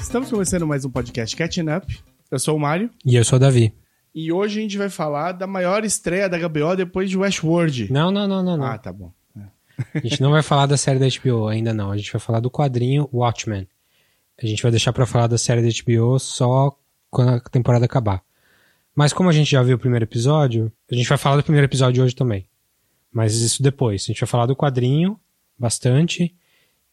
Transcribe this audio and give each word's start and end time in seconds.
Estamos 0.00 0.30
começando 0.30 0.66
mais 0.66 0.84
um 0.84 0.90
podcast 0.90 1.36
Catching 1.36 1.68
Up. 1.68 2.02
Eu 2.30 2.38
sou 2.38 2.56
o 2.56 2.60
Mário. 2.60 2.90
E 3.04 3.14
eu 3.14 3.24
sou 3.24 3.36
o 3.36 3.40
Davi. 3.40 3.72
E 4.14 4.32
hoje 4.32 4.58
a 4.58 4.62
gente 4.62 4.78
vai 4.78 4.88
falar 4.88 5.32
da 5.32 5.46
maior 5.46 5.84
estreia 5.84 6.28
da 6.28 6.38
HBO 6.38 6.74
depois 6.76 7.08
de 7.08 7.16
Westworld. 7.16 7.92
Não, 7.92 8.10
não, 8.10 8.26
não, 8.26 8.42
não. 8.42 8.56
não. 8.56 8.64
Ah, 8.64 8.78
tá 8.78 8.92
bom. 8.92 9.12
A 9.94 9.98
gente 10.00 10.20
não 10.20 10.30
vai 10.30 10.42
falar 10.42 10.66
da 10.66 10.76
série 10.76 10.98
da 10.98 11.06
HBO 11.06 11.48
ainda 11.48 11.72
não. 11.72 11.90
A 11.90 11.96
gente 11.96 12.12
vai 12.12 12.20
falar 12.20 12.40
do 12.40 12.50
quadrinho 12.50 13.08
Watchmen. 13.12 13.68
A 14.42 14.46
gente 14.46 14.62
vai 14.62 14.70
deixar 14.70 14.92
pra 14.92 15.06
falar 15.06 15.26
da 15.26 15.38
série 15.38 15.62
da 15.62 15.68
HBO 15.68 16.18
só 16.18 16.76
quando 17.10 17.34
a 17.34 17.40
temporada 17.40 17.84
acabar. 17.84 18.22
Mas 18.94 19.12
como 19.12 19.28
a 19.28 19.32
gente 19.32 19.50
já 19.50 19.62
viu 19.62 19.76
o 19.76 19.80
primeiro 19.80 20.04
episódio, 20.04 20.72
a 20.90 20.94
gente 20.94 21.08
vai 21.08 21.18
falar 21.18 21.36
do 21.36 21.42
primeiro 21.42 21.66
episódio 21.66 22.02
hoje 22.02 22.14
também. 22.14 22.46
Mas 23.12 23.36
isso 23.36 23.62
depois. 23.62 24.02
A 24.02 24.06
gente 24.06 24.20
vai 24.20 24.28
falar 24.28 24.46
do 24.46 24.56
quadrinho 24.56 25.18
bastante. 25.58 26.34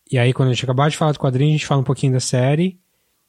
E 0.10 0.18
aí 0.18 0.34
quando 0.34 0.50
a 0.50 0.54
gente 0.54 0.64
acabar 0.64 0.90
de 0.90 0.98
falar 0.98 1.14
do 1.14 1.20
quadrinho, 1.20 1.50
a 1.50 1.58
gente 1.58 1.66
fala 1.66 1.82
um 1.82 1.86
pouquinho 1.86 2.14
da 2.14 2.20
série. 2.20 2.80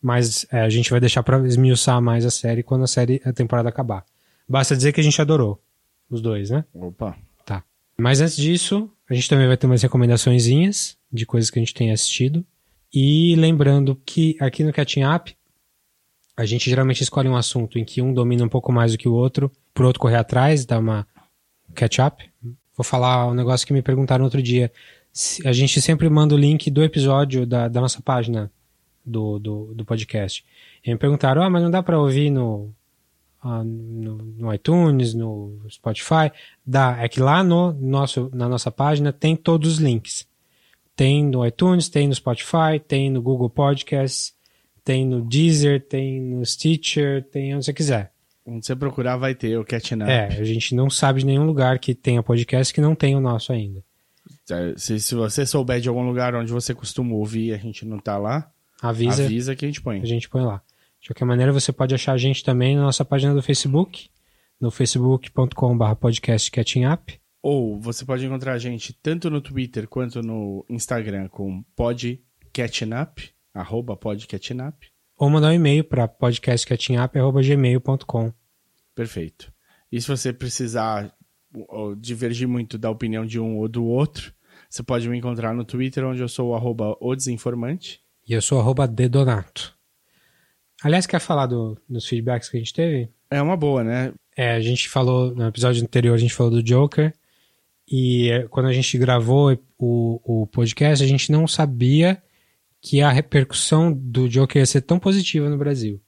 Mas 0.00 0.46
é, 0.50 0.60
a 0.60 0.68
gente 0.68 0.90
vai 0.90 1.00
deixar 1.00 1.22
pra 1.22 1.38
esmiuçar 1.46 2.00
mais 2.00 2.24
a 2.24 2.30
série 2.30 2.62
quando 2.62 2.84
a 2.84 2.86
série, 2.86 3.20
a 3.24 3.32
temporada 3.32 3.68
acabar. 3.68 4.04
Basta 4.48 4.76
dizer 4.76 4.92
que 4.92 5.00
a 5.00 5.04
gente 5.04 5.20
adorou. 5.20 5.60
Os 6.08 6.22
dois, 6.22 6.50
né? 6.50 6.64
Opa. 6.72 7.16
Tá. 7.44 7.62
Mas 7.98 8.20
antes 8.20 8.36
disso, 8.36 8.90
a 9.08 9.14
gente 9.14 9.28
também 9.28 9.46
vai 9.46 9.56
ter 9.56 9.66
umas 9.66 9.82
recomendaçõezinhas 9.82 10.96
de 11.12 11.26
coisas 11.26 11.50
que 11.50 11.58
a 11.58 11.62
gente 11.62 11.74
tem 11.74 11.90
assistido. 11.90 12.44
E 12.92 13.34
lembrando 13.36 14.00
que 14.06 14.36
aqui 14.40 14.64
no 14.64 14.72
Catching 14.72 15.04
Up, 15.04 15.36
a 16.38 16.46
gente 16.46 16.70
geralmente 16.70 17.02
escolhe 17.02 17.28
um 17.28 17.36
assunto 17.36 17.78
em 17.78 17.84
que 17.84 18.00
um 18.00 18.14
domina 18.14 18.44
um 18.44 18.48
pouco 18.48 18.72
mais 18.72 18.92
do 18.92 18.98
que 18.98 19.08
o 19.08 19.12
outro, 19.12 19.50
pro 19.74 19.86
outro 19.86 20.00
correr 20.00 20.16
atrás, 20.16 20.64
dar 20.64 20.78
uma 20.78 21.06
catch 21.74 21.98
up. 21.98 22.24
Vou 22.76 22.84
falar 22.84 23.26
um 23.26 23.34
negócio 23.34 23.66
que 23.66 23.72
me 23.72 23.82
perguntaram 23.82 24.24
outro 24.24 24.40
dia. 24.40 24.72
A 25.44 25.52
gente 25.52 25.82
sempre 25.82 26.08
manda 26.08 26.36
o 26.36 26.38
link 26.38 26.70
do 26.70 26.84
episódio 26.84 27.44
da, 27.44 27.66
da 27.66 27.80
nossa 27.80 28.00
página 28.00 28.52
do, 29.08 29.38
do, 29.38 29.74
do 29.74 29.84
podcast. 29.84 30.44
E 30.84 30.90
me 30.90 30.98
perguntaram, 30.98 31.42
ah, 31.42 31.50
mas 31.50 31.62
não 31.62 31.70
dá 31.70 31.82
pra 31.82 31.98
ouvir 31.98 32.30
no, 32.30 32.72
ah, 33.42 33.62
no, 33.64 34.16
no 34.16 34.54
iTunes, 34.54 35.14
no 35.14 35.60
Spotify? 35.70 36.30
Dá, 36.64 36.96
é 37.00 37.08
que 37.08 37.20
lá 37.20 37.42
no 37.42 37.72
nosso, 37.72 38.30
na 38.32 38.48
nossa 38.48 38.70
página 38.70 39.12
tem 39.12 39.34
todos 39.34 39.74
os 39.74 39.78
links. 39.78 40.26
Tem 40.94 41.24
no 41.24 41.46
iTunes, 41.46 41.88
tem 41.88 42.08
no 42.08 42.14
Spotify, 42.14 42.80
tem 42.86 43.08
no 43.10 43.22
Google 43.22 43.48
Podcasts, 43.48 44.34
tem 44.84 45.06
no 45.06 45.20
Deezer, 45.20 45.86
tem 45.86 46.20
no 46.20 46.44
Stitcher, 46.44 47.24
tem 47.30 47.54
onde 47.54 47.64
você 47.64 47.72
quiser. 47.72 48.12
Onde 48.44 48.64
você 48.66 48.74
procurar 48.74 49.16
vai 49.16 49.34
ter 49.34 49.58
o 49.58 49.64
Catching 49.64 50.02
Up. 50.02 50.10
É, 50.10 50.26
a 50.26 50.44
gente 50.44 50.74
não 50.74 50.88
sabe 50.88 51.20
de 51.20 51.26
nenhum 51.26 51.44
lugar 51.44 51.78
que 51.78 51.94
tenha 51.94 52.22
podcast 52.22 52.72
que 52.72 52.80
não 52.80 52.94
tem 52.94 53.14
o 53.14 53.20
nosso 53.20 53.52
ainda. 53.52 53.84
Se, 54.76 54.98
se 54.98 55.14
você 55.14 55.44
souber 55.44 55.80
de 55.80 55.88
algum 55.88 56.06
lugar 56.06 56.34
onde 56.34 56.50
você 56.50 56.74
costuma 56.74 57.14
ouvir 57.14 57.48
e 57.48 57.54
a 57.54 57.58
gente 57.58 57.84
não 57.84 57.98
tá 57.98 58.16
lá, 58.16 58.50
Avisa, 58.80 59.24
avisa 59.24 59.56
que 59.56 59.64
a 59.64 59.68
gente 59.68 59.80
põe. 59.80 60.00
a 60.00 60.06
gente 60.06 60.28
põe 60.28 60.44
lá. 60.44 60.62
De 61.00 61.08
qualquer 61.08 61.24
maneira, 61.24 61.52
você 61.52 61.72
pode 61.72 61.94
achar 61.94 62.12
a 62.12 62.18
gente 62.18 62.44
também 62.44 62.76
na 62.76 62.82
nossa 62.82 63.04
página 63.04 63.34
do 63.34 63.42
Facebook, 63.42 64.08
no 64.60 64.70
facebook.com.br 64.70 65.94
podcast 66.00 66.50
catching 66.50 66.86
up. 66.86 67.20
Ou 67.42 67.80
você 67.80 68.04
pode 68.04 68.26
encontrar 68.26 68.52
a 68.54 68.58
gente 68.58 68.92
tanto 68.92 69.30
no 69.30 69.40
Twitter 69.40 69.88
quanto 69.88 70.20
no 70.20 70.66
Instagram 70.68 71.28
com 71.28 71.62
podcatchingup, 71.76 73.30
arroba 73.54 73.96
podcatchingup. 73.96 74.88
Ou 75.16 75.30
mandar 75.30 75.48
um 75.48 75.52
e-mail 75.52 75.84
para 75.84 76.08
podcastcatchingup.gmail.com. 76.08 78.32
Perfeito. 78.94 79.52
E 79.90 79.98
se 80.00 80.08
você 80.08 80.32
precisar 80.32 81.12
divergir 81.98 82.48
muito 82.48 82.76
da 82.76 82.90
opinião 82.90 83.24
de 83.24 83.40
um 83.40 83.56
ou 83.58 83.68
do 83.68 83.84
outro, 83.84 84.34
você 84.68 84.82
pode 84.82 85.08
me 85.08 85.16
encontrar 85.16 85.54
no 85.54 85.64
Twitter, 85.64 86.04
onde 86.04 86.20
eu 86.20 86.28
sou 86.28 86.50
o 86.50 86.54
arroba 86.54 86.94
o 87.00 87.14
desinformante. 87.14 88.00
E 88.28 88.32
eu 88.34 88.42
sou 88.42 88.60
arroba 88.60 88.86
dedonato. 88.86 89.74
Aliás, 90.82 91.06
quer 91.06 91.18
falar 91.20 91.46
do- 91.46 91.76
dos 91.88 92.06
feedbacks 92.06 92.48
que 92.48 92.56
a 92.56 92.60
gente 92.60 92.72
teve? 92.74 93.10
É 93.30 93.40
uma 93.42 93.56
boa, 93.56 93.82
né? 93.82 94.12
É, 94.36 94.52
a 94.54 94.60
gente 94.60 94.88
falou, 94.88 95.34
no 95.34 95.46
episódio 95.46 95.82
anterior, 95.82 96.14
a 96.14 96.18
gente 96.18 96.34
falou 96.34 96.52
do 96.52 96.62
Joker. 96.62 97.12
E 97.90 98.30
é, 98.30 98.42
quando 98.48 98.66
a 98.66 98.72
gente 98.72 98.96
gravou 98.98 99.58
o, 99.78 100.42
o 100.42 100.46
podcast, 100.46 101.02
a 101.02 101.06
gente 101.08 101.32
não 101.32 101.48
sabia 101.48 102.22
que 102.80 103.00
a 103.00 103.10
repercussão 103.10 103.92
do 103.92 104.28
Joker 104.28 104.60
ia 104.60 104.66
ser 104.66 104.82
tão 104.82 104.98
positiva 104.98 105.48
no 105.48 105.58
Brasil. 105.58 106.00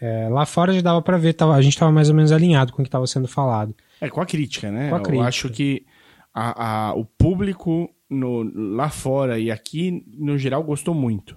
É, 0.00 0.28
lá 0.28 0.44
fora 0.44 0.72
já 0.72 0.80
dava 0.80 1.00
pra 1.00 1.16
ver, 1.16 1.34
tava- 1.34 1.54
a 1.54 1.62
gente 1.62 1.78
tava 1.78 1.92
mais 1.92 2.08
ou 2.08 2.14
menos 2.14 2.32
alinhado 2.32 2.72
com 2.72 2.82
o 2.82 2.84
que 2.84 2.90
tava 2.90 3.06
sendo 3.06 3.28
falado. 3.28 3.74
É 4.00 4.08
com 4.10 4.20
a 4.20 4.26
crítica, 4.26 4.70
né? 4.72 4.92
A 4.92 4.96
Eu 4.96 5.02
crítica. 5.02 5.28
acho 5.28 5.50
que 5.50 5.86
a, 6.34 6.88
a- 6.88 6.94
o 6.94 7.04
público 7.04 7.88
no, 8.10 8.42
lá 8.74 8.88
fora 8.90 9.38
e 9.38 9.50
aqui, 9.50 10.04
no 10.18 10.36
geral, 10.36 10.64
gostou 10.64 10.94
muito 10.94 11.36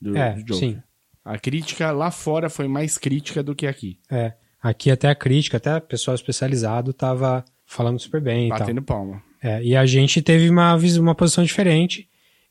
do, 0.00 0.16
É, 0.16 0.34
do 0.34 0.40
Joker. 0.40 0.56
sim. 0.56 0.82
A 1.24 1.38
crítica 1.38 1.90
lá 1.90 2.10
fora 2.10 2.48
foi 2.48 2.66
mais 2.66 2.96
crítica 2.96 3.42
do 3.42 3.54
que 3.54 3.66
aqui. 3.66 3.98
É, 4.10 4.32
aqui 4.62 4.90
até 4.90 5.08
a 5.08 5.14
crítica, 5.14 5.58
até 5.58 5.76
o 5.76 5.80
pessoal 5.80 6.14
especializado 6.14 6.92
tava 6.92 7.44
falando 7.66 7.98
super 7.98 8.20
bem 8.20 8.46
e 8.46 8.48
tal. 8.48 8.60
Batendo 8.60 8.82
palma. 8.82 9.22
É, 9.42 9.62
e 9.62 9.76
a 9.76 9.84
gente 9.84 10.22
teve 10.22 10.48
uma, 10.48 10.74
uma 10.98 11.14
posição 11.14 11.44
diferente. 11.44 12.08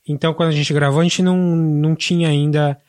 Então, 0.08 0.34
quando 0.34 0.50
a 0.50 0.56
gente 0.56 0.72
gravou, 0.74 1.02
a 1.02 1.04
gente 1.04 1.22
não, 1.22 1.36
não 1.38 1.96
tinha 1.96 2.30
ainda 2.30 2.80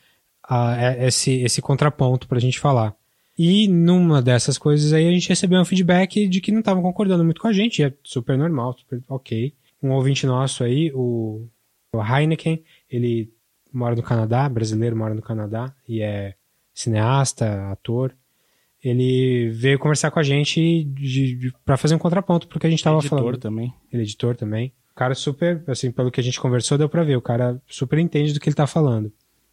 ah, 0.47 0.95
esse, 0.99 1.41
esse 1.41 1.61
contraponto 1.61 2.27
pra 2.27 2.39
gente 2.39 2.59
falar. 2.59 2.95
E 3.37 3.67
numa 3.67 4.21
dessas 4.21 4.57
coisas 4.57 4.93
aí, 4.93 5.07
a 5.07 5.11
gente 5.11 5.29
recebeu 5.29 5.59
um 5.59 5.65
feedback 5.65 6.27
de 6.27 6.41
que 6.41 6.51
não 6.51 6.59
estavam 6.59 6.83
concordando 6.83 7.23
muito 7.23 7.41
com 7.41 7.47
a 7.47 7.53
gente. 7.53 7.79
e 7.81 7.85
É 7.85 7.93
super 8.03 8.37
normal, 8.37 8.75
super 8.77 9.01
ok. 9.07 9.53
Um 9.81 9.91
ouvinte 9.91 10.25
nosso 10.25 10.63
aí, 10.63 10.91
o, 10.93 11.47
o 11.93 12.03
Heineken, 12.03 12.63
ele 12.89 13.31
mora 13.71 13.95
no 13.95 14.03
Canadá, 14.03 14.47
brasileiro, 14.49 14.95
mora 14.95 15.13
no 15.13 15.21
Canadá, 15.21 15.73
e 15.87 16.01
é 16.01 16.35
cineasta, 16.73 17.71
ator. 17.71 18.15
Ele 18.81 19.49
veio 19.49 19.77
conversar 19.77 20.09
com 20.09 20.19
a 20.19 20.23
gente 20.23 20.87
para 21.65 21.75
fazer 21.75 21.95
um 21.95 21.99
contraponto 21.99 22.47
porque 22.47 22.65
a 22.65 22.69
gente 22.69 22.83
tava 22.83 22.99
Editor 22.99 23.19
falando 23.19 23.37
também. 23.37 23.73
ele 23.91 24.01
é 24.01 24.05
editor 24.05 24.35
também. 24.35 24.71
O 24.91 24.95
cara 24.95 25.13
super, 25.15 25.63
assim, 25.67 25.91
pelo 25.91 26.11
que 26.11 26.19
a 26.19 26.23
gente 26.23 26.39
conversou, 26.39 26.77
deu 26.77 26.87
pra 26.87 27.03
ver. 27.03 27.17
O 27.17 27.21
cara 27.21 27.61
super 27.67 27.99
entende 27.99 28.33
do 28.33 28.39
que 28.39 28.47
ele 28.47 28.55
tá 28.55 28.67
falando. 28.67 29.11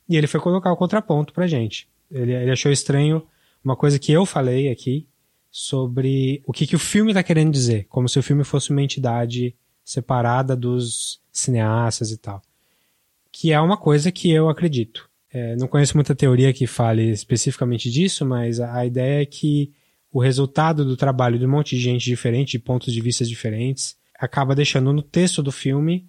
E 0.09 0.17
ele 0.17 0.27
foi 0.27 0.41
colocar 0.41 0.73
o 0.73 0.77
contraponto 0.77 1.33
pra 1.33 1.47
gente. 1.47 1.89
Ele, 2.11 2.33
ele 2.33 2.51
achou 2.51 2.71
estranho 2.71 3.23
uma 3.65 3.77
coisa 3.77 3.99
que 3.99 4.13
eu 4.13 4.25
falei 4.25 4.71
aqui 4.71 5.09
sobre 5.51 6.43
o 6.47 6.53
que, 6.53 6.67
que 6.67 6.77
o 6.77 6.79
filme 6.79 7.13
tá 7.13 7.23
querendo 7.23 7.51
dizer. 7.51 7.87
Como 7.89 8.09
se 8.09 8.19
o 8.19 8.23
filme 8.23 8.45
fosse 8.45 8.71
uma 8.71 8.83
entidade 8.83 9.55
separada 9.85 10.55
dos 10.55 11.21
cineastas 11.33 12.11
e 12.11 12.19
tal. 12.19 12.43
Que 13.39 13.53
é 13.53 13.61
uma 13.61 13.77
coisa 13.77 14.11
que 14.11 14.31
eu 14.31 14.49
acredito. 14.49 15.11
É, 15.31 15.55
não 15.57 15.69
conheço 15.69 15.95
muita 15.95 16.15
teoria 16.15 16.55
que 16.55 16.67
fale 16.67 17.11
especificamente 17.11 17.91
disso, 17.91 18.25
mas 18.25 18.61
a, 18.61 18.79
a 18.79 18.87
ideia 18.87 19.21
é 19.21 19.27
que 19.27 19.75
o 20.11 20.19
resultado 20.19 20.87
do 20.87 20.97
trabalho 20.97 21.39
de 21.39 21.45
um 21.45 21.51
monte 21.51 21.77
de 21.77 21.83
gente 21.83 22.03
diferente, 22.03 22.53
de 22.53 22.59
pontos 22.59 22.95
de 22.95 23.01
vista 23.03 23.27
diferentes, 23.27 23.95
acaba 24.19 24.55
deixando 24.55 24.91
no 24.91 25.03
texto 25.03 25.43
do 25.43 25.53
filme 25.53 26.07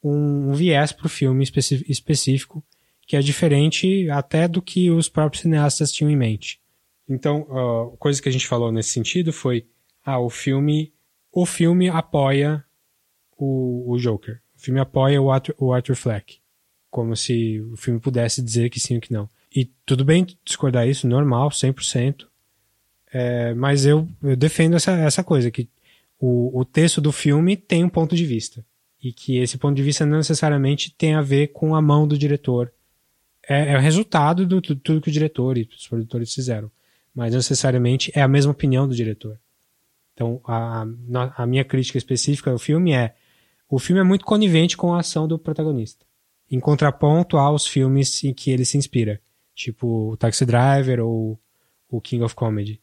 um, 0.00 0.50
um 0.50 0.52
viés 0.52 0.92
para 0.92 1.06
o 1.06 1.10
filme 1.10 1.42
específico 1.88 2.64
que 3.08 3.16
é 3.16 3.20
diferente 3.20 4.08
até 4.10 4.46
do 4.46 4.62
que 4.62 4.88
os 4.88 5.08
próprios 5.08 5.42
cineastas 5.42 5.90
tinham 5.90 6.12
em 6.12 6.16
mente. 6.16 6.60
Então, 7.08 7.48
a 7.92 7.96
coisa 7.96 8.22
que 8.22 8.28
a 8.28 8.32
gente 8.32 8.46
falou 8.46 8.70
nesse 8.70 8.90
sentido 8.90 9.32
foi, 9.32 9.66
ah, 10.04 10.20
o 10.20 10.30
filme, 10.30 10.92
o 11.32 11.44
filme 11.44 11.88
apoia 11.88 12.64
o, 13.36 13.92
o 13.92 13.98
Joker. 13.98 14.40
O 14.54 14.60
filme 14.60 14.78
apoia 14.78 15.20
o 15.20 15.28
Arthur, 15.28 15.56
o 15.58 15.72
Arthur 15.72 15.96
Fleck. 15.96 16.37
Como 16.90 17.14
se 17.16 17.60
o 17.60 17.76
filme 17.76 18.00
pudesse 18.00 18.40
dizer 18.42 18.70
que 18.70 18.80
sim 18.80 18.94
ou 18.96 19.00
que 19.00 19.12
não. 19.12 19.28
E 19.54 19.66
tudo 19.84 20.04
bem 20.04 20.26
discordar 20.44 20.86
isso, 20.88 21.06
normal, 21.08 21.50
100%. 21.50 22.26
É, 23.12 23.54
mas 23.54 23.86
eu, 23.86 24.06
eu 24.22 24.36
defendo 24.36 24.76
essa, 24.76 24.92
essa 24.92 25.24
coisa, 25.24 25.50
que 25.50 25.68
o, 26.18 26.58
o 26.60 26.64
texto 26.64 27.00
do 27.00 27.12
filme 27.12 27.56
tem 27.56 27.84
um 27.84 27.88
ponto 27.88 28.14
de 28.14 28.24
vista. 28.26 28.64
E 29.02 29.12
que 29.12 29.38
esse 29.38 29.56
ponto 29.56 29.76
de 29.76 29.82
vista 29.82 30.04
não 30.04 30.16
necessariamente 30.18 30.90
tem 30.96 31.14
a 31.14 31.22
ver 31.22 31.48
com 31.48 31.74
a 31.74 31.80
mão 31.80 32.06
do 32.06 32.18
diretor. 32.18 32.72
É, 33.48 33.72
é 33.72 33.76
o 33.76 33.80
resultado 33.80 34.44
do 34.46 34.60
tu- 34.60 34.76
tudo 34.76 35.00
que 35.00 35.08
o 35.08 35.12
diretor 35.12 35.56
e 35.56 35.68
os 35.74 35.86
produtores 35.86 36.34
fizeram. 36.34 36.70
Mas 37.14 37.30
não 37.32 37.38
necessariamente 37.38 38.10
é 38.14 38.20
a 38.22 38.28
mesma 38.28 38.52
opinião 38.52 38.86
do 38.88 38.94
diretor. 38.94 39.38
Então, 40.14 40.40
a- 40.44 40.84
a 41.36 41.46
minha 41.46 41.64
crítica 41.64 41.96
específica 41.96 42.50
ao 42.50 42.58
filme 42.58 42.92
é: 42.92 43.14
o 43.68 43.78
filme 43.78 44.00
é 44.00 44.04
muito 44.04 44.24
conivente 44.24 44.76
com 44.76 44.92
a 44.92 45.00
ação 45.00 45.28
do 45.28 45.38
protagonista. 45.38 46.04
Em 46.50 46.60
contraponto 46.60 47.36
aos 47.36 47.66
filmes 47.66 48.24
em 48.24 48.32
que 48.32 48.50
ele 48.50 48.64
se 48.64 48.78
inspira. 48.78 49.20
Tipo 49.54 50.12
o 50.12 50.16
Taxi 50.16 50.46
Driver 50.46 51.00
ou 51.00 51.38
o 51.88 52.00
King 52.00 52.22
of 52.22 52.34
Comedy 52.34 52.80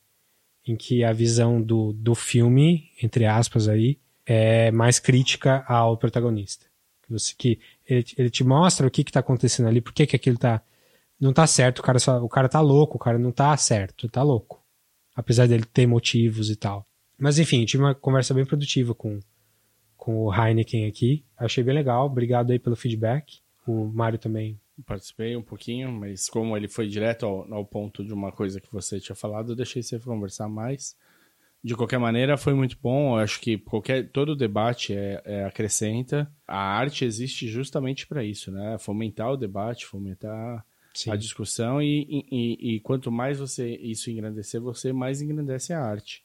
em 0.68 0.76
que 0.76 1.04
a 1.04 1.14
visão 1.14 1.62
do, 1.62 1.94
do 1.94 2.16
filme, 2.16 2.90
entre 3.02 3.26
aspas 3.26 3.68
aí, 3.68 4.00
é 4.26 4.72
mais 4.72 5.00
crítica 5.00 5.64
ao 5.68 5.96
protagonista. 5.96 6.66
Você, 7.08 7.36
que 7.38 7.60
ele, 7.88 8.04
ele 8.18 8.30
te 8.32 8.44
mostra 8.44 8.88
o 8.88 8.92
que 8.92 9.04
que 9.04 9.12
tá 9.12 9.20
acontecendo 9.20 9.68
ali, 9.68 9.80
por 9.80 9.94
que 9.94 10.08
que 10.08 10.16
aquilo 10.16 10.38
tá... 10.38 10.62
Não 11.20 11.32
tá 11.32 11.46
certo, 11.46 11.80
o 11.80 11.84
cara, 11.84 12.00
só, 12.00 12.22
o 12.22 12.28
cara 12.28 12.50
tá 12.50 12.60
louco, 12.60 12.98
o 12.98 13.00
cara 13.00 13.18
não 13.18 13.32
tá 13.32 13.56
certo, 13.56 14.10
tá 14.10 14.24
louco. 14.24 14.62
Apesar 15.16 15.48
dele 15.48 15.64
ter 15.66 15.86
motivos 15.86 16.50
e 16.50 16.56
tal. 16.56 16.86
Mas 17.18 17.38
enfim, 17.38 17.64
tive 17.64 17.84
uma 17.84 17.96
conversa 17.96 18.34
bem 18.34 18.44
produtiva 18.44 18.94
com, 18.94 19.20
com 19.96 20.26
o 20.26 20.34
Heineken 20.34 20.88
aqui. 20.88 21.24
Achei 21.38 21.64
bem 21.64 21.74
legal, 21.74 22.08
obrigado 22.08 22.52
aí 22.52 22.60
pelo 22.60 22.76
feedback. 22.76 23.40
O 23.66 23.86
Mário 23.86 24.20
também 24.20 24.60
Participei 24.86 25.38
um 25.38 25.42
pouquinho, 25.42 25.90
mas 25.90 26.28
como 26.28 26.56
ele 26.58 26.68
foi 26.68 26.88
direto 26.88 27.26
ao, 27.26 27.54
ao 27.54 27.66
ponto 27.66 28.04
de 28.04 28.14
uma 28.14 28.30
coisa 28.30 28.60
que 28.60 28.72
você 28.72 29.00
tinha 29.00 29.16
falado, 29.16 29.54
eu 29.54 29.56
deixei 29.56 29.82
você 29.82 29.98
conversar 30.00 30.50
mais. 30.50 30.98
De 31.64 31.76
qualquer 31.76 31.98
maneira, 31.98 32.36
foi 32.36 32.54
muito 32.54 32.78
bom. 32.82 33.16
Eu 33.16 33.24
acho 33.24 33.40
que 33.40 33.58
qualquer 33.58 34.10
todo 34.10 34.36
debate 34.36 34.94
é, 34.94 35.22
é 35.24 35.46
acrescenta. 35.46 36.30
A 36.46 36.58
arte 36.58 37.06
existe 37.06 37.48
justamente 37.48 38.06
para 38.06 38.22
isso, 38.22 38.52
né? 38.52 38.78
Fomentar 38.78 39.32
o 39.32 39.38
debate, 39.38 39.86
fomentar 39.86 40.66
Sim. 40.94 41.12
a 41.12 41.16
discussão 41.16 41.82
e, 41.82 42.26
e, 42.30 42.76
e, 42.76 42.80
quanto 42.82 43.10
mais 43.10 43.40
você 43.40 43.78
isso 43.78 44.12
engrandecer, 44.12 44.60
você 44.60 44.92
mais 44.92 45.22
engrandece 45.22 45.72
a 45.72 45.82
arte. 45.82 46.22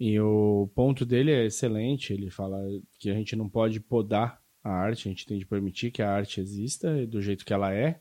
E 0.00 0.18
o 0.18 0.70
ponto 0.74 1.04
dele 1.04 1.30
é 1.30 1.44
excelente. 1.44 2.14
Ele 2.14 2.30
fala 2.30 2.58
que 2.98 3.10
a 3.10 3.14
gente 3.14 3.36
não 3.36 3.48
pode 3.48 3.78
podar 3.78 4.42
a 4.64 4.70
arte, 4.70 5.06
a 5.06 5.10
gente 5.10 5.26
tem 5.26 5.38
de 5.38 5.44
permitir 5.44 5.90
que 5.90 6.00
a 6.00 6.10
arte 6.10 6.40
exista 6.40 7.06
do 7.06 7.20
jeito 7.20 7.44
que 7.44 7.52
ela 7.52 7.72
é 7.74 8.00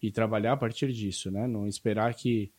e 0.00 0.12
trabalhar 0.12 0.52
a 0.52 0.56
partir 0.56 0.92
disso, 0.92 1.30
né? 1.30 1.46
Não 1.46 1.66
esperar 1.66 2.14
que 2.14 2.52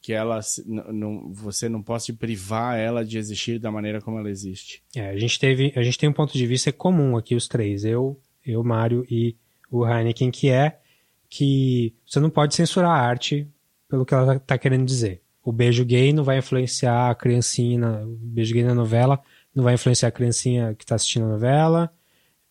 que 0.00 0.12
ela 0.12 0.38
não, 0.66 1.32
você 1.32 1.66
não 1.66 1.82
possa 1.82 2.12
privar 2.12 2.78
ela 2.78 3.02
de 3.02 3.16
existir 3.16 3.58
da 3.58 3.70
maneira 3.70 4.02
como 4.02 4.18
ela 4.18 4.28
existe. 4.28 4.82
É, 4.94 5.08
a 5.08 5.16
gente 5.16 5.38
teve, 5.38 5.72
a 5.74 5.82
gente 5.82 5.96
tem 5.96 6.10
um 6.10 6.12
ponto 6.12 6.36
de 6.36 6.46
vista 6.46 6.70
comum 6.70 7.16
aqui 7.16 7.34
os 7.34 7.48
três, 7.48 7.86
eu, 7.86 8.20
eu, 8.44 8.62
Mário 8.62 9.06
e 9.10 9.34
o 9.70 9.86
Heineken, 9.86 10.30
que 10.30 10.50
é 10.50 10.78
que 11.26 11.94
você 12.06 12.20
não 12.20 12.28
pode 12.28 12.54
censurar 12.54 12.90
a 12.90 13.00
arte 13.00 13.48
pelo 13.88 14.04
que 14.04 14.12
ela 14.12 14.36
está 14.36 14.58
querendo 14.58 14.84
dizer. 14.84 15.22
O 15.42 15.50
beijo 15.50 15.86
gay 15.86 16.12
não 16.12 16.22
vai 16.22 16.36
influenciar 16.36 17.10
a 17.10 17.14
criancinha, 17.14 18.04
o 18.04 18.14
beijo 18.14 18.52
gay 18.52 18.62
na 18.62 18.74
novela 18.74 19.18
não 19.54 19.64
vai 19.64 19.72
influenciar 19.72 20.10
a 20.10 20.12
criancinha 20.12 20.74
que 20.74 20.84
está 20.84 20.96
assistindo 20.96 21.24
a 21.24 21.28
novela, 21.30 21.90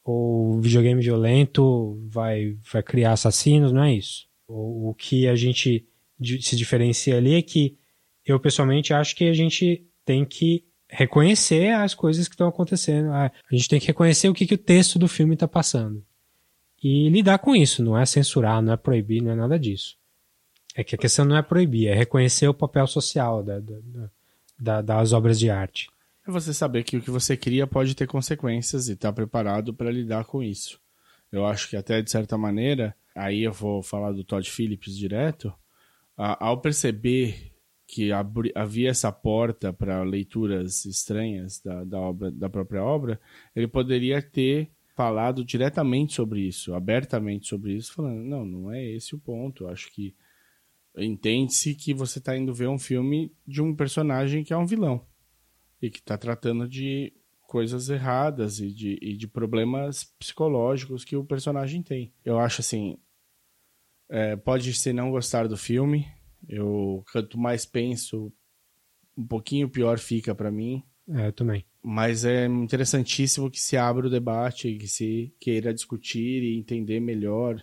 ou 0.03 0.55
o 0.55 0.61
videogame 0.61 1.01
violento 1.01 1.97
vai, 2.09 2.57
vai 2.71 2.83
criar 2.83 3.13
assassinos, 3.13 3.71
não 3.71 3.83
é 3.83 3.93
isso. 3.93 4.27
O, 4.47 4.89
o 4.89 4.93
que 4.93 5.27
a 5.27 5.35
gente 5.35 5.87
se 6.41 6.55
diferencia 6.55 7.17
ali 7.17 7.35
é 7.35 7.41
que 7.41 7.77
eu 8.25 8.39
pessoalmente 8.39 8.93
acho 8.93 9.15
que 9.15 9.25
a 9.25 9.33
gente 9.33 9.85
tem 10.05 10.25
que 10.25 10.65
reconhecer 10.89 11.69
as 11.71 11.95
coisas 11.95 12.27
que 12.27 12.35
estão 12.35 12.47
acontecendo. 12.47 13.11
A 13.11 13.31
gente 13.51 13.67
tem 13.67 13.79
que 13.79 13.87
reconhecer 13.87 14.29
o 14.29 14.33
que, 14.33 14.45
que 14.45 14.53
o 14.53 14.57
texto 14.57 14.99
do 14.99 15.07
filme 15.07 15.33
está 15.33 15.47
passando. 15.47 16.05
E 16.81 17.09
lidar 17.09 17.39
com 17.39 17.55
isso, 17.55 17.83
não 17.83 17.97
é 17.97 18.05
censurar, 18.05 18.61
não 18.61 18.73
é 18.73 18.77
proibir, 18.77 19.21
não 19.21 19.31
é 19.31 19.35
nada 19.35 19.57
disso. 19.57 19.95
É 20.75 20.83
que 20.83 20.95
a 20.95 20.97
questão 20.97 21.23
não 21.23 21.37
é 21.37 21.41
proibir, 21.41 21.87
é 21.87 21.93
reconhecer 21.93 22.47
o 22.47 22.53
papel 22.53 22.85
social 22.87 23.41
da, 23.41 23.59
da, 23.59 24.09
da, 24.59 24.81
das 24.81 25.13
obras 25.13 25.39
de 25.39 25.49
arte. 25.49 25.89
É 26.25 26.31
você 26.31 26.53
saber 26.53 26.83
que 26.83 26.95
o 26.95 27.01
que 27.01 27.11
você 27.11 27.35
cria 27.35 27.67
pode 27.67 27.93
ter 27.95 28.07
consequências 28.07 28.87
e 28.87 28.93
estar 28.93 29.09
tá 29.09 29.13
preparado 29.13 29.73
para 29.73 29.91
lidar 29.91 30.23
com 30.23 30.41
isso. 30.41 30.79
Eu 31.29 31.45
acho 31.45 31.69
que 31.69 31.75
até 31.75 32.01
de 32.01 32.09
certa 32.09 32.37
maneira, 32.37 32.95
aí 33.13 33.43
eu 33.43 33.51
vou 33.51 33.83
falar 33.83 34.13
do 34.13 34.23
Todd 34.23 34.49
Phillips 34.49 34.95
direto, 34.95 35.53
ao 36.15 36.61
perceber 36.61 37.51
que 37.85 38.11
havia 38.55 38.89
essa 38.89 39.11
porta 39.11 39.73
para 39.73 40.01
leituras 40.03 40.85
estranhas 40.85 41.59
da, 41.59 41.83
da, 41.83 41.99
obra, 41.99 42.31
da 42.31 42.49
própria 42.49 42.81
obra, 42.81 43.19
ele 43.53 43.67
poderia 43.67 44.21
ter 44.21 44.71
falado 44.95 45.43
diretamente 45.43 46.13
sobre 46.13 46.41
isso, 46.41 46.73
abertamente 46.73 47.47
sobre 47.47 47.73
isso, 47.73 47.93
falando: 47.93 48.23
não, 48.23 48.45
não 48.45 48.71
é 48.71 48.81
esse 48.81 49.13
o 49.13 49.19
ponto. 49.19 49.67
Acho 49.67 49.91
que 49.91 50.15
entende-se 50.97 51.75
que 51.75 51.93
você 51.93 52.19
está 52.19 52.37
indo 52.37 52.53
ver 52.53 52.69
um 52.69 52.79
filme 52.79 53.35
de 53.45 53.61
um 53.61 53.75
personagem 53.75 54.43
que 54.43 54.53
é 54.53 54.57
um 54.57 54.65
vilão 54.65 55.05
e 55.83 55.89
que 55.89 55.99
está 55.99 56.17
tratando 56.17 56.65
de 56.65 57.11
coisas 57.45 57.89
erradas 57.89 58.61
e 58.61 58.71
de, 58.71 58.97
e 59.01 59.17
de 59.17 59.27
problemas 59.27 60.05
psicológicos 60.17 61.03
que 61.03 61.17
o 61.17 61.25
personagem 61.25 61.83
tem. 61.83 62.13
Eu 62.23 62.39
acho 62.39 62.61
assim, 62.61 62.97
é, 64.07 64.37
pode 64.37 64.73
ser 64.73 64.93
não 64.93 65.11
gostar 65.11 65.45
do 65.45 65.57
filme. 65.57 66.07
Eu 66.47 67.03
quanto 67.11 67.37
mais 67.37 67.65
penso, 67.65 68.31
um 69.17 69.27
pouquinho 69.27 69.69
pior 69.69 69.99
fica 69.99 70.33
para 70.33 70.49
mim. 70.49 70.81
É, 71.09 71.27
eu 71.27 71.33
também. 71.33 71.65
Mas 71.81 72.23
é 72.23 72.45
interessantíssimo 72.45 73.51
que 73.51 73.59
se 73.59 73.75
abra 73.75 74.07
o 74.07 74.09
debate, 74.09 74.77
que 74.77 74.87
se 74.87 75.35
queira 75.37 75.73
discutir 75.73 76.43
e 76.43 76.57
entender 76.57 77.01
melhor 77.01 77.61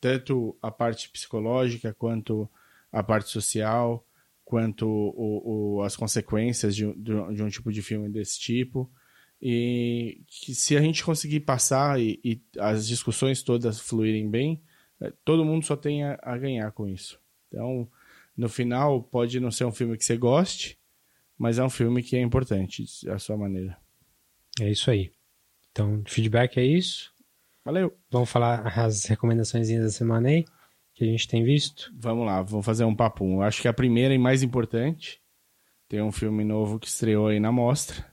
tanto 0.00 0.58
a 0.60 0.72
parte 0.72 1.08
psicológica 1.08 1.94
quanto 1.94 2.50
a 2.90 3.00
parte 3.00 3.30
social, 3.30 4.04
quanto 4.50 4.84
o, 4.84 5.76
o, 5.76 5.82
as 5.82 5.94
consequências 5.94 6.74
de, 6.74 6.92
de, 6.94 7.12
de, 7.34 7.40
um 7.40 7.48
tipo 7.48 7.70
de 7.70 7.80
filme 7.82 8.08
desse 8.08 8.36
tipo. 8.40 8.90
E 9.40 10.22
que 10.26 10.56
se 10.56 10.76
a 10.76 10.80
gente 10.80 11.04
conseguir 11.04 11.40
passar 11.40 12.00
e, 12.00 12.18
e 12.24 12.42
as 12.58 12.88
discussões 12.88 13.44
todas 13.44 13.78
fluírem 13.78 14.28
bem, 14.28 14.60
é, 15.00 15.12
todo 15.24 15.44
mundo 15.44 15.64
só 15.64 15.76
tem 15.76 16.02
a, 16.02 16.18
a 16.20 16.36
ganhar 16.36 16.72
com 16.72 16.88
isso. 16.88 17.16
Então, 17.46 17.88
no 18.36 18.48
final, 18.48 19.04
pode 19.04 19.38
não 19.38 19.52
ser 19.52 19.66
um 19.66 19.72
filme 19.72 19.96
que 19.96 20.04
você 20.04 20.16
goste, 20.16 20.76
mas 21.38 21.60
é 21.60 21.62
um 21.62 21.70
filme 21.70 22.02
que 22.02 22.16
é 22.16 22.20
importante, 22.20 22.84
à 23.08 23.20
sua 23.20 23.36
maneira. 23.36 23.78
É 24.60 24.68
isso 24.68 24.90
aí. 24.90 25.12
Então, 25.70 26.02
feedback 26.08 26.58
é 26.58 26.64
isso. 26.64 27.14
Valeu. 27.64 27.96
Vamos 28.10 28.28
falar 28.28 28.66
as 28.66 29.04
recomendações 29.04 29.68
da 29.68 29.90
semana 29.90 30.28
aí, 30.28 30.44
que 31.00 31.08
a 31.08 31.12
gente 31.12 31.26
tem 31.26 31.42
visto. 31.42 31.90
Vamos 31.98 32.26
lá, 32.26 32.42
vamos 32.42 32.66
fazer 32.66 32.84
um 32.84 32.94
papo. 32.94 33.24
Eu 33.24 33.40
acho 33.40 33.62
que 33.62 33.68
a 33.68 33.72
primeira 33.72 34.12
e 34.12 34.18
mais 34.18 34.42
importante, 34.42 35.18
tem 35.88 36.02
um 36.02 36.12
filme 36.12 36.44
novo 36.44 36.78
que 36.78 36.86
estreou 36.86 37.28
aí 37.28 37.40
na 37.40 37.50
mostra. 37.50 38.04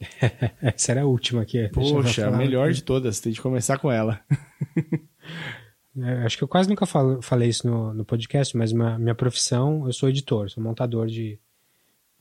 Essa 0.62 0.92
era 0.92 1.02
a 1.02 1.06
última 1.06 1.42
aqui. 1.42 1.68
Poxa, 1.68 2.28
a 2.28 2.30
melhor 2.30 2.68
aqui. 2.70 2.76
de 2.76 2.84
todas, 2.84 3.20
tem 3.20 3.32
de 3.32 3.40
começar 3.40 3.78
com 3.78 3.92
ela. 3.92 4.20
É, 5.94 6.24
acho 6.24 6.38
que 6.38 6.42
eu 6.42 6.48
quase 6.48 6.70
nunca 6.70 6.86
falo, 6.86 7.20
falei 7.20 7.50
isso 7.50 7.66
no, 7.66 7.92
no 7.92 8.02
podcast, 8.02 8.56
mas 8.56 8.72
minha, 8.72 8.98
minha 8.98 9.14
profissão, 9.14 9.86
eu 9.86 9.92
sou 9.92 10.08
editor, 10.08 10.48
sou 10.48 10.64
montador 10.64 11.06
de 11.06 11.38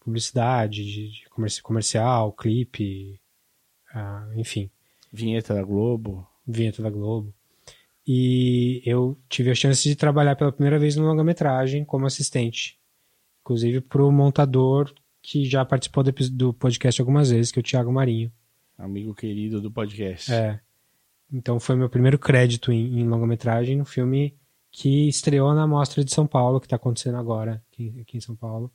publicidade, 0.01 0.83
de, 0.83 1.09
de 1.09 1.29
comerci 1.29 1.63
comercial, 1.63 2.33
clipe, 2.33 3.17
uh, 3.95 4.37
enfim. 4.37 4.69
Vinheta 5.09 5.53
da 5.53 5.63
Globo. 5.63 6.27
Vinheta 6.45 6.83
da 6.83 6.89
Globo. 6.89 7.33
E 8.07 8.81
eu 8.85 9.17
tive 9.29 9.51
a 9.51 9.55
chance 9.55 9.87
de 9.87 9.95
trabalhar 9.95 10.35
pela 10.35 10.51
primeira 10.51 10.79
vez 10.79 10.95
no 10.95 11.05
longa-metragem 11.05 11.85
como 11.85 12.05
assistente. 12.05 12.79
Inclusive 13.41 13.81
para 13.81 14.03
o 14.03 14.11
montador 14.11 14.93
que 15.21 15.45
já 15.45 15.63
participou 15.63 16.03
do, 16.03 16.53
podcast 16.53 16.99
algumas 16.99 17.29
vezes, 17.29 17.51
que 17.51 17.59
é 17.59 17.61
o 17.61 17.63
Thiago 17.63 17.91
Marinho. 17.91 18.31
Amigo 18.77 19.13
querido 19.13 19.61
do 19.61 19.71
podcast. 19.71 20.33
É. 20.33 20.59
Então 21.31 21.59
foi 21.59 21.75
meu 21.75 21.89
primeiro 21.89 22.17
crédito 22.17 22.71
em, 22.71 22.99
em 22.99 23.07
longa-metragem 23.07 23.77
no 23.77 23.85
filme 23.85 24.35
que 24.71 25.07
estreou 25.07 25.53
na 25.53 25.67
Mostra 25.67 26.03
de 26.03 26.11
São 26.11 26.25
Paulo, 26.25 26.59
que 26.59 26.65
está 26.65 26.77
acontecendo 26.77 27.17
agora 27.17 27.63
aqui, 27.71 27.99
aqui, 28.01 28.17
em 28.17 28.21
São 28.21 28.35
Paulo. 28.35 28.71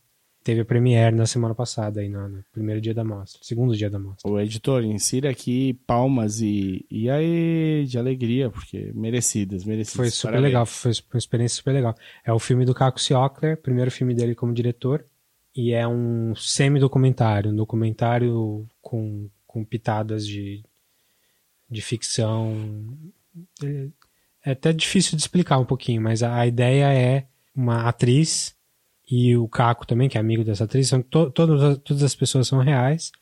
Teve 0.46 0.60
a 0.60 0.64
premiere 0.64 1.16
na 1.16 1.26
semana 1.26 1.56
passada, 1.56 2.00
aí 2.00 2.08
no, 2.08 2.28
no, 2.28 2.44
primeiro 2.52 2.80
dia 2.80 2.94
da 2.94 3.02
mostra, 3.02 3.40
segundo 3.42 3.76
dia 3.76 3.90
da 3.90 3.98
mostra. 3.98 4.30
O 4.30 4.38
editor, 4.38 4.84
insira 4.84 5.28
aqui 5.28 5.74
palmas 5.84 6.40
e, 6.40 6.86
e 6.88 7.10
aí 7.10 7.84
de 7.84 7.98
alegria, 7.98 8.48
porque 8.48 8.92
merecidas, 8.94 9.64
merecidas. 9.64 9.96
Foi 9.96 10.08
super 10.08 10.28
Parabéns. 10.28 10.44
legal, 10.44 10.64
foi 10.64 10.92
uma 11.12 11.18
experiência 11.18 11.56
super 11.56 11.72
legal. 11.72 11.96
É 12.24 12.32
o 12.32 12.38
filme 12.38 12.64
do 12.64 12.72
Caco 12.72 13.00
Siocler, 13.00 13.60
primeiro 13.60 13.90
filme 13.90 14.14
dele 14.14 14.36
como 14.36 14.54
diretor, 14.54 15.04
e 15.52 15.72
é 15.72 15.84
um 15.88 16.32
semi-documentário, 16.36 17.50
um 17.50 17.56
documentário 17.56 18.68
com, 18.80 19.28
com 19.48 19.64
pitadas 19.64 20.24
de, 20.24 20.62
de 21.68 21.82
ficção. 21.82 22.96
É 24.44 24.52
até 24.52 24.72
difícil 24.72 25.16
de 25.16 25.22
explicar 25.22 25.58
um 25.58 25.64
pouquinho, 25.64 26.00
mas 26.00 26.22
a, 26.22 26.38
a 26.38 26.46
ideia 26.46 26.94
é 26.94 27.26
uma 27.52 27.88
atriz 27.88 28.55
e 29.08 29.36
o 29.36 29.46
Caco 29.48 29.86
também, 29.86 30.08
que 30.08 30.18
é 30.18 30.20
amigo 30.20 30.42
dessa 30.42 30.64
atriz, 30.64 30.88
são 30.88 31.00
to, 31.00 31.30
todas, 31.30 31.78
todas 31.78 32.02
as 32.02 32.14
pessoas 32.14 32.48
são 32.48 32.58
reais. 32.58 33.12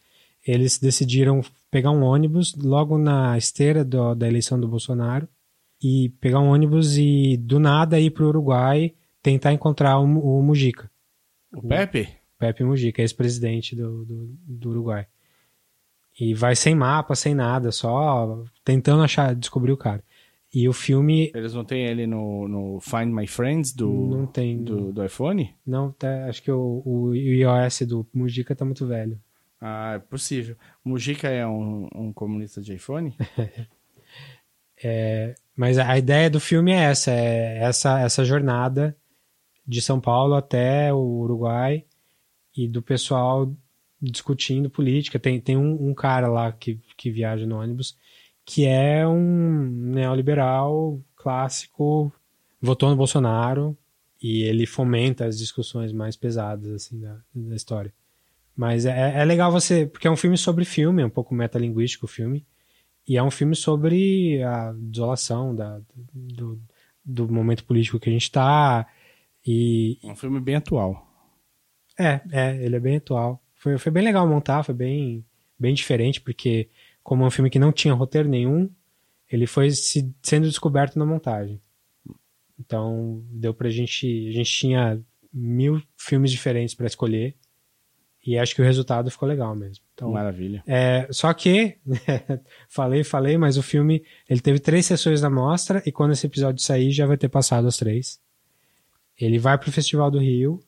Eles 0.47 0.79
decidiram 0.79 1.43
pegar 1.71 1.91
um 1.91 2.03
ônibus 2.03 2.55
logo 2.55 2.97
na 2.97 3.37
esteira 3.37 3.85
do, 3.85 4.15
da 4.15 4.27
eleição 4.27 4.59
do 4.59 4.69
Bolsonaro 4.69 5.29
e 5.83 6.11
pegar 6.21 6.41
um 6.41 6.49
ônibus 6.49 6.97
e 6.97 7.37
do 7.37 7.59
nada 7.59 8.01
ir 8.01 8.11
para 8.11 8.25
o 8.25 8.29
Uruguai 8.29 8.95
tentar 9.23 9.53
encontrar 9.53 9.99
o, 9.99 10.05
o 10.05 10.43
Mujica. 10.43 10.91
O 11.53 11.63
Pepe? 11.63 12.09
Pepe 12.39 12.65
Mujica, 12.65 13.03
ex-presidente 13.03 13.77
do, 13.77 14.05
do, 14.05 14.37
do 14.47 14.71
Uruguai. 14.71 15.07
E 16.19 16.33
vai 16.33 16.55
sem 16.55 16.75
mapa, 16.75 17.15
sem 17.15 17.35
nada, 17.35 17.73
só 17.73 18.45
tentando 18.65 19.03
achar, 19.03 19.35
descobrir 19.35 19.73
o 19.73 19.77
cara. 19.77 20.03
E 20.55 20.69
o 20.69 20.73
filme. 20.73 21.33
Eles 21.35 21.53
não 21.53 21.65
têm 21.65 21.85
ele 21.85 22.07
no, 22.07 22.47
no 22.47 22.81
Find 22.81 23.13
My 23.13 23.27
Friends 23.27 23.73
do, 23.73 23.91
não 23.91 24.27
tem, 24.27 24.63
do, 24.63 24.93
do 24.93 25.05
iPhone? 25.05 25.53
Não, 25.67 25.91
tá, 25.91 26.27
acho 26.29 26.41
que 26.43 26.51
o, 26.53 26.81
o 26.85 27.15
iOS 27.15 27.83
do 27.83 28.07
Mujica 28.15 28.55
tá 28.55 28.65
muito 28.65 28.87
velho. 28.87 29.21
Ah, 29.61 29.95
é 29.97 29.99
possível. 29.99 30.57
Mujica 30.85 31.29
é 31.29 31.45
um, 31.45 31.89
um 31.93 32.13
comunista 32.13 32.61
de 32.61 32.73
iPhone? 32.73 33.17
é, 34.83 35.35
mas 35.57 35.77
a 35.77 35.99
ideia 35.99 36.31
do 36.31 36.39
filme 36.39 36.71
é 36.71 36.85
essa: 36.85 37.11
é 37.11 37.59
essa, 37.59 38.01
essa 38.01 38.25
jornada 38.25 38.97
de 39.67 39.83
São 39.83 40.01
Paulo 40.01 40.35
até 40.35 40.93
o 40.93 40.99
Uruguai 40.99 41.85
e 42.57 42.69
do 42.69 42.81
pessoal 42.81 43.53
discutindo 44.01 44.71
política. 44.71 45.19
Tem, 45.19 45.41
tem 45.41 45.57
um, 45.57 45.89
um, 45.89 45.95
cara 45.95 46.29
lá 46.29 46.53
que, 46.53 46.79
que 46.97 47.11
viaja 47.11 47.45
no 47.45 47.59
ônibus 47.59 47.97
que 48.45 48.67
é 48.67 49.07
um 49.07 49.69
neoliberal 49.93 51.01
clássico 51.17 52.13
votou 52.61 52.91
no 52.91 52.97
Bolsonaro 52.97 53.77
e 54.23 54.43
ele 54.43 54.67
fomenta 54.67 55.27
as 55.27 55.39
discussões 55.39 55.93
mais 55.93 56.17
pesadas 56.17 56.71
assim 56.73 57.01
da, 57.01 57.19
da 57.35 57.55
história. 57.55 57.93
Mas 58.57 58.87
é, 58.87 59.21
é 59.21 59.25
legal 59.25 59.51
você, 59.51 59.87
porque 59.87 60.07
é 60.07 60.11
um 60.11 60.17
filme 60.17 60.39
sobre 60.39 60.65
filme, 60.65 61.03
é 61.03 61.07
um 61.07 61.11
pouco 61.11 61.35
metalinguístico 61.35 62.07
o 62.07 62.09
filme, 62.09 62.47
e 63.07 63.17
é 63.17 63.23
um 63.23 63.31
filme 63.31 63.55
sobre 63.55 64.43
a 64.43 64.73
desolação 64.77 65.55
da, 65.55 65.81
do, 66.15 66.61
do 67.05 67.31
momento 67.31 67.65
político 67.65 67.99
que 67.99 68.09
a 68.09 68.13
gente 68.13 68.23
está. 68.23 68.87
E... 69.47 69.99
É 70.03 70.07
um 70.07 70.17
filme 70.17 70.41
bem 70.41 70.55
atual. 70.57 71.07
É, 71.99 72.21
é, 72.33 72.65
ele 72.65 72.77
é 72.77 72.81
bem 72.81 72.97
atual. 72.97 73.43
Foi, 73.57 73.77
foi 73.77 73.93
bem 73.93 74.03
legal 74.03 74.27
montar, 74.27 74.63
foi 74.63 74.75
bem, 74.75 75.25
bem 75.59 75.75
diferente, 75.75 76.21
porque 76.21 76.69
como 77.05 77.23
é 77.23 77.27
um 77.27 77.31
filme 77.31 77.51
que 77.51 77.59
não 77.59 77.71
tinha 77.71 77.93
roteiro 77.93 78.29
nenhum, 78.29 78.69
ele 79.31 79.47
foi 79.47 79.71
se, 79.71 80.13
sendo 80.23 80.49
descoberto 80.49 80.99
na 80.99 81.05
montagem. 81.05 81.61
Então, 82.59 83.23
deu 83.31 83.53
pra 83.53 83.69
gente. 83.69 84.29
A 84.29 84.33
gente 84.33 84.51
tinha 84.51 85.01
mil 85.33 85.83
filmes 85.97 86.31
diferentes 86.31 86.75
para 86.75 86.87
escolher. 86.87 87.37
E 88.27 88.39
acho 88.39 88.55
que 88.55 88.63
o 88.63 88.65
resultado 88.65 89.11
ficou 89.11 89.29
legal 89.29 89.55
mesmo. 89.55 89.85
Então, 89.93 90.13
Maravilha. 90.13 90.63
É, 90.67 91.07
só 91.11 91.33
que, 91.35 91.77
falei, 92.71 93.05
falei, 93.05 93.37
mas 93.37 93.59
o 93.59 93.63
filme 93.63 94.03
ele 94.27 94.41
teve 94.41 94.59
três 94.59 94.87
sessões 94.87 95.21
da 95.21 95.29
mostra 95.29 95.83
e 95.85 95.93
quando 95.93 96.13
esse 96.13 96.27
episódio 96.27 96.63
sair 96.63 96.91
já 96.91 97.05
vai 97.05 97.19
ter 97.19 97.29
passado 97.29 97.69
as 97.69 97.77
três. 97.77 98.19
Ele 99.21 99.39
vai 99.39 99.59
pro 99.59 99.71
Festival 99.71 100.11
do 100.11 100.19
Rio. 100.19 100.59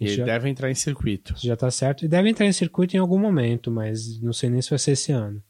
Ele 0.00 0.16
já, 0.16 0.24
deve 0.24 0.48
entrar 0.48 0.68
em 0.68 0.74
circuito. 0.74 1.34
Já 1.38 1.56
tá 1.56 1.70
certo. 1.70 2.04
E 2.04 2.08
deve 2.08 2.28
entrar 2.28 2.44
em 2.44 2.52
circuito 2.52 2.96
em 2.96 2.98
algum 2.98 3.18
momento, 3.18 3.70
mas 3.70 4.20
não 4.20 4.32
sei 4.32 4.50
nem 4.50 4.60
se 4.60 4.70
vai 4.70 4.78
ser 4.78 4.92
esse 4.92 5.12
ano. 5.12 5.40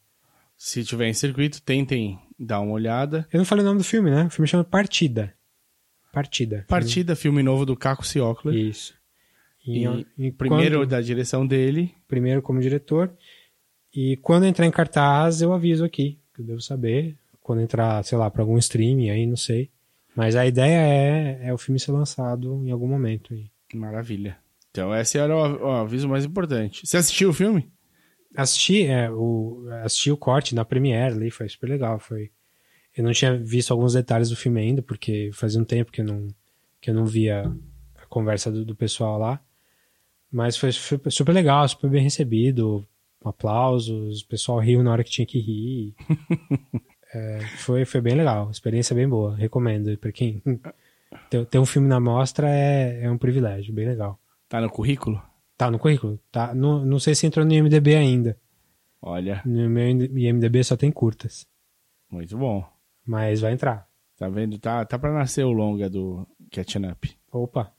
Se 0.56 0.82
tiver 0.84 1.08
em 1.08 1.12
circuito, 1.12 1.60
tentem 1.60 2.18
dar 2.38 2.60
uma 2.60 2.72
olhada. 2.72 3.26
Eu 3.32 3.38
não 3.38 3.44
falei 3.44 3.64
o 3.64 3.68
nome 3.68 3.78
do 3.78 3.84
filme, 3.84 4.10
né? 4.10 4.24
O 4.24 4.30
filme 4.30 4.48
chama 4.48 4.64
Partida. 4.64 5.34
Partida. 6.12 6.64
Partida, 6.66 7.14
filme, 7.14 7.36
filme 7.38 7.42
novo 7.42 7.66
do 7.66 7.76
Caco 7.76 8.06
Ciocler. 8.06 8.54
Isso. 8.54 8.94
E, 9.66 9.84
e 10.16 10.32
primeiro 10.32 10.78
quando, 10.78 10.88
da 10.88 11.00
direção 11.00 11.46
dele. 11.46 11.94
Primeiro 12.08 12.40
como 12.40 12.60
diretor. 12.60 13.12
E 13.94 14.16
quando 14.18 14.46
entrar 14.46 14.64
em 14.66 14.70
cartaz, 14.70 15.42
eu 15.42 15.52
aviso 15.52 15.84
aqui, 15.84 16.18
que 16.34 16.40
eu 16.40 16.46
devo 16.46 16.60
saber. 16.60 17.16
Quando 17.40 17.60
entrar, 17.60 18.02
sei 18.04 18.16
lá, 18.16 18.30
para 18.30 18.42
algum 18.42 18.56
streaming 18.58 19.10
aí, 19.10 19.26
não 19.26 19.36
sei. 19.36 19.70
Mas 20.14 20.36
a 20.36 20.46
ideia 20.46 20.78
é, 20.78 21.48
é 21.48 21.52
o 21.52 21.58
filme 21.58 21.78
ser 21.78 21.92
lançado 21.92 22.62
em 22.64 22.70
algum 22.70 22.88
momento 22.88 23.34
aí. 23.34 23.50
Maravilha. 23.74 24.38
Então 24.70 24.94
esse 24.94 25.18
era 25.18 25.36
o, 25.36 25.66
o 25.66 25.70
aviso 25.70 26.08
mais 26.08 26.24
importante. 26.24 26.86
Você 26.86 26.96
assistiu 26.96 27.30
o 27.30 27.34
filme? 27.34 27.70
Assisti, 28.36 28.86
é, 28.86 29.10
o, 29.10 29.66
assisti 29.82 30.10
o 30.10 30.16
corte 30.16 30.54
na 30.54 30.64
Premiere 30.64 31.14
ali, 31.14 31.30
foi 31.30 31.48
super 31.48 31.68
legal. 31.68 31.98
Foi, 31.98 32.30
eu 32.96 33.02
não 33.02 33.12
tinha 33.12 33.36
visto 33.36 33.70
alguns 33.72 33.94
detalhes 33.94 34.28
do 34.28 34.36
filme 34.36 34.60
ainda, 34.60 34.82
porque 34.82 35.30
fazia 35.32 35.60
um 35.60 35.64
tempo 35.64 35.90
que 35.90 36.00
eu 36.00 36.04
não, 36.04 36.28
que 36.80 36.90
eu 36.90 36.94
não 36.94 37.06
via 37.06 37.50
a 37.96 38.06
conversa 38.06 38.50
do, 38.50 38.64
do 38.64 38.74
pessoal 38.74 39.18
lá. 39.18 39.40
Mas 40.30 40.56
foi 40.56 40.70
super 40.72 41.32
legal, 41.32 41.66
super 41.68 41.88
bem 41.88 42.02
recebido. 42.02 42.86
Aplausos, 43.24 44.20
o 44.20 44.28
pessoal 44.28 44.58
riu 44.58 44.82
na 44.82 44.92
hora 44.92 45.02
que 45.02 45.10
tinha 45.10 45.26
que 45.26 45.40
rir. 45.40 45.94
é, 47.12 47.40
foi, 47.56 47.84
foi 47.84 48.00
bem 48.00 48.14
legal, 48.14 48.50
experiência 48.50 48.94
bem 48.94 49.08
boa, 49.08 49.34
recomendo. 49.34 49.96
Para 49.98 50.12
quem 50.12 50.42
ter, 51.30 51.44
ter, 51.46 51.58
um 51.58 51.66
filme 51.66 51.88
na 51.88 51.98
mostra 51.98 52.48
é, 52.48 53.04
é 53.04 53.10
um 53.10 53.18
privilégio, 53.18 53.74
bem 53.74 53.86
legal. 53.86 54.18
Tá 54.48 54.60
no 54.60 54.70
currículo? 54.70 55.20
Tá 55.56 55.70
no 55.70 55.78
currículo. 55.78 56.20
Tá, 56.30 56.54
no, 56.54 56.84
não 56.84 56.98
sei 56.98 57.14
se 57.14 57.26
entrou 57.26 57.44
no 57.44 57.52
IMDB 57.52 57.94
ainda. 57.94 58.38
Olha. 59.00 59.40
No 59.44 59.68
meu 59.70 59.88
IMDB 59.88 60.62
só 60.64 60.76
tem 60.76 60.90
curtas. 60.90 61.46
Muito 62.10 62.36
bom. 62.36 62.64
Mas 63.04 63.40
vai 63.40 63.52
entrar. 63.52 63.88
Tá 64.16 64.28
vendo? 64.28 64.58
Tá, 64.58 64.84
tá 64.84 64.98
pra 64.98 65.12
nascer 65.12 65.44
o 65.44 65.52
longa 65.52 65.88
do 65.88 66.26
Catching 66.50 66.86
Up. 66.86 67.16
Opa. 67.30 67.72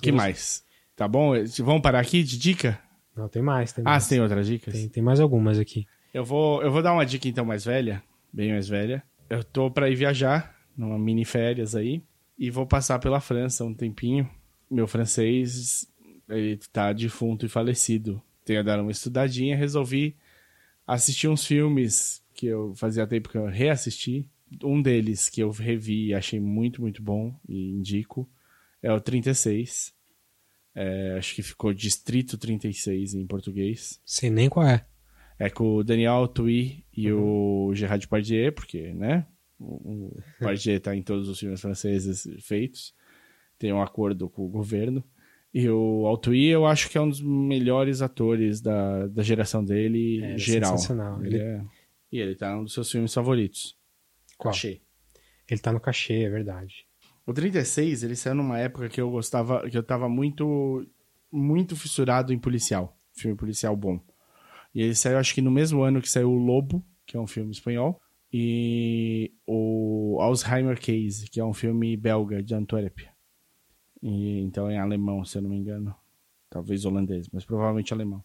que 0.00 0.12
mais? 0.12 0.64
Tá 0.94 1.06
bom? 1.06 1.32
Vamos 1.60 1.82
parar 1.82 2.00
aqui 2.00 2.22
de 2.22 2.38
dica? 2.38 2.80
Não, 3.16 3.28
tem 3.28 3.42
mais. 3.42 3.72
Tem 3.72 3.82
ah, 3.84 3.90
mais. 3.90 4.08
tem 4.08 4.20
outras 4.20 4.46
dicas? 4.46 4.72
Tem, 4.72 4.88
tem 4.88 5.02
mais 5.02 5.20
algumas 5.20 5.58
aqui. 5.58 5.86
Eu 6.14 6.24
vou, 6.24 6.62
eu 6.62 6.70
vou 6.70 6.82
dar 6.82 6.92
uma 6.92 7.04
dica 7.04 7.28
então 7.28 7.44
mais 7.44 7.64
velha, 7.64 8.02
bem 8.32 8.52
mais 8.52 8.68
velha. 8.68 9.02
Eu 9.28 9.44
tô 9.44 9.70
para 9.70 9.90
ir 9.90 9.96
viajar, 9.96 10.56
numa 10.76 10.98
mini 10.98 11.24
férias 11.24 11.74
aí, 11.74 12.02
e 12.38 12.50
vou 12.50 12.66
passar 12.66 12.98
pela 12.98 13.20
França 13.20 13.64
um 13.64 13.74
tempinho. 13.74 14.28
Meu 14.70 14.86
francês, 14.86 15.86
ele 16.28 16.56
tá 16.72 16.92
defunto 16.92 17.46
e 17.46 17.48
falecido. 17.48 18.22
Tenho 18.44 18.64
dado 18.64 18.82
uma 18.82 18.92
estudadinha, 18.92 19.56
resolvi 19.56 20.16
assistir 20.86 21.28
uns 21.28 21.44
filmes 21.44 22.22
que 22.34 22.46
eu 22.46 22.74
fazia 22.74 23.06
tempo 23.06 23.28
que 23.28 23.38
eu 23.38 23.46
reassisti. 23.46 24.28
Um 24.62 24.80
deles 24.80 25.28
que 25.28 25.42
eu 25.42 25.50
revi 25.50 26.06
e 26.06 26.14
achei 26.14 26.40
muito, 26.40 26.80
muito 26.80 27.02
bom 27.02 27.38
e 27.46 27.70
indico 27.70 28.28
é 28.82 28.90
o 28.90 29.00
36 29.00 29.92
é, 30.80 31.16
acho 31.18 31.34
que 31.34 31.42
ficou 31.42 31.74
Distrito 31.74 32.38
36 32.38 33.14
em 33.14 33.26
português. 33.26 34.00
Sei 34.06 34.30
nem 34.30 34.48
qual 34.48 34.64
é. 34.64 34.86
É 35.36 35.50
com 35.50 35.74
o 35.74 35.82
Daniel 35.82 36.28
Tui 36.28 36.84
e 36.96 37.10
uhum. 37.10 37.70
o 37.70 37.74
Gerard 37.74 38.04
Depardieu, 38.04 38.52
porque, 38.52 38.92
né? 38.94 39.26
O, 39.58 40.12
o 40.14 40.22
Depardieu 40.38 40.80
tá 40.80 40.94
em 40.94 41.02
todos 41.02 41.28
os 41.28 41.36
filmes 41.36 41.60
franceses 41.60 42.28
feitos. 42.40 42.94
Tem 43.58 43.72
um 43.72 43.82
acordo 43.82 44.28
com 44.28 44.46
o 44.46 44.48
governo. 44.48 45.02
E 45.52 45.68
o 45.68 46.06
Altui, 46.06 46.46
eu 46.46 46.66
acho 46.66 46.90
que 46.90 46.98
é 46.98 47.00
um 47.00 47.08
dos 47.08 47.20
melhores 47.20 48.02
atores 48.02 48.60
da, 48.60 49.06
da 49.06 49.22
geração 49.22 49.64
dele 49.64 50.22
é, 50.22 50.38
geral. 50.38 50.72
Sensacional. 50.72 51.24
Ele, 51.24 51.36
ele 51.36 51.42
é... 51.42 51.64
E 52.10 52.18
ele 52.18 52.34
tá 52.34 52.56
um 52.56 52.64
dos 52.64 52.72
seus 52.72 52.90
filmes 52.90 53.12
favoritos. 53.12 53.76
Qual? 54.36 54.52
Cachê. 54.52 54.80
Ele 55.48 55.60
tá 55.60 55.72
no 55.72 55.80
cachê, 55.80 56.24
é 56.24 56.28
verdade. 56.28 56.86
O 57.26 57.32
36, 57.32 58.02
ele 58.02 58.16
saiu 58.16 58.34
numa 58.34 58.58
época 58.58 58.88
que 58.88 59.00
eu 59.00 59.10
gostava, 59.10 59.68
que 59.68 59.76
eu 59.76 59.82
tava 59.82 60.08
muito, 60.08 60.86
muito 61.30 61.76
fissurado 61.76 62.32
em 62.32 62.38
policial. 62.38 62.96
Filme 63.12 63.36
policial 63.36 63.76
bom. 63.76 64.00
E 64.74 64.82
ele 64.82 64.94
saiu, 64.94 65.18
acho 65.18 65.34
que 65.34 65.42
no 65.42 65.50
mesmo 65.50 65.82
ano 65.82 66.00
que 66.00 66.08
saiu 66.08 66.30
o 66.30 66.38
Lobo, 66.38 66.84
que 67.06 67.16
é 67.16 67.20
um 67.20 67.26
filme 67.26 67.50
espanhol, 67.50 68.00
e 68.32 69.32
o 69.46 70.18
Alzheimer 70.20 70.78
Case, 70.78 71.28
que 71.28 71.40
é 71.40 71.44
um 71.44 71.54
filme 71.54 71.96
belga 71.96 72.42
de 72.42 72.54
Antwerp. 72.54 73.00
E, 74.02 74.40
então 74.40 74.68
é 74.70 74.78
alemão, 74.78 75.24
se 75.24 75.38
eu 75.38 75.42
não 75.42 75.50
me 75.50 75.56
engano. 75.56 75.94
Talvez 76.50 76.84
holandês, 76.84 77.28
mas 77.32 77.44
provavelmente 77.44 77.92
alemão. 77.92 78.24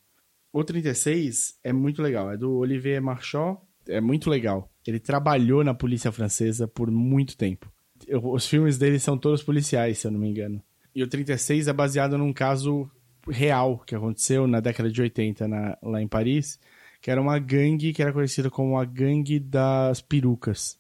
O 0.52 0.64
36 0.64 1.60
é 1.64 1.74
muito 1.74 2.02
legal, 2.02 2.32
é 2.32 2.38
do 2.38 2.58
Olivier 2.58 3.02
Marchand, 3.02 3.58
é 3.88 4.00
muito 4.00 4.30
legal. 4.30 4.72
Ele 4.86 5.00
trabalhou 5.00 5.64
na 5.64 5.74
polícia 5.74 6.12
francesa 6.12 6.68
por 6.68 6.90
muito 6.90 7.36
tempo 7.36 7.74
os 8.10 8.48
filmes 8.48 8.78
dele 8.78 9.00
são 9.00 9.18
todos 9.18 9.44
policiais, 9.44 10.00
se 10.00 10.08
eu 10.08 10.12
não 10.12 10.20
me 10.20 10.30
engano. 10.30 10.62
E 10.96 11.04
o 11.04 11.08
36 11.08 11.68
é 11.68 11.74
baseado 11.74 12.18
num 12.18 12.34
caso 12.34 12.90
real 13.30 13.80
que 13.80 13.96
aconteceu 13.96 14.46
na 14.48 14.60
década 14.60 14.92
de 14.92 15.02
80 15.02 15.48
na, 15.48 15.78
lá 15.82 16.02
em 16.02 16.08
Paris, 16.08 16.60
que 17.02 17.10
era 17.10 17.22
uma 17.22 17.40
gangue 17.40 17.94
que 17.94 18.02
era 18.02 18.14
conhecida 18.14 18.50
como 18.50 18.78
a 18.78 18.86
gangue 18.86 19.40
das 19.40 20.02
perucas. 20.02 20.78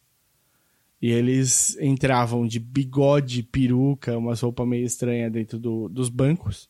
E 1.03 1.11
eles 1.11 1.77
entravam 1.81 2.47
de 2.47 2.61
bigode, 2.61 3.43
peruca, 3.43 4.17
uma 4.17 4.33
roupa 4.35 4.65
meio 4.65 4.85
estranha 4.85 5.29
dentro 5.29 5.59
do, 5.59 5.89
dos 5.89 6.07
bancos. 6.07 6.69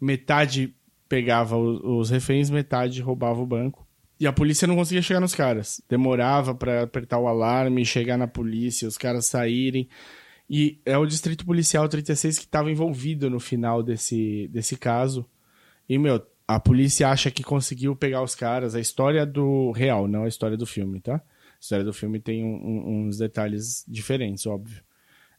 Metade 0.00 0.74
pegava 1.06 1.58
os, 1.58 1.78
os 1.82 2.08
reféns, 2.08 2.48
metade 2.48 3.02
roubava 3.02 3.38
o 3.38 3.44
banco. 3.44 3.86
E 4.18 4.26
a 4.26 4.32
polícia 4.32 4.66
não 4.66 4.76
conseguia 4.76 5.02
chegar 5.02 5.20
nos 5.20 5.34
caras. 5.34 5.78
Demorava 5.86 6.54
para 6.54 6.84
apertar 6.84 7.18
o 7.18 7.28
alarme, 7.28 7.84
chegar 7.84 8.16
na 8.16 8.26
polícia, 8.26 8.88
os 8.88 8.96
caras 8.96 9.26
saírem. 9.26 9.86
E 10.48 10.80
é 10.86 10.96
o 10.96 11.04
Distrito 11.04 11.44
Policial 11.44 11.86
36 11.86 12.38
que 12.38 12.46
estava 12.46 12.70
envolvido 12.70 13.28
no 13.28 13.38
final 13.38 13.82
desse, 13.82 14.48
desse 14.48 14.74
caso. 14.74 15.26
E, 15.86 15.98
meu, 15.98 16.26
a 16.48 16.58
polícia 16.58 17.10
acha 17.10 17.30
que 17.30 17.42
conseguiu 17.42 17.94
pegar 17.94 18.22
os 18.22 18.34
caras. 18.34 18.74
A 18.74 18.80
história 18.80 19.26
do 19.26 19.70
real, 19.72 20.08
não 20.08 20.24
a 20.24 20.28
história 20.28 20.56
do 20.56 20.64
filme, 20.66 20.98
tá? 20.98 21.20
História 21.60 21.84
do 21.84 21.92
filme 21.92 22.18
tem 22.18 22.42
um, 22.42 22.56
um, 22.56 23.06
uns 23.06 23.18
detalhes 23.18 23.84
diferentes, 23.86 24.46
óbvio. 24.46 24.82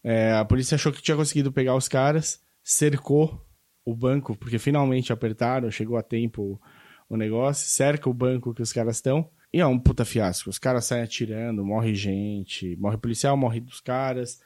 É, 0.04 0.34
a 0.34 0.46
polícia 0.46 0.75
achou 0.75 0.92
que 0.92 1.01
tinha 1.01 1.18
conseguido 1.18 1.51
pegar 1.51 1.75
os 1.75 1.88
caras, 1.88 2.44
cercou 2.63 3.44
o 3.84 3.96
banco, 3.96 4.36
porque 4.36 4.60
finalmente 4.60 5.12
apertaram, 5.12 5.72
chegou 5.72 5.98
a 5.98 6.04
tempo 6.04 6.62
o 7.10 7.18
negócio, 7.18 7.68
cerca 7.68 8.10
o 8.10 8.13
banco 8.13 8.54
que 8.54 8.62
os 8.62 8.72
caras 8.72 8.98
estão. 8.98 9.30
E 9.54 9.60
é 9.60 9.66
um 9.66 9.78
puta 9.78 10.06
fiasco. 10.06 10.50
Os 10.50 10.58
caras 10.58 10.86
saem 10.86 11.04
atirando, 11.04 11.66
morre 11.66 11.94
gente, 11.94 12.75
morre 12.78 12.98
policial, 12.98 13.36
morre 13.36 13.60
dos 13.60 13.82
caras. 13.82 14.40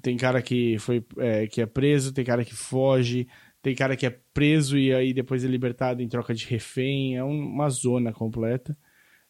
Tem 0.00 0.16
cara 0.16 0.40
que 0.40 0.78
foi 0.78 1.04
é, 1.18 1.46
que 1.46 1.60
é 1.60 1.66
preso, 1.66 2.12
tem 2.12 2.24
cara 2.24 2.44
que 2.44 2.54
foge, 2.54 3.28
tem 3.60 3.74
cara 3.74 3.96
que 3.96 4.06
é 4.06 4.18
preso 4.32 4.78
e 4.78 4.94
aí 4.94 5.12
depois 5.12 5.44
é 5.44 5.48
libertado 5.48 6.02
em 6.02 6.08
troca 6.08 6.32
de 6.34 6.46
refém. 6.46 7.16
É 7.16 7.24
uma 7.24 7.68
zona 7.68 8.12
completa. 8.12 8.76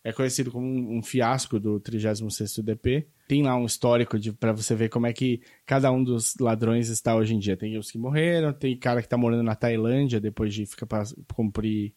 É 0.02 0.12
conhecido 0.12 0.50
como 0.50 0.66
um, 0.66 0.98
um 0.98 1.02
fiasco 1.02 1.60
do 1.60 1.78
36º 1.80 2.62
DP. 2.62 3.06
Tem 3.28 3.42
lá 3.42 3.54
um 3.56 3.66
histórico 3.66 4.16
para 4.38 4.52
você 4.52 4.74
ver 4.74 4.88
como 4.88 5.06
é 5.06 5.12
que 5.12 5.42
cada 5.66 5.92
um 5.92 6.02
dos 6.02 6.34
ladrões 6.40 6.88
está 6.88 7.14
hoje 7.14 7.34
em 7.34 7.38
dia. 7.38 7.56
Tem 7.56 7.76
os 7.76 7.90
que 7.90 7.98
morreram, 7.98 8.52
tem 8.52 8.76
cara 8.78 9.00
que 9.00 9.06
está 9.06 9.16
morando 9.16 9.42
na 9.42 9.54
Tailândia 9.54 10.20
depois 10.20 10.54
de 10.54 10.64
ficar 10.64 10.86
pra 10.86 11.02
cumprir 11.34 11.94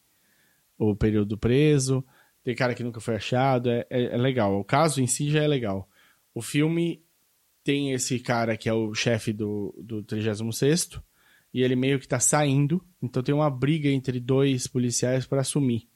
o 0.78 0.94
período 0.94 1.38
preso, 1.38 2.04
tem 2.42 2.54
cara 2.54 2.74
que 2.74 2.82
nunca 2.82 3.00
foi 3.00 3.16
achado, 3.16 3.70
é, 3.70 3.86
é, 3.88 4.14
é, 4.14 4.16
legal. 4.16 4.58
O 4.58 4.64
caso 4.64 5.00
em 5.00 5.06
si 5.06 5.30
já 5.30 5.42
é 5.42 5.48
legal. 5.48 5.88
O 6.34 6.42
filme 6.42 7.02
tem 7.62 7.92
esse 7.92 8.18
cara 8.18 8.56
que 8.56 8.68
é 8.68 8.72
o 8.72 8.92
chefe 8.94 9.32
do, 9.32 9.74
do 9.82 10.02
36 10.02 11.00
e 11.52 11.62
ele 11.62 11.76
meio 11.76 11.98
que 12.00 12.08
tá 12.08 12.18
saindo, 12.18 12.84
então 13.00 13.22
tem 13.22 13.34
uma 13.34 13.48
briga 13.48 13.88
entre 13.88 14.18
dois 14.18 14.66
policiais 14.66 15.24
para 15.24 15.40
assumir. 15.40 15.88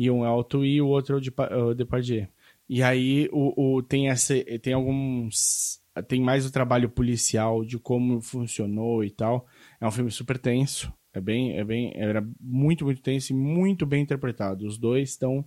E 0.00 0.10
um 0.10 0.24
é 0.24 0.30
o 0.30 0.42
Tui 0.42 0.68
e 0.70 0.80
o 0.80 0.88
outro 0.88 1.20
é 1.50 1.56
o 1.56 1.74
Depardieu. 1.74 2.26
E 2.66 2.82
aí 2.82 3.28
o, 3.30 3.76
o, 3.76 3.82
tem, 3.82 4.08
essa, 4.08 4.34
tem 4.62 4.72
alguns... 4.72 5.78
Tem 6.08 6.22
mais 6.22 6.46
o 6.46 6.50
trabalho 6.50 6.88
policial 6.88 7.62
de 7.62 7.78
como 7.78 8.22
funcionou 8.22 9.04
e 9.04 9.10
tal. 9.10 9.46
É 9.78 9.86
um 9.86 9.90
filme 9.90 10.10
super 10.10 10.38
tenso. 10.38 10.90
É 11.12 11.20
bem, 11.20 11.58
é 11.58 11.62
bem, 11.62 11.92
era 11.94 12.26
muito, 12.40 12.86
muito 12.86 13.02
tenso 13.02 13.34
e 13.34 13.36
muito 13.36 13.84
bem 13.84 14.02
interpretado. 14.02 14.66
Os 14.66 14.78
dois 14.78 15.10
estão 15.10 15.44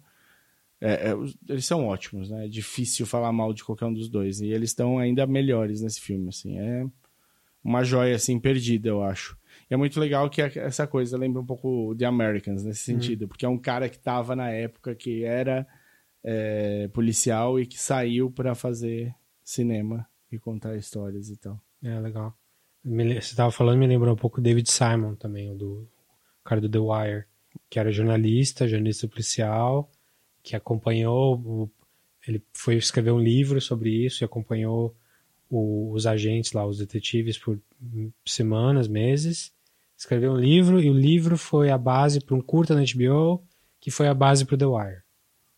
é, 0.79 1.09
é, 1.09 1.13
eles 1.49 1.65
são 1.65 1.87
ótimos, 1.87 2.29
né? 2.29 2.45
É 2.45 2.47
difícil 2.47 3.07
falar 3.07 3.31
mal 3.31 3.53
de 3.53 3.63
qualquer 3.63 3.85
um 3.85 3.93
dos 3.93 4.07
dois. 4.07 4.39
E 4.39 4.47
eles 4.49 4.69
estão 4.69 4.99
ainda 4.99 5.25
melhores 5.25 5.81
nesse 5.81 5.99
filme, 5.99 6.29
assim. 6.29 6.59
É 6.59 6.85
uma 7.63 7.83
joia, 7.83 8.15
assim, 8.15 8.39
perdida, 8.39 8.89
eu 8.89 9.01
acho. 9.01 9.35
E 9.69 9.73
é 9.73 9.77
muito 9.77 9.99
legal 9.99 10.29
que 10.29 10.41
essa 10.41 10.85
coisa 10.85 11.17
lembra 11.17 11.41
um 11.41 11.45
pouco 11.45 11.95
The 11.95 12.05
Americans, 12.05 12.63
nesse 12.63 12.91
uhum. 12.91 12.99
sentido. 12.99 13.23
Uhum. 13.23 13.27
Porque 13.27 13.45
é 13.45 13.49
um 13.49 13.57
cara 13.57 13.89
que 13.89 13.99
tava 13.99 14.35
na 14.35 14.49
época 14.49 14.95
que 14.95 15.23
era 15.23 15.67
é, 16.23 16.87
policial 16.89 17.59
e 17.59 17.65
que 17.65 17.79
saiu 17.79 18.31
para 18.31 18.55
fazer 18.55 19.13
cinema 19.43 20.07
e 20.31 20.39
contar 20.39 20.75
histórias 20.75 21.29
e 21.29 21.37
tal. 21.37 21.59
É, 21.83 21.99
legal. 21.99 22.35
Você 22.83 23.17
estava 23.17 23.51
falando, 23.51 23.79
me 23.79 23.87
lembrou 23.87 24.13
um 24.13 24.17
pouco 24.17 24.41
David 24.41 24.69
Simon 24.69 25.15
também, 25.15 25.51
o 25.51 25.55
do 25.55 25.87
o 26.41 26.43
cara 26.43 26.59
do 26.59 26.67
The 26.67 26.79
Wire, 26.79 27.25
que 27.69 27.79
era 27.79 27.89
jornalista, 27.89 28.67
jornalista 28.67 29.07
policial, 29.07 29.89
que 30.43 30.57
acompanhou, 30.57 31.71
ele 32.27 32.43
foi 32.51 32.75
escrever 32.75 33.11
um 33.11 33.19
livro 33.19 33.61
sobre 33.61 33.89
isso 33.89 34.23
e 34.23 34.25
acompanhou 34.25 34.93
o, 35.49 35.91
os 35.93 36.05
agentes 36.05 36.51
lá, 36.51 36.65
os 36.65 36.79
detetives 36.79 37.37
por 37.37 37.57
semanas, 38.25 38.87
meses. 38.87 39.51
Escreveu 39.97 40.33
um 40.33 40.37
livro 40.37 40.81
e 40.81 40.89
o 40.89 40.93
livro 40.93 41.37
foi 41.37 41.69
a 41.69 41.77
base 41.77 42.19
para 42.19 42.35
um 42.35 42.41
curta 42.41 42.75
na 42.75 42.81
HBO, 42.81 43.43
que 43.79 43.89
foi 43.91 44.07
a 44.07 44.13
base 44.13 44.45
para 44.45 44.55
o 44.55 44.57
The 44.57 44.65
Wire. 44.65 45.03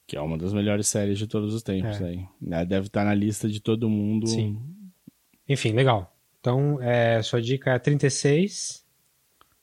Que 0.08 0.18
é 0.18 0.22
uma 0.22 0.38
das 0.38 0.54
melhores 0.54 0.88
séries 0.88 1.18
de 1.18 1.26
todos 1.26 1.54
os 1.54 1.64
tempos 1.64 2.00
é. 2.00 2.06
aí. 2.06 2.26
Né? 2.40 2.66
Deve 2.66 2.88
estar 2.88 3.04
na 3.04 3.14
lista 3.14 3.50
de 3.50 3.60
todo 3.60 3.90
mundo. 3.90 4.28
Sim. 4.28 4.60
Enfim, 5.48 5.72
legal. 5.72 6.16
Então, 6.40 6.80
é, 6.82 7.22
sua 7.24 7.42
dica 7.42 7.72
é 7.72 7.80
36. 7.80 8.86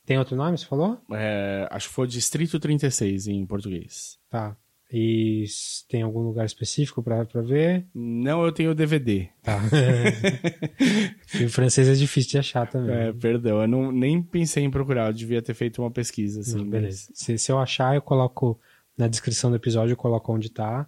Tem 0.05 0.19
outro 0.19 0.35
nome, 0.35 0.59
você 0.59 0.67
falou? 0.67 1.01
É, 1.13 1.69
acho 1.71 1.89
que 1.89 1.95
foi 1.95 2.09
Distrito 2.09 2.59
36 2.59 3.29
em 3.29 3.47
português. 3.47 4.19
Tá. 4.29 4.57
E 4.95 5.47
tem 5.89 6.03
algum 6.03 6.21
lugar 6.21 6.45
específico 6.45 7.03
para 7.03 7.25
ver? 7.41 7.87
Não, 7.95 8.45
eu 8.45 8.53
tenho 8.53 8.73
o 8.73 8.75
DVD. 8.75 9.27
Tá. 9.43 9.59
Filme 11.27 11.49
francês 11.49 11.89
é 11.89 11.95
difícil 11.95 12.33
de 12.33 12.39
achar 12.39 12.69
também. 12.69 12.95
É, 12.95 13.13
perdão, 13.13 13.63
eu 13.63 13.69
não, 13.69 13.91
nem 13.91 14.23
pensei 14.23 14.63
em 14.63 14.71
procurar, 14.71 15.07
eu 15.07 15.15
devia 15.15 15.41
ter 15.41 15.55
feito 15.55 15.81
uma 15.81 15.91
pesquisa. 15.91 16.41
Assim, 16.41 16.59
não, 16.59 16.69
beleza. 16.69 17.07
Mas... 17.09 17.19
Se, 17.19 17.39
se, 17.39 17.51
eu 17.51 17.59
achar, 17.59 17.95
eu 17.95 18.03
coloco 18.03 18.61
na 18.97 19.09
descrição 19.09 19.49
do 19.49 19.57
episódio, 19.57 19.95
eu 19.95 19.97
coloco 19.97 20.31
onde 20.31 20.51
tá. 20.51 20.87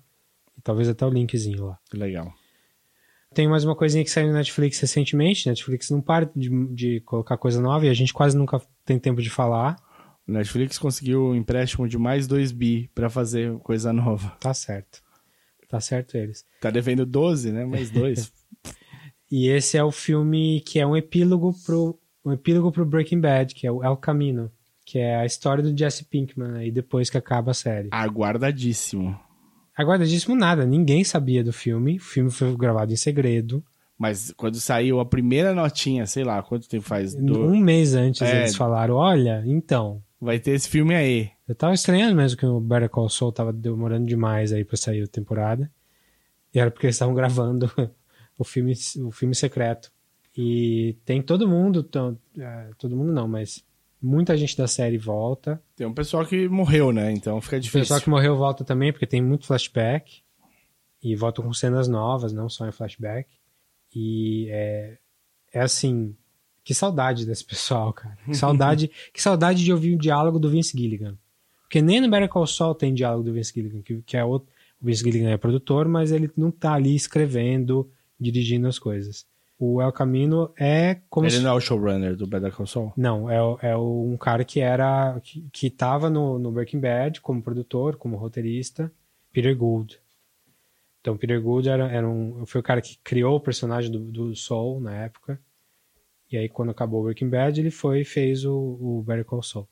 E 0.54 0.60
talvez 0.60 0.86
até 0.86 1.06
o 1.06 1.10
linkzinho 1.10 1.64
lá. 1.64 1.78
Legal. 1.94 2.30
Tem 3.32 3.48
mais 3.48 3.64
uma 3.64 3.74
coisinha 3.74 4.04
que 4.04 4.10
saiu 4.10 4.28
no 4.28 4.34
Netflix 4.34 4.78
recentemente. 4.80 5.48
Netflix 5.48 5.88
não 5.88 6.02
para 6.02 6.30
de, 6.36 6.50
de 6.74 7.00
colocar 7.00 7.38
coisa 7.38 7.58
nova 7.58 7.86
e 7.86 7.88
a 7.88 7.94
gente 7.94 8.12
quase 8.12 8.36
nunca 8.36 8.60
tem 8.84 8.98
tempo 8.98 9.22
de 9.22 9.30
falar. 9.30 9.76
Netflix 10.26 10.78
conseguiu 10.78 11.26
um 11.26 11.34
empréstimo 11.34 11.86
de 11.86 11.98
mais 11.98 12.26
2 12.26 12.52
bi 12.52 12.90
para 12.94 13.10
fazer 13.10 13.56
coisa 13.58 13.92
nova. 13.92 14.36
Tá 14.40 14.54
certo. 14.54 15.02
Tá 15.68 15.80
certo 15.80 16.16
eles. 16.16 16.44
Tá 16.60 16.70
devendo 16.70 17.04
12, 17.04 17.52
né? 17.52 17.64
Mais 17.64 17.90
2. 17.90 18.32
e 19.30 19.48
esse 19.48 19.76
é 19.76 19.84
o 19.84 19.90
filme 19.90 20.60
que 20.60 20.78
é 20.78 20.86
um 20.86 20.96
epílogo 20.96 21.54
pro 21.64 21.98
um 22.24 22.32
epílogo 22.32 22.72
pro 22.72 22.86
Breaking 22.86 23.20
Bad, 23.20 23.54
que 23.54 23.66
é 23.66 23.70
o 23.70 23.84
El 23.84 23.98
Camino, 23.98 24.50
que 24.84 24.98
é 24.98 25.16
a 25.16 25.26
história 25.26 25.62
do 25.62 25.76
Jesse 25.76 26.04
Pinkman 26.04 26.56
aí 26.56 26.70
depois 26.70 27.10
que 27.10 27.18
acaba 27.18 27.50
a 27.50 27.54
série. 27.54 27.88
Aguardadíssimo. 27.90 29.18
Aguardadíssimo 29.76 30.34
nada, 30.34 30.64
ninguém 30.64 31.04
sabia 31.04 31.44
do 31.44 31.52
filme. 31.52 31.96
O 31.96 32.00
filme 32.00 32.30
foi 32.30 32.56
gravado 32.56 32.92
em 32.92 32.96
segredo. 32.96 33.62
Mas 33.98 34.32
quando 34.36 34.56
saiu 34.56 35.00
a 35.00 35.04
primeira 35.04 35.54
notinha, 35.54 36.06
sei 36.06 36.24
lá, 36.24 36.42
quanto 36.42 36.68
tempo 36.68 36.84
faz? 36.84 37.14
Do... 37.14 37.46
Um 37.46 37.58
mês 37.58 37.94
antes 37.94 38.22
é... 38.22 38.40
eles 38.40 38.56
falaram, 38.56 38.94
olha, 38.94 39.42
então, 39.46 40.02
Vai 40.24 40.38
ter 40.38 40.52
esse 40.52 40.70
filme 40.70 40.94
aí. 40.94 41.30
Eu 41.46 41.54
tava 41.54 41.74
estranhando 41.74 42.16
mesmo 42.16 42.38
que 42.38 42.46
o 42.46 42.58
Better 42.58 42.88
Call 42.88 43.10
Saul 43.10 43.30
tava 43.30 43.52
demorando 43.52 44.06
demais 44.06 44.54
aí 44.54 44.64
pra 44.64 44.74
sair 44.74 45.02
a 45.02 45.06
temporada. 45.06 45.70
E 46.54 46.58
era 46.58 46.70
porque 46.70 46.86
eles 46.86 46.96
estavam 46.96 47.12
gravando 47.14 47.70
o 48.38 48.42
filme, 48.42 48.72
o 49.04 49.10
filme 49.10 49.34
secreto. 49.34 49.92
E 50.34 50.96
tem 51.04 51.20
todo 51.20 51.46
mundo, 51.46 51.86
é, 52.38 52.70
todo 52.78 52.96
mundo 52.96 53.12
não, 53.12 53.28
mas 53.28 53.62
muita 54.00 54.34
gente 54.34 54.56
da 54.56 54.66
série 54.66 54.96
volta. 54.96 55.62
Tem 55.76 55.86
um 55.86 55.92
pessoal 55.92 56.24
que 56.24 56.48
morreu, 56.48 56.90
né? 56.90 57.12
Então 57.12 57.38
fica 57.42 57.60
difícil. 57.60 57.80
O 57.80 57.82
pessoal 57.82 58.00
que 58.00 58.08
morreu 58.08 58.34
volta 58.34 58.64
também, 58.64 58.92
porque 58.92 59.06
tem 59.06 59.22
muito 59.22 59.46
flashback. 59.46 60.22
E 61.02 61.14
voltam 61.14 61.44
com 61.44 61.52
cenas 61.52 61.86
novas, 61.86 62.32
não 62.32 62.48
só 62.48 62.66
em 62.66 62.72
flashback. 62.72 63.28
E 63.94 64.48
é, 64.50 64.96
é 65.52 65.60
assim, 65.60 66.16
que 66.64 66.74
saudade 66.74 67.26
desse 67.26 67.44
pessoal, 67.44 67.92
cara. 67.92 68.16
Que 68.24 68.34
saudade, 68.34 68.90
que 69.12 69.20
saudade 69.20 69.62
de 69.62 69.72
ouvir 69.72 69.94
o 69.94 69.98
diálogo 69.98 70.38
do 70.38 70.48
Vince 70.48 70.76
Gilligan. 70.76 71.16
Porque 71.62 71.82
nem 71.82 72.00
no 72.00 72.08
Better 72.08 72.28
Call 72.28 72.46
Saul 72.46 72.74
tem 72.74 72.94
diálogo 72.94 73.24
do 73.24 73.32
Vince 73.32 73.52
Gilligan, 73.52 73.82
que, 73.82 74.00
que 74.02 74.16
é 74.16 74.24
outro, 74.24 74.48
o 74.80 74.86
Vince 74.86 75.04
Gilligan 75.04 75.30
é 75.30 75.36
produtor, 75.36 75.86
mas 75.86 76.10
ele 76.10 76.30
não 76.36 76.50
tá 76.50 76.72
ali 76.72 76.94
escrevendo, 76.94 77.90
dirigindo 78.18 78.66
as 78.66 78.78
coisas. 78.78 79.26
O 79.58 79.80
El 79.80 79.92
Camino 79.92 80.52
é 80.58 81.00
como 81.08 81.26
Ele 81.26 81.36
se... 81.36 81.42
não 81.42 81.50
é 81.50 81.54
o 81.54 81.60
showrunner 81.60 82.16
do 82.16 82.26
Better 82.26 82.52
Call 82.52 82.66
Saul? 82.66 82.92
Não, 82.96 83.30
é, 83.30 83.70
é 83.70 83.76
um 83.76 84.16
cara 84.16 84.44
que 84.44 84.60
era 84.60 85.20
que, 85.22 85.46
que 85.52 85.70
tava 85.70 86.10
no, 86.10 86.38
no 86.38 86.50
Breaking 86.50 86.80
Bad 86.80 87.20
como 87.20 87.42
produtor, 87.42 87.96
como 87.96 88.16
roteirista, 88.16 88.90
Peter 89.32 89.56
Gould. 89.56 89.98
Então, 91.00 91.16
Peter 91.16 91.40
Gould 91.40 91.68
era, 91.68 91.90
era 91.90 92.08
um, 92.08 92.44
foi 92.46 92.60
o 92.60 92.64
cara 92.64 92.80
que 92.80 92.98
criou 93.04 93.36
o 93.36 93.40
personagem 93.40 93.90
do, 93.90 93.98
do 93.98 94.34
Saul 94.34 94.80
na 94.80 94.94
época. 94.94 95.38
E 96.34 96.38
aí, 96.38 96.48
quando 96.48 96.70
acabou 96.70 97.00
o 97.00 97.04
Breaking 97.04 97.28
Bad, 97.28 97.60
ele 97.60 97.70
foi 97.70 98.00
e 98.00 98.04
fez 98.04 98.44
o, 98.44 98.52
o 98.52 99.04
Better 99.06 99.24
Call 99.24 99.42
Saul. 99.42 99.68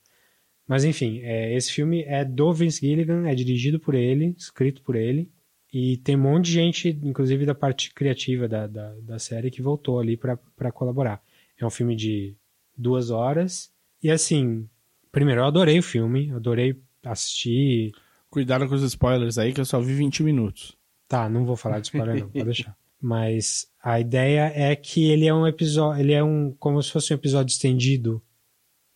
Mas 0.65 0.85
enfim, 0.85 1.19
é, 1.21 1.53
esse 1.53 1.73
filme 1.73 2.03
é 2.03 2.23
do 2.23 2.53
Vince 2.53 2.79
Gilligan, 2.79 3.27
é 3.27 3.35
dirigido 3.35 3.81
por 3.81 3.93
ele, 3.93 4.33
escrito 4.37 4.81
por 4.81 4.95
ele, 4.95 5.29
e 5.73 5.97
tem 5.97 6.15
um 6.15 6.21
monte 6.21 6.45
de 6.45 6.51
gente, 6.53 6.97
inclusive 7.03 7.45
da 7.45 7.53
parte 7.53 7.93
criativa 7.93 8.47
da, 8.47 8.65
da, 8.65 8.95
da 9.01 9.19
série, 9.19 9.51
que 9.51 9.61
voltou 9.61 9.99
ali 9.99 10.15
para 10.15 10.71
colaborar. 10.71 11.21
É 11.57 11.65
um 11.65 11.69
filme 11.69 11.97
de 11.97 12.33
duas 12.77 13.09
horas, 13.09 13.69
e 14.01 14.09
assim, 14.09 14.65
primeiro, 15.11 15.41
eu 15.41 15.45
adorei 15.45 15.79
o 15.79 15.83
filme, 15.83 16.31
adorei 16.31 16.81
assistir. 17.03 17.91
Cuidado 18.29 18.69
com 18.69 18.75
os 18.75 18.83
spoilers 18.83 19.37
aí, 19.37 19.51
que 19.51 19.59
eu 19.59 19.65
só 19.65 19.81
vi 19.81 19.93
20 19.93 20.23
minutos. 20.23 20.77
Tá, 21.09 21.27
não 21.27 21.45
vou 21.45 21.57
falar 21.57 21.81
de 21.81 21.87
spoiler 21.87 22.21
não, 22.21 22.29
pode 22.29 22.45
deixar. 22.45 22.75
Mas 23.01 23.67
a 23.83 23.99
ideia 23.99 24.49
é 24.55 24.73
que 24.77 25.11
ele 25.11 25.27
é 25.27 25.33
um 25.33 25.45
episódio, 25.45 25.99
ele 25.99 26.13
é 26.13 26.23
um 26.23 26.53
como 26.53 26.81
se 26.81 26.89
fosse 26.89 27.13
um 27.13 27.17
episódio 27.17 27.51
estendido 27.51 28.23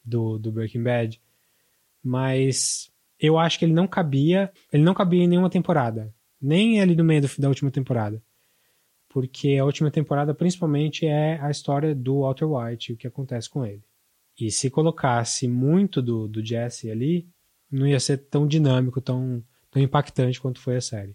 do, 0.01 0.39
do 0.39 0.49
Breaking 0.49 0.81
Bad, 0.81 1.21
mas 2.01 2.89
eu 3.19 3.37
acho 3.37 3.59
que 3.59 3.65
ele 3.65 3.73
não 3.73 3.85
cabia, 3.85 4.49
ele 4.71 4.83
não 4.83 4.93
cabia 4.93 5.21
em 5.21 5.27
nenhuma 5.27 5.49
temporada, 5.49 6.15
nem 6.41 6.79
ali 6.79 6.95
no 6.95 7.03
meio 7.03 7.21
do, 7.21 7.29
da 7.37 7.49
última 7.49 7.69
temporada. 7.69 8.23
Porque 9.09 9.57
a 9.57 9.65
última 9.65 9.91
temporada 9.91 10.33
principalmente 10.33 11.05
é 11.05 11.37
a 11.41 11.51
história 11.51 11.93
do 11.93 12.21
Walter 12.21 12.45
White, 12.45 12.93
o 12.93 12.97
que 12.97 13.07
acontece 13.07 13.49
com 13.49 13.65
ele. 13.65 13.83
E 14.39 14.49
se 14.49 14.69
colocasse 14.69 15.49
muito 15.49 16.01
do, 16.01 16.29
do 16.29 16.45
Jesse 16.45 16.89
ali, 16.89 17.27
não 17.69 17.85
ia 17.85 17.99
ser 17.99 18.17
tão 18.17 18.47
dinâmico, 18.47 19.01
tão, 19.01 19.43
tão 19.69 19.81
impactante 19.81 20.39
quanto 20.39 20.61
foi 20.61 20.77
a 20.77 20.81
série. 20.81 21.13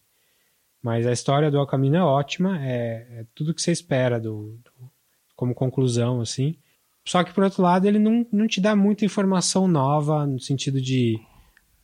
Mas 0.83 1.07
a 1.07 1.13
história 1.13 1.51
do 1.51 1.59
El 1.59 1.67
Camino 1.67 1.97
é 1.97 2.03
ótima, 2.03 2.59
é, 2.61 3.07
é 3.21 3.27
tudo 3.35 3.55
que 3.55 3.63
você 3.63 3.71
espera 3.71 4.19
do, 4.19 4.59
do, 4.65 4.91
como 5.37 5.55
conclusão, 5.55 6.21
assim. 6.21 6.57
Só 7.05 7.23
que, 7.23 7.33
por 7.33 7.45
outro 7.45 7.63
lado, 7.63 7.87
ele 7.87 8.01
não, 8.01 8.27
não 8.33 8.49
te 8.49 8.61
dá 8.61 8.75
muita 8.75 9.05
informação 9.05 9.69
nova 9.69 10.27
no 10.27 10.41
sentido 10.41 10.81
de. 10.81 11.21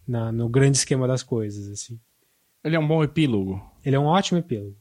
Na, 0.07 0.33
no 0.33 0.49
grande 0.49 0.79
esquema 0.79 1.07
das 1.07 1.23
coisas, 1.23 1.69
assim. 1.69 2.01
Ele 2.65 2.75
é 2.75 2.79
um 2.79 2.89
bom 2.89 3.05
epílogo. 3.05 3.63
Ele 3.85 3.95
é 3.95 4.01
um 4.01 4.07
ótimo 4.07 4.39
epílogo. 4.39 4.77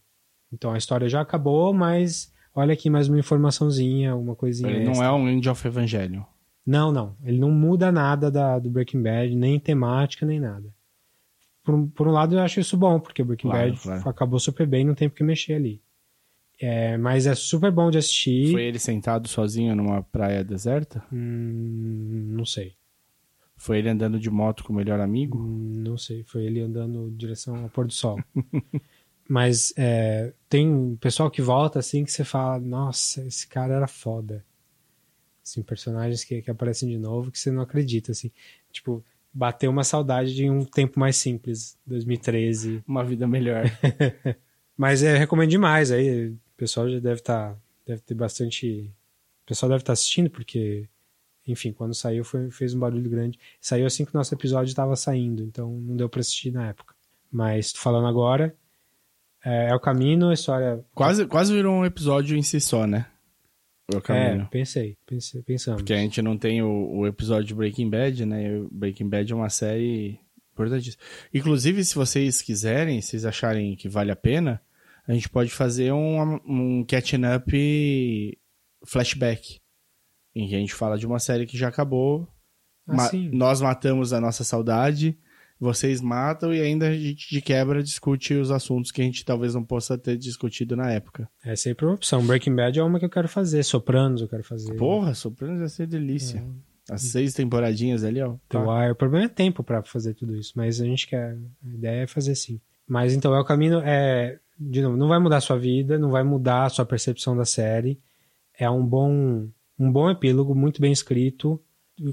Então 0.52 0.72
a 0.72 0.78
história 0.78 1.10
já 1.10 1.22
acabou, 1.22 1.74
mas 1.74 2.34
olha 2.56 2.74
aqui 2.74 2.90
mais 2.90 3.10
uma 3.10 3.20
informaçãozinha, 3.20 4.16
uma 4.16 4.36
coisinha. 4.36 4.70
Ele 4.70 4.90
extra. 4.90 4.96
não 4.96 5.04
é 5.04 5.12
um 5.12 5.28
End 5.28 5.48
of 5.50 5.68
Evangelho. 5.68 6.26
Não, 6.66 6.92
não. 6.92 7.16
Ele 7.24 7.38
não 7.38 7.52
muda 7.52 7.92
nada 7.92 8.32
da, 8.32 8.58
do 8.58 8.70
Breaking 8.70 9.04
Bad, 9.04 9.36
nem 9.36 9.60
temática, 9.60 10.26
nem 10.26 10.40
nada 10.40 10.74
por 11.68 11.76
um, 11.76 11.86
por 11.86 12.08
um 12.08 12.12
lado 12.12 12.34
eu 12.34 12.40
acho 12.40 12.62
isso 12.62 12.78
bom, 12.78 12.98
porque 12.98 13.22
Breaking 13.22 13.50
claro, 13.50 13.72
Bad 13.72 13.82
claro. 13.82 14.10
acabou 14.10 14.40
super 14.40 14.66
bem, 14.66 14.86
não 14.86 14.96
tem 14.96 15.10
porque 15.10 15.22
mexer 15.22 15.56
ali. 15.56 15.82
É, 16.58 16.96
mas 16.96 17.28
é 17.28 17.36
super 17.36 17.70
bom 17.74 17.92
de 17.92 17.98
assistir. 17.98 18.54
Foi 18.54 18.64
ele 18.64 18.80
sentado 18.80 19.28
sozinho 19.28 19.76
numa 19.76 20.02
praia 20.02 20.46
deserta? 20.46 21.04
Hum, 21.12 22.30
não 22.30 22.46
sei. 22.46 22.78
Foi 23.58 23.80
ele 23.80 23.90
andando 23.90 24.18
de 24.18 24.30
moto 24.30 24.64
com 24.64 24.72
o 24.72 24.76
melhor 24.78 25.02
amigo? 25.02 25.38
Hum, 25.38 25.74
não 25.84 25.98
sei. 25.98 26.24
Foi 26.24 26.46
ele 26.46 26.62
andando 26.62 27.10
em 27.10 27.18
direção 27.18 27.64
ao 27.64 27.70
pôr 27.70 27.86
do 27.86 27.94
sol. 27.94 28.18
Mas 29.28 29.74
é, 29.76 30.34
tem 30.48 30.96
pessoal 31.02 31.30
que 31.30 31.42
volta 31.42 31.80
assim 31.80 32.06
que 32.06 32.12
você 32.14 32.24
fala, 32.24 32.60
nossa, 32.60 33.22
esse 33.28 33.46
cara 33.46 33.74
era 33.74 33.88
foda. 33.88 34.46
Assim, 35.44 35.62
personagens 35.62 36.24
que, 36.24 36.42
que 36.42 36.50
aparecem 36.50 36.88
de 36.88 36.98
novo 36.98 37.30
que 37.30 37.38
você 37.38 37.52
não 37.52 37.62
acredita, 37.62 38.14
assim. 38.14 38.32
Tipo, 38.72 39.04
bateu 39.34 39.70
uma 39.70 39.84
saudade 39.84 40.34
de 40.36 40.50
um 40.50 40.64
tempo 40.64 41.00
mais 41.00 41.16
simples, 41.18 41.78
2013. 41.86 42.84
Uma 42.88 43.04
vida 43.04 43.28
melhor. 43.28 43.66
Mas 44.78 45.04
é, 45.04 45.18
recomendo 45.18 45.50
demais. 45.50 45.92
Aí 45.92 46.30
o 46.30 46.40
pessoal 46.56 46.90
já 46.90 47.00
deve 47.00 47.20
estar. 47.22 47.54
Tá, 47.54 47.58
deve 47.86 48.02
ter 48.02 48.14
bastante. 48.14 48.92
O 49.44 49.48
pessoal 49.48 49.70
deve 49.70 49.82
estar 49.82 49.88
tá 49.88 49.94
assistindo, 49.94 50.30
porque, 50.30 50.88
enfim, 51.48 51.72
quando 51.72 51.94
saiu 51.94 52.24
foi, 52.24 52.52
fez 52.52 52.74
um 52.74 52.80
barulho 52.80 53.10
grande. 53.10 53.40
Saiu 53.62 53.86
assim 53.86 54.06
que 54.06 54.14
o 54.14 54.18
nosso 54.18 54.34
episódio 54.34 54.70
estava 54.70 54.96
saindo, 54.96 55.44
então 55.44 55.72
não 55.72 55.96
deu 55.96 56.10
para 56.10 56.20
assistir 56.20 56.52
na 56.52 56.68
época. 56.68 56.94
Mas 57.32 57.72
falando 57.72 58.08
agora, 58.08 58.56
é, 59.44 59.70
é, 59.70 59.76
o 59.76 59.80
caminho, 59.80 60.30
a 60.30 60.34
história. 60.34 60.84
Quase, 60.94 61.26
quase 61.26 61.54
virou 61.54 61.76
um 61.76 61.86
episódio 61.86 62.38
em 62.38 62.44
si 62.44 62.60
só, 62.60 62.86
né? 62.86 63.06
Caminho. 64.04 64.42
É, 64.42 64.46
pensei, 64.46 64.98
pensei, 65.06 65.42
pensamos. 65.42 65.82
Porque 65.82 65.94
a 65.94 65.98
gente 65.98 66.22
não 66.22 66.38
tem 66.38 66.62
o, 66.62 66.98
o 66.98 67.08
episódio 67.08 67.46
de 67.46 67.56
Breaking 67.56 67.90
Bad, 67.90 68.26
né? 68.26 68.62
Breaking 68.70 69.08
Bad 69.08 69.32
é 69.32 69.36
uma 69.36 69.50
série 69.50 70.20
importantíssima. 70.52 71.02
Inclusive, 71.34 71.86
se 71.86 71.96
vocês 71.96 72.42
quiserem, 72.42 73.02
se 73.02 73.12
vocês 73.12 73.26
acharem 73.26 73.78
que 73.78 73.88
vale 73.88 74.12
a 74.12 74.16
pena, 74.16 74.62
a 75.08 75.14
gente 75.14 75.30
pode 75.30 75.52
fazer 75.52 75.94
um, 75.94 76.36
um 76.46 76.84
catching 76.84 77.22
up 77.34 78.40
flashback. 78.86 79.62
Em 80.36 80.50
que 80.50 80.56
a 80.56 80.60
gente 80.60 80.74
fala 80.74 80.98
de 80.98 81.08
uma 81.08 81.20
série 81.20 81.46
que 81.46 81.58
já 81.58 81.70
acabou. 81.70 82.28
Ah, 82.86 82.94
ma 82.94 83.10
nós 83.32 83.62
matamos 83.62 84.12
a 84.12 84.20
nossa 84.20 84.44
saudade 84.44 85.18
vocês 85.60 86.02
matam 86.02 86.54
e 86.54 86.62
ainda 86.62 86.88
a 86.88 86.94
gente 86.94 87.30
de 87.30 87.42
quebra 87.42 87.82
discute 87.82 88.34
os 88.36 88.52
assuntos 88.52 88.92
que 88.92 89.02
a 89.02 89.04
gente 89.04 89.26
talvez 89.26 89.56
não 89.56 89.64
possa 89.64 89.98
ter 89.98 90.18
discutido 90.18 90.76
na 90.76 90.92
época. 90.92 91.30
É 91.44 91.56
sempre 91.56 91.86
uma 91.86 91.96
opção. 91.96 92.26
Breaking 92.26 92.56
Bad 92.56 92.80
é 92.80 92.84
uma 92.84 93.00
que 93.00 93.06
eu 93.06 93.10
quero 93.10 93.28
fazer. 93.28 93.64
Sopranos 93.64 94.22
eu 94.22 94.28
quero 94.28 94.44
fazer. 94.44 94.76
Porra, 94.76 95.14
Sopranos 95.14 95.60
vai 95.60 95.70
ser 95.70 95.88
delícia. 95.88 96.40
É. 96.90 96.94
As 96.94 97.02
seis 97.02 97.34
temporadinhas 97.34 98.04
ali, 98.04 98.22
ó. 98.22 98.36
The 98.48 98.60
Wire. 98.60 98.92
O 98.92 98.96
problema 98.96 99.26
é 99.26 99.30
tempo 99.30 99.64
para 99.64 99.84
fazer 99.84 100.14
tudo 100.14 100.36
isso, 100.36 100.54
mas 100.56 100.80
a 100.80 100.86
gente 100.86 101.08
quer. 101.08 101.38
A 101.66 101.70
ideia 101.70 102.04
é 102.04 102.08
fazer 102.08 102.36
sim. 102.36 102.62
Mas 102.88 103.14
então 103.14 103.36
é 103.36 103.40
o 103.40 103.46
caminho. 103.46 103.80
É, 103.80 104.40
de 104.58 104.82
novo, 104.82 104.96
não 104.96 105.10
vai 105.10 105.20
mudar 105.20 105.38
a 105.38 105.42
sua 105.42 105.58
vida, 105.58 106.00
não 106.00 106.12
vai 106.12 106.24
mudar 106.24 106.66
a 106.66 106.70
sua 106.70 106.86
percepção 106.86 107.36
da 107.36 107.44
série. 107.44 108.00
É 108.58 108.70
um 108.70 108.86
bom, 108.86 109.50
um 109.78 109.92
bom 109.92 110.10
epílogo, 110.10 110.56
muito 110.56 110.80
bem 110.80 110.92
escrito, 110.92 111.62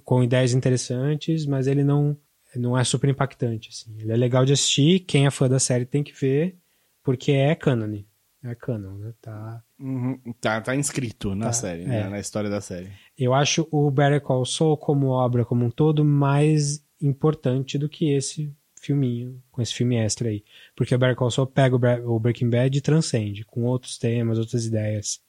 com 0.03 0.25
ideias 0.25 0.53
interessantes, 0.53 1.47
mas 1.47 1.67
ele 1.67 1.85
não 1.85 2.17
não 2.59 2.79
é 2.79 2.85
super 2.85 3.11
impactante, 3.11 3.71
assim. 3.71 3.95
Ele 3.99 4.13
é 4.13 4.17
legal 4.17 4.45
de 4.45 4.53
assistir, 4.53 5.01
quem 5.01 5.27
é 5.27 5.31
fã 5.31 5.49
da 5.49 5.59
série 5.59 5.85
tem 5.85 6.03
que 6.03 6.13
ver, 6.13 6.57
porque 7.03 7.33
é 7.33 7.55
canon. 7.55 8.03
É 8.43 8.55
canon, 8.55 8.99
né? 8.99 9.15
Tá, 9.23 9.63
uhum. 9.81 10.21
tá, 10.41 10.61
tá 10.61 10.77
inscrito 10.77 11.35
na 11.35 11.47
tá, 11.47 11.53
série, 11.53 11.85
né? 11.85 12.01
é. 12.01 12.03
né? 12.05 12.11
na 12.11 12.21
história 12.21 12.51
da 12.51 12.61
série. 12.61 12.91
Eu 13.19 13.33
acho 13.33 13.67
o 13.71 13.91
Better 13.91 14.21
Call 14.21 14.45
Saul 14.45 14.77
como 14.77 15.09
obra 15.09 15.45
como 15.45 15.65
um 15.65 15.71
todo 15.71 16.05
mais 16.05 16.85
importante 17.01 17.79
do 17.79 17.89
que 17.89 18.13
esse 18.13 18.53
filminho, 18.77 19.43
com 19.51 19.63
esse 19.63 19.73
filme 19.73 19.97
extra 19.97 20.29
aí. 20.29 20.45
Porque 20.77 20.95
o 20.95 20.99
Better 20.99 21.17
Call 21.17 21.31
Saul 21.31 21.47
pega 21.47 21.75
o 22.07 22.21
Breaking 22.21 22.51
Bad 22.51 22.77
e 22.77 22.83
transcende, 22.83 23.45
com 23.45 23.65
outros 23.65 23.97
temas, 23.97 24.39
outras 24.39 24.67
ideias. 24.67 25.21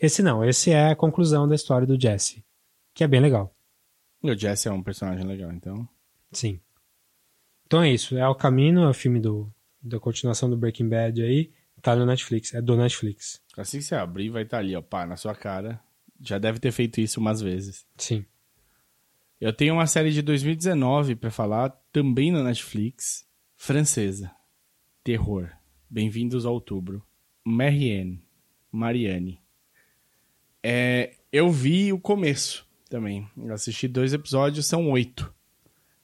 Esse 0.00 0.22
não, 0.22 0.44
esse 0.44 0.70
é 0.70 0.90
a 0.90 0.96
conclusão 0.96 1.48
da 1.48 1.54
história 1.54 1.86
do 1.86 2.00
Jesse, 2.00 2.44
que 2.94 3.02
é 3.02 3.08
bem 3.08 3.20
legal. 3.20 3.54
E 4.22 4.30
o 4.30 4.38
Jesse 4.38 4.68
é 4.68 4.72
um 4.72 4.82
personagem 4.82 5.26
legal, 5.26 5.52
então... 5.52 5.88
Sim. 6.32 6.60
Então 7.66 7.82
é 7.82 7.90
isso. 7.90 8.16
É 8.16 8.26
o 8.28 8.34
caminho, 8.34 8.80
é 8.80 8.88
o 8.88 8.94
filme 8.94 9.20
do, 9.20 9.52
da 9.80 10.00
continuação 10.00 10.48
do 10.48 10.56
Breaking 10.56 10.88
Bad 10.88 11.22
aí. 11.22 11.52
Tá 11.80 11.96
no 11.96 12.06
Netflix. 12.06 12.54
É 12.54 12.62
do 12.62 12.76
Netflix. 12.76 13.40
Assim 13.56 13.78
que 13.78 13.84
você 13.84 13.94
abrir, 13.94 14.30
vai 14.30 14.42
estar 14.42 14.58
tá 14.58 14.62
ali, 14.62 14.74
ó, 14.74 14.82
pá, 14.82 15.06
na 15.06 15.16
sua 15.16 15.34
cara. 15.34 15.80
Já 16.20 16.38
deve 16.38 16.58
ter 16.58 16.70
feito 16.70 17.00
isso 17.00 17.20
umas 17.20 17.40
vezes. 17.40 17.86
Sim. 17.96 18.24
Eu 19.40 19.52
tenho 19.52 19.74
uma 19.74 19.86
série 19.86 20.12
de 20.12 20.22
2019 20.22 21.16
para 21.16 21.30
falar, 21.30 21.70
também 21.90 22.30
na 22.30 22.44
Netflix, 22.44 23.26
francesa. 23.56 24.30
Terror. 25.02 25.50
Bem-vindos 25.90 26.46
a 26.46 26.50
outubro. 26.50 27.04
Marianne. 27.44 28.24
Marianne. 28.70 29.40
É, 30.62 31.16
eu 31.32 31.50
vi 31.50 31.92
o 31.92 31.98
começo 31.98 32.64
também. 32.88 33.28
Eu 33.36 33.52
assisti 33.52 33.88
dois 33.88 34.12
episódios, 34.12 34.66
são 34.66 34.88
oito. 34.90 35.34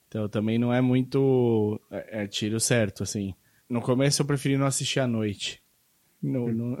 Então 0.09 0.27
também 0.27 0.57
não 0.57 0.73
é 0.73 0.81
muito 0.81 1.79
é, 1.89 2.23
é 2.23 2.27
tiro 2.27 2.59
certo, 2.59 3.03
assim. 3.03 3.33
No 3.69 3.79
começo 3.79 4.21
eu 4.21 4.25
preferi 4.25 4.57
não 4.57 4.65
assistir 4.65 4.99
à 4.99 5.07
noite. 5.07 5.61
No, 6.21 6.51
no... 6.51 6.77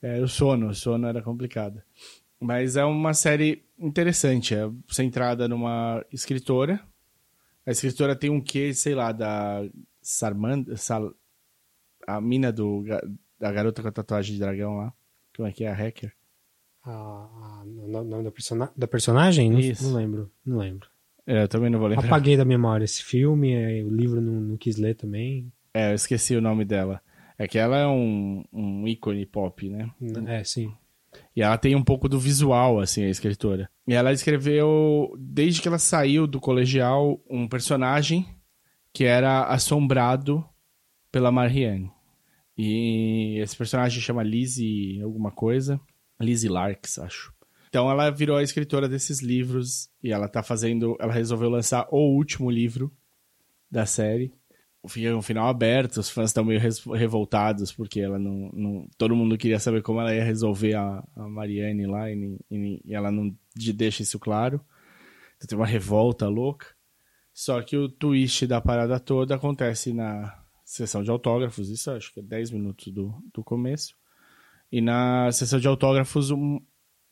é, 0.00 0.20
o 0.20 0.28
sono, 0.28 0.68
o 0.68 0.74
sono 0.74 1.08
era 1.08 1.20
complicado. 1.20 1.82
Mas 2.40 2.76
é 2.76 2.84
uma 2.84 3.12
série 3.12 3.64
interessante, 3.78 4.54
é 4.54 4.70
centrada 4.88 5.48
numa 5.48 6.04
escritora. 6.12 6.80
A 7.66 7.72
escritora 7.72 8.16
tem 8.16 8.30
um 8.30 8.40
quê, 8.40 8.72
sei 8.72 8.94
lá, 8.94 9.12
da 9.12 9.64
Sarmanda, 10.00 10.76
Sal... 10.76 11.14
a 12.06 12.20
mina 12.20 12.52
do, 12.52 12.84
da 13.38 13.52
garota 13.52 13.82
com 13.82 13.88
a 13.88 13.92
tatuagem 13.92 14.34
de 14.34 14.40
dragão 14.40 14.76
lá. 14.76 14.92
Como 15.36 15.48
é 15.48 15.52
que 15.52 15.64
é 15.64 15.68
a 15.68 15.74
hacker? 15.74 16.12
Ah, 16.84 17.62
o 17.64 18.04
nome 18.04 18.24
da, 18.24 18.30
persona... 18.32 18.72
da 18.76 18.88
personagem? 18.88 19.50
Não, 19.50 19.90
não 19.90 19.94
lembro, 19.96 20.32
não 20.44 20.58
lembro. 20.58 20.91
É, 21.26 21.44
eu 21.44 21.48
também 21.48 21.70
não 21.70 21.78
vou 21.78 21.88
lembrar. 21.88 22.06
Apaguei 22.06 22.36
da 22.36 22.44
memória 22.44 22.84
esse 22.84 23.02
filme, 23.02 23.52
é, 23.52 23.82
o 23.82 23.90
livro 23.90 24.20
não, 24.20 24.40
não, 24.40 24.56
quis 24.56 24.76
ler 24.76 24.94
também. 24.94 25.52
É, 25.72 25.90
eu 25.90 25.94
esqueci 25.94 26.36
o 26.36 26.40
nome 26.40 26.64
dela. 26.64 27.00
É 27.38 27.46
que 27.46 27.58
ela 27.58 27.78
é 27.78 27.86
um, 27.86 28.44
um 28.52 28.86
ícone 28.86 29.24
pop, 29.26 29.68
né? 29.68 29.90
É, 30.26 30.44
sim. 30.44 30.72
E 31.34 31.42
ela 31.42 31.58
tem 31.58 31.74
um 31.74 31.82
pouco 31.82 32.08
do 32.08 32.18
visual, 32.18 32.80
assim, 32.80 33.04
a 33.04 33.08
escritora. 33.08 33.68
E 33.86 33.94
ela 33.94 34.12
escreveu, 34.12 35.14
desde 35.18 35.60
que 35.60 35.68
ela 35.68 35.78
saiu 35.78 36.26
do 36.26 36.40
colegial, 36.40 37.20
um 37.28 37.48
personagem 37.48 38.26
que 38.92 39.04
era 39.04 39.44
assombrado 39.44 40.44
pela 41.10 41.32
Marianne. 41.32 41.90
E 42.56 43.38
esse 43.40 43.56
personagem 43.56 44.00
chama 44.00 44.22
Lizzie 44.22 45.00
alguma 45.02 45.30
coisa. 45.30 45.80
Lizzie 46.20 46.50
Larks, 46.50 46.98
acho. 46.98 47.32
Então 47.72 47.90
ela 47.90 48.10
virou 48.10 48.36
a 48.36 48.42
escritora 48.42 48.86
desses 48.86 49.22
livros 49.22 49.88
e 50.04 50.12
ela 50.12 50.28
tá 50.28 50.42
fazendo, 50.42 50.94
ela 51.00 51.10
resolveu 51.10 51.48
lançar 51.48 51.88
o 51.90 52.14
último 52.14 52.50
livro 52.50 52.92
da 53.70 53.86
série. 53.86 54.30
Um 54.84 55.22
final 55.22 55.48
aberto, 55.48 55.96
os 55.96 56.10
fãs 56.10 56.28
estão 56.28 56.44
meio 56.44 56.60
revoltados 56.94 57.72
porque 57.72 58.00
ela 58.00 58.18
não, 58.18 58.50
não, 58.52 58.88
todo 58.98 59.16
mundo 59.16 59.38
queria 59.38 59.58
saber 59.58 59.80
como 59.80 60.02
ela 60.02 60.14
ia 60.14 60.22
resolver 60.22 60.74
a, 60.74 61.02
a 61.16 61.26
Marianne 61.26 61.86
lá 61.86 62.10
e, 62.10 62.38
e, 62.50 62.82
e 62.84 62.94
ela 62.94 63.10
não 63.10 63.34
deixa 63.56 64.02
isso 64.02 64.18
claro. 64.18 64.60
Então 65.36 65.48
tem 65.48 65.56
uma 65.56 65.66
revolta 65.66 66.28
louca. 66.28 66.66
Só 67.32 67.62
que 67.62 67.74
o 67.74 67.88
twist 67.88 68.46
da 68.46 68.60
parada 68.60 69.00
toda 69.00 69.34
acontece 69.34 69.94
na 69.94 70.44
sessão 70.62 71.02
de 71.02 71.10
autógrafos, 71.10 71.70
isso 71.70 71.90
acho 71.90 72.12
que 72.12 72.20
é 72.20 72.22
10 72.22 72.50
minutos 72.50 72.92
do, 72.92 73.14
do 73.32 73.42
começo. 73.42 73.94
E 74.70 74.82
na 74.82 75.32
sessão 75.32 75.58
de 75.58 75.68
autógrafos, 75.68 76.30
um, 76.30 76.60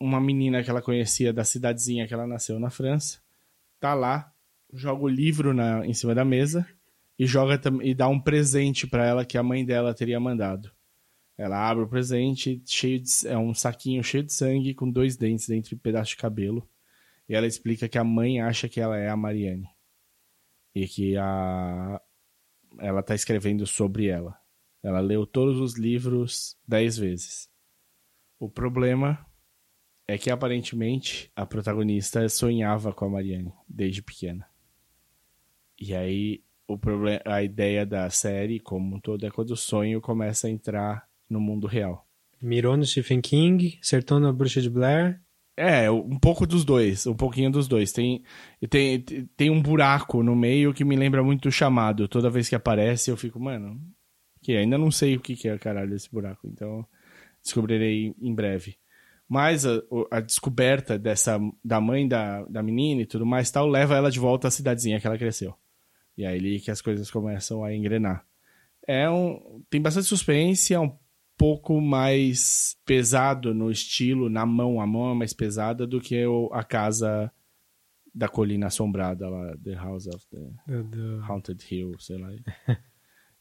uma 0.01 0.21
menina 0.21 0.65
que 0.65 0.71
ela 0.71 0.81
conhecia 0.81 1.33
da 1.33 1.45
cidadezinha 1.45 2.09
que 2.09 2.15
ela 2.15 2.27
nasceu 2.27 2.59
na 2.59 2.71
França, 2.71 3.21
tá 3.79 3.93
lá, 3.93 4.33
joga 4.73 5.05
o 5.05 5.09
livro 5.09 5.53
na, 5.53 5.87
em 5.87 5.93
cima 5.93 6.15
da 6.15 6.25
mesa 6.25 6.67
e 7.19 7.27
joga 7.27 7.61
e 7.83 7.95
dá 7.95 8.09
um 8.09 8.19
presente 8.19 8.87
para 8.87 9.07
ela 9.07 9.25
que 9.25 9.37
a 9.37 9.43
mãe 9.43 9.65
dela 9.65 9.95
teria 9.95 10.19
mandado. 10.19 10.73
Ela 11.37 11.69
abre 11.69 11.85
o 11.85 11.89
presente, 11.89 12.63
cheio 12.67 13.01
de, 13.01 13.11
é 13.27 13.37
um 13.37 13.55
saquinho 13.55 14.03
cheio 14.03 14.23
de 14.23 14.33
sangue 14.33 14.75
com 14.75 14.91
dois 14.91 15.17
dentes 15.17 15.47
dentro 15.47 15.71
de 15.71 15.75
um 15.75 15.79
pedaço 15.79 16.11
de 16.11 16.17
cabelo. 16.17 16.69
E 17.29 17.35
ela 17.35 17.47
explica 17.47 17.89
que 17.89 17.99
a 17.99 18.05
mãe 18.05 18.41
acha 18.41 18.69
que 18.69 18.81
ela 18.81 18.99
é 18.99 19.09
a 19.09 19.17
Mariane. 19.17 19.69
E 20.75 20.87
que 20.87 21.17
a 21.17 22.01
ela 22.79 23.03
tá 23.03 23.15
escrevendo 23.15 23.67
sobre 23.67 24.07
ela. 24.07 24.37
Ela 24.83 25.01
leu 25.01 25.27
todos 25.27 25.59
os 25.59 25.79
livros 25.79 26.57
dez 26.67 26.97
vezes. 26.97 27.49
O 28.39 28.49
problema 28.49 29.27
é 30.11 30.19
que 30.19 30.29
aparentemente 30.29 31.31
a 31.37 31.47
protagonista 31.47 32.29
sonhava 32.29 32.93
com 32.93 33.05
a 33.05 33.09
Marianne 33.09 33.53
desde 33.69 34.03
pequena. 34.03 34.45
E 35.79 35.95
aí 35.95 36.43
o 36.67 36.77
problema, 36.77 37.21
a 37.25 37.43
ideia 37.45 37.87
da 37.87 38.11
série 38.11 38.59
como 38.59 38.97
um 38.97 39.01
todo 39.01 39.25
é 39.25 39.31
quando 39.31 39.51
o 39.53 39.57
sonho 39.57 40.01
começa 40.01 40.49
a 40.49 40.51
entrar 40.51 41.09
no 41.29 41.41
mundo 41.41 41.69
real. 41.69 42.07
Mirou 42.43 42.77
no 42.77 42.85
Stephen 42.85 43.21
King, 43.21 43.79
acertou 43.81 44.19
na 44.19 44.33
Bruxa 44.33 44.61
de 44.61 44.69
Blair. 44.69 45.21
É, 45.57 45.89
um 45.91 46.19
pouco 46.19 46.45
dos 46.45 46.65
dois, 46.65 47.07
um 47.07 47.15
pouquinho 47.15 47.51
dos 47.51 47.69
dois. 47.69 47.93
Tem, 47.93 48.25
tem, 48.69 49.01
tem 49.37 49.49
um 49.51 49.63
buraco 49.63 50.25
no 50.25 50.35
meio 50.35 50.75
que 50.75 50.85
me 50.85 50.97
lembra 50.97 51.23
muito 51.23 51.49
o 51.49 51.53
chamado. 51.53 52.09
Toda 52.09 52.31
vez 52.31 52.49
que 52.49 52.57
aparece 52.57 53.13
eu 53.13 53.17
fico, 53.17 53.39
mano, 53.39 53.81
que 54.43 54.57
ainda 54.57 54.77
não 54.77 54.91
sei 54.91 55.15
o 55.15 55.21
que, 55.21 55.37
que 55.37 55.49
é 55.49 55.57
caralho 55.57 55.95
esse 55.95 56.11
buraco. 56.11 56.49
Então 56.49 56.85
descobrirei 57.43 58.13
em 58.21 58.35
breve. 58.35 58.80
Mas 59.31 59.65
a, 59.65 59.81
a, 60.11 60.19
descoberta 60.19 60.99
dessa 60.99 61.39
da 61.65 61.81
mãe 61.81 62.09
da, 62.09 62.43
da 62.47 62.65
menina 62.65 63.03
e 63.03 63.07
tudo 63.07 63.25
mais 63.25 63.49
tal 63.49 63.69
leva 63.69 63.95
ela 63.95 64.11
de 64.11 64.19
volta 64.19 64.49
à 64.49 64.51
cidadezinha 64.51 64.99
que 65.01 65.07
ela 65.07 65.17
cresceu. 65.17 65.55
E 66.19 66.27
aí 66.27 66.37
ali 66.37 66.59
que 66.59 66.69
as 66.69 66.83
coisas 66.83 67.09
começam 67.13 67.63
a 67.63 67.73
engrenar. 67.73 68.27
é 68.85 69.09
um. 69.09 69.63
Tem 69.71 69.81
bastante 69.81 70.09
suspense, 70.09 70.75
é 70.75 70.81
um 70.81 70.99
pouco 71.39 71.81
mais 71.81 72.77
pesado 72.85 73.55
no 73.55 73.71
estilo, 73.71 74.29
na 74.29 74.45
mão, 74.45 74.81
a 74.81 74.87
mão 74.87 75.13
é 75.13 75.15
mais 75.15 75.33
pesada 75.33 75.87
do 75.87 76.01
que 76.01 76.27
o, 76.27 76.51
a 76.53 76.65
casa 76.65 77.31
da 78.13 78.29
colina 78.29 78.67
assombrada 78.67 79.29
lá, 79.29 79.57
The 79.63 79.75
House 79.75 80.09
of 80.09 80.27
the 80.27 80.51
Haunted 81.29 81.65
Hill, 81.71 81.95
sei 82.01 82.19
lá. 82.19 82.31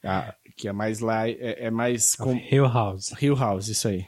Ah, 0.02 0.34
que 0.56 0.70
é 0.70 0.72
mais 0.72 1.02
lá, 1.02 1.28
é, 1.28 1.66
é 1.66 1.70
mais 1.70 2.16
com, 2.16 2.34
Hill 2.34 2.64
House. 2.64 3.12
Hill 3.22 3.36
House, 3.36 3.68
isso 3.68 3.86
aí. 3.90 4.06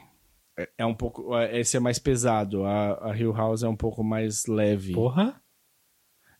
É, 0.78 0.84
um 0.86 0.94
pouco, 0.94 1.36
é, 1.36 1.58
esse 1.60 1.76
é 1.76 1.80
mais 1.80 1.98
pesado, 1.98 2.64
a, 2.64 3.10
a 3.10 3.16
Hill 3.16 3.32
House 3.32 3.62
é 3.62 3.68
um 3.68 3.76
pouco 3.76 4.02
mais 4.04 4.46
leve. 4.46 4.92
Porra? 4.92 5.40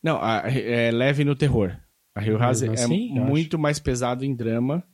Não, 0.02 0.16
a- 0.22 0.42
é 0.48 0.90
leve 0.90 1.24
no 1.24 1.34
terror. 1.36 1.76
A 2.14 2.22
Hill 2.24 2.36
House 2.38 2.62
é 2.62 2.68
assim, 2.70 3.08
muito 3.30 3.58
mais 3.58 3.78
pesado 3.78 4.24
em 4.24 4.34
drama, 4.34 4.84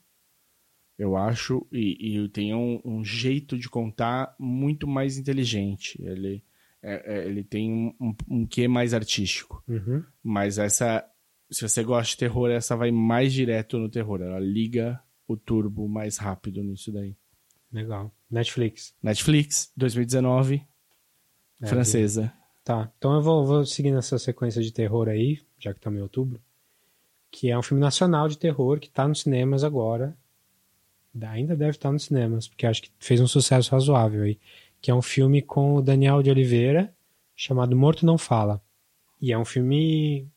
eu 0.99 1.17
acho, 1.17 1.67
e, 1.73 2.19
e 2.19 2.29
tem 2.29 2.55
um, 2.55 2.81
um 2.85 3.05
jeito 3.05 3.57
de 3.57 3.69
contar 3.69 4.35
muito 4.39 4.87
mais 4.87 5.17
inteligente. 5.17 6.01
Ele, 6.03 6.43
é- 6.83 7.19
é- 7.21 7.27
ele 7.27 7.43
tem 7.45 7.73
um, 7.73 7.95
um, 8.01 8.15
um 8.29 8.47
quê 8.47 8.67
mais 8.69 8.93
artístico. 8.95 9.63
Uhum. 9.69 10.03
Mas 10.23 10.59
essa, 10.59 11.05
se 11.51 11.63
você 11.69 11.83
gosta 11.85 12.11
de 12.13 12.19
terror, 12.19 12.51
essa 12.51 12.77
vai 12.77 12.91
mais 12.91 13.33
direto 13.33 13.79
no 13.79 13.89
terror. 13.89 14.21
Ela 14.21 14.41
liga 14.41 15.01
o 15.27 15.37
turbo 15.37 15.89
mais 15.89 16.17
rápido 16.19 16.63
nisso 16.63 16.93
daí. 16.93 17.17
Legal. 17.73 18.13
Netflix. 18.31 18.95
Netflix, 19.03 19.71
2019, 19.77 20.63
É, 21.63 21.67
francesa. 21.67 22.33
Tá, 22.65 22.91
então 22.99 23.15
eu 23.15 23.23
vou, 23.23 23.47
vou 23.47 23.65
seguir 23.65 23.91
nessa 23.91 24.19
sequência 24.19 24.63
de 24.63 24.71
terror 24.73 25.09
aí, 25.09 25.41
já 25.59 25.73
que 25.73 25.79
estamos 25.79 25.99
em 25.99 26.03
outubro, 26.03 26.39
que 27.31 27.51
é 27.51 27.59
um 27.59 27.63
filme 27.63 27.81
nacional 27.81 28.29
de 28.29 28.37
terror 28.39 28.79
que 28.79 28.91
tá 28.91 29.09
nos 29.09 29.23
cinemas 29.23 29.65
agora. 29.65 30.17
Ainda 31.21 31.57
deve 31.57 31.71
estar 31.73 31.91
nos 31.91 32.05
cinemas, 32.05 32.47
porque 32.47 32.67
acho 32.67 32.83
que 32.83 32.91
fez 32.99 33.21
um 33.21 33.27
sucesso 33.27 33.73
razoável 33.73 34.23
aí. 34.23 34.39
Que 34.81 34.91
é 34.91 34.95
um 34.95 35.03
filme 35.03 35.43
com 35.43 35.75
o 35.77 35.83
Daniel 35.83 36.23
de 36.23 36.31
Oliveira, 36.31 36.95
chamado 37.35 37.75
Morto 37.75 38.07
Não 38.07 38.17
Fala. 38.17 38.63
E 39.21 39.33
é 39.33 39.39
um 39.39 39.45
filme 39.45 40.29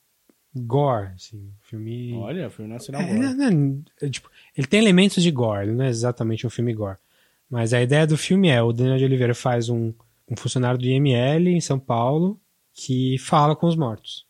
gore, 0.56 1.10
assim, 1.16 1.38
um 1.38 1.52
filme... 1.62 2.14
Olha, 2.16 2.50
foi 2.50 2.66
nacional. 2.66 3.02
É, 3.04 3.14
não- 3.14 3.52
não- 3.52 3.84
é, 4.02 4.10
tipo, 4.10 4.30
ele 4.58 4.66
tem 4.68 4.80
elementos 4.80 5.22
de 5.22 5.30
gore, 5.30 5.68
ele 5.68 5.76
não 5.76 5.86
é 5.86 5.90
exatamente 5.90 6.48
um 6.48 6.50
filme 6.50 6.74
gore. 6.74 6.98
Mas 7.52 7.74
a 7.74 7.82
ideia 7.82 8.08
do 8.08 8.18
filme 8.18 8.48
é: 8.48 8.64
o 8.64 8.72
Daniel 8.72 8.98
de 8.98 9.04
Oliveira 9.04 9.36
faz 9.36 9.68
um, 9.68 9.94
um 10.30 10.38
funcionário 10.38 10.80
do 10.80 10.86
IML 10.86 11.50
em 11.50 11.60
São 11.60 11.78
Paulo 11.78 12.40
que 12.74 13.18
fala 13.18 13.54
com 13.54 13.68
os 13.68 13.76
mortos. 13.76 14.26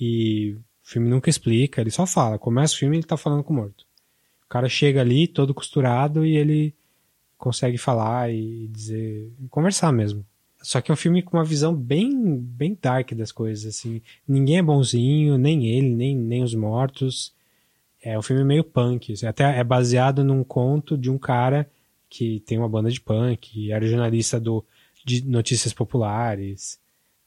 E 0.00 0.54
o 0.54 0.60
filme 0.82 1.08
nunca 1.08 1.28
explica, 1.28 1.82
ele 1.82 1.90
só 1.90 2.06
fala. 2.06 2.38
Começa 2.38 2.74
o 2.74 2.78
filme 2.78 2.96
ele 2.96 3.04
tá 3.04 3.18
falando 3.18 3.44
com 3.44 3.52
o 3.52 3.56
morto. 3.56 3.84
O 4.46 4.48
cara 4.48 4.68
chega 4.70 5.02
ali 5.02 5.28
todo 5.28 5.52
costurado 5.52 6.24
e 6.24 6.34
ele 6.34 6.74
consegue 7.36 7.76
falar 7.76 8.32
e 8.32 8.68
dizer. 8.68 9.30
conversar 9.50 9.92
mesmo. 9.92 10.24
Só 10.62 10.80
que 10.80 10.90
é 10.90 10.94
um 10.94 10.96
filme 10.96 11.22
com 11.22 11.36
uma 11.36 11.44
visão 11.44 11.74
bem, 11.74 12.38
bem 12.38 12.78
dark 12.80 13.12
das 13.12 13.32
coisas, 13.32 13.66
assim. 13.66 14.00
Ninguém 14.26 14.58
é 14.58 14.62
bonzinho, 14.62 15.36
nem 15.36 15.66
ele, 15.66 15.90
nem, 15.90 16.16
nem 16.16 16.42
os 16.42 16.54
mortos. 16.54 17.34
É 18.00 18.18
um 18.18 18.22
filme 18.22 18.44
meio 18.44 18.64
punk. 18.64 19.12
assim. 19.12 19.26
Até 19.26 19.58
é 19.58 19.64
baseado 19.64 20.24
num 20.24 20.42
conto 20.42 20.96
de 20.96 21.10
um 21.10 21.18
cara 21.18 21.68
que 22.12 22.40
tem 22.40 22.58
uma 22.58 22.68
banda 22.68 22.90
de 22.90 23.00
punk, 23.00 23.72
era 23.72 23.86
jornalista 23.86 24.38
do, 24.38 24.62
de 25.02 25.26
notícias 25.26 25.72
populares. 25.72 26.78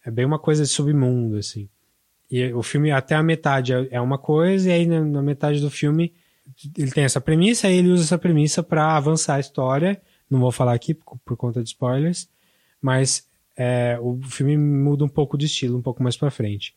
É 0.05 0.11
bem 0.11 0.23
uma 0.23 0.37
coisa 0.37 0.61
de 0.61 0.69
submundo, 0.69 1.37
assim. 1.37 1.67
E 2.29 2.53
o 2.53 2.61
filme, 2.61 2.91
até 2.91 3.15
a 3.15 3.23
metade 3.23 3.73
é 3.73 3.87
é 3.89 3.99
uma 3.99 4.19
coisa, 4.19 4.69
e 4.69 4.71
aí 4.71 4.85
na, 4.85 5.23
metade 5.23 5.59
do 5.59 5.71
filme 5.71 6.13
ele 6.77 6.91
tem 6.91 7.03
essa 7.03 7.19
premissa, 7.19 7.67
e 7.67 7.77
ele 7.77 7.89
usa 7.89 8.03
essa 8.03 8.17
premissa 8.19 8.61
para 8.61 8.95
avançar 8.95 9.35
a 9.35 9.39
história. 9.39 9.99
Não 10.29 10.39
vou 10.39 10.51
falar 10.51 10.75
aqui 10.75 10.93
por, 10.93 11.17
por 11.25 11.35
conta 11.35 11.63
de 11.63 11.69
spoilers, 11.69 12.29
mas 12.79 13.27
é, 13.57 13.97
o 13.99 14.21
filme 14.21 14.55
muda 14.55 15.03
um 15.03 15.09
pouco 15.09 15.35
de 15.35 15.47
estilo, 15.47 15.79
um 15.79 15.81
pouco 15.81 16.03
mais 16.03 16.15
pra 16.15 16.29
frente. 16.29 16.75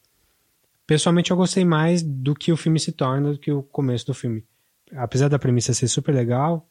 Pessoalmente, 0.86 1.30
eu 1.30 1.36
gostei 1.36 1.62
mais 1.62 2.02
do 2.02 2.34
que 2.34 2.50
o 2.52 2.56
filme 2.56 2.80
se 2.80 2.92
torna 2.92 3.32
do 3.32 3.38
que 3.38 3.52
o 3.52 3.62
começo 3.62 4.06
do 4.06 4.14
filme. 4.14 4.42
Apesar 4.96 5.28
da 5.28 5.38
premissa 5.38 5.74
ser 5.74 5.88
super 5.88 6.14
legal, 6.14 6.66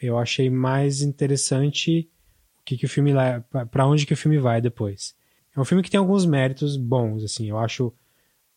eu 0.00 0.18
achei 0.18 0.48
mais 0.48 1.02
interessante 1.02 2.08
o 2.60 2.64
que, 2.64 2.76
que 2.76 2.86
o 2.86 2.88
filme 2.88 3.12
para 3.70 3.86
onde 3.86 4.06
que 4.06 4.14
o 4.14 4.16
filme 4.16 4.38
vai 4.38 4.60
depois. 4.60 5.14
É 5.54 5.60
um 5.60 5.64
filme 5.64 5.82
que 5.82 5.90
tem 5.90 5.98
alguns 5.98 6.24
méritos 6.24 6.76
bons, 6.76 7.24
assim. 7.24 7.48
Eu 7.48 7.58
acho 7.58 7.92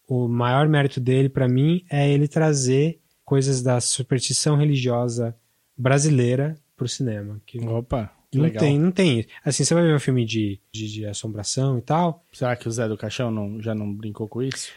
o 0.08 0.28
maior 0.28 0.68
mérito 0.68 1.00
dele 1.00 1.30
para 1.30 1.48
mim 1.48 1.84
é 1.90 2.10
ele 2.10 2.28
trazer 2.28 3.00
coisas 3.26 3.62
da 3.62 3.80
superstição 3.80 4.56
religiosa 4.56 5.36
brasileira 5.78 6.58
pro 6.76 6.88
cinema, 6.88 7.42
que 7.46 7.60
Opa, 7.60 8.12
que 8.30 8.38
não 8.38 8.46
legal. 8.46 8.64
tem, 8.64 8.80
não 8.80 8.92
tem. 8.92 9.26
Assim, 9.44 9.64
você 9.64 9.74
vai 9.74 9.84
ver 9.84 9.96
um 9.96 10.00
filme 10.00 10.26
de, 10.26 10.60
de, 10.72 10.92
de 10.92 11.06
assombração 11.06 11.78
e 11.78 11.82
tal, 11.82 12.26
Será 12.32 12.56
que 12.56 12.68
o 12.68 12.72
Zé 12.72 12.88
do 12.88 12.98
Caixão 12.98 13.32
não, 13.32 13.62
já 13.62 13.74
não 13.74 13.94
brincou 13.94 14.28
com 14.28 14.42
isso? 14.42 14.72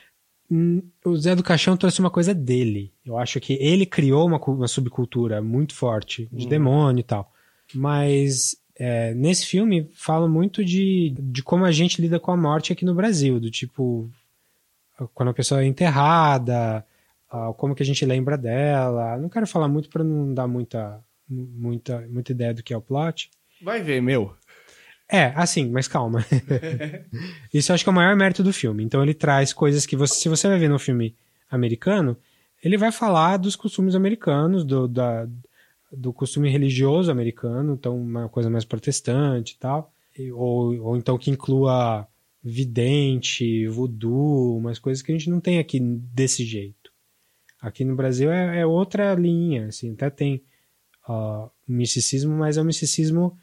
Hum, 0.51 0.83
o 1.05 1.17
Zé 1.17 1.35
do 1.35 1.43
Caixão 1.43 1.77
trouxe 1.77 2.01
uma 2.01 2.11
coisa 2.11 2.33
dele. 2.35 2.93
Eu 3.05 3.19
acho 3.19 3.41
que 3.41 3.55
ele 3.55 3.85
criou 3.85 4.27
uma, 4.27 4.39
uma 4.39 4.69
subcultura 4.69 5.43
muito 5.43 5.75
forte 5.75 6.29
de 6.33 6.47
demônio 6.47 7.01
e 7.01 7.05
tal. 7.05 7.33
Mas 7.75 8.57
é, 8.79 9.15
nesse 9.15 9.47
filme 9.47 9.91
fala 9.95 10.29
muito 10.29 10.65
de, 10.65 11.15
de 11.19 11.43
como 11.43 11.65
a 11.65 11.73
gente 11.73 12.01
lida 12.01 12.21
com 12.21 12.31
a 12.31 12.37
morte 12.37 12.73
aqui 12.73 12.85
no 12.85 12.95
Brasil. 12.95 13.41
Do 13.41 13.51
tipo, 13.51 14.09
quando 15.15 15.31
a 15.31 15.35
pessoa 15.35 15.63
é 15.63 15.67
enterrada, 15.67 16.85
como 17.57 17.75
que 17.75 17.83
a 17.83 17.87
gente 17.87 18.05
lembra 18.05 18.37
dela. 18.37 19.17
Não 19.19 19.29
quero 19.29 19.47
falar 19.47 19.69
muito 19.69 19.89
para 19.89 20.05
não 20.05 20.33
dar 20.33 20.47
muita, 20.47 21.03
muita, 21.29 22.07
muita 22.09 22.33
ideia 22.33 22.55
do 22.55 22.63
que 22.63 22.73
é 22.73 22.77
o 22.77 22.83
plot. 22.83 23.31
Vai 23.63 23.83
ver, 23.83 24.01
meu. 24.01 24.35
É, 25.09 25.27
assim, 25.37 25.71
mas 25.71 25.87
calma. 25.87 26.25
Isso 27.55 27.71
eu 27.71 27.75
acho 27.75 27.85
que 27.85 27.89
é 27.89 27.93
o 27.93 27.95
maior 27.95 28.17
mérito 28.17 28.43
do 28.43 28.53
filme. 28.53 28.83
Então 28.83 29.03
ele 29.03 29.15
traz 29.15 29.53
coisas 29.53 29.87
que 29.87 29.97
você, 29.97 30.15
se 30.15 30.29
você 30.29 30.49
vai 30.49 30.59
ver 30.59 30.69
no 30.69 30.79
filme 30.79 31.15
americano, 31.51 32.17
ele 32.63 32.77
vai 32.77 32.91
falar 32.91 33.37
dos 33.37 33.55
costumes 33.55 33.95
americanos, 33.95 34.65
do, 34.65 34.89
da, 34.89 35.29
do 35.93 36.13
costume 36.13 36.51
religioso 36.51 37.11
americano, 37.11 37.75
então 37.75 37.97
uma 37.97 38.29
coisa 38.29 38.51
mais 38.51 38.65
protestante 38.65 39.55
e 39.55 39.59
tal, 39.59 39.93
ou, 40.35 40.77
ou 40.81 40.97
então 40.97 41.17
que 41.17 41.31
inclua 41.31 42.07
vidente, 42.43 43.67
voodoo, 43.69 44.57
umas 44.57 44.79
coisas 44.79 45.03
que 45.03 45.13
a 45.13 45.15
gente 45.15 45.31
não 45.31 45.41
tem 45.41 45.59
aqui 45.59 45.81
desse 45.81 46.45
jeito. 46.45 46.93
Aqui 47.61 47.85
no 47.85 47.97
Brasil 47.97 48.31
é, 48.31 48.61
é 48.61 48.67
outra 48.67 49.15
linha, 49.15 49.67
assim, 49.67 49.93
até 49.93 50.11
tem 50.11 50.43
ah, 51.09 51.49
misticismo, 51.67 52.37
mas 52.37 52.57
é 52.57 52.63
um 52.63 52.65
misticismo 52.65 53.37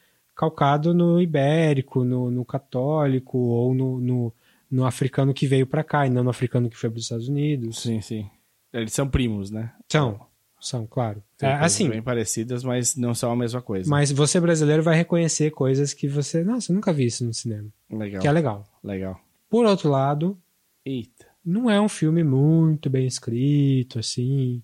calcado 0.43 0.93
no 0.93 1.21
ibérico, 1.21 2.03
no, 2.03 2.29
no 2.31 2.43
católico 2.45 3.37
ou 3.37 3.73
no, 3.73 3.99
no, 3.99 4.33
no 4.69 4.85
africano 4.85 5.33
que 5.33 5.47
veio 5.47 5.65
para 5.65 5.83
cá 5.83 6.05
e 6.05 6.09
não 6.09 6.23
no 6.23 6.29
africano 6.29 6.69
que 6.69 6.77
foi 6.77 6.89
para 6.89 6.97
os 6.97 7.03
Estados 7.03 7.27
Unidos. 7.27 7.79
Sim, 7.81 8.01
sim. 8.01 8.29
Eles 8.71 8.91
são 8.93 9.07
primos, 9.07 9.51
né? 9.51 9.71
São, 9.91 10.19
são, 10.59 10.85
claro. 10.87 11.23
Tem 11.37 11.47
É, 11.49 11.53
assim, 11.53 11.89
Bem 11.89 12.01
parecidas, 12.01 12.63
mas 12.63 12.95
não 12.95 13.13
são 13.13 13.31
a 13.31 13.35
mesma 13.35 13.61
coisa. 13.61 13.89
mas 13.89 14.11
você 14.11 14.39
brasileiro 14.39 14.81
vai 14.83 14.95
reconhecer 14.97 15.51
coisas 15.51 15.93
que 15.93 16.07
você, 16.07 16.43
nossa, 16.43 16.71
eu 16.71 16.75
nunca 16.75 16.91
vi 16.91 17.05
isso 17.05 17.23
no 17.25 17.33
cinema, 17.33 17.69
Legal. 17.89 18.21
que 18.21 18.27
é 18.27 18.31
legal. 18.31 18.65
Legal. 18.83 19.19
Por 19.49 19.65
outro 19.65 19.89
lado, 19.89 20.37
Eita. 20.83 21.27
não 21.45 21.69
é 21.69 21.79
um 21.79 21.87
filme 21.89 22.23
muito 22.23 22.89
bem 22.89 23.05
escrito, 23.05 23.99
assim. 23.99 24.61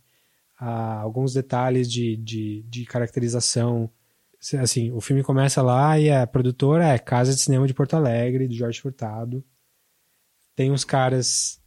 Há 0.60 1.00
alguns 1.02 1.34
detalhes 1.34 1.90
de, 1.90 2.18
de, 2.18 2.64
de 2.68 2.84
caracterização. 2.86 3.90
Assim, 4.62 4.92
o 4.92 5.02
filme 5.02 5.22
começa 5.24 5.62
lá 5.62 6.00
e 6.00 6.10
a 6.10 6.26
produtora 6.26 6.88
é 6.88 6.98
Casa 6.98 7.34
de 7.34 7.40
Cinema 7.42 7.68
de 7.68 7.74
Porto 7.74 7.96
Alegre, 7.96 8.48
do 8.48 8.54
Jorge 8.54 8.80
Furtado. 8.80 9.44
Tem 10.56 10.72
uns 10.72 10.84
caras, 10.86 11.62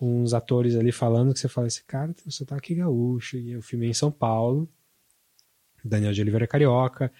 uns 0.00 0.34
atores 0.34 0.74
ali 0.76 0.90
falando 0.92 1.32
que 1.32 1.38
você 1.38 1.48
fala, 1.48 1.66
esse 1.68 1.84
cara 1.84 2.12
tem 2.12 2.24
um 2.26 2.30
sotaque 2.30 2.74
gaúcho. 2.74 3.36
E 3.36 3.56
o 3.56 3.62
filme 3.62 3.86
é 3.86 3.90
em 3.90 3.94
São 3.94 4.10
Paulo. 4.10 4.68
Daniel 5.84 6.12
de 6.12 6.20
Oliveira 6.20 6.44
é 6.44 6.48
carioca. 6.48 7.12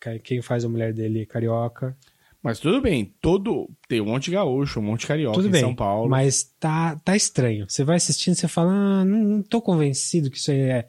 Quem- 0.00 0.18
Quem 0.20 0.42
faz 0.42 0.64
a 0.64 0.68
mulher 0.68 0.92
dele 0.94 1.22
é 1.22 1.26
carioca. 1.26 1.96
Mas 2.42 2.58
tudo 2.58 2.80
bem, 2.80 3.14
todo. 3.22 3.70
Tem 3.88 4.00
um 4.00 4.06
monte 4.06 4.24
de 4.26 4.32
gaúcho, 4.32 4.78
um 4.80 4.82
monte 4.82 5.00
de 5.00 5.06
carioca 5.06 5.34
Tudo 5.36 5.48
em 5.48 5.50
bem, 5.50 5.60
São 5.62 5.74
Paulo. 5.74 6.10
mas 6.10 6.44
tá, 6.60 6.96
tá 6.96 7.16
estranho. 7.16 7.66
Você 7.68 7.84
vai 7.84 7.96
assistindo, 7.96 8.34
você 8.34 8.46
fala, 8.48 8.70
ah, 8.72 9.04
não, 9.04 9.18
não 9.24 9.42
tô 9.42 9.62
convencido 9.62 10.30
que 10.30 10.36
isso 10.36 10.50
aí 10.50 10.60
é, 10.60 10.88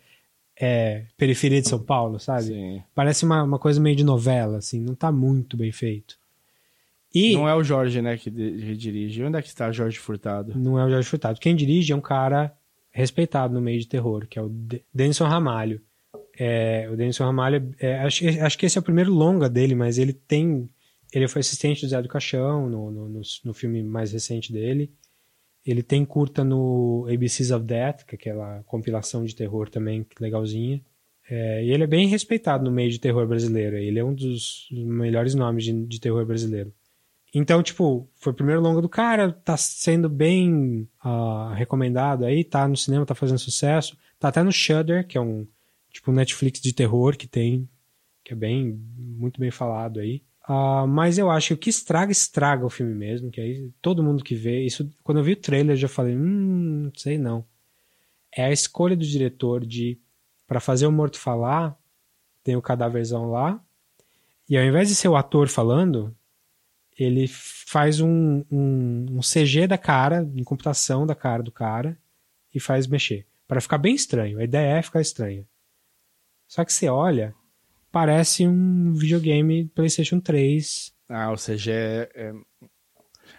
é 0.59 1.05
periferia 1.17 1.61
de 1.61 1.67
São 1.67 1.79
Paulo, 1.79 2.19
sabe? 2.19 2.43
Sim. 2.45 2.83
Parece 2.93 3.25
uma, 3.25 3.43
uma 3.43 3.59
coisa 3.59 3.79
meio 3.81 3.95
de 3.95 4.03
novela, 4.03 4.57
assim, 4.57 4.79
não 4.79 4.95
tá 4.95 5.11
muito 5.11 5.55
bem 5.57 5.71
feito. 5.71 6.17
E 7.13 7.33
Não 7.33 7.47
é 7.47 7.55
o 7.55 7.63
Jorge, 7.63 8.01
né, 8.01 8.17
que 8.17 8.29
dirige. 8.29 9.23
Onde 9.23 9.37
é 9.37 9.41
que 9.41 9.47
está 9.47 9.71
Jorge 9.71 9.97
Furtado? 9.97 10.53
não 10.57 10.77
é 10.77 10.85
o 10.85 10.89
Jorge 10.89 11.07
Furtado. 11.07 11.39
Quem 11.39 11.55
dirige 11.55 11.93
é 11.93 11.95
um 11.95 12.01
cara 12.01 12.53
respeitado 12.91 13.53
no 13.53 13.61
meio 13.61 13.79
de 13.79 13.87
terror, 13.87 14.27
que 14.27 14.37
é 14.37 14.41
o 14.41 14.49
De- 14.49 14.83
Denison 14.93 15.25
Ramalho. 15.25 15.81
É, 16.37 16.89
o 16.91 16.97
Denison 16.97 17.23
Ramalho, 17.23 17.73
é, 17.79 17.99
acho, 17.99 18.25
acho 18.27 18.57
que 18.57 18.65
esse 18.65 18.77
é 18.77 18.81
o 18.81 18.83
primeiro 18.83 19.13
longa 19.13 19.49
dele, 19.49 19.75
mas 19.75 19.97
ele 19.97 20.11
tem. 20.11 20.69
Ele 21.13 21.27
foi 21.29 21.39
assistente 21.39 21.81
do 21.85 21.87
Zé 21.89 22.01
do 22.01 22.09
Caixão 22.09 22.69
no, 22.69 22.91
no, 22.91 23.07
no, 23.09 23.21
no 23.45 23.53
filme 23.53 23.81
mais 23.81 24.11
recente 24.11 24.51
dele. 24.51 24.91
Ele 25.65 25.81
tem 25.81 26.05
curta 26.05 26.43
no 26.43 27.07
ABCs 27.11 27.51
of 27.51 27.65
Death, 27.65 28.03
que 28.05 28.15
é 28.15 28.17
aquela 28.17 28.63
compilação 28.63 29.25
de 29.25 29.35
terror 29.35 29.67
também 29.69 30.05
legalzinha. 30.19 30.81
É, 31.27 31.63
e 31.63 31.71
ele 31.71 31.83
é 31.83 31.87
bem 31.87 32.07
respeitado 32.07 32.63
no 32.63 32.71
meio 32.71 32.91
de 32.91 32.99
terror 32.99 33.27
brasileiro. 33.27 33.75
Ele 33.75 33.97
é 33.97 34.03
um 34.03 34.13
dos 34.13 34.67
melhores 34.71 35.33
nomes 35.33 35.63
de, 35.63 35.73
de 35.85 35.99
terror 35.99 36.23
brasileiro. 36.25 36.71
Então, 37.33 37.61
tipo, 37.61 38.07
foi 38.15 38.31
o 38.31 38.35
primeiro 38.35 38.61
longa 38.61 38.81
do 38.81 38.87
cara, 38.87 39.31
tá 39.31 39.57
sendo 39.57 40.07
bem 40.07 40.87
uh, 41.03 41.53
recomendado 41.53 42.23
aí, 42.23 42.45
tá 42.45 42.65
no 42.67 42.77
cinema, 42.77 43.05
tá 43.05 43.15
fazendo 43.15 43.39
sucesso. 43.39 43.97
Tá 44.19 44.29
até 44.29 44.41
no 44.41 44.51
Shudder, 44.51 45.05
que 45.05 45.17
é 45.17 45.21
um 45.21 45.45
tipo 45.91 46.11
Netflix 46.11 46.61
de 46.61 46.71
terror 46.73 47.17
que 47.17 47.27
tem, 47.27 47.67
que 48.23 48.33
é 48.33 48.35
bem, 48.35 48.79
muito 48.97 49.39
bem 49.39 49.51
falado 49.51 49.99
aí. 49.99 50.21
Uh, 50.47 50.87
mas 50.87 51.17
eu 51.17 51.31
acho 51.31 51.49
que 51.49 51.53
o 51.53 51.57
que 51.57 51.69
estraga, 51.69 52.11
estraga 52.11 52.65
o 52.65 52.69
filme 52.69 52.93
mesmo, 52.93 53.31
que 53.31 53.41
aí 53.41 53.71
todo 53.81 54.03
mundo 54.03 54.23
que 54.23 54.35
vê, 54.35 54.63
isso, 54.63 54.87
quando 55.03 55.17
eu 55.17 55.23
vi 55.23 55.33
o 55.33 55.37
trailer 55.37 55.73
eu 55.73 55.79
já 55.79 55.87
falei, 55.87 56.15
hum, 56.15 56.83
não 56.85 56.91
sei 56.95 57.17
não. 57.17 57.45
É 58.31 58.45
a 58.45 58.51
escolha 58.51 58.95
do 58.95 59.05
diretor 59.05 59.65
de 59.65 59.99
para 60.45 60.59
fazer 60.59 60.85
o 60.85 60.91
morto 60.91 61.17
falar, 61.17 61.75
tem 62.43 62.55
o 62.55 62.61
cadáverzão 62.61 63.31
lá, 63.31 63.59
e 64.47 64.55
ao 64.55 64.63
invés 64.63 64.87
de 64.87 64.95
ser 64.95 65.07
o 65.07 65.15
ator 65.15 65.47
falando, 65.47 66.15
ele 66.97 67.27
faz 67.27 67.99
um, 67.99 68.43
um, 68.51 69.05
um 69.09 69.19
CG 69.19 69.65
da 69.67 69.77
cara, 69.77 70.21
em 70.35 70.43
computação 70.43 71.07
da 71.07 71.15
cara 71.15 71.41
do 71.41 71.51
cara, 71.51 71.97
e 72.53 72.59
faz 72.59 72.85
mexer. 72.85 73.25
para 73.47 73.59
ficar 73.59 73.79
bem 73.79 73.95
estranho. 73.95 74.39
A 74.39 74.43
ideia 74.43 74.77
é 74.77 74.81
ficar 74.81 75.01
estranha. 75.01 75.45
Só 76.47 76.63
que 76.63 76.71
você 76.71 76.87
olha, 76.87 77.33
parece 77.95 78.45
um 78.45 78.91
videogame 78.91 79.69
PlayStation 79.69 80.19
3. 80.19 80.93
Ah, 81.07 81.31
ou 81.31 81.37
seja, 81.37 81.71
é, 81.71 82.09
é, 82.13 82.33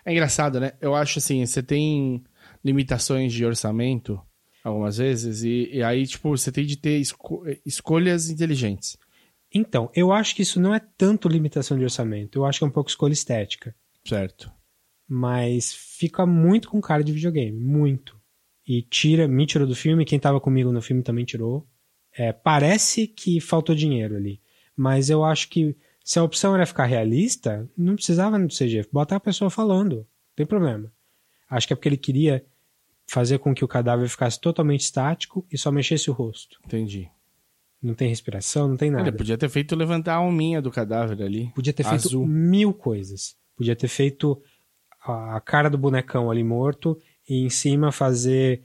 é 0.02 0.12
engraçado, 0.12 0.58
né? 0.58 0.72
Eu 0.80 0.94
acho 0.94 1.18
assim, 1.18 1.44
você 1.44 1.62
tem 1.62 2.24
limitações 2.64 3.34
de 3.34 3.44
orçamento 3.44 4.18
algumas 4.64 4.96
vezes, 4.96 5.42
e, 5.42 5.68
e 5.74 5.82
aí, 5.82 6.06
tipo, 6.06 6.30
você 6.30 6.50
tem 6.50 6.64
de 6.64 6.78
ter 6.78 6.96
esco 6.96 7.44
escolhas 7.66 8.30
inteligentes. 8.30 8.96
Então, 9.54 9.90
eu 9.94 10.10
acho 10.10 10.34
que 10.34 10.40
isso 10.40 10.58
não 10.58 10.74
é 10.74 10.80
tanto 10.96 11.28
limitação 11.28 11.76
de 11.76 11.84
orçamento, 11.84 12.38
eu 12.38 12.46
acho 12.46 12.58
que 12.58 12.64
é 12.64 12.68
um 12.68 12.72
pouco 12.72 12.88
escolha 12.88 13.12
estética. 13.12 13.76
Certo. 14.06 14.50
Mas 15.06 15.74
fica 15.74 16.24
muito 16.24 16.70
com 16.70 16.80
cara 16.80 17.04
de 17.04 17.12
videogame, 17.12 17.60
muito. 17.60 18.18
E 18.66 18.80
tira, 18.80 19.28
me 19.28 19.44
tirou 19.44 19.68
do 19.68 19.76
filme, 19.76 20.06
quem 20.06 20.18
tava 20.18 20.40
comigo 20.40 20.72
no 20.72 20.80
filme 20.80 21.02
também 21.02 21.26
tirou. 21.26 21.68
É, 22.16 22.32
parece 22.32 23.06
que 23.06 23.38
faltou 23.38 23.74
dinheiro 23.74 24.16
ali, 24.16 24.40
mas 24.76 25.08
eu 25.08 25.24
acho 25.24 25.48
que 25.48 25.76
se 26.04 26.18
a 26.18 26.22
opção 26.22 26.54
era 26.54 26.66
ficar 26.66 26.84
realista, 26.84 27.68
não 27.76 27.96
precisava 27.96 28.38
do 28.38 28.54
CG, 28.54 28.86
botar 28.92 29.16
a 29.16 29.20
pessoa 29.20 29.50
falando, 29.50 29.96
não 29.96 30.06
tem 30.36 30.46
problema. 30.46 30.92
Acho 31.48 31.66
que 31.66 31.72
é 31.72 31.76
porque 31.76 31.88
ele 31.88 31.96
queria 31.96 32.44
fazer 33.06 33.38
com 33.38 33.54
que 33.54 33.64
o 33.64 33.68
cadáver 33.68 34.08
ficasse 34.08 34.40
totalmente 34.40 34.82
estático 34.82 35.46
e 35.50 35.56
só 35.56 35.70
mexesse 35.70 36.10
o 36.10 36.12
rosto. 36.12 36.60
Entendi. 36.64 37.08
Não 37.80 37.94
tem 37.94 38.08
respiração, 38.08 38.68
não 38.68 38.76
tem 38.76 38.90
nada. 38.90 39.08
Ele 39.08 39.16
podia 39.16 39.38
ter 39.38 39.48
feito 39.48 39.76
levantar 39.76 40.14
a 40.14 40.18
alminha 40.18 40.60
do 40.60 40.70
cadáver 40.70 41.22
ali. 41.22 41.52
Podia 41.54 41.72
ter 41.72 41.84
feito 41.84 42.08
Azul. 42.08 42.26
mil 42.26 42.72
coisas. 42.74 43.36
Podia 43.56 43.76
ter 43.76 43.88
feito 43.88 44.40
a 45.00 45.40
cara 45.40 45.68
do 45.68 45.78
bonecão 45.78 46.30
ali 46.30 46.42
morto 46.42 46.98
e 47.28 47.44
em 47.44 47.50
cima 47.50 47.92
fazer. 47.92 48.62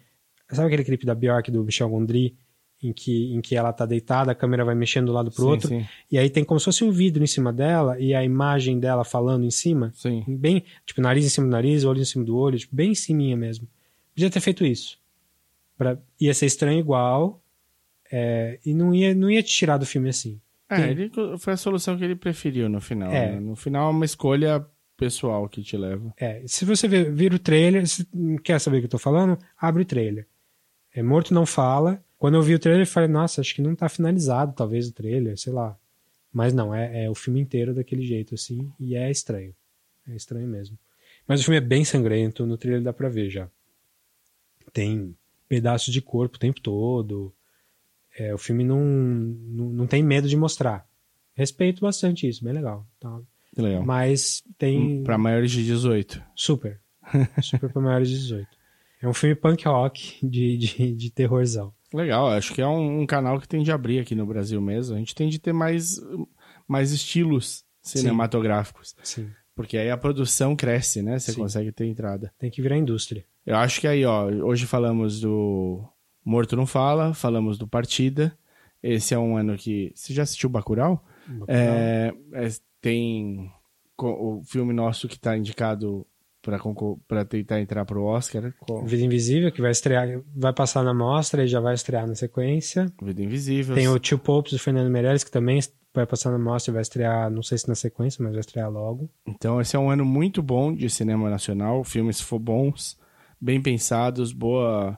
Sabe 0.50 0.68
aquele 0.68 0.84
clipe 0.84 1.06
da 1.06 1.14
Bjork 1.14 1.52
do 1.52 1.64
Michel 1.64 1.90
Gondry? 1.90 2.36
Em 2.84 2.92
que, 2.92 3.32
em 3.34 3.42
que 3.42 3.56
ela 3.56 3.72
tá 3.72 3.86
deitada, 3.86 4.32
a 4.32 4.36
câmera 4.36 4.66
vai 4.66 4.74
mexendo 4.74 5.06
do 5.06 5.12
lado 5.12 5.30
pro 5.30 5.44
Sim, 5.44 5.50
outro. 5.50 5.68
sim. 5.68 5.86
E 6.12 6.18
aí 6.18 6.30
tem 6.32 6.44
como 6.44 6.60
se 6.60 6.66
fosse 6.66 6.84
um 6.84 6.90
vidro 6.90 7.24
em 7.24 7.28
cima 7.28 7.54
dela 7.54 8.00
e 8.00 8.14
a 8.16 8.24
imagem 8.24 8.80
dela 8.80 9.04
falando 9.04 9.46
em 9.46 9.52
cima. 9.52 9.92
Sim. 9.94 10.24
Bem, 10.28 10.64
tipo, 10.84 11.00
nariz 11.00 11.24
em 11.24 11.30
cima 11.30 11.46
do 11.46 11.52
nariz, 11.52 11.84
olho 11.84 12.02
em 12.02 12.06
cima 12.06 12.26
do 12.26 12.36
olho, 12.36 12.58
tipo, 12.58 12.76
bem 12.76 12.92
em 12.92 12.96
cima 12.96 13.38
mesmo. 13.38 13.68
Podia 14.16 14.32
ter 14.32 14.40
feito 14.40 14.66
isso. 14.66 15.00
Pra, 15.78 15.98
ia 16.20 16.34
ser 16.34 16.48
estranho 16.48 16.80
igual. 16.80 17.40
é, 18.12 18.60
e 18.66 18.74
não 18.74 18.94
ia, 18.96 19.14
não 19.14 19.30
ia 19.30 19.44
te 19.44 19.54
tirar 19.54 19.78
do 19.78 19.86
filme 19.86 20.10
assim. 20.10 20.42
É, 20.70 20.90
ele, 20.90 21.12
foi 21.38 21.54
a 21.54 21.58
solução 21.58 21.98
que 21.98 22.04
ele 22.04 22.16
preferiu 22.16 22.68
no 22.70 22.80
final. 22.82 23.12
É. 23.12 23.34
né? 23.34 23.40
No 23.40 23.56
final 23.56 23.90
é 23.90 23.92
uma 23.92 24.06
escolha 24.06 24.66
pessoal 24.98 25.48
que 25.50 25.62
te 25.62 25.76
leva. 25.78 26.14
É, 26.18 26.42
se 26.48 26.64
você 26.66 26.88
ver, 26.88 27.12
vir 27.12 27.34
o 27.34 27.40
trailer, 27.40 27.86
se 27.88 28.08
quer 28.44 28.60
saber 28.60 28.78
o 28.78 28.80
que 28.80 28.86
eu 28.86 28.92
tô 28.92 28.98
falando, 28.98 29.38
abre 29.60 29.82
o 29.84 29.86
trailer. 29.86 30.28
É, 30.94 31.04
Morto 31.04 31.34
não 31.34 31.46
fala. 31.46 32.04
Quando 32.22 32.36
eu 32.36 32.42
vi 32.44 32.54
o 32.54 32.60
trailer, 32.60 32.84
eu 32.84 32.88
falei, 32.88 33.10
nossa, 33.10 33.42
acho 33.42 33.56
que 33.56 33.64
não 33.64 33.76
tá 33.76 33.90
finalizado, 33.90 34.54
talvez, 34.54 34.88
o 34.88 34.94
trailer, 34.94 35.36
sei 35.40 35.52
lá. 35.52 35.76
Mas 36.32 36.54
não, 36.54 36.72
é, 36.72 37.06
é 37.06 37.10
o 37.10 37.16
filme 37.16 37.42
inteiro 37.42 37.74
daquele 37.74 38.06
jeito, 38.06 38.36
assim, 38.36 38.72
e 38.80 38.96
é 38.96 39.10
estranho. 39.10 39.56
É 40.08 40.16
estranho 40.16 40.48
mesmo. 40.48 40.78
Mas 41.28 41.42
o 41.42 41.44
filme 41.46 41.58
é 41.58 41.62
bem 41.62 41.84
sangrento, 41.84 42.46
no 42.46 42.60
trailer 42.60 42.84
dá 42.84 42.94
pra 42.94 43.10
ver 43.10 43.32
já. 43.32 43.50
Tem 44.72 45.18
pedaços 45.50 45.92
de 45.92 46.00
corpo 46.00 46.36
o 46.36 46.40
tempo 46.40 46.62
todo. 46.62 47.34
É, 48.16 48.32
o 48.36 48.38
filme 48.38 48.64
não, 48.64 48.86
não, 48.86 49.66
não 49.72 49.88
tem 49.88 50.04
medo 50.04 50.30
de 50.30 50.38
mostrar. 50.38 50.88
Respeito 51.34 51.82
bastante 51.82 52.30
isso, 52.30 52.44
bem 52.44 52.54
legal. 52.54 52.88
Tá? 53.00 53.20
Legal. 53.58 53.84
Mas 53.84 54.44
tem. 54.60 55.04
Pra 55.04 55.18
maiores 55.18 55.50
de 55.50 55.66
18. 55.66 56.24
Super. 56.36 56.80
Super 57.42 57.74
pra 57.74 57.82
maiores 57.82 58.10
de 58.10 58.20
18. 58.20 58.48
É 59.02 59.08
um 59.08 59.14
filme 59.16 59.34
punk 59.34 59.66
rock 59.66 60.24
de, 60.24 60.56
de, 60.56 60.96
de 60.96 61.10
terrorzão. 61.10 61.74
Legal, 61.94 62.30
acho 62.30 62.54
que 62.54 62.62
é 62.62 62.68
um, 62.68 63.02
um 63.02 63.06
canal 63.06 63.40
que 63.40 63.48
tem 63.48 63.64
de 63.64 63.72
abrir 63.72 64.00
aqui 64.00 64.16
no 64.16 64.26
Brasil 64.26 64.62
mesmo. 64.62 64.96
A 64.96 65.00
gente 65.00 65.14
tem 65.14 65.30
de 65.30 65.40
ter 65.40 65.54
mais, 65.54 66.00
mais 66.68 66.92
estilos 66.92 67.66
cinematográficos. 67.82 68.96
Sim. 69.04 69.30
Porque 69.54 69.78
aí 69.78 69.90
a 69.90 69.98
produção 69.98 70.56
cresce, 70.56 71.02
né? 71.02 71.20
Você 71.20 71.34
Sim. 71.34 71.42
consegue 71.42 71.72
ter 71.72 71.86
entrada. 71.86 72.34
Tem 72.40 72.50
que 72.50 72.62
virar 72.62 72.78
indústria. 72.78 73.26
Eu 73.46 73.58
acho 73.58 73.82
que 73.82 73.88
aí, 73.88 74.06
ó, 74.06 74.26
hoje 74.26 74.66
falamos 74.66 75.20
do 75.20 75.84
Morto 76.24 76.56
Não 76.56 76.66
Fala, 76.66 77.14
falamos 77.14 77.58
do 77.58 77.68
Partida. 77.68 78.38
Esse 78.82 79.14
é 79.14 79.20
um 79.20 79.36
ano 79.36 79.58
que. 79.58 79.92
Você 79.94 80.14
já 80.14 80.24
assistiu 80.24 80.50
Bacurau? 80.50 81.06
É, 81.48 82.14
é, 82.34 82.48
tem 82.80 83.52
o 84.00 84.42
filme 84.44 84.74
nosso 84.74 85.08
que 85.08 85.20
tá 85.20 85.38
indicado 85.38 86.08
pra 86.42 87.26
tentar 87.26 87.62
entrar 87.62 87.86
pro 87.86 88.04
Oscar. 88.04 88.54
Qual? 88.60 88.84
Vida 88.86 89.04
Invisível, 89.04 89.52
que 89.52 89.62
vai 89.62 89.72
estrear, 89.72 90.22
vai 90.36 90.54
passar 90.54 90.84
na 90.84 90.94
mostra 90.94 91.44
e 91.44 91.48
já 91.48 91.60
vai 91.60 91.74
estrear 91.74 92.08
na 92.08 92.16
sequência. 92.16 92.92
Vida 93.02 93.22
Invisível. 93.22 93.76
Tem 93.76 93.88
o 93.88 94.00
Tio 94.00 94.18
Popes 94.18 94.54
do 94.54 94.60
Fernando 94.60 94.90
Meirelles, 94.90 95.24
que 95.24 95.32
também 95.32 95.60
vai 95.94 96.06
passar 96.06 96.32
na 96.32 96.40
mostra 96.40 96.72
e 96.72 96.74
vai 96.74 96.82
estrear, 96.82 97.30
não 97.30 97.44
sei 97.44 97.58
se 97.58 97.68
na 97.68 97.76
sequência, 97.76 98.24
mas 98.24 98.32
vai 98.32 98.40
estrear 98.40 98.70
logo. 98.70 99.10
Então, 99.28 99.62
esse 99.62 99.76
é 99.76 99.80
um 99.80 99.90
ano 99.90 100.06
muito 100.06 100.42
bom 100.42 100.74
de 100.74 100.90
cinema 100.90 101.30
nacional. 101.30 101.84
Filmes 101.84 102.20
for 102.20 102.40
bons, 102.40 102.98
bem 103.40 103.62
pensados, 103.62 104.32
boa 104.32 104.98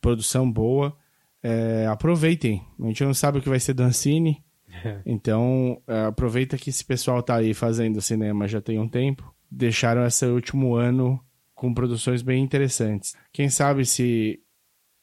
produção 0.00 0.50
boa. 0.50 0.96
É, 1.42 1.86
aproveitem. 1.86 2.62
A 2.80 2.86
gente 2.86 3.04
não 3.04 3.14
sabe 3.14 3.38
o 3.38 3.42
que 3.42 3.48
vai 3.48 3.60
ser 3.60 3.74
do 3.74 3.82
Ancine. 3.82 4.42
Então, 5.04 5.82
é, 5.86 6.04
aproveita 6.04 6.56
que 6.56 6.70
esse 6.70 6.84
pessoal 6.84 7.20
tá 7.24 7.34
aí 7.34 7.52
fazendo 7.52 8.00
cinema 8.00 8.46
já 8.46 8.60
tem 8.60 8.78
um 8.78 8.88
tempo. 8.88 9.34
Deixaram 9.50 10.06
esse 10.06 10.24
último 10.26 10.74
ano 10.74 11.20
com 11.54 11.74
produções 11.74 12.22
bem 12.22 12.42
interessantes. 12.42 13.14
Quem 13.32 13.48
sabe 13.50 13.84
se 13.84 14.40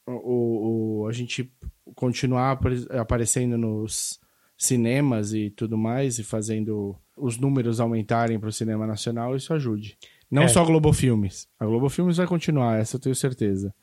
o, 0.06 1.02
o- 1.02 1.06
a 1.06 1.12
gente 1.12 1.52
continuar 1.94 2.52
apare- 2.52 2.86
aparecendo 2.90 3.56
nos 3.58 4.18
cinemas 4.56 5.32
e 5.32 5.50
tudo 5.50 5.76
mais 5.78 6.18
e 6.18 6.24
fazendo 6.24 6.96
os 7.16 7.36
números 7.38 7.78
aumentarem 7.80 8.38
para 8.40 8.48
o 8.48 8.52
cinema 8.52 8.86
nacional, 8.86 9.36
isso 9.36 9.52
ajude. 9.52 9.96
Não 10.30 10.42
É. 10.44 10.48
só 10.48 10.62
a 10.62 10.64
Globo 10.64 10.92
Filmes. 10.92 11.48
A 11.58 11.64
Globo 11.66 11.88
Filmes 11.88 12.16
vai 12.16 12.26
continuar, 12.26 12.78
essa 12.78 12.96
eu 12.96 13.00
tenho 13.00 13.14
certeza. 13.14 13.74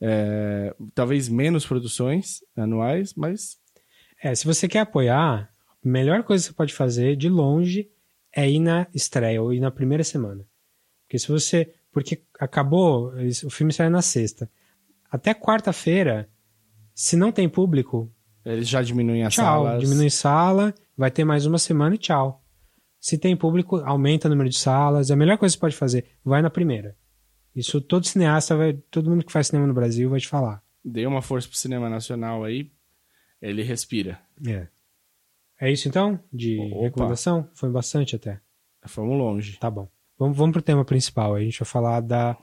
É, 0.00 0.74
talvez 0.94 1.28
menos 1.28 1.66
produções 1.66 2.40
anuais, 2.56 3.14
mas 3.14 3.58
É, 4.22 4.34
se 4.34 4.46
você 4.46 4.66
quer 4.66 4.80
apoiar, 4.80 5.50
a 5.84 5.88
melhor 5.88 6.22
coisa 6.22 6.42
que 6.44 6.48
você 6.50 6.54
pode 6.56 6.72
fazer, 6.72 7.16
de 7.16 7.28
longe, 7.28 7.90
é 8.36 8.48
ir 8.48 8.60
na 8.60 8.86
estreia 8.94 9.42
ou 9.42 9.54
ir 9.54 9.60
na 9.60 9.70
primeira 9.70 10.04
semana. 10.04 10.44
Porque 11.02 11.18
se 11.18 11.28
você. 11.28 11.72
Porque 11.90 12.22
acabou, 12.38 13.14
o 13.44 13.50
filme 13.50 13.72
sai 13.72 13.88
na 13.88 14.02
sexta. 14.02 14.50
Até 15.10 15.32
quarta-feira, 15.32 16.28
se 16.94 17.16
não 17.16 17.32
tem 17.32 17.48
público, 17.48 18.12
eles 18.44 18.68
já 18.68 18.82
diminuem 18.82 19.24
as 19.24 19.32
tchau. 19.32 19.64
salas. 19.64 19.82
Diminui 19.82 20.10
sala, 20.10 20.74
vai 20.94 21.10
ter 21.10 21.24
mais 21.24 21.46
uma 21.46 21.58
semana 21.58 21.94
e 21.94 21.98
tchau. 21.98 22.44
Se 23.00 23.16
tem 23.16 23.34
público, 23.34 23.76
aumenta 23.78 24.28
o 24.28 24.30
número 24.30 24.50
de 24.50 24.58
salas. 24.58 25.10
A 25.10 25.16
melhor 25.16 25.38
coisa 25.38 25.54
que 25.54 25.58
você 25.58 25.60
pode 25.60 25.76
fazer, 25.76 26.04
vai 26.22 26.42
na 26.42 26.50
primeira. 26.50 26.94
Isso 27.54 27.80
todo 27.80 28.04
cineasta, 28.04 28.54
vai, 28.54 28.74
todo 28.90 29.08
mundo 29.08 29.24
que 29.24 29.32
faz 29.32 29.46
cinema 29.46 29.66
no 29.66 29.72
Brasil 29.72 30.10
vai 30.10 30.20
te 30.20 30.28
falar. 30.28 30.62
Dê 30.84 31.06
uma 31.06 31.22
força 31.22 31.48
pro 31.48 31.56
cinema 31.56 31.88
nacional 31.88 32.44
aí, 32.44 32.70
ele 33.40 33.62
respira. 33.62 34.20
É. 34.46 34.66
É 35.60 35.70
isso 35.70 35.88
então? 35.88 36.18
De 36.32 36.58
Opa. 36.58 36.82
recomendação? 36.82 37.48
Foi 37.54 37.70
bastante 37.70 38.16
até. 38.16 38.40
Fomos 38.86 39.18
longe. 39.18 39.58
Tá 39.58 39.70
bom. 39.70 39.88
Vamos, 40.18 40.36
vamos 40.36 40.52
pro 40.52 40.62
tema 40.62 40.84
principal. 40.84 41.34
A 41.34 41.40
gente 41.40 41.58
vai 41.58 41.66
falar 41.66 42.00
da, 42.00 42.36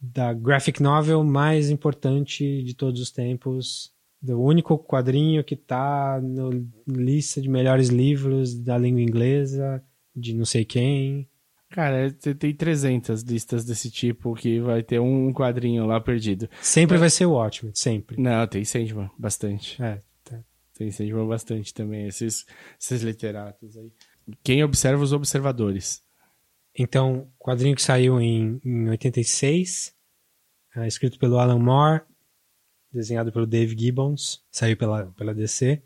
da 0.00 0.32
graphic 0.32 0.82
novel 0.82 1.22
mais 1.22 1.70
importante 1.70 2.62
de 2.62 2.74
todos 2.74 3.00
os 3.00 3.10
tempos. 3.10 3.92
Do 4.20 4.40
único 4.40 4.78
quadrinho 4.78 5.44
que 5.44 5.54
tá 5.54 6.20
na 6.22 6.48
lista 6.86 7.42
de 7.42 7.48
melhores 7.48 7.88
livros 7.88 8.54
da 8.54 8.78
língua 8.78 9.02
inglesa, 9.02 9.82
de 10.16 10.34
não 10.34 10.46
sei 10.46 10.64
quem. 10.64 11.28
Cara, 11.68 12.10
tem 12.38 12.54
300 12.54 13.22
listas 13.22 13.64
desse 13.64 13.90
tipo 13.90 14.32
que 14.34 14.60
vai 14.60 14.82
ter 14.82 15.00
um 15.00 15.32
quadrinho 15.32 15.84
lá 15.84 16.00
perdido. 16.00 16.48
Sempre 16.62 16.96
vai 16.96 17.10
ser 17.10 17.26
o 17.26 17.32
Watchmen, 17.32 17.72
sempre. 17.74 18.20
Não, 18.20 18.46
tem 18.46 18.64
Sandman, 18.64 19.10
bastante. 19.18 19.82
É. 19.82 20.00
Você 20.74 20.84
incentivou 20.86 21.28
bastante 21.28 21.72
também 21.72 22.08
esses, 22.08 22.44
esses 22.80 23.02
literatos 23.02 23.76
aí. 23.76 23.92
Quem 24.42 24.64
observa 24.64 25.02
os 25.02 25.12
observadores. 25.12 26.02
Então, 26.76 27.30
quadrinho 27.38 27.76
que 27.76 27.82
saiu 27.82 28.20
em, 28.20 28.60
em 28.64 28.90
86, 28.90 29.94
é, 30.74 30.88
escrito 30.88 31.16
pelo 31.16 31.38
Alan 31.38 31.60
Moore, 31.60 32.02
desenhado 32.92 33.30
pelo 33.30 33.46
Dave 33.46 33.78
Gibbons, 33.78 34.44
saiu 34.50 34.76
pela, 34.76 35.06
pela 35.12 35.32
DC. 35.32 35.80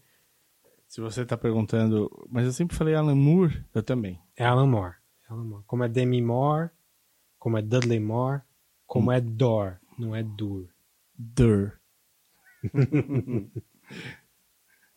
Se 0.86 1.02
você 1.02 1.20
está 1.20 1.36
perguntando, 1.36 2.10
mas 2.30 2.46
eu 2.46 2.52
sempre 2.52 2.74
falei 2.74 2.94
Alan 2.94 3.14
Moore, 3.14 3.62
eu 3.74 3.82
também. 3.82 4.18
É 4.34 4.46
Alan 4.46 4.66
Moore. 4.66 4.94
É 5.28 5.32
Alan 5.34 5.44
Moore. 5.44 5.64
Como 5.66 5.84
é 5.84 5.88
Demi 5.88 6.22
Moore, 6.22 6.70
como 7.38 7.58
é 7.58 7.62
Dudley 7.62 8.00
Moore, 8.00 8.40
como 8.86 9.10
hum. 9.10 9.12
é 9.12 9.20
Dor, 9.20 9.78
não 9.98 10.16
é 10.16 10.22
Dur. 10.22 10.66
Dur. 11.14 11.78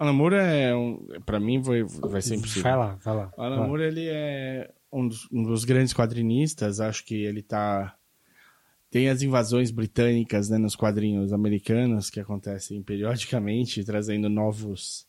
Alan 0.02 0.14
Moore 0.14 0.36
é 0.36 0.76
um, 0.76 0.98
para 1.28 1.40
mim 1.40 1.62
vai, 1.62 1.84
vai 1.84 2.24
ser 2.24 2.34
impossível. 2.34 2.64
Vai 2.64 2.76
lá, 2.76 2.96
vai 3.04 3.16
lá. 3.16 3.32
Alan 3.38 3.68
Moore 3.68 3.84
ele 3.84 4.08
é 4.10 4.74
um 4.92 5.08
dos, 5.08 5.32
um 5.32 5.44
dos, 5.44 5.64
grandes 5.64 5.94
quadrinistas, 5.94 6.80
acho 6.80 7.06
que 7.06 7.14
ele 7.14 7.44
tá 7.44 7.96
tem 8.90 9.10
as 9.10 9.22
invasões 9.22 9.70
britânicas 9.70 10.50
né, 10.50 10.58
nos 10.58 10.76
quadrinhos 10.76 11.32
americanos 11.32 12.10
que 12.10 12.20
acontecem 12.20 12.82
periodicamente, 12.82 13.84
trazendo 13.84 14.28
novos 14.28 15.06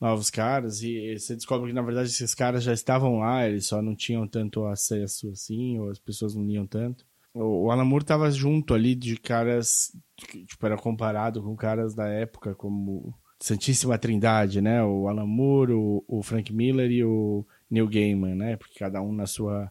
novos 0.00 0.30
caras 0.30 0.80
e 0.80 1.18
você 1.18 1.34
descobre 1.34 1.70
que 1.70 1.74
na 1.74 1.82
verdade 1.82 2.08
esses 2.08 2.32
caras 2.32 2.62
já 2.62 2.72
estavam 2.72 3.18
lá, 3.18 3.48
eles 3.48 3.66
só 3.66 3.82
não 3.82 3.96
tinham 3.96 4.28
tanto 4.28 4.64
acesso 4.64 5.28
assim, 5.30 5.76
ou 5.80 5.90
as 5.90 5.98
pessoas 5.98 6.36
não 6.36 6.46
liam 6.46 6.68
tanto. 6.68 7.04
O, 7.34 7.64
o 7.64 7.70
Alan 7.72 7.84
Moore 7.84 8.04
tava 8.04 8.30
junto 8.30 8.74
ali 8.74 8.94
de 8.94 9.16
caras 9.16 9.90
que 10.16 10.44
tipo, 10.44 10.64
era 10.64 10.76
comparado 10.76 11.42
com 11.42 11.56
caras 11.56 11.96
da 11.96 12.06
época 12.06 12.54
como 12.54 13.12
Santíssima 13.40 13.98
Trindade, 13.98 14.60
né? 14.60 14.82
O 14.84 15.08
Alan 15.08 15.26
Moore, 15.26 15.72
o, 15.72 16.04
o 16.06 16.22
Frank 16.22 16.52
Miller 16.52 16.90
e 16.90 17.02
o 17.02 17.44
Neil 17.70 17.88
Gaiman, 17.88 18.34
né? 18.34 18.56
Porque 18.56 18.78
cada 18.78 19.00
um 19.00 19.12
na 19.12 19.26
sua 19.26 19.70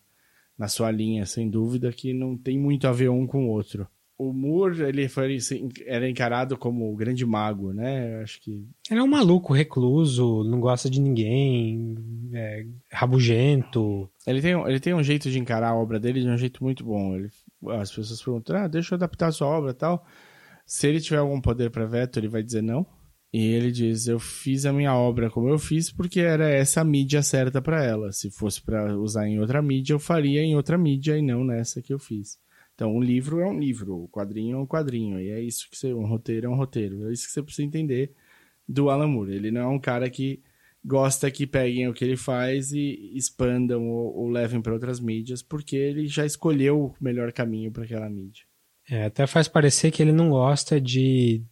na 0.58 0.68
sua 0.68 0.92
linha, 0.92 1.26
sem 1.26 1.50
dúvida, 1.50 1.90
que 1.94 2.14
não 2.14 2.38
tem 2.38 2.60
muito 2.60 2.86
a 2.86 2.92
ver 2.92 3.10
um 3.10 3.26
com 3.26 3.46
o 3.46 3.50
outro 3.50 3.88
o 4.20 4.34
Moore, 4.34 4.82
ele 4.82 5.08
foi, 5.08 5.38
era 5.86 6.08
encarado 6.10 6.58
como 6.58 6.92
o 6.92 6.96
grande 6.96 7.26
mago, 7.26 7.72
né? 7.72 8.22
Acho 8.22 8.42
que... 8.42 8.68
Ele 8.92 9.00
é 9.00 9.04
um 9.04 9.08
maluco, 9.08 9.54
recluso, 9.54 10.44
não 10.44 10.60
gosta 10.60 10.90
de 10.90 11.00
ninguém, 11.00 11.96
é, 12.34 12.66
rabugento. 12.92 14.12
Ele 14.28 14.42
tem, 14.42 14.52
ele 14.68 14.80
tem 14.82 14.94
um 14.94 15.02
jeito 15.02 15.32
de 15.32 15.40
encarar 15.40 15.70
a 15.70 15.76
obra 15.76 16.02
dele 16.02 16.20
de 16.20 16.28
um 16.28 16.38
jeito 16.38 16.62
muito 16.62 16.84
bom. 16.84 17.16
Ele, 17.16 17.30
as 17.80 17.90
pessoas 17.90 18.22
perguntam, 18.22 18.58
ah, 18.58 18.68
deixa 18.68 18.94
eu 18.94 18.98
adaptar 18.98 19.28
a 19.28 19.32
sua 19.32 19.48
obra 19.48 19.74
tal. 19.74 20.06
Se 20.66 20.86
ele 20.86 21.00
tiver 21.00 21.20
algum 21.20 21.40
poder 21.40 21.72
para 21.72 21.86
veto, 21.86 22.20
ele 22.20 22.28
vai 22.28 22.44
dizer 22.44 22.62
não. 22.62 22.86
E 23.32 23.46
ele 23.46 23.72
diz, 23.72 24.08
eu 24.08 24.20
fiz 24.20 24.66
a 24.66 24.74
minha 24.74 24.96
obra 24.96 25.30
como 25.30 25.50
eu 25.50 25.60
fiz 25.60 25.92
porque 25.92 26.20
era 26.20 26.50
essa 26.50 26.84
mídia 26.84 27.22
certa 27.22 27.62
para 27.62 27.84
ela. 27.84 28.12
Se 28.12 28.32
fosse 28.32 28.62
para 28.62 28.98
usar 28.98 29.28
em 29.28 29.40
outra 29.40 29.62
mídia, 29.62 29.94
eu 29.94 30.00
faria 30.00 30.42
em 30.42 30.56
outra 30.56 30.78
mídia 30.78 31.18
e 31.18 31.22
não 31.22 31.44
nessa 31.44 31.82
que 31.82 31.94
eu 31.94 32.00
fiz. 32.00 32.40
Então, 32.74 32.96
um 32.96 33.02
livro 33.02 33.42
é 33.42 33.46
um 33.46 33.60
livro, 33.60 34.04
o 34.04 34.08
quadrinho 34.08 34.56
é 34.56 34.60
um 34.60 34.66
quadrinho, 34.66 35.20
e 35.20 35.30
é 35.30 35.42
isso 35.42 35.70
que 35.70 35.78
você, 35.78 35.94
um 35.94 36.08
roteiro 36.08 36.48
é 36.48 36.50
um 36.50 36.56
roteiro. 36.56 37.10
É 37.10 37.12
isso 37.12 37.28
que 37.28 37.34
você 37.34 37.44
precisa 37.44 37.68
entender 37.68 38.14
do 38.68 38.90
Alan 38.90 39.08
Moore. 39.08 39.36
Ele 39.36 39.52
não 39.52 39.62
é 39.62 39.68
um 39.68 39.80
cara 39.80 40.10
que 40.10 40.42
gosta 40.84 41.30
que 41.30 41.46
peguem 41.46 41.88
o 41.88 41.94
que 41.94 42.06
ele 42.06 42.16
faz 42.16 42.72
e 42.72 43.12
expandam 43.14 43.88
ou, 43.88 44.16
ou 44.16 44.30
levem 44.30 44.62
para 44.62 44.74
outras 44.74 45.00
mídias, 45.00 45.44
porque 45.44 45.76
ele 45.76 46.08
já 46.08 46.26
escolheu 46.26 46.86
o 46.86 46.96
melhor 47.02 47.32
caminho 47.34 47.72
para 47.72 47.84
aquela 47.84 48.10
mídia. 48.10 48.46
É, 48.90 49.06
até 49.06 49.28
faz 49.28 49.48
parecer 49.48 49.92
que 49.92 50.02
ele 50.02 50.14
não 50.14 50.30
gosta 50.30 50.80
de 50.80 51.44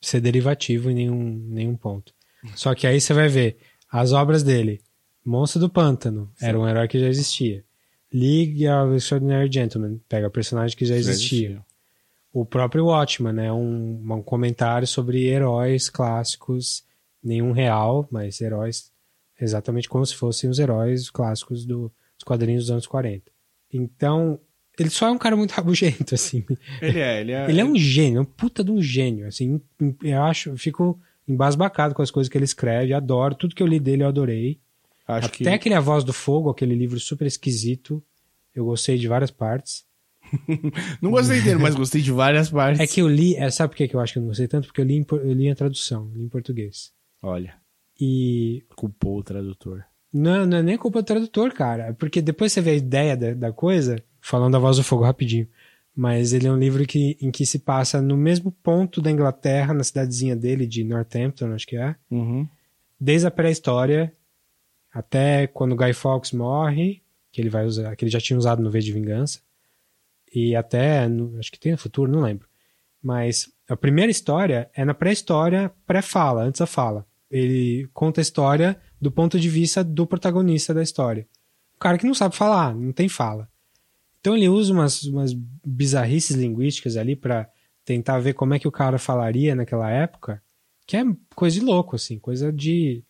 ser 0.00 0.20
derivativo 0.20 0.90
em 0.90 0.94
nenhum, 0.94 1.46
nenhum 1.48 1.76
ponto. 1.76 2.12
Só 2.54 2.74
que 2.74 2.86
aí 2.86 3.00
você 3.00 3.12
vai 3.12 3.28
ver 3.28 3.58
as 3.90 4.12
obras 4.12 4.42
dele. 4.42 4.80
Monstro 5.24 5.60
do 5.60 5.68
Pântano 5.68 6.30
Sim. 6.36 6.46
era 6.46 6.58
um 6.58 6.68
herói 6.68 6.88
que 6.88 6.98
já 6.98 7.08
existia. 7.08 7.64
League 8.12 8.66
of 8.68 8.94
Extraordinary 8.94 9.52
Gentlemen, 9.52 10.00
pega 10.08 10.30
personagem 10.30 10.76
que 10.76 10.86
já 10.86 10.96
existia. 10.96 11.50
Já 11.50 11.68
o 12.32 12.44
próprio 12.44 12.86
Watchman, 12.86 13.32
né? 13.32 13.52
Um, 13.52 14.00
um 14.12 14.22
comentário 14.22 14.86
sobre 14.86 15.26
heróis 15.26 15.88
clássicos, 15.88 16.84
nenhum 17.22 17.52
real, 17.52 18.06
mas 18.10 18.40
heróis 18.40 18.92
exatamente 19.40 19.88
como 19.88 20.04
se 20.04 20.14
fossem 20.14 20.50
os 20.50 20.58
heróis 20.58 21.10
clássicos 21.10 21.64
do, 21.64 21.92
dos 22.16 22.24
quadrinhos 22.24 22.64
dos 22.64 22.70
anos 22.70 22.86
40. 22.86 23.30
Então, 23.72 24.40
ele 24.78 24.90
só 24.90 25.08
é 25.08 25.10
um 25.10 25.18
cara 25.18 25.36
muito 25.36 25.52
rabugento, 25.52 26.14
assim. 26.16 26.44
Ele 26.80 27.00
é, 27.00 27.20
ele 27.20 27.32
é. 27.32 27.48
Ele 27.48 27.60
é 27.60 27.64
um 27.64 27.76
gênio, 27.76 28.18
é 28.18 28.20
um 28.20 28.24
puta 28.24 28.62
de 28.62 28.70
um 28.70 28.80
gênio, 28.80 29.26
assim. 29.26 29.60
Eu 30.02 30.22
acho, 30.22 30.50
eu 30.50 30.56
fico 30.56 30.98
embasbacado 31.26 31.94
com 31.94 32.02
as 32.02 32.10
coisas 32.10 32.30
que 32.30 32.38
ele 32.38 32.44
escreve, 32.44 32.94
adoro. 32.94 33.34
Tudo 33.34 33.54
que 33.54 33.62
eu 33.62 33.66
li 33.66 33.80
dele 33.80 34.02
eu 34.02 34.08
adorei. 34.08 34.58
Acho 35.06 35.26
Até 35.26 35.36
que... 35.36 35.48
aquele 35.48 35.74
A 35.74 35.80
Voz 35.80 36.04
do 36.04 36.12
Fogo, 36.12 36.50
aquele 36.50 36.74
livro 36.74 37.00
super 37.00 37.26
esquisito, 37.26 38.02
eu 38.54 38.64
gostei 38.64 38.98
de 38.98 39.08
várias 39.08 39.30
partes. 39.30 39.84
não 41.00 41.10
gostei 41.10 41.40
dele, 41.40 41.58
mas 41.58 41.74
gostei 41.74 42.02
de 42.02 42.12
várias 42.12 42.50
partes. 42.50 42.80
É 42.80 42.86
que 42.86 43.00
eu 43.00 43.08
li, 43.08 43.34
é, 43.34 43.50
sabe 43.50 43.70
por 43.70 43.76
que 43.76 43.94
eu 43.94 44.00
acho 44.00 44.12
que 44.12 44.18
eu 44.18 44.22
não 44.22 44.28
gostei 44.28 44.46
tanto? 44.46 44.66
Porque 44.66 44.80
eu 44.80 44.84
li, 44.84 44.96
em, 44.96 45.06
eu 45.10 45.32
li 45.32 45.50
a 45.50 45.54
tradução, 45.54 46.10
li 46.14 46.22
em 46.22 46.28
português. 46.28 46.92
Olha. 47.22 47.54
E. 47.98 48.64
Culpou 48.76 49.18
o 49.18 49.22
tradutor. 49.22 49.84
Não, 50.12 50.46
não 50.46 50.58
é 50.58 50.62
nem 50.62 50.76
culpa 50.76 51.02
do 51.02 51.06
tradutor, 51.06 51.52
cara. 51.52 51.94
Porque 51.98 52.22
depois 52.22 52.52
você 52.52 52.60
vê 52.60 52.70
a 52.70 52.74
ideia 52.74 53.16
da, 53.16 53.34
da 53.34 53.52
coisa, 53.52 54.02
falando 54.28 54.52
da 54.52 54.58
Voz 54.58 54.76
do 54.76 54.84
Fogo 54.84 55.04
rapidinho. 55.04 55.48
Mas 55.96 56.32
ele 56.32 56.46
é 56.46 56.52
um 56.52 56.58
livro 56.58 56.86
que, 56.86 57.16
em 57.20 57.30
que 57.30 57.46
se 57.46 57.58
passa 57.58 58.00
no 58.00 58.16
mesmo 58.16 58.52
ponto 58.52 59.00
da 59.00 59.10
Inglaterra, 59.10 59.72
na 59.72 59.82
cidadezinha 59.82 60.36
dele, 60.36 60.66
de 60.66 60.84
Northampton, 60.84 61.52
acho 61.54 61.66
que 61.66 61.76
é. 61.76 61.96
Uhum. 62.10 62.46
Desde 63.00 63.26
a 63.26 63.30
pré-história 63.30 64.12
até 64.92 65.46
quando 65.46 65.76
Guy 65.76 65.92
Fawkes 65.92 66.32
morre, 66.32 67.02
que 67.32 67.40
ele 67.40 67.48
vai 67.48 67.64
usar, 67.64 67.96
que 67.96 68.04
ele 68.04 68.10
já 68.10 68.20
tinha 68.20 68.38
usado 68.38 68.62
no 68.62 68.70
V 68.70 68.80
de 68.80 68.92
Vingança, 68.92 69.40
e 70.34 70.54
até, 70.54 71.08
no, 71.08 71.38
acho 71.38 71.50
que 71.50 71.58
tem 71.58 71.72
no 71.72 71.78
futuro, 71.78 72.10
não 72.10 72.20
lembro. 72.20 72.46
Mas 73.02 73.50
a 73.68 73.76
primeira 73.76 74.10
história 74.10 74.70
é 74.74 74.84
na 74.84 74.94
pré-história, 74.94 75.72
pré-fala, 75.86 76.42
antes 76.42 76.58
da 76.58 76.66
fala. 76.66 77.06
Ele 77.30 77.88
conta 77.94 78.20
a 78.20 78.22
história 78.22 78.80
do 79.00 79.10
ponto 79.10 79.38
de 79.38 79.48
vista 79.48 79.82
do 79.82 80.06
protagonista 80.06 80.74
da 80.74 80.82
história. 80.82 81.26
O 81.76 81.78
cara 81.78 81.96
que 81.96 82.06
não 82.06 82.14
sabe 82.14 82.36
falar, 82.36 82.74
não 82.74 82.92
tem 82.92 83.08
fala. 83.08 83.48
Então 84.20 84.36
ele 84.36 84.48
usa 84.48 84.72
umas, 84.72 85.04
umas 85.04 85.32
bizarrices 85.64 86.36
linguísticas 86.36 86.96
ali 86.96 87.14
para 87.14 87.48
tentar 87.84 88.18
ver 88.18 88.34
como 88.34 88.54
é 88.54 88.58
que 88.58 88.68
o 88.68 88.72
cara 88.72 88.98
falaria 88.98 89.54
naquela 89.54 89.90
época, 89.90 90.42
que 90.86 90.96
é 90.96 91.04
coisa 91.34 91.58
de 91.58 91.64
louco, 91.64 91.96
assim, 91.96 92.18
coisa 92.18 92.52
de 92.52 93.02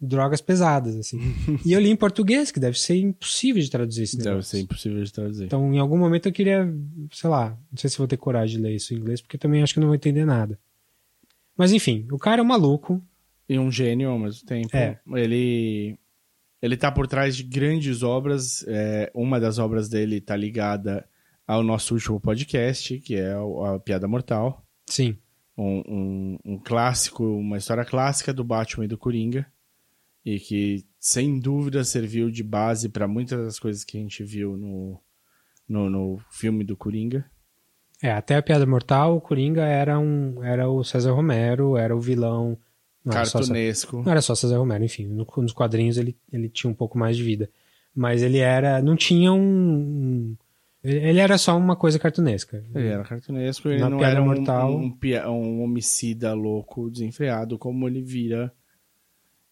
drogas 0.00 0.40
pesadas, 0.40 0.96
assim. 0.96 1.18
e 1.66 1.72
eu 1.72 1.80
li 1.80 1.90
em 1.90 1.96
português, 1.96 2.50
que 2.50 2.60
deve 2.60 2.78
ser 2.78 2.96
impossível 2.96 3.60
de 3.60 3.70
traduzir 3.70 4.04
esse 4.04 4.16
negócio. 4.16 4.34
Deve 4.34 4.46
ser 4.46 4.60
impossível 4.60 5.02
de 5.02 5.12
traduzir. 5.12 5.44
Então, 5.44 5.74
em 5.74 5.78
algum 5.78 5.98
momento 5.98 6.26
eu 6.28 6.32
queria, 6.32 6.72
sei 7.10 7.28
lá, 7.28 7.50
não 7.70 7.76
sei 7.76 7.90
se 7.90 7.98
vou 7.98 8.06
ter 8.06 8.16
coragem 8.16 8.56
de 8.56 8.62
ler 8.62 8.74
isso 8.74 8.94
em 8.94 8.98
inglês, 8.98 9.20
porque 9.20 9.36
também 9.36 9.62
acho 9.62 9.74
que 9.74 9.80
não 9.80 9.88
vou 9.88 9.96
entender 9.96 10.24
nada. 10.24 10.58
Mas 11.56 11.72
enfim, 11.72 12.06
o 12.10 12.18
cara 12.18 12.40
é 12.40 12.44
um 12.44 12.46
maluco. 12.46 13.02
E 13.48 13.58
um 13.58 13.70
gênio 13.70 14.08
ao 14.08 14.18
mesmo 14.18 14.46
tempo. 14.46 14.74
É. 14.74 14.98
Ele, 15.14 15.98
ele 16.62 16.76
tá 16.76 16.90
por 16.90 17.08
trás 17.08 17.36
de 17.36 17.42
grandes 17.42 18.02
obras. 18.02 18.64
É, 18.68 19.10
uma 19.12 19.40
das 19.40 19.58
obras 19.58 19.88
dele 19.88 20.20
tá 20.20 20.36
ligada 20.36 21.04
ao 21.46 21.62
nosso 21.62 21.94
último 21.94 22.20
podcast, 22.20 22.98
que 23.00 23.16
é 23.16 23.32
a 23.32 23.78
Piada 23.80 24.06
Mortal. 24.06 24.64
Sim. 24.86 25.18
Um, 25.58 25.82
um, 25.86 26.38
um 26.44 26.58
clássico, 26.58 27.24
uma 27.24 27.58
história 27.58 27.84
clássica 27.84 28.32
do 28.32 28.44
Batman 28.44 28.84
e 28.84 28.88
do 28.88 28.96
Coringa 28.96 29.46
e 30.24 30.38
que 30.38 30.84
sem 30.98 31.38
dúvida 31.38 31.84
serviu 31.84 32.30
de 32.30 32.42
base 32.42 32.88
para 32.88 33.08
muitas 33.08 33.44
das 33.44 33.58
coisas 33.58 33.84
que 33.84 33.98
a 33.98 34.00
gente 34.00 34.22
viu 34.22 34.56
no, 34.56 35.00
no, 35.68 35.90
no, 35.90 36.20
filme 36.30 36.64
do 36.64 36.76
Coringa. 36.76 37.24
É, 38.00 38.12
até 38.12 38.36
a 38.36 38.42
Piada 38.42 38.66
Mortal, 38.66 39.16
o 39.16 39.20
Coringa 39.20 39.62
era, 39.62 39.98
um, 39.98 40.42
era 40.42 40.68
o 40.68 40.82
César 40.82 41.12
Romero, 41.12 41.76
era 41.76 41.94
o 41.94 42.00
vilão. 42.00 42.58
Não 43.04 43.12
cartunesco. 43.12 43.96
Era 43.96 44.02
só, 44.02 44.04
não 44.04 44.12
era 44.12 44.22
só 44.22 44.34
César 44.34 44.58
Romero, 44.58 44.84
enfim, 44.84 45.06
no, 45.06 45.26
nos 45.38 45.52
quadrinhos 45.52 45.96
ele, 45.96 46.16
ele 46.32 46.48
tinha 46.48 46.70
um 46.70 46.74
pouco 46.74 46.98
mais 46.98 47.16
de 47.16 47.22
vida. 47.22 47.50
Mas 47.94 48.22
ele 48.22 48.38
era. 48.38 48.80
Não 48.80 48.96
tinha 48.96 49.32
um. 49.32 50.36
ele 50.82 51.18
era 51.20 51.36
só 51.36 51.56
uma 51.56 51.76
coisa 51.76 51.98
cartunesca. 51.98 52.64
Ele 52.74 52.88
era 52.88 53.04
cartunesco, 53.04 53.68
ele 53.68 53.80
Na 53.80 53.90
não 53.90 54.02
era 54.02 54.22
mortal, 54.22 54.76
um, 54.76 54.96
um, 55.26 55.30
um 55.30 55.62
homicida 55.62 56.32
louco, 56.32 56.90
desenfreado, 56.90 57.58
como 57.58 57.86
ele 57.88 58.02
vira 58.02 58.52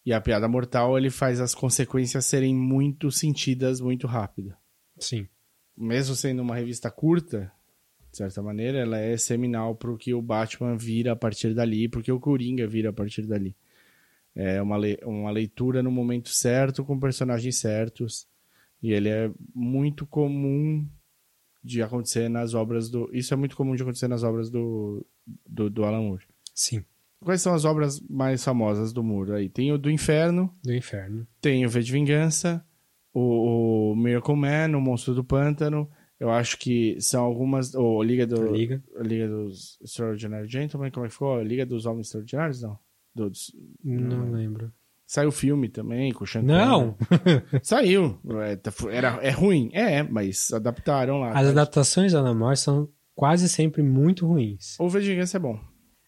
e 0.05 0.13
a 0.13 0.19
piada 0.19 0.47
mortal 0.47 0.97
ele 0.97 1.09
faz 1.09 1.39
as 1.39 1.53
consequências 1.53 2.25
serem 2.25 2.55
muito 2.55 3.11
sentidas 3.11 3.79
muito 3.79 4.07
rápido. 4.07 4.53
Sim. 4.97 5.27
Mesmo 5.77 6.15
sendo 6.15 6.41
uma 6.41 6.55
revista 6.55 6.89
curta, 6.89 7.51
de 8.11 8.17
certa 8.17 8.41
maneira, 8.41 8.79
ela 8.79 8.97
é 8.99 9.15
seminal 9.17 9.75
para 9.75 9.89
o 9.91 9.97
que 9.97 10.13
o 10.13 10.21
Batman 10.21 10.75
vira 10.75 11.13
a 11.13 11.15
partir 11.15 11.53
dali, 11.53 11.87
porque 11.87 12.11
o 12.11 12.19
Coringa 12.19 12.67
vira 12.67 12.89
a 12.89 12.93
partir 12.93 13.25
dali. 13.25 13.55
É 14.35 14.61
uma, 14.61 14.77
le 14.77 14.97
uma 15.03 15.31
leitura 15.31 15.81
no 15.81 15.91
momento 15.91 16.29
certo, 16.29 16.83
com 16.83 16.99
personagens 16.99 17.57
certos. 17.57 18.27
E 18.81 18.91
ele 18.91 19.09
é 19.09 19.31
muito 19.53 20.05
comum 20.05 20.85
de 21.63 21.81
acontecer 21.81 22.29
nas 22.29 22.53
obras 22.53 22.89
do. 22.89 23.09
Isso 23.13 23.33
é 23.33 23.37
muito 23.37 23.55
comum 23.55 23.75
de 23.75 23.83
acontecer 23.83 24.07
nas 24.07 24.23
obras 24.23 24.49
do, 24.49 25.05
do, 25.47 25.69
do 25.69 25.85
Alan 25.85 26.01
Moore. 26.01 26.25
Sim. 26.53 26.83
Quais 27.23 27.41
são 27.41 27.53
as 27.53 27.65
obras 27.65 27.99
mais 28.09 28.43
famosas 28.43 28.91
do 28.91 29.03
Muro 29.03 29.35
aí? 29.35 29.47
Tem 29.47 29.71
o 29.71 29.77
do 29.77 29.91
Inferno, 29.91 30.51
Do 30.63 30.73
inferno. 30.73 31.27
tem 31.39 31.63
o 31.63 31.69
V 31.69 31.81
de 31.83 31.91
Vingança, 31.91 32.65
o, 33.13 33.91
o 33.91 33.95
Miracle 33.95 34.35
Man, 34.35 34.75
o 34.75 34.81
Monstro 34.81 35.13
do 35.13 35.23
Pântano. 35.23 35.87
Eu 36.21 36.29
acho 36.29 36.55
que 36.59 37.01
são 37.01 37.23
algumas. 37.23 37.73
Ou 37.73 38.03
Liga, 38.03 38.27
do, 38.27 38.49
A 38.49 38.51
Liga. 38.51 39.27
dos 39.27 39.79
Extraordinary 39.81 40.47
Gentlemen, 40.47 40.91
como 40.91 41.03
é 41.03 41.09
que 41.09 41.13
ficou? 41.13 41.33
A 41.39 41.43
Liga 41.43 41.65
dos 41.65 41.87
Homens 41.87 42.05
Extraordinários? 42.07 42.61
Não. 42.61 42.77
Dos, 43.15 43.51
Não 43.83 44.31
lembro. 44.31 44.71
Saiu 45.07 45.29
o 45.29 45.31
filme 45.31 45.67
também, 45.67 46.13
com 46.13 46.23
o 46.23 46.27
Sean 46.27 46.43
Não! 46.43 46.95
Saiu. 47.63 48.19
É, 48.45 48.55
tá- 48.55 48.71
Era, 48.91 49.19
é 49.21 49.31
ruim? 49.31 49.69
É, 49.73 50.03
mas 50.03 50.53
adaptaram 50.53 51.19
lá. 51.19 51.31
As 51.31 51.47
adaptações 51.47 52.13
da 52.13 52.21
Namor 52.21 52.55
são 52.55 52.87
quase 53.15 53.49
sempre 53.49 53.81
muito 53.81 54.25
ruins. 54.27 54.79
O 54.79 54.87
V 54.87 55.01
de 55.01 55.07
Vingança 55.09 55.37
é 55.37 55.39
bom. 55.39 55.59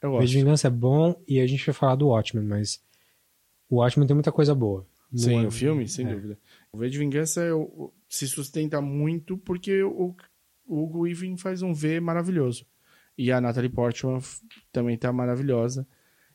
Eu 0.02 0.10
O 0.10 0.12
gosto. 0.14 0.28
de 0.28 0.38
Vingança 0.38 0.68
é 0.68 0.70
bom 0.70 1.16
e 1.28 1.40
a 1.40 1.48
gente 1.48 1.66
vai 1.66 1.74
falar 1.74 1.96
do 1.96 2.08
Watchmen, 2.10 2.46
mas 2.46 2.80
o 3.70 3.78
Watchmen 3.78 4.08
tem 4.08 4.14
muita 4.16 4.32
coisa 4.32 4.54
boa. 4.56 4.86
Não 5.12 5.20
Sim, 5.20 5.44
é- 5.44 5.48
o 5.48 5.52
filme, 5.52 5.88
sem 5.88 6.08
é. 6.08 6.14
dúvida. 6.14 6.38
O 6.72 6.78
V 6.78 6.90
de 6.90 6.98
Vingança 7.00 7.42
eu- 7.42 7.92
se 8.14 8.28
sustenta 8.28 8.80
muito 8.80 9.36
porque 9.40 9.82
o, 9.82 10.16
o 10.68 10.84
Hugo 10.84 11.00
Weaving 11.02 11.36
faz 11.36 11.64
um 11.64 11.74
V 11.74 12.00
maravilhoso. 12.00 12.64
E 13.18 13.32
a 13.32 13.42
Natalie 13.42 13.72
Portman 13.72 14.20
também 14.72 14.96
tá 14.98 15.12
maravilhosa. 15.12 15.88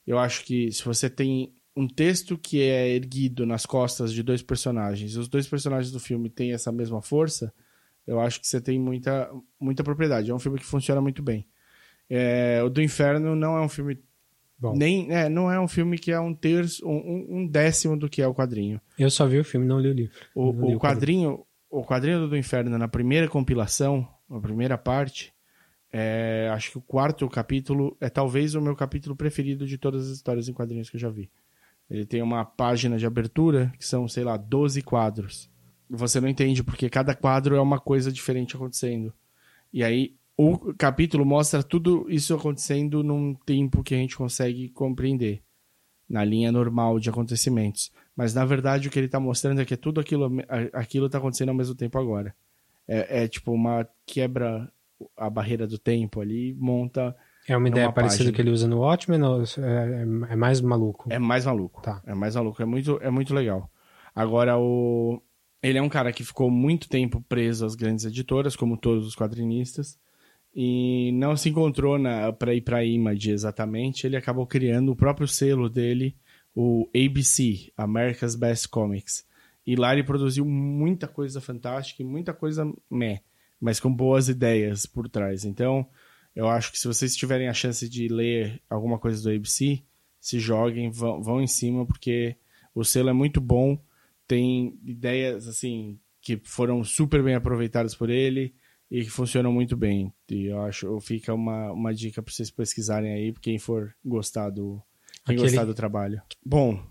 Eu 0.04 0.18
acho 0.18 0.44
que 0.44 0.72
se 0.72 0.84
você 0.84 1.08
tem 1.08 1.54
um 1.76 1.86
texto 1.86 2.36
que 2.36 2.60
é 2.60 2.88
erguido 2.88 3.46
nas 3.46 3.64
costas 3.64 4.12
de 4.12 4.24
dois 4.24 4.42
personagens, 4.42 5.14
e 5.14 5.18
os 5.20 5.28
dois 5.28 5.46
personagens 5.46 5.92
do 5.92 6.00
filme 6.00 6.28
têm 6.28 6.52
essa 6.52 6.72
mesma 6.72 7.00
força, 7.00 7.54
eu 8.04 8.18
acho 8.18 8.40
que 8.40 8.48
você 8.48 8.60
tem 8.60 8.76
muita, 8.80 9.30
muita 9.60 9.84
propriedade. 9.84 10.32
É 10.32 10.34
um 10.34 10.38
filme 10.40 10.58
que 10.58 10.64
funciona 10.64 11.00
muito 11.00 11.22
bem. 11.22 11.46
É, 12.10 12.60
o 12.64 12.68
do 12.68 12.82
Inferno 12.82 13.36
não 13.36 13.56
é 13.56 13.60
um 13.60 13.68
filme 13.68 14.02
Bom, 14.58 14.74
nem 14.74 15.12
é, 15.12 15.28
não 15.28 15.48
é 15.48 15.60
um 15.60 15.68
filme 15.68 15.96
que 15.96 16.10
é 16.10 16.18
um 16.18 16.34
terço, 16.34 16.84
um, 16.84 17.42
um- 17.42 17.46
décimo 17.46 17.96
do 17.96 18.08
que 18.08 18.20
é 18.20 18.26
o 18.26 18.34
quadrinho. 18.34 18.80
eu 18.98 19.08
só 19.08 19.24
vi 19.24 19.38
o 19.38 19.44
filme, 19.44 19.64
não 19.64 19.78
li 19.78 19.88
o 19.88 19.92
livro. 19.92 20.18
O, 20.34 20.50
li 20.50 20.74
o 20.74 20.80
quadrinho, 20.80 21.46
o 21.70 21.84
quadrinho 21.84 22.28
do 22.28 22.36
Inferno 22.36 22.76
na 22.78 22.88
primeira 22.88 23.28
compilação, 23.28 24.08
na 24.28 24.40
primeira 24.40 24.78
parte, 24.78 25.32
é, 25.92 26.50
acho 26.52 26.72
que 26.72 26.78
o 26.78 26.82
quarto 26.82 27.28
capítulo 27.28 27.96
é 28.00 28.08
talvez 28.08 28.54
o 28.54 28.60
meu 28.60 28.76
capítulo 28.76 29.16
preferido 29.16 29.66
de 29.66 29.78
todas 29.78 30.06
as 30.06 30.16
histórias 30.16 30.48
em 30.48 30.52
quadrinhos 30.52 30.90
que 30.90 30.96
eu 30.96 31.00
já 31.00 31.08
vi. 31.08 31.30
Ele 31.88 32.04
tem 32.04 32.20
uma 32.22 32.44
página 32.44 32.98
de 32.98 33.06
abertura 33.06 33.72
que 33.78 33.86
são, 33.86 34.06
sei 34.06 34.22
lá, 34.22 34.36
12 34.36 34.82
quadros. 34.82 35.50
Você 35.88 36.20
não 36.20 36.28
entende 36.28 36.62
porque 36.62 36.90
cada 36.90 37.14
quadro 37.14 37.56
é 37.56 37.60
uma 37.60 37.80
coisa 37.80 38.12
diferente 38.12 38.54
acontecendo. 38.54 39.12
E 39.72 39.82
aí 39.82 40.14
o 40.36 40.74
capítulo 40.74 41.24
mostra 41.24 41.62
tudo 41.62 42.06
isso 42.10 42.34
acontecendo 42.34 43.02
num 43.02 43.34
tempo 43.34 43.82
que 43.82 43.94
a 43.94 43.98
gente 43.98 44.16
consegue 44.16 44.68
compreender 44.68 45.42
na 46.08 46.24
linha 46.24 46.52
normal 46.52 46.98
de 47.00 47.08
acontecimentos. 47.08 47.90
Mas 48.18 48.34
na 48.34 48.44
verdade 48.44 48.88
o 48.88 48.90
que 48.90 48.98
ele 48.98 49.06
está 49.06 49.20
mostrando 49.20 49.60
é 49.60 49.64
que 49.64 49.76
tudo 49.76 50.00
aquilo 50.00 50.28
aquilo 50.72 51.06
está 51.06 51.18
acontecendo 51.18 51.50
ao 51.50 51.54
mesmo 51.54 51.76
tempo 51.76 51.96
agora. 52.00 52.34
É, 52.88 53.22
é 53.22 53.28
tipo 53.28 53.52
uma 53.52 53.88
quebra 54.04 54.68
a 55.16 55.30
barreira 55.30 55.68
do 55.68 55.78
tempo 55.78 56.20
ali, 56.20 56.52
monta 56.58 57.14
É 57.46 57.56
uma 57.56 57.68
ideia 57.68 57.92
parecida 57.92 58.24
página. 58.24 58.34
que 58.34 58.42
ele 58.42 58.50
usa 58.50 58.66
no 58.66 58.80
Watchmen 58.80 59.22
ou 59.22 59.42
é, 59.42 59.44
é- 60.00 60.32
é 60.32 60.36
mais 60.36 60.60
maluco? 60.60 61.06
É 61.12 61.16
mais 61.16 61.46
maluco. 61.46 61.80
Tá. 61.80 62.02
É 62.04 62.12
mais 62.12 62.34
maluco. 62.34 62.60
É 62.60 62.64
muito, 62.64 62.98
é 63.00 63.08
muito 63.08 63.32
legal. 63.32 63.70
Agora, 64.12 64.58
o... 64.58 65.22
ele 65.62 65.78
é 65.78 65.82
um 65.82 65.88
cara 65.88 66.12
que 66.12 66.24
ficou 66.24 66.50
muito 66.50 66.88
tempo 66.88 67.24
preso 67.28 67.64
às 67.64 67.76
grandes 67.76 68.04
editoras, 68.04 68.56
como 68.56 68.76
todos 68.76 69.06
os 69.06 69.14
quadrinistas, 69.14 69.96
e 70.52 71.12
não 71.12 71.36
se 71.36 71.50
encontrou 71.50 72.00
na... 72.00 72.32
para 72.32 72.52
ir 72.52 72.62
para 72.62 72.78
a 72.78 72.84
Image 72.84 73.30
exatamente. 73.30 74.08
Ele 74.08 74.16
acabou 74.16 74.44
criando 74.44 74.90
o 74.90 74.96
próprio 74.96 75.28
selo 75.28 75.68
dele, 75.68 76.16
o 76.54 76.88
ABC, 76.94 77.72
America's 77.76 78.34
Best 78.34 78.68
Comics. 78.68 79.26
E 79.66 79.76
lá 79.76 79.92
ele 79.92 80.02
produziu 80.02 80.44
muita 80.44 81.06
coisa 81.06 81.40
fantástica 81.40 82.02
e 82.02 82.06
muita 82.06 82.32
coisa 82.32 82.64
meh, 82.90 83.20
mas 83.60 83.78
com 83.78 83.94
boas 83.94 84.28
ideias 84.28 84.86
por 84.86 85.08
trás. 85.08 85.44
Então, 85.44 85.86
eu 86.34 86.48
acho 86.48 86.72
que 86.72 86.78
se 86.78 86.86
vocês 86.86 87.14
tiverem 87.14 87.48
a 87.48 87.54
chance 87.54 87.88
de 87.88 88.08
ler 88.08 88.62
alguma 88.68 88.98
coisa 88.98 89.22
do 89.22 89.34
ABC, 89.34 89.82
se 90.20 90.38
joguem, 90.38 90.90
vão, 90.90 91.22
vão 91.22 91.40
em 91.40 91.46
cima, 91.46 91.86
porque 91.86 92.36
o 92.74 92.84
selo 92.84 93.10
é 93.10 93.12
muito 93.12 93.40
bom, 93.40 93.78
tem 94.26 94.78
ideias 94.84 95.46
assim 95.46 95.98
que 96.20 96.40
foram 96.44 96.82
super 96.84 97.22
bem 97.22 97.34
aproveitadas 97.34 97.94
por 97.94 98.10
ele 98.10 98.54
e 98.90 99.02
que 99.02 99.10
funcionam 99.10 99.52
muito 99.52 99.76
bem. 99.76 100.12
E 100.30 100.46
eu 100.46 100.62
acho, 100.62 101.00
fica 101.00 101.32
uma, 101.32 101.72
uma 101.72 101.94
dica 101.94 102.22
para 102.22 102.32
vocês 102.32 102.50
pesquisarem 102.50 103.12
aí, 103.12 103.32
quem 103.40 103.58
for 103.58 103.94
gostar 104.04 104.50
do, 104.50 104.82
quem 105.28 105.36
Aquele- 105.36 105.50
gostar 105.50 105.64
do 105.64 105.74
trabalho. 105.74 106.20
Bom, 106.44 106.82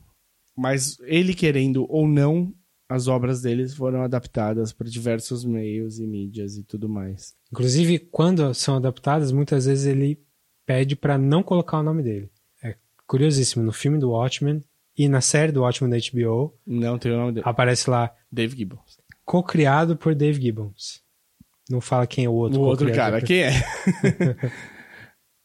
mas 0.56 0.98
ele 1.02 1.34
querendo 1.34 1.86
ou 1.90 2.08
não, 2.08 2.54
as 2.90 3.08
obras 3.08 3.42
deles 3.42 3.74
foram 3.76 4.02
adaptadas 4.02 4.72
para 4.72 4.88
diversos 4.90 5.44
meios 5.44 6.00
e 6.00 6.08
mídias 6.08 6.56
e 6.58 6.64
tudo 6.64 6.88
mais. 6.88 7.34
Inclusive, 7.52 8.00
quando 8.00 8.54
são 8.54 8.78
adaptadas, 8.78 9.32
muitas 9.32 9.66
vezes 9.66 9.86
ele 9.86 10.20
pede 10.66 10.96
pra 10.96 11.18
não 11.18 11.44
colocar 11.44 11.80
o 11.80 11.84
nome 11.84 12.02
dele. 12.04 12.30
É 12.64 12.76
curiosíssimo. 13.06 13.64
No 13.64 13.72
filme 13.74 13.98
do 14.00 14.12
Watchmen 14.12 14.64
e 14.98 15.08
na 15.10 15.22
série 15.22 15.52
do 15.52 15.62
Watchmen 15.62 15.90
da 15.92 15.98
HBO, 15.98 16.54
Não 16.66 16.98
tem 16.98 17.12
o 17.12 17.18
nome 17.18 17.34
dele. 17.34 17.44
aparece 17.48 17.90
lá 17.90 18.14
Dave 18.32 18.56
Gibbons. 18.58 18.98
co-criado 19.26 19.96
por 19.98 20.16
Dave 20.16 20.42
Gibbons. 20.42 21.02
Não 21.70 21.82
fala 21.82 22.08
quem 22.08 22.24
é 22.26 22.30
o 22.30 22.34
outro. 22.34 22.62
O 22.62 22.64
outro 22.64 22.90
cara, 22.94 23.22
quem 23.22 23.44
é? 23.44 23.52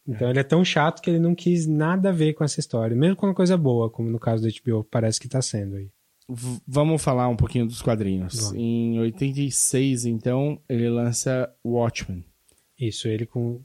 Então 0.07 0.29
ele 0.29 0.39
é 0.39 0.43
tão 0.43 0.65
chato 0.65 1.01
que 1.01 1.09
ele 1.09 1.19
não 1.19 1.33
quis 1.33 1.65
nada 1.65 2.09
a 2.09 2.11
ver 2.11 2.33
com 2.33 2.43
essa 2.43 2.59
história. 2.59 2.95
Mesmo 2.95 3.15
com 3.15 3.25
uma 3.27 3.33
coisa 3.33 3.55
boa, 3.57 3.89
como 3.89 4.09
no 4.09 4.19
caso 4.19 4.43
do 4.43 4.53
HBO, 4.53 4.83
parece 4.83 5.19
que 5.19 5.29
tá 5.29 5.41
sendo 5.41 5.75
aí. 5.77 5.89
V- 6.27 6.59
Vamos 6.67 7.01
falar 7.01 7.27
um 7.29 7.35
pouquinho 7.37 7.65
dos 7.65 7.81
quadrinhos. 7.81 8.35
Vamos. 8.35 8.53
Em 8.55 8.99
86, 8.99 10.05
então, 10.05 10.59
ele 10.67 10.89
lança 10.89 11.49
Watchmen. 11.65 12.25
Isso, 12.79 13.07
ele 13.07 13.25
com. 13.25 13.61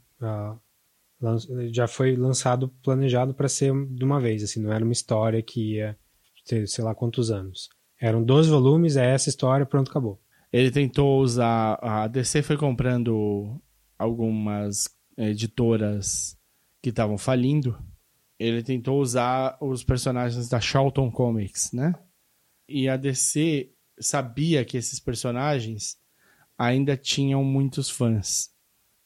ele 1.49 1.73
já 1.73 1.87
foi 1.87 2.15
lançado, 2.15 2.69
planejado 2.83 3.33
para 3.33 3.49
ser 3.49 3.73
de 3.89 4.03
uma 4.05 4.19
vez, 4.19 4.43
assim, 4.43 4.61
não 4.61 4.71
era 4.71 4.83
uma 4.83 4.93
história 4.93 5.41
que 5.41 5.73
ia 5.75 5.97
ter 6.47 6.67
sei 6.67 6.83
lá 6.83 6.95
quantos 6.95 7.29
anos. 7.31 7.69
Eram 7.99 8.23
12 8.23 8.49
volumes, 8.49 8.95
é 8.95 9.13
essa 9.13 9.27
história, 9.29 9.65
pronto, 9.65 9.89
acabou. 9.91 10.19
Ele 10.53 10.71
tentou 10.71 11.19
usar. 11.21 11.77
A 11.81 12.07
DC 12.07 12.41
foi 12.41 12.55
comprando 12.57 13.59
algumas 13.97 14.85
editoras 15.27 16.37
que 16.81 16.89
estavam 16.89 17.17
falindo. 17.17 17.77
Ele 18.39 18.63
tentou 18.63 19.01
usar 19.01 19.57
os 19.59 19.83
personagens 19.83 20.47
da 20.47 20.61
Charlton 20.61 21.11
Comics, 21.11 21.73
né? 21.73 21.93
E 22.67 22.87
a 22.87 22.95
DC 22.95 23.69
sabia 23.99 24.63
que 24.63 24.77
esses 24.77 24.99
personagens 24.99 25.97
ainda 26.57 26.95
tinham 26.95 27.43
muitos 27.43 27.89
fãs. 27.89 28.49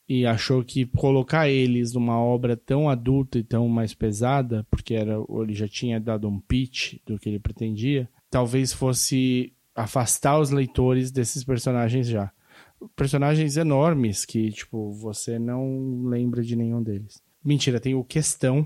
E 0.08 0.26
achou 0.26 0.64
que 0.64 0.86
colocar 0.86 1.50
eles 1.50 1.94
numa 1.94 2.20
obra 2.20 2.58
tão 2.58 2.90
adulta 2.90 3.40
e 3.40 3.44
tão 3.44 3.68
mais 3.68 3.94
pesada, 3.94 4.68
porque 4.70 4.94
era, 4.94 5.16
ele 5.42 5.54
já 5.54 5.68
tinha 5.68 6.00
dado 6.00 6.28
um 6.28 6.40
pitch 6.40 6.98
do 7.06 7.18
que 7.18 7.30
ele 7.30 7.40
pretendia, 7.40 8.08
talvez 8.30 8.74
fosse 8.74 9.54
afastar 9.74 10.40
os 10.40 10.52
leitores 10.52 11.10
desses 11.10 11.44
personagens 11.44 12.08
já. 12.08 12.32
Personagens 12.96 13.58
enormes 13.58 14.26
que, 14.26 14.52
tipo, 14.52 14.92
você 14.94 15.38
não 15.40 16.04
lembra 16.06 16.42
de 16.44 16.56
nenhum 16.56 16.82
deles. 16.82 17.22
Mentira, 17.44 17.80
tem 17.80 17.94
o 17.96 18.04
Questão, 18.04 18.66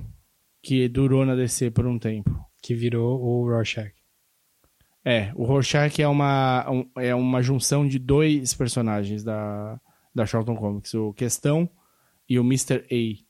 que 0.61 0.87
durou 0.87 1.25
na 1.25 1.35
DC 1.35 1.71
por 1.71 1.85
um 1.87 1.97
tempo. 1.97 2.29
Que 2.61 2.73
virou 2.75 3.19
o 3.21 3.43
Rorschach. 3.49 3.93
É, 5.05 5.31
o 5.35 5.45
Rorschach 5.45 6.01
é 6.01 6.07
uma, 6.07 6.69
um- 6.69 6.89
é 6.97 7.15
uma 7.15 7.41
junção 7.41 7.87
de 7.87 7.97
dois 7.97 8.53
personagens 8.53 9.23
da, 9.23 9.79
da 10.13 10.25
Charlton 10.25 10.55
Comics, 10.55 10.93
o 10.93 11.13
Questão 11.13 11.69
e 12.27 12.37
o 12.37 12.43
Mr. 12.43 12.83
A. 12.91 13.26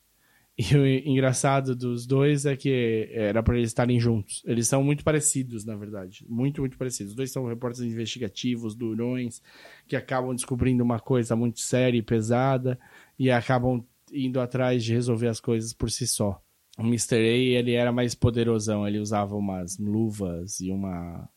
E 0.58 0.76
o 0.76 0.88
engraçado 0.88 1.76
dos 1.76 2.08
dois 2.08 2.48
é 2.48 2.56
que 2.56 3.10
era 3.12 3.44
para 3.44 3.56
eles 3.56 3.70
estarem 3.70 4.00
juntos. 4.00 4.42
Eles 4.44 4.68
são 4.68 4.84
muito 4.84 5.04
parecidos, 5.04 5.64
na 5.64 5.76
verdade. 5.76 6.26
Muito, 6.28 6.62
muito 6.62 6.76
parecidos. 6.80 7.12
Os 7.12 7.16
dois 7.16 7.32
são 7.32 7.46
repórteres 7.46 7.92
investigativos, 7.92 8.74
durões, 8.74 9.40
que 9.88 9.96
acabam 9.96 10.34
descobrindo 10.34 10.84
uma 10.84 11.00
coisa 11.00 11.36
muito 11.36 11.60
séria 11.60 12.00
e 12.00 12.02
pesada 12.02 12.80
e 13.20 13.30
acabam 13.30 13.86
indo 14.12 14.40
atrás 14.40 14.84
de 14.84 14.94
resolver 14.94 15.28
as 15.28 15.40
coisas 15.40 15.74
por 15.74 15.92
si 15.92 16.08
só. 16.08 16.42
O 16.76 16.82
Mr. 16.82 17.18
A, 17.18 17.20
ele 17.20 17.74
era 17.74 17.92
mais 17.92 18.16
poderosão. 18.16 18.88
Ele 18.88 18.98
usava 18.98 19.36
umas 19.36 19.78
luvas 19.78 20.60
e 20.60 20.72
uma 20.72 21.30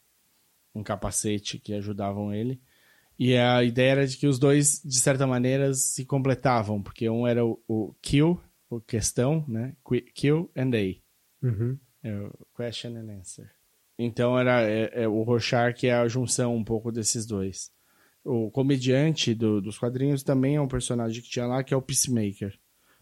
um 0.75 0.83
capacete 0.83 1.59
que 1.59 1.75
ajudavam 1.75 2.33
ele. 2.33 2.59
E 3.19 3.37
a 3.37 3.63
ideia 3.63 3.91
era 3.91 4.07
de 4.07 4.17
que 4.17 4.27
os 4.27 4.39
dois, 4.39 4.81
de 4.83 4.99
certa 4.99 5.27
maneira, 5.27 5.75
se 5.75 6.07
completavam, 6.07 6.83
porque 6.83 7.11
um 7.11 7.27
era 7.27 7.45
o, 7.45 7.61
o 7.69 7.95
kill, 8.01 8.41
questão, 8.79 9.43
né? 9.49 9.75
Qui- 9.83 10.03
Kill 10.15 10.51
and 10.55 10.71
A. 10.75 11.47
Uhum. 11.47 11.79
É 12.05 12.31
question 12.55 12.97
and 12.97 13.11
answer. 13.19 13.51
Então 13.99 14.39
era 14.39 14.63
é, 14.63 15.03
é, 15.05 15.09
o 15.09 15.23
Rorschach 15.23 15.87
é 15.87 15.95
a 15.95 16.07
junção 16.09 16.55
um 16.55 16.65
pouco 16.65 16.93
desses 16.93 17.25
dois. 17.27 17.73
O 18.23 18.51
comediante 18.51 19.35
do- 19.35 19.61
dos 19.63 19.79
quadrinhos 19.79 20.23
também 20.23 20.57
é 20.57 20.61
um 20.61 20.69
personagem 20.69 21.23
que 21.23 21.29
tinha 21.31 21.47
lá, 21.47 21.65
que 21.65 21.73
é 21.73 21.77
o 21.77 21.83
Peacemaker. 21.83 22.59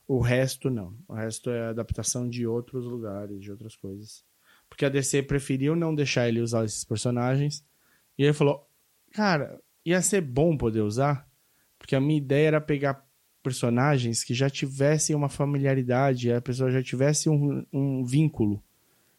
O 0.07 0.21
resto 0.21 0.71
não. 0.71 0.97
O 1.09 1.13
resto 1.15 1.51
é 1.51 1.69
adaptação 1.69 2.29
de 2.29 2.47
outros 2.47 2.85
lugares, 2.87 3.41
de 3.41 3.51
outras 3.51 3.77
coisas. 3.77 4.25
Porque 4.69 4.85
a 4.85 4.89
DC 4.89 5.23
preferiu 5.25 5.75
não 5.77 5.95
deixar 5.95 6.29
ele 6.29 6.41
usar 6.41 6.65
esses 6.65 6.85
personagens. 6.85 7.65
E 8.17 8.23
ele 8.25 8.33
falou: 8.33 8.67
Cara, 9.13 9.61
ia 9.85 10.01
ser 10.03 10.21
bom 10.21 10.57
poder 10.57 10.81
usar. 10.81 11.29
Porque 11.79 11.95
a 11.95 12.01
minha 12.01 12.19
ideia 12.19 12.49
era 12.49 12.61
pegar 12.61 13.07
personagens 13.49 14.23
que 14.23 14.35
já 14.35 14.51
tivessem 14.51 15.17
uma 15.17 15.31
familiaridade, 15.31 16.31
a 16.31 16.41
pessoa 16.41 16.71
já 16.71 16.83
tivesse 16.83 17.31
um, 17.31 17.65
um 17.73 18.05
vínculo 18.05 18.63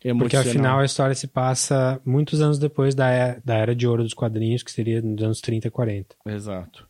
emocional. 0.04 0.20
Porque 0.20 0.38
afinal 0.38 0.80
a 0.80 0.86
história 0.86 1.16
se 1.16 1.28
passa 1.28 2.00
muitos 2.06 2.42
anos 2.42 2.60
depois 2.60 2.94
da 2.94 3.10
era, 3.10 3.42
da 3.44 3.56
era 3.56 3.76
de 3.76 3.88
ouro 3.88 4.04
dos 4.04 4.14
quadrinhos, 4.14 4.62
que 4.62 4.72
seria 4.72 5.02
nos 5.02 5.24
anos 5.24 5.42
30 5.42 5.68
e 5.68 5.72
40. 5.72 6.16
Exato. 6.28 6.88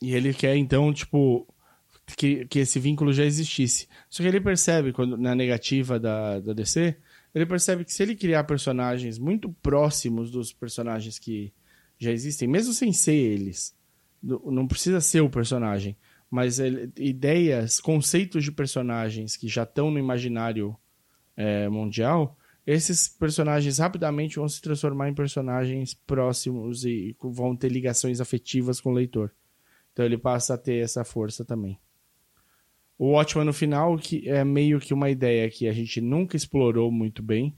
E 0.00 0.14
ele 0.14 0.32
quer, 0.32 0.56
então, 0.56 0.90
tipo, 0.94 1.46
que, 2.16 2.46
que 2.46 2.60
esse 2.60 2.80
vínculo 2.80 3.12
já 3.12 3.24
existisse. 3.24 3.86
Só 4.08 4.22
que 4.22 4.28
ele 4.28 4.40
percebe, 4.40 4.92
quando, 4.92 5.18
na 5.18 5.34
negativa 5.34 6.00
da, 6.00 6.40
da 6.40 6.54
DC, 6.54 6.96
ele 7.34 7.44
percebe 7.44 7.84
que 7.84 7.92
se 7.92 8.02
ele 8.02 8.16
criar 8.16 8.44
personagens 8.44 9.18
muito 9.18 9.52
próximos 9.62 10.30
dos 10.30 10.54
personagens 10.54 11.18
que 11.18 11.52
já 11.98 12.10
existem, 12.10 12.48
mesmo 12.48 12.72
sem 12.72 12.94
ser 12.94 13.14
eles, 13.14 13.76
não 14.22 14.66
precisa 14.66 15.00
ser 15.00 15.20
o 15.20 15.30
personagem, 15.30 15.96
mas 16.30 16.58
ideias, 16.96 17.80
conceitos 17.80 18.44
de 18.44 18.52
personagens 18.52 19.36
que 19.36 19.48
já 19.48 19.62
estão 19.62 19.90
no 19.90 19.98
imaginário 19.98 20.76
é, 21.36 21.68
mundial, 21.68 22.36
esses 22.66 23.08
personagens 23.08 23.78
rapidamente 23.78 24.36
vão 24.36 24.48
se 24.48 24.60
transformar 24.60 25.08
em 25.08 25.14
personagens 25.14 25.94
próximos 25.94 26.84
e 26.84 27.16
vão 27.18 27.56
ter 27.56 27.72
ligações 27.72 28.20
afetivas 28.20 28.78
com 28.78 28.90
o 28.90 28.94
leitor. 28.94 29.32
Então 29.92 30.04
ele 30.04 30.18
passa 30.18 30.54
a 30.54 30.58
ter 30.58 30.84
essa 30.84 31.02
força 31.02 31.44
também. 31.44 31.78
O 32.98 33.12
Watchman 33.12 33.44
no 33.44 33.52
final, 33.54 33.96
que 33.96 34.28
é 34.28 34.44
meio 34.44 34.80
que 34.80 34.92
uma 34.92 35.08
ideia 35.08 35.48
que 35.48 35.66
a 35.66 35.72
gente 35.72 36.00
nunca 36.00 36.36
explorou 36.36 36.92
muito 36.92 37.22
bem, 37.22 37.56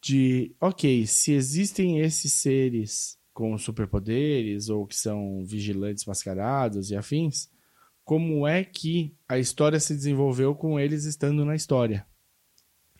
de, 0.00 0.54
ok, 0.60 1.06
se 1.06 1.32
existem 1.32 2.00
esses 2.00 2.32
seres 2.32 3.18
com 3.34 3.58
superpoderes 3.58 4.68
ou 4.68 4.86
que 4.86 4.94
são 4.94 5.44
vigilantes 5.44 6.04
mascarados 6.04 6.90
e 6.90 6.96
afins, 6.96 7.50
como 8.06 8.46
é 8.46 8.62
que 8.62 9.12
a 9.28 9.36
história 9.36 9.80
se 9.80 9.92
desenvolveu 9.92 10.54
com 10.54 10.78
eles 10.78 11.04
estando 11.04 11.44
na 11.44 11.56
história? 11.56 12.06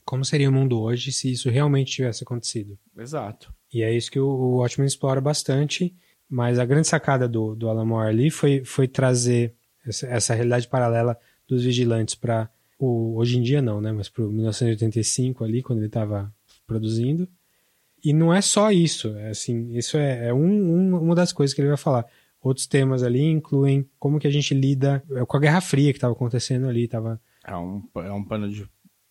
Como 0.04 0.24
seria 0.24 0.50
o 0.50 0.52
mundo 0.52 0.80
hoje 0.80 1.12
se 1.12 1.30
isso 1.30 1.48
realmente 1.48 1.92
tivesse 1.92 2.24
acontecido? 2.24 2.76
Exato. 2.98 3.54
E 3.72 3.82
é 3.82 3.96
isso 3.96 4.10
que 4.10 4.18
o 4.18 4.56
Watchmen 4.56 4.88
explora 4.88 5.20
bastante, 5.20 5.94
mas 6.28 6.58
a 6.58 6.64
grande 6.64 6.88
sacada 6.88 7.28
do, 7.28 7.54
do 7.54 7.68
Alan 7.68 7.84
Moore 7.84 8.08
ali 8.08 8.30
foi, 8.30 8.64
foi 8.64 8.88
trazer 8.88 9.54
essa, 9.86 10.08
essa 10.08 10.34
realidade 10.34 10.66
paralela 10.66 11.16
dos 11.46 11.62
vigilantes 11.62 12.16
para 12.16 12.50
o 12.76 13.16
hoje 13.16 13.38
em 13.38 13.42
dia 13.42 13.62
não, 13.62 13.80
né, 13.80 13.92
mas 13.92 14.08
para 14.08 14.24
1985 14.24 15.44
ali 15.44 15.62
quando 15.62 15.78
ele 15.78 15.86
estava 15.86 16.34
produzindo. 16.66 17.28
E 18.04 18.12
não 18.12 18.34
é 18.34 18.40
só 18.40 18.72
isso, 18.72 19.16
é 19.16 19.30
assim, 19.30 19.72
isso 19.76 19.96
é, 19.96 20.28
é 20.28 20.34
um, 20.34 20.46
um, 20.46 20.96
uma 21.00 21.14
das 21.14 21.32
coisas 21.32 21.54
que 21.54 21.60
ele 21.60 21.68
vai 21.68 21.76
falar. 21.76 22.06
Outros 22.46 22.68
temas 22.68 23.02
ali 23.02 23.24
incluem 23.24 23.90
como 23.98 24.20
que 24.20 24.26
a 24.28 24.30
gente 24.30 24.54
lida 24.54 25.02
com 25.26 25.36
a 25.36 25.40
Guerra 25.40 25.60
Fria 25.60 25.92
que 25.92 25.96
estava 25.96 26.12
acontecendo 26.12 26.68
ali, 26.68 26.86
tava 26.86 27.20
é 27.44 27.56
um, 27.56 27.82
é 27.96 28.12
um 28.12 28.22
pano 28.22 28.48
de, 28.48 28.70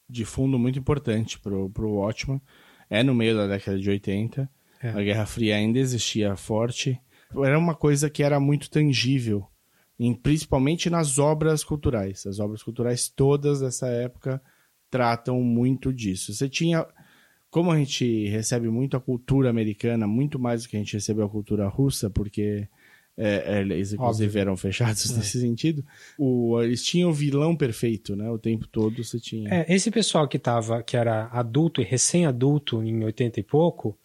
de 0.10 0.24
fundo 0.24 0.58
muito 0.58 0.80
importante 0.80 1.38
pro, 1.38 1.70
pro 1.70 1.96
Watchman. 1.96 2.42
É 2.90 3.04
no 3.04 3.14
meio 3.14 3.36
da 3.36 3.46
década 3.46 3.78
de 3.78 3.90
80. 3.90 4.50
É. 4.82 4.90
A 4.90 5.04
Guerra 5.04 5.26
Fria 5.26 5.58
ainda 5.58 5.78
existia 5.78 6.34
forte. 6.38 6.98
Era 7.44 7.60
uma 7.60 7.76
coisa 7.76 8.10
que 8.10 8.24
era 8.24 8.40
muito 8.40 8.70
tangível 8.70 9.46
em, 10.00 10.14
principalmente 10.14 10.90
nas 10.90 11.20
obras 11.20 11.62
culturais. 11.62 12.26
As 12.26 12.40
obras 12.40 12.64
culturais 12.64 13.10
todas 13.10 13.60
dessa 13.60 13.88
época 13.88 14.42
tratam 14.90 15.42
muito 15.42 15.92
disso. 15.92 16.34
Você 16.34 16.48
tinha, 16.48 16.88
como 17.50 17.70
a 17.70 17.78
gente 17.78 18.30
recebe 18.30 18.70
muito 18.70 18.96
a 18.96 19.02
cultura 19.02 19.50
americana, 19.50 20.08
muito 20.08 20.40
mais 20.40 20.64
do 20.64 20.70
que 20.70 20.78
a 20.78 20.80
gente 20.80 20.94
recebe 20.94 21.22
a 21.22 21.28
cultura 21.28 21.68
russa, 21.68 22.10
porque 22.10 22.70
é, 23.18 23.58
é 23.58 23.62
eles 23.62 23.94
inclusive 23.94 24.28
Óbvio. 24.28 24.42
eram 24.42 24.58
fechados 24.58 25.12
é. 25.12 25.18
nesse 25.18 25.40
sentido. 25.40 25.86
O, 26.18 26.62
eles 26.62 26.84
tinham 26.84 27.10
o 27.10 27.14
vilão 27.14 27.56
perfeito, 27.56 28.16
né? 28.16 28.30
O 28.30 28.38
tempo 28.38 28.68
todo 28.68 29.04
você 29.04 29.20
tinha. 29.20 29.50
É, 29.54 29.74
esse 29.74 29.90
pessoal 29.90 30.28
que 30.28 30.38
tava, 30.38 30.84
que 30.84 30.98
era 30.98 31.28
adulto 31.32 31.82
e 31.82 31.84
recém-adulto 31.84 32.84
em 32.84 33.04
80 33.04 33.40
e 33.40 33.44
pouco, 33.44 33.98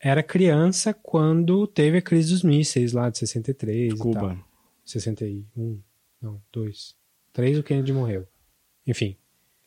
era 0.00 0.22
criança 0.22 0.92
quando 0.92 1.66
teve 1.66 1.98
a 1.98 2.02
crise 2.02 2.30
dos 2.30 2.42
mísseis 2.42 2.92
lá 2.92 3.08
de 3.08 3.18
63 3.18 3.94
Cuba. 3.94 4.10
e 4.10 4.14
tal. 4.14 4.38
61, 4.84 5.80
não, 6.20 6.40
2. 6.52 6.94
3 7.32 7.58
o 7.58 7.62
Kennedy 7.62 7.92
morreu. 7.92 8.26
Enfim. 8.86 9.16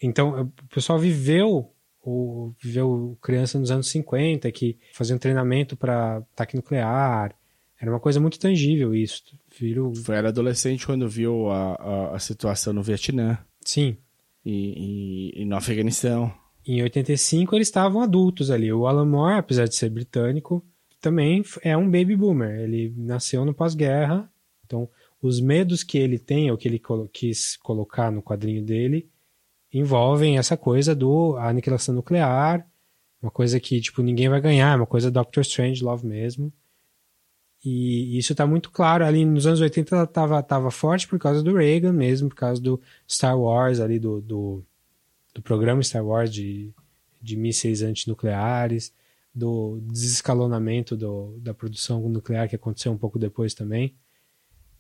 Então, 0.01 0.41
o 0.41 0.67
pessoal 0.73 0.97
viveu 0.97 1.73
ou 2.01 2.55
viveu 2.61 3.17
criança 3.21 3.59
nos 3.59 3.69
anos 3.69 3.87
50 3.89 4.49
que 4.51 4.77
fazia 4.93 5.15
um 5.15 5.19
treinamento 5.19 5.75
para 5.75 6.17
ataque 6.17 6.55
nuclear. 6.55 7.35
Era 7.79 7.91
uma 7.91 7.99
coisa 7.99 8.19
muito 8.19 8.37
tangível 8.37 8.93
isso. 8.93 9.23
Foi, 9.95 10.15
era 10.15 10.29
adolescente 10.29 10.85
quando 10.85 11.07
viu 11.07 11.49
a, 11.49 11.75
a, 11.75 12.15
a 12.15 12.19
situação 12.19 12.73
no 12.73 12.83
Vietnã. 12.83 13.37
Sim. 13.61 13.97
E, 14.45 15.31
e, 15.35 15.41
e, 15.41 15.45
no 15.45 15.55
Afeganistão. 15.55 16.33
Em 16.65 16.81
85 16.83 17.55
eles 17.55 17.67
estavam 17.67 18.01
adultos 18.01 18.51
ali. 18.51 18.71
O 18.71 18.85
Alan 18.85 19.05
Moore, 19.05 19.39
apesar 19.39 19.65
de 19.65 19.75
ser 19.75 19.89
britânico, 19.89 20.63
também 20.99 21.43
é 21.61 21.75
um 21.77 21.89
baby 21.89 22.15
boomer. 22.15 22.59
Ele 22.59 22.93
nasceu 22.97 23.45
no 23.45 23.53
pós-guerra. 23.53 24.29
Então, 24.65 24.89
os 25.21 25.39
medos 25.39 25.81
que 25.81 25.97
ele 25.97 26.19
tem, 26.19 26.51
ou 26.51 26.57
que 26.57 26.67
ele 26.67 26.81
quis 27.11 27.55
colocar 27.57 28.11
no 28.11 28.21
quadrinho 28.21 28.63
dele, 28.63 29.09
envolvem 29.73 30.37
essa 30.37 30.57
coisa 30.57 30.93
do 30.93 31.37
aniquilação 31.37 31.95
nuclear, 31.95 32.67
uma 33.21 33.31
coisa 33.31 33.59
que, 33.59 33.79
tipo, 33.81 34.01
ninguém 34.01 34.29
vai 34.29 34.39
ganhar, 34.39 34.77
uma 34.77 34.85
coisa 34.85 35.11
Doctor 35.11 35.41
Strange 35.41 35.83
Love 35.83 36.05
mesmo. 36.05 36.51
E 37.63 38.17
isso 38.17 38.31
está 38.31 38.47
muito 38.47 38.71
claro. 38.71 39.05
Ali 39.05 39.25
nos 39.25 39.45
anos 39.45 39.61
80 39.61 39.95
ela 39.95 40.07
tava, 40.07 40.41
tava 40.41 40.71
forte 40.71 41.07
por 41.07 41.19
causa 41.19 41.43
do 41.43 41.55
Reagan 41.55 41.93
mesmo, 41.93 42.29
por 42.29 42.35
causa 42.35 42.61
do 42.61 42.79
Star 43.07 43.37
Wars 43.39 43.79
ali, 43.79 43.99
do, 43.99 44.21
do, 44.21 44.63
do 45.33 45.41
programa 45.41 45.83
Star 45.83 46.05
Wars 46.05 46.31
de, 46.31 46.71
de 47.21 47.35
mísseis 47.35 47.81
antinucleares, 47.81 48.93
do 49.33 49.79
desescalonamento 49.83 50.95
do, 50.95 51.37
da 51.39 51.53
produção 51.53 52.07
nuclear 52.09 52.47
que 52.47 52.55
aconteceu 52.55 52.91
um 52.91 52.97
pouco 52.97 53.19
depois 53.19 53.53
também 53.53 53.95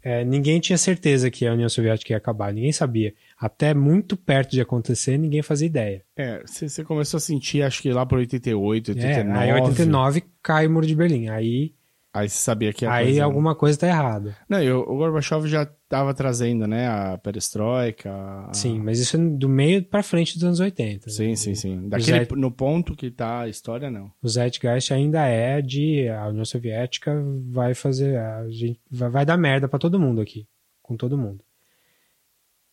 é, 0.01 0.23
ninguém 0.23 0.59
tinha 0.59 0.77
certeza 0.77 1.29
que 1.29 1.45
a 1.45 1.53
União 1.53 1.67
Soviética 1.67 2.13
ia 2.13 2.17
acabar, 2.17 2.53
ninguém 2.53 2.71
sabia. 2.71 3.13
Até 3.37 3.73
muito 3.73 4.15
perto 4.15 4.51
de 4.51 4.61
acontecer, 4.61 5.17
ninguém 5.17 5.41
fazia 5.41 5.67
ideia. 5.67 6.03
É, 6.15 6.41
você 6.45 6.83
começou 6.83 7.17
a 7.17 7.21
sentir, 7.21 7.61
acho 7.61 7.81
que 7.81 7.91
lá 7.91 8.05
por 8.05 8.17
88, 8.17 8.91
89. 8.91 9.37
É, 9.37 9.41
aí 9.41 9.61
89 9.61 10.23
cai 10.41 10.67
o 10.67 10.71
Muro 10.71 10.87
de 10.87 10.95
Berlim. 10.95 11.27
Aí 11.27 11.73
Aí 12.11 12.27
sabia 12.27 12.73
que 12.73 12.85
Aí 12.87 13.05
coisa... 13.05 13.23
alguma 13.23 13.53
coisa 13.53 13.77
tá 13.77 13.87
errada. 13.87 14.35
Não, 14.49 14.61
e 14.61 14.71
o, 14.71 14.83
Gorbachev 14.83 15.47
já 15.47 15.61
estava 15.61 16.11
trazendo, 16.11 16.65
né, 16.65 16.87
a 16.87 17.19
perestroika. 17.19 18.09
A... 18.11 18.53
Sim, 18.53 18.79
mas 18.79 18.99
isso 18.99 19.15
é 19.15 19.19
do 19.19 19.47
meio 19.47 19.83
para 19.83 20.01
frente 20.01 20.33
dos 20.33 20.43
anos 20.43 20.59
80. 20.59 21.07
Sim, 21.09 21.29
né? 21.29 21.35
sim, 21.35 21.53
sim. 21.53 21.87
Daquele. 21.87 22.27
No 22.35 22.51
ponto 22.51 22.95
que 22.95 23.11
tá 23.11 23.41
a 23.41 23.47
história, 23.47 23.91
não. 23.91 24.11
O 24.23 24.27
Zeitgeist 24.27 24.91
ainda 24.91 25.23
é 25.25 25.61
de 25.61 26.09
a 26.09 26.27
União 26.27 26.45
Soviética 26.45 27.13
vai 27.47 27.75
fazer. 27.75 28.17
A 28.17 28.49
gente 28.49 28.79
vai, 28.89 29.09
vai 29.09 29.25
dar 29.25 29.37
merda 29.37 29.67
para 29.67 29.77
todo 29.77 29.99
mundo 29.99 30.19
aqui. 30.19 30.47
Com 30.81 30.97
todo 30.97 31.17
mundo. 31.17 31.43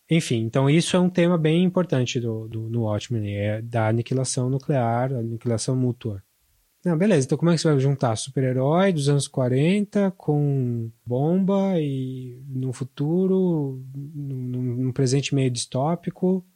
Enfim, 0.09 0.45
então 0.45 0.71
isso 0.71 0.97
é 0.97 1.01
um 1.01 1.11
tema 1.11 1.37
bem 1.37 1.65
importante 1.65 2.21
do, 2.21 2.47
do, 2.47 2.71
no 2.71 2.85
Watchmen, 2.85 3.37
é 3.37 3.61
da 3.61 3.89
aniquilação 3.89 4.49
nuclear, 4.49 5.13
aniquilação 5.13 5.75
mútua. 5.75 6.23
Não, 6.87 6.97
beleza. 6.97 7.27
Então 7.27 7.37
como 7.37 7.51
é 7.51 7.55
que 7.57 7.61
você 7.61 7.69
vai 7.69 7.81
juntar 7.81 8.15
super-herói 8.15 8.93
dos 8.93 9.09
anos 9.09 9.27
40 9.27 10.13
com 10.17 10.89
bomba 11.05 11.81
e 11.81 12.41
no 12.49 12.73
futuro, 12.73 13.83
num, 13.93 14.63
num 14.63 14.93
presente 14.93 15.35
meio 15.35 15.51
distópico? 15.51 16.47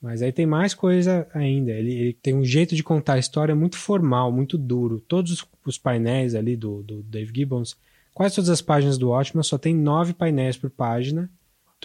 Mas 0.00 0.20
aí 0.20 0.32
tem 0.32 0.46
mais 0.46 0.74
coisa 0.74 1.28
ainda. 1.32 1.70
Ele, 1.70 1.92
ele, 1.92 2.12
tem 2.12 2.34
um 2.34 2.44
jeito 2.44 2.74
de 2.74 2.82
contar 2.82 3.12
a 3.12 3.18
história 3.20 3.54
muito 3.54 3.76
formal, 3.76 4.32
muito 4.32 4.58
duro. 4.58 4.98
Todos 4.98 5.30
os, 5.30 5.46
os 5.64 5.78
painéis 5.78 6.34
ali 6.34 6.56
do, 6.56 6.82
do, 6.82 7.00
Dave 7.04 7.30
Gibbons, 7.32 7.76
quase 8.12 8.34
todas 8.34 8.50
as 8.50 8.60
páginas 8.60 8.98
do 8.98 9.10
Watchmen 9.10 9.44
só 9.44 9.56
tem 9.58 9.76
nove 9.76 10.12
painéis 10.12 10.56
por 10.56 10.70
página. 10.70 11.30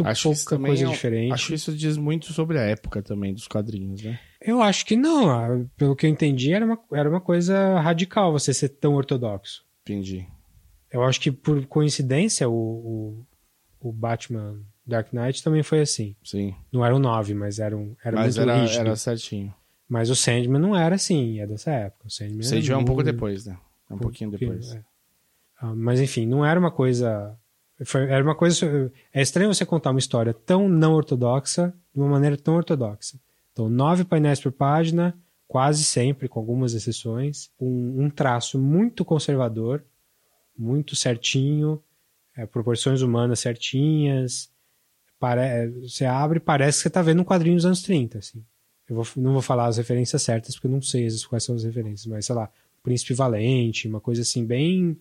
Acho 0.05 0.33
pouca 0.33 0.59
coisa 0.59 0.85
é, 0.85 0.89
diferente. 0.89 1.33
Acho 1.33 1.47
que 1.47 1.53
isso 1.55 1.73
diz 1.73 1.97
muito 1.97 2.33
sobre 2.33 2.59
a 2.59 2.63
época 2.63 3.01
também 3.01 3.33
dos 3.33 3.47
quadrinhos, 3.47 4.03
né? 4.03 4.19
Eu 4.41 4.61
acho 4.61 4.85
que 4.85 4.95
não. 4.95 5.69
Pelo 5.75 5.95
que 5.95 6.05
eu 6.05 6.09
entendi, 6.09 6.53
era 6.53 6.65
uma, 6.65 6.79
era 6.91 7.09
uma 7.09 7.21
coisa 7.21 7.79
radical 7.79 8.31
você 8.31 8.53
ser 8.53 8.69
tão 8.69 8.95
ortodoxo. 8.95 9.65
Entendi. 9.83 10.27
Eu 10.91 11.03
acho 11.03 11.19
que 11.19 11.31
por 11.31 11.65
coincidência 11.65 12.47
o, 12.47 12.53
o, 13.79 13.89
o 13.89 13.91
Batman 13.91 14.61
Dark 14.85 15.11
Knight 15.11 15.43
também 15.43 15.63
foi 15.63 15.81
assim. 15.81 16.15
Sim. 16.23 16.55
Não 16.71 16.85
era 16.85 16.95
um 16.95 16.99
9, 16.99 17.33
mas 17.33 17.59
era, 17.59 17.75
um, 17.75 17.95
era 18.03 18.15
mas 18.15 18.37
muito 18.37 18.49
era, 18.49 18.61
rígido. 18.61 18.79
era 18.79 18.95
certinho. 18.95 19.53
Mas 19.87 20.09
o 20.09 20.15
Sandman 20.15 20.61
não 20.61 20.75
era 20.75 20.95
assim, 20.95 21.39
é 21.39 21.47
dessa 21.47 21.71
época. 21.71 22.07
O 22.07 22.09
Sandman, 22.11 22.39
o 22.39 22.43
Sandman 22.43 22.71
é 22.71 22.77
um 22.77 22.85
pouco 22.85 23.03
depois, 23.03 23.45
né? 23.45 23.57
É 23.89 23.93
um, 23.93 23.95
um 23.97 23.99
pouquinho 23.99 24.31
depois. 24.31 24.73
É. 24.73 24.79
Uh, 25.61 25.75
mas 25.75 25.99
enfim, 25.99 26.25
não 26.25 26.45
era 26.45 26.59
uma 26.59 26.71
coisa 26.71 27.37
Foi, 27.86 28.03
era 28.09 28.23
uma 28.23 28.36
coisa. 28.36 28.91
É 29.13 29.21
estranho 29.21 29.53
você 29.53 29.65
contar 29.65 29.91
uma 29.91 29.99
história 29.99 30.34
tão 30.34 30.67
não 30.67 30.93
ortodoxa 30.93 31.73
de 31.93 31.99
uma 31.99 32.09
maneira 32.09 32.36
tão 32.38 32.55
ortodoxa. 32.55 33.19
Então, 33.51 33.69
nove 33.69 34.03
painéis 34.03 34.39
por 34.39 34.51
página, 34.51 35.17
quase 35.47 35.84
sempre, 35.84 36.28
com 36.28 36.39
algumas 36.39 36.73
exceções, 36.73 37.49
um, 37.59 38.03
um 38.05 38.09
traço 38.09 38.59
muito 38.59 39.05
conservador, 39.05 39.84
muito 40.57 40.95
certinho, 40.95 41.82
é, 42.36 42.45
proporções 42.45 43.01
humanas 43.01 43.39
certinhas. 43.39 44.51
Pare... 45.19 45.69
Você 45.82 46.05
abre 46.05 46.39
parece 46.39 46.80
que 46.80 46.82
você 46.84 46.88
está 46.88 47.01
vendo 47.01 47.21
um 47.21 47.25
quadrinho 47.25 47.55
dos 47.55 47.65
anos 47.65 47.82
30. 47.82 48.19
Assim. 48.19 48.43
Eu 48.89 48.95
vou, 48.95 49.07
não 49.17 49.34
vou 49.34 49.41
falar 49.41 49.67
as 49.67 49.78
referências 49.78 50.21
certas, 50.21 50.55
porque 50.55 50.67
eu 50.67 50.71
não 50.71 50.82
sei 50.82 51.07
quais 51.30 51.43
são 51.43 51.55
as 51.55 51.63
referências, 51.63 52.05
mas 52.05 52.25
sei 52.25 52.36
lá, 52.36 52.49
Príncipe 52.84 53.13
Valente, 53.13 53.88
uma 53.88 53.99
coisa 53.99 54.21
assim, 54.21 54.45
bem. 54.45 54.97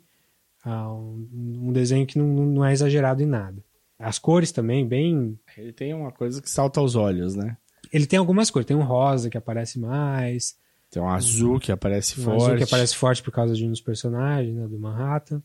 Ah, 0.68 0.92
um, 0.92 1.68
um, 1.68 1.72
desenho 1.72 2.04
que 2.04 2.18
não, 2.18 2.26
não 2.26 2.64
é 2.64 2.72
exagerado 2.72 3.22
em 3.22 3.26
nada. 3.26 3.62
As 3.96 4.18
cores 4.18 4.50
também, 4.50 4.84
bem. 4.84 5.38
Ele 5.56 5.72
tem 5.72 5.94
uma 5.94 6.10
coisa 6.10 6.42
que 6.42 6.50
salta 6.50 6.80
aos 6.80 6.96
olhos, 6.96 7.36
né? 7.36 7.56
Ele 7.92 8.04
tem 8.04 8.18
algumas 8.18 8.50
cores. 8.50 8.66
Tem 8.66 8.76
um 8.76 8.82
rosa 8.82 9.30
que 9.30 9.38
aparece 9.38 9.78
mais. 9.78 10.56
Tem 10.90 11.00
um 11.00 11.08
azul 11.08 11.60
que 11.60 11.70
aparece 11.70 12.20
um 12.20 12.24
forte. 12.24 12.42
azul 12.42 12.56
que 12.56 12.64
aparece 12.64 12.96
forte 12.96 13.22
por 13.22 13.30
causa 13.30 13.54
de 13.54 13.64
um 13.64 13.70
dos 13.70 13.80
personagens, 13.80 14.56
né, 14.56 14.66
do 14.66 14.76
Manhattan. 14.76 15.40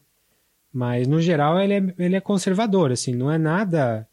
Mas, 0.73 1.07
no 1.07 1.21
geral, 1.21 1.59
ele 1.59 1.73
é, 1.73 1.93
ele 1.99 2.15
é 2.15 2.21
conservador, 2.21 2.91
assim. 2.91 3.13
Não 3.13 3.31
é 3.31 3.37
nada... 3.37 4.07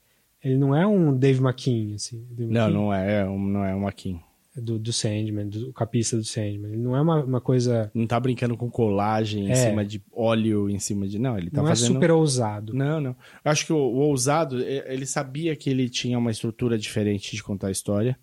Ele 0.45 0.57
não 0.57 0.77
é 0.77 0.87
um 0.87 1.17
Dave 1.17 1.41
McKean, 1.41 1.95
assim. 1.95 2.25
Dave 2.31 2.53
não, 2.53 2.67
McKean. 2.67 2.81
não 2.81 2.95
é, 2.95 3.25
não 3.25 3.65
é 3.65 3.75
um 3.75 3.83
McKean. 3.83 4.21
Do, 4.61 4.79
do 4.79 4.93
Sandman, 4.93 5.49
do 5.49 5.73
capista 5.73 6.17
do 6.17 6.25
Sandman. 6.25 6.73
Ele 6.73 6.83
não 6.83 6.97
é 6.97 7.01
uma, 7.01 7.25
uma 7.25 7.41
coisa... 7.41 7.91
Não 7.95 8.07
tá 8.07 8.19
brincando 8.19 8.57
com 8.57 8.71
colagem 8.71 9.49
é. 9.49 9.53
em 9.53 9.55
cima 9.55 9.85
de 9.85 10.03
óleo, 10.13 10.69
em 10.69 10.79
cima 10.79 11.07
de... 11.07 11.19
Não, 11.19 11.37
ele 11.37 11.51
tá 11.51 11.63
não 11.63 11.69
é 11.69 11.71
fazendo... 11.71 11.91
é 11.91 11.95
super 11.95 12.11
ousado. 12.11 12.75
Não, 12.75 13.01
não. 13.01 13.17
Eu 13.45 13.51
acho 13.51 13.67
que 13.67 13.73
o, 13.73 13.77
o 13.77 13.99
ousado, 13.99 14.61
ele 14.61 15.07
sabia 15.07 15.55
que 15.57 15.71
ele 15.71 15.89
tinha 15.89 16.19
uma 16.19 16.31
estrutura 16.31 16.79
diferente 16.79 17.35
de 17.35 17.43
contar 17.43 17.69
a 17.69 17.73
história. 17.73 18.19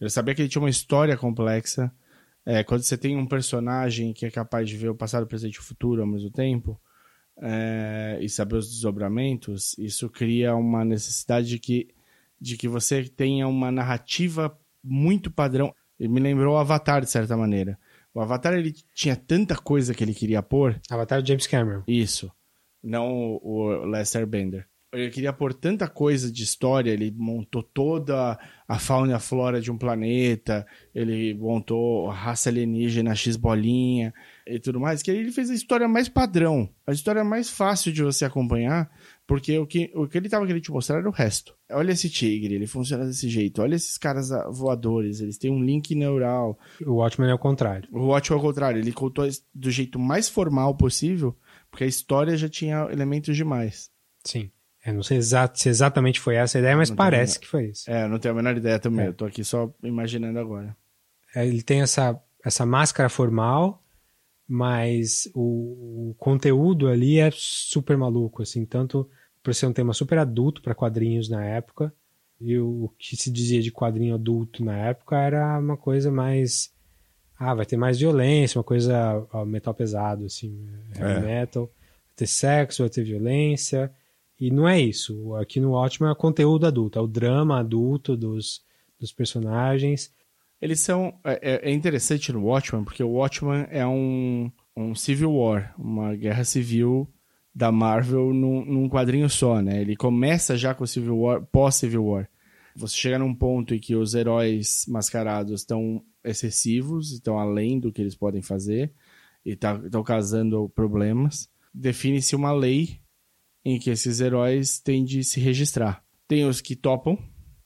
Ele 0.00 0.10
sabia 0.10 0.34
que 0.34 0.42
ele 0.42 0.48
tinha 0.48 0.62
uma 0.62 0.70
história 0.70 1.16
complexa. 1.16 1.92
É, 2.44 2.62
quando 2.62 2.82
você 2.82 2.96
tem 2.96 3.16
um 3.16 3.26
personagem 3.26 4.12
que 4.12 4.24
é 4.24 4.30
capaz 4.30 4.68
de 4.68 4.76
ver 4.76 4.88
o 4.88 4.94
passado, 4.94 5.24
o 5.24 5.26
presente 5.26 5.56
e 5.56 5.60
o 5.60 5.64
futuro 5.64 6.02
ao 6.02 6.06
mesmo 6.06 6.30
tempo, 6.30 6.80
é, 7.38 8.18
e 8.20 8.28
saber 8.28 8.56
os 8.56 8.68
desdobramentos, 8.68 9.76
isso 9.78 10.08
cria 10.08 10.54
uma 10.54 10.84
necessidade 10.84 11.48
de 11.48 11.58
que, 11.58 11.88
de 12.40 12.56
que 12.56 12.68
você 12.68 13.04
tenha 13.04 13.48
uma 13.48 13.72
narrativa 13.72 14.56
muito 14.86 15.30
padrão. 15.30 15.74
Ele 15.98 16.08
me 16.08 16.20
lembrou 16.20 16.54
o 16.54 16.58
Avatar, 16.58 17.02
de 17.02 17.10
certa 17.10 17.36
maneira. 17.36 17.78
O 18.14 18.20
Avatar 18.20 18.54
ele 18.54 18.72
tinha 18.94 19.16
tanta 19.16 19.56
coisa 19.56 19.94
que 19.94 20.02
ele 20.02 20.14
queria 20.14 20.42
pôr. 20.42 20.80
Avatar 20.90 21.24
James 21.24 21.46
Cameron. 21.46 21.82
Isso. 21.86 22.30
Não 22.82 23.38
o 23.42 23.84
Lester 23.84 24.26
Bender 24.26 24.66
ele 24.92 25.10
queria 25.10 25.32
pôr 25.32 25.52
tanta 25.52 25.88
coisa 25.88 26.30
de 26.30 26.42
história, 26.42 26.90
ele 26.90 27.12
montou 27.16 27.62
toda 27.62 28.38
a 28.66 28.78
fauna 28.78 29.12
e 29.12 29.14
a 29.14 29.18
flora 29.18 29.60
de 29.60 29.70
um 29.70 29.76
planeta, 29.76 30.66
ele 30.94 31.34
montou 31.34 32.10
a 32.10 32.14
raça 32.14 32.48
alienígena 32.48 33.14
X 33.14 33.36
bolinha 33.36 34.12
e 34.46 34.60
tudo 34.60 34.78
mais, 34.78 35.02
que 35.02 35.10
ele 35.10 35.32
fez 35.32 35.50
a 35.50 35.54
história 35.54 35.88
mais 35.88 36.08
padrão, 36.08 36.68
a 36.86 36.92
história 36.92 37.24
mais 37.24 37.50
fácil 37.50 37.92
de 37.92 38.02
você 38.02 38.24
acompanhar, 38.24 38.90
porque 39.26 39.58
o 39.58 39.66
que, 39.66 39.90
o 39.94 40.06
que 40.06 40.16
ele 40.16 40.26
estava 40.26 40.46
querendo 40.46 40.62
te 40.62 40.70
mostrar 40.70 40.98
era 40.98 41.08
o 41.08 41.12
resto. 41.12 41.54
Olha 41.70 41.90
esse 41.90 42.08
tigre, 42.08 42.54
ele 42.54 42.66
funciona 42.66 43.04
desse 43.04 43.28
jeito. 43.28 43.60
Olha 43.60 43.74
esses 43.74 43.98
caras 43.98 44.28
voadores, 44.50 45.20
eles 45.20 45.36
têm 45.36 45.50
um 45.50 45.62
link 45.62 45.94
neural. 45.94 46.56
O 46.84 46.94
Watchmen 46.94 47.30
é 47.30 47.34
o 47.34 47.38
contrário. 47.38 47.88
O 47.90 48.06
Watchmen 48.06 48.38
é 48.38 48.40
o 48.40 48.44
contrário, 48.44 48.78
ele 48.78 48.92
contou 48.92 49.28
do 49.52 49.70
jeito 49.70 49.98
mais 49.98 50.28
formal 50.28 50.76
possível, 50.76 51.36
porque 51.70 51.84
a 51.84 51.88
história 51.88 52.36
já 52.36 52.48
tinha 52.48 52.88
elementos 52.90 53.34
demais. 53.36 53.90
Sim. 54.24 54.50
Eu 54.86 54.94
não 54.94 55.02
sei 55.02 55.16
exato, 55.16 55.58
se 55.58 55.68
exatamente 55.68 56.20
foi 56.20 56.36
essa 56.36 56.58
a 56.58 56.60
ideia, 56.60 56.76
mas 56.76 56.92
parece 56.92 57.34
tenho, 57.34 57.40
que 57.40 57.48
foi 57.48 57.66
isso. 57.70 57.90
É, 57.90 58.06
não 58.06 58.20
tenho 58.20 58.32
a 58.32 58.36
menor 58.36 58.56
ideia 58.56 58.78
também. 58.78 59.06
É. 59.06 59.08
Eu 59.08 59.14
tô 59.14 59.24
aqui 59.24 59.42
só 59.42 59.74
imaginando 59.82 60.38
agora. 60.38 60.76
É, 61.34 61.44
ele 61.44 61.60
tem 61.60 61.80
essa, 61.80 62.16
essa 62.44 62.64
máscara 62.64 63.08
formal, 63.08 63.82
mas 64.48 65.28
o, 65.34 66.10
o, 66.10 66.14
conteúdo 66.18 66.88
ali 66.88 67.18
é 67.18 67.30
super 67.32 67.96
maluco, 67.96 68.42
assim, 68.42 68.64
tanto 68.64 69.08
por 69.42 69.54
ser 69.54 69.66
um 69.66 69.72
tema 69.72 69.92
super 69.92 70.18
adulto 70.18 70.62
para 70.62 70.74
quadrinhos 70.74 71.28
na 71.28 71.44
época, 71.44 71.92
e 72.40 72.58
o, 72.58 72.84
o, 72.84 72.88
que 72.98 73.16
se 73.16 73.30
dizia 73.30 73.60
de 73.60 73.72
quadrinho 73.72 74.14
adulto 74.14 74.64
na 74.64 74.76
época 74.76 75.16
era 75.18 75.58
uma 75.58 75.76
coisa 75.76 76.10
mais 76.10 76.70
ah, 77.38 77.54
vai 77.54 77.66
ter 77.66 77.76
mais 77.76 77.98
violência, 77.98 78.58
uma 78.58 78.64
coisa 78.64 79.26
ó, 79.32 79.44
metal 79.44 79.74
pesado, 79.74 80.24
assim, 80.24 80.66
heavy 80.94 81.12
é. 81.12 81.20
metal, 81.20 81.64
vai 81.64 82.16
ter 82.16 82.26
sexo, 82.26 82.82
vai 82.82 82.88
ter 82.88 83.04
violência, 83.04 83.92
e 84.40 84.50
não 84.50 84.68
é 84.68 84.80
isso. 84.80 85.34
Aqui 85.34 85.60
no 85.60 85.72
Watchmen 85.72 86.10
é 86.10 86.14
conteúdo 86.14 86.66
adulto, 86.66 86.98
é 86.98 87.02
o 87.02 87.06
drama 87.06 87.58
adulto 87.58 88.16
dos, 88.16 88.62
dos 88.98 89.12
personagens. 89.12 90.12
Eles 90.60 90.80
são. 90.80 91.18
É, 91.24 91.54
é, 91.54 91.70
é 91.70 91.72
interessante 91.72 92.32
no 92.32 92.44
Watchmen, 92.44 92.84
porque 92.84 93.02
o 93.02 93.10
Watchmen 93.10 93.66
é 93.70 93.86
um, 93.86 94.50
um 94.76 94.94
Civil 94.94 95.32
War, 95.34 95.74
uma 95.78 96.14
guerra 96.14 96.44
civil 96.44 97.08
da 97.54 97.72
Marvel 97.72 98.34
num, 98.34 98.64
num 98.64 98.88
quadrinho 98.88 99.30
só, 99.30 99.62
né? 99.62 99.80
Ele 99.80 99.96
começa 99.96 100.56
já 100.56 100.74
com 100.74 100.84
o 100.84 100.86
Civil 100.86 101.18
War, 101.18 101.42
pós-Civil 101.46 102.04
War. 102.04 102.28
Você 102.74 102.94
chega 102.94 103.18
num 103.18 103.34
ponto 103.34 103.74
em 103.74 103.78
que 103.78 103.96
os 103.96 104.14
heróis 104.14 104.84
mascarados 104.86 105.62
estão 105.62 106.04
excessivos, 106.22 107.12
estão 107.12 107.38
além 107.38 107.80
do 107.80 107.90
que 107.90 108.02
eles 108.02 108.14
podem 108.14 108.42
fazer, 108.42 108.92
e 109.44 109.52
estão 109.52 109.88
tá, 109.90 110.02
causando 110.04 110.68
problemas. 110.68 111.48
Define-se 111.72 112.36
uma 112.36 112.52
lei 112.52 113.00
em 113.64 113.78
que 113.78 113.88
esses 113.88 114.20
heróis 114.20 114.78
têm 114.78 115.02
de 115.02 115.24
se 115.24 115.40
registrar. 115.40 116.04
Tem 116.28 116.44
os 116.44 116.60
que 116.60 116.76
topam, 116.76 117.18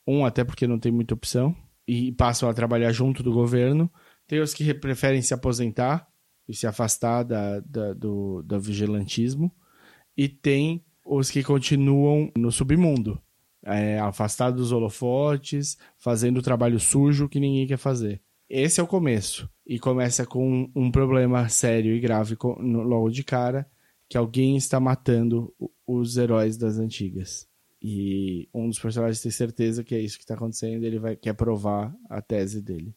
um 0.06 0.24
até 0.24 0.44
porque 0.44 0.66
não 0.66 0.78
tem 0.78 0.92
muita 0.92 1.14
opção, 1.14 1.56
e 1.90 2.12
passam 2.12 2.48
a 2.48 2.54
trabalhar 2.54 2.92
junto 2.92 3.20
do 3.20 3.32
governo. 3.32 3.90
Tem 4.24 4.38
os 4.38 4.54
que 4.54 4.72
preferem 4.72 5.20
se 5.20 5.34
aposentar 5.34 6.06
e 6.48 6.54
se 6.54 6.64
afastar 6.64 7.24
da, 7.24 7.58
da 7.58 7.92
do, 7.92 8.44
do 8.44 8.60
vigilantismo. 8.60 9.52
E 10.16 10.28
tem 10.28 10.84
os 11.04 11.28
que 11.32 11.42
continuam 11.42 12.30
no 12.38 12.52
submundo, 12.52 13.20
é, 13.64 13.98
afastados 13.98 14.60
dos 14.60 14.70
holofotes, 14.70 15.76
fazendo 15.98 16.38
o 16.38 16.42
trabalho 16.42 16.78
sujo 16.78 17.28
que 17.28 17.40
ninguém 17.40 17.66
quer 17.66 17.76
fazer. 17.76 18.22
Esse 18.48 18.78
é 18.78 18.82
o 18.84 18.86
começo. 18.86 19.50
E 19.66 19.76
começa 19.76 20.24
com 20.24 20.70
um 20.72 20.92
problema 20.92 21.48
sério 21.48 21.92
e 21.92 21.98
grave 21.98 22.36
logo 22.40 23.10
de 23.10 23.24
cara, 23.24 23.68
que 24.08 24.16
alguém 24.16 24.56
está 24.56 24.78
matando 24.78 25.52
os 25.84 26.16
heróis 26.16 26.56
das 26.56 26.78
antigas. 26.78 27.49
E 27.82 28.48
um 28.52 28.68
dos 28.68 28.78
personagens 28.78 29.22
tem 29.22 29.30
certeza 29.30 29.82
que 29.82 29.94
é 29.94 29.98
isso 29.98 30.18
que 30.18 30.24
está 30.24 30.34
acontecendo, 30.34 30.84
ele 30.84 30.98
vai 30.98 31.16
quer 31.16 31.32
provar 31.32 31.94
a 32.08 32.20
tese 32.20 32.60
dele. 32.60 32.94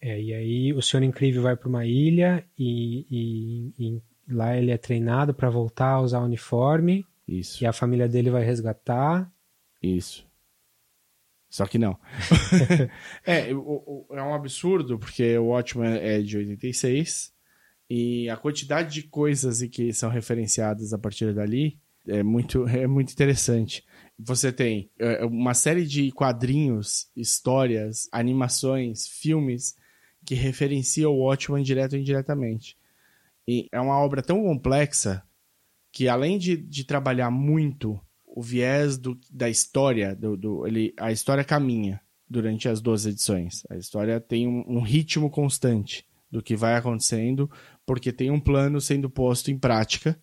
É, 0.00 0.20
e 0.20 0.34
aí 0.34 0.72
o 0.72 0.82
Senhor 0.82 1.02
Incrível 1.02 1.42
vai 1.42 1.56
para 1.56 1.68
uma 1.68 1.86
ilha 1.86 2.44
e, 2.58 3.06
e, 3.10 3.72
e, 3.78 4.02
lá 4.28 4.56
ele 4.56 4.70
é 4.70 4.76
treinado 4.76 5.32
para 5.32 5.48
voltar 5.48 5.92
a 5.92 6.00
usar 6.00 6.20
o 6.20 6.24
uniforme. 6.24 7.06
Isso. 7.26 7.62
E 7.62 7.66
a 7.66 7.72
família 7.72 8.08
dele 8.08 8.28
vai 8.28 8.44
resgatar. 8.44 9.32
Isso. 9.80 10.26
Só 11.48 11.64
que 11.64 11.78
não. 11.78 11.98
é, 13.24 13.50
é 13.50 14.22
um 14.22 14.34
absurdo, 14.34 14.98
porque 14.98 15.38
o 15.38 15.46
Watchmen 15.46 15.96
é 15.96 16.20
de 16.20 16.36
86 16.36 17.32
e 17.88 18.28
a 18.28 18.36
quantidade 18.36 18.92
de 18.92 19.04
coisas 19.04 19.62
que 19.68 19.92
são 19.92 20.10
referenciadas 20.10 20.92
a 20.92 20.98
partir 20.98 21.32
dali 21.32 21.80
é 22.06 22.22
muito, 22.22 22.66
é 22.68 22.86
muito 22.86 23.12
interessante. 23.12 23.84
Você 24.18 24.52
tem 24.52 24.90
é, 24.98 25.24
uma 25.24 25.54
série 25.54 25.86
de 25.86 26.10
quadrinhos, 26.12 27.08
histórias, 27.16 28.08
animações, 28.12 29.08
filmes 29.08 29.76
que 30.24 30.34
referenciam 30.34 31.12
o 31.12 31.24
Watchmen 31.24 31.62
direto 31.62 31.94
ou 31.94 31.98
indiretamente. 31.98 32.76
E 33.46 33.68
é 33.72 33.80
uma 33.80 33.98
obra 33.98 34.22
tão 34.22 34.42
complexa 34.42 35.22
que, 35.92 36.08
além 36.08 36.38
de, 36.38 36.56
de 36.56 36.84
trabalhar 36.84 37.30
muito 37.30 38.00
o 38.24 38.42
viés 38.42 38.98
do, 38.98 39.18
da 39.30 39.48
história, 39.48 40.14
do, 40.14 40.36
do, 40.36 40.66
ele, 40.66 40.92
a 40.98 41.12
história 41.12 41.44
caminha 41.44 42.00
durante 42.28 42.68
as 42.68 42.80
12 42.80 43.10
edições. 43.10 43.62
A 43.70 43.76
história 43.76 44.20
tem 44.20 44.48
um, 44.48 44.64
um 44.66 44.80
ritmo 44.80 45.30
constante 45.30 46.04
do 46.30 46.42
que 46.42 46.56
vai 46.56 46.74
acontecendo, 46.74 47.48
porque 47.86 48.12
tem 48.12 48.30
um 48.30 48.40
plano 48.40 48.80
sendo 48.80 49.08
posto 49.08 49.52
em 49.52 49.58
prática 49.58 50.18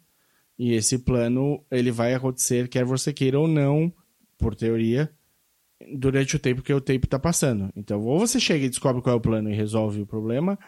e 0.62 0.74
esse 0.74 1.00
plano 1.00 1.66
ele 1.72 1.90
vai 1.90 2.14
acontecer 2.14 2.68
quer 2.68 2.86
você 2.86 3.12
queira 3.12 3.40
ou 3.40 3.48
não, 3.48 3.92
por 4.38 4.54
teoria, 4.54 5.12
durante 5.96 6.36
o 6.36 6.40
tempo 6.40 6.62
que 6.62 6.72
o 6.72 6.80
tempo 6.80 7.08
está 7.08 7.18
passando. 7.18 7.74
Então, 7.76 8.00
ou 8.00 8.20
você 8.20 8.40
chega 8.40 8.66
e 8.66 8.70
descobre 8.70 9.02
qual 9.02 9.16
é 9.16 9.18
o 9.18 9.22
plano 9.22 9.50
e 9.50 9.56
resolve 9.56 10.04
o 10.04 10.06
problema, 10.06 10.60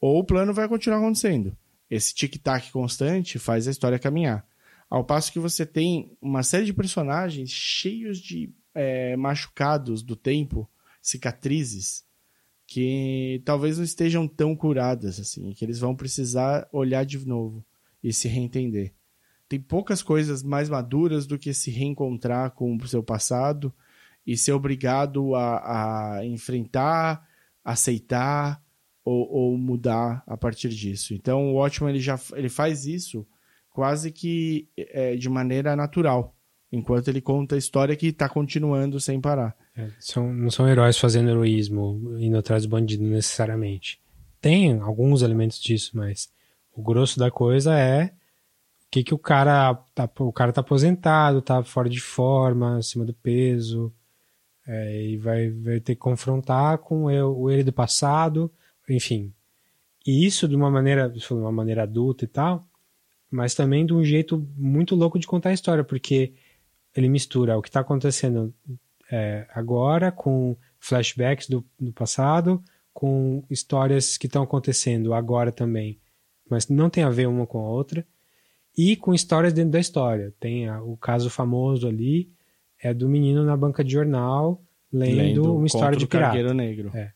ou 0.00 0.20
o 0.20 0.24
plano 0.24 0.54
vai 0.54 0.66
continuar 0.66 1.00
acontecendo. 1.00 1.54
Esse 1.90 2.14
tic-tac 2.14 2.72
constante 2.72 3.38
faz 3.38 3.68
a 3.68 3.70
história 3.70 3.98
caminhar. 3.98 4.42
Ao 4.88 5.04
passo 5.04 5.30
que 5.30 5.38
você 5.38 5.66
tem 5.66 6.16
uma 6.18 6.42
série 6.42 6.64
de 6.64 6.72
personagens 6.72 7.50
cheios 7.50 8.18
de 8.20 8.54
é, 8.74 9.14
machucados 9.18 10.02
do 10.02 10.16
tempo, 10.16 10.66
cicatrizes, 11.02 12.06
que 12.66 13.42
talvez 13.44 13.76
não 13.76 13.84
estejam 13.84 14.26
tão 14.26 14.56
curadas 14.56 15.20
assim, 15.20 15.52
que 15.52 15.62
eles 15.62 15.78
vão 15.78 15.94
precisar 15.94 16.66
olhar 16.72 17.04
de 17.04 17.18
novo 17.26 17.62
e 18.02 18.14
se 18.14 18.28
reentender. 18.28 18.94
Tem 19.52 19.60
poucas 19.60 20.02
coisas 20.02 20.42
mais 20.42 20.70
maduras 20.70 21.26
do 21.26 21.38
que 21.38 21.52
se 21.52 21.70
reencontrar 21.70 22.52
com 22.52 22.74
o 22.74 22.88
seu 22.88 23.02
passado 23.02 23.70
e 24.26 24.34
ser 24.34 24.52
obrigado 24.52 25.34
a, 25.34 26.16
a 26.16 26.24
enfrentar, 26.24 27.28
aceitar 27.62 28.62
ou, 29.04 29.30
ou, 29.30 29.58
mudar 29.58 30.22
a 30.26 30.38
partir 30.38 30.70
disso. 30.70 31.12
Então 31.12 31.52
o 31.52 31.56
Watchman 31.56 31.90
ele 31.90 32.00
já 32.00 32.18
ele 32.32 32.48
faz 32.48 32.86
isso 32.86 33.26
quase 33.68 34.10
que 34.10 34.70
é, 34.74 35.16
de 35.16 35.28
maneira 35.28 35.76
natural, 35.76 36.34
enquanto 36.70 37.08
ele 37.08 37.20
conta 37.20 37.54
a 37.54 37.58
história 37.58 37.94
que 37.94 38.06
está 38.06 38.30
continuando 38.30 38.98
sem 38.98 39.20
parar. 39.20 39.54
É, 39.76 39.90
são, 40.00 40.32
não 40.32 40.50
são 40.50 40.66
heróis 40.66 40.96
fazendo 40.96 41.28
heroísmo, 41.28 42.16
indo 42.18 42.38
atrás 42.38 42.62
do 42.62 42.70
bandido 42.70 43.04
necessariamente. 43.04 44.00
Tem 44.40 44.80
alguns 44.80 45.20
elementos 45.20 45.60
disso, 45.60 45.90
mas 45.92 46.32
o 46.72 46.80
grosso 46.80 47.18
da 47.18 47.30
coisa 47.30 47.78
é 47.78 48.14
que, 48.92 49.02
que 49.02 49.14
o 49.14 49.18
cara 49.18 49.74
tá, 49.94 50.08
o 50.18 50.30
cara 50.30 50.52
tá 50.52 50.60
aposentado, 50.60 51.40
tá 51.40 51.64
fora 51.64 51.88
de 51.88 51.98
forma, 51.98 52.76
acima 52.76 53.06
do 53.06 53.14
peso, 53.14 53.90
é, 54.66 55.02
e 55.06 55.16
vai, 55.16 55.48
vai 55.48 55.80
ter 55.80 55.94
que 55.94 56.00
confrontar 56.00 56.76
com 56.76 57.04
o 57.04 57.50
ele 57.50 57.64
do 57.64 57.72
passado, 57.72 58.52
enfim. 58.86 59.32
E 60.06 60.26
isso 60.26 60.46
de 60.46 60.54
uma 60.54 60.70
maneira, 60.70 61.08
de 61.08 61.32
uma 61.32 61.50
maneira 61.50 61.84
adulta 61.84 62.26
e 62.26 62.28
tal, 62.28 62.62
mas 63.30 63.54
também 63.54 63.86
de 63.86 63.94
um 63.94 64.04
jeito 64.04 64.46
muito 64.58 64.94
louco 64.94 65.18
de 65.18 65.26
contar 65.26 65.48
a 65.48 65.54
história, 65.54 65.82
porque 65.82 66.34
ele 66.94 67.08
mistura 67.08 67.56
o 67.56 67.62
que 67.62 67.70
está 67.70 67.80
acontecendo 67.80 68.54
é, 69.10 69.46
agora 69.54 70.12
com 70.12 70.54
flashbacks 70.78 71.48
do, 71.48 71.64
do 71.80 71.94
passado, 71.94 72.62
com 72.92 73.42
histórias 73.48 74.18
que 74.18 74.26
estão 74.26 74.42
acontecendo 74.42 75.14
agora 75.14 75.50
também, 75.50 75.98
mas 76.50 76.68
não 76.68 76.90
tem 76.90 77.04
a 77.04 77.10
ver 77.10 77.26
uma 77.26 77.46
com 77.46 77.58
a 77.58 77.70
outra, 77.70 78.06
e 78.76 78.96
com 78.96 79.14
histórias 79.14 79.52
dentro 79.52 79.72
da 79.72 79.80
história. 79.80 80.32
Tem 80.40 80.68
a, 80.68 80.82
o 80.82 80.96
caso 80.96 81.28
famoso 81.28 81.86
ali, 81.86 82.30
é 82.80 82.92
do 82.92 83.08
menino 83.08 83.44
na 83.44 83.56
banca 83.56 83.84
de 83.84 83.92
jornal 83.92 84.60
lendo, 84.92 85.16
lendo 85.16 85.56
uma 85.56 85.66
história 85.66 85.96
de 85.96 86.06
pirata. 86.06 86.54
Negro. 86.54 86.90
É. 86.94 87.12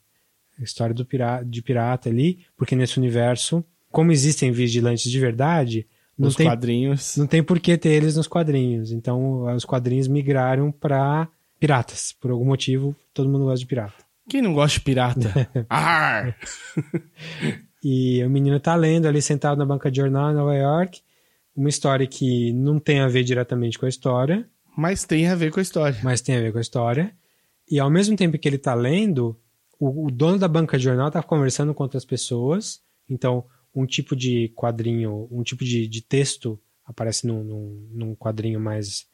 História 0.58 0.94
do 0.94 1.04
pirata, 1.04 1.44
de 1.44 1.60
pirata 1.60 2.08
ali, 2.08 2.46
porque 2.56 2.74
nesse 2.74 2.98
universo, 2.98 3.64
como 3.90 4.12
existem 4.12 4.50
vigilantes 4.50 5.10
de 5.10 5.20
verdade, 5.20 5.86
não 6.18 6.30
tem, 6.30 6.46
quadrinhos. 6.46 7.16
Não 7.16 7.26
tem 7.26 7.42
por 7.42 7.60
que 7.60 7.76
ter 7.76 7.90
eles 7.90 8.16
nos 8.16 8.26
quadrinhos. 8.26 8.90
Então, 8.90 9.54
os 9.54 9.66
quadrinhos 9.66 10.08
migraram 10.08 10.72
para 10.72 11.28
piratas. 11.60 12.14
Por 12.18 12.30
algum 12.30 12.46
motivo, 12.46 12.96
todo 13.12 13.28
mundo 13.28 13.44
gosta 13.44 13.58
de 13.58 13.66
pirata. 13.66 13.94
Quem 14.28 14.40
não 14.40 14.54
gosta 14.54 14.78
de 14.78 14.84
pirata? 14.84 15.28
e 17.84 18.24
o 18.24 18.30
menino 18.30 18.58
tá 18.58 18.74
lendo 18.74 19.06
ali 19.06 19.20
sentado 19.20 19.58
na 19.58 19.66
banca 19.66 19.90
de 19.90 20.00
jornal 20.00 20.30
em 20.30 20.34
Nova 20.34 20.54
York, 20.54 21.02
uma 21.56 21.68
história 21.68 22.06
que 22.06 22.52
não 22.52 22.78
tem 22.78 23.00
a 23.00 23.08
ver 23.08 23.24
diretamente 23.24 23.78
com 23.78 23.86
a 23.86 23.88
história. 23.88 24.48
Mas 24.76 25.04
tem 25.04 25.26
a 25.26 25.34
ver 25.34 25.50
com 25.50 25.58
a 25.58 25.62
história. 25.62 25.98
Mas 26.02 26.20
tem 26.20 26.36
a 26.36 26.40
ver 26.40 26.52
com 26.52 26.58
a 26.58 26.60
história. 26.60 27.16
E 27.68 27.80
ao 27.80 27.90
mesmo 27.90 28.14
tempo 28.14 28.38
que 28.38 28.46
ele 28.46 28.58
tá 28.58 28.74
lendo, 28.74 29.36
o, 29.80 30.06
o 30.06 30.10
dono 30.10 30.38
da 30.38 30.46
banca 30.46 30.76
de 30.76 30.84
jornal 30.84 31.10
tá 31.10 31.22
conversando 31.22 31.72
com 31.72 31.82
outras 31.82 32.04
pessoas. 32.04 32.80
Então, 33.08 33.44
um 33.74 33.86
tipo 33.86 34.14
de 34.14 34.52
quadrinho, 34.54 35.26
um 35.30 35.42
tipo 35.42 35.64
de, 35.64 35.86
de 35.86 36.02
texto 36.02 36.60
aparece 36.84 37.26
num, 37.26 37.42
num, 37.42 37.88
num, 37.92 38.14
quadrinho 38.14 38.60
mais. 38.60 39.06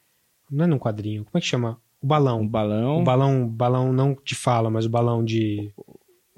Não 0.51 0.65
é 0.65 0.67
num 0.67 0.77
quadrinho, 0.77 1.23
como 1.23 1.37
é 1.37 1.41
que 1.41 1.47
chama? 1.47 1.79
O 2.01 2.05
balão. 2.05 2.41
O 2.41 2.47
balão. 2.47 3.01
O 3.01 3.03
balão, 3.03 3.47
balão 3.47 3.93
não 3.93 4.17
de 4.23 4.35
fala, 4.35 4.69
mas 4.69 4.85
o 4.85 4.89
balão 4.89 5.23
de, 5.23 5.73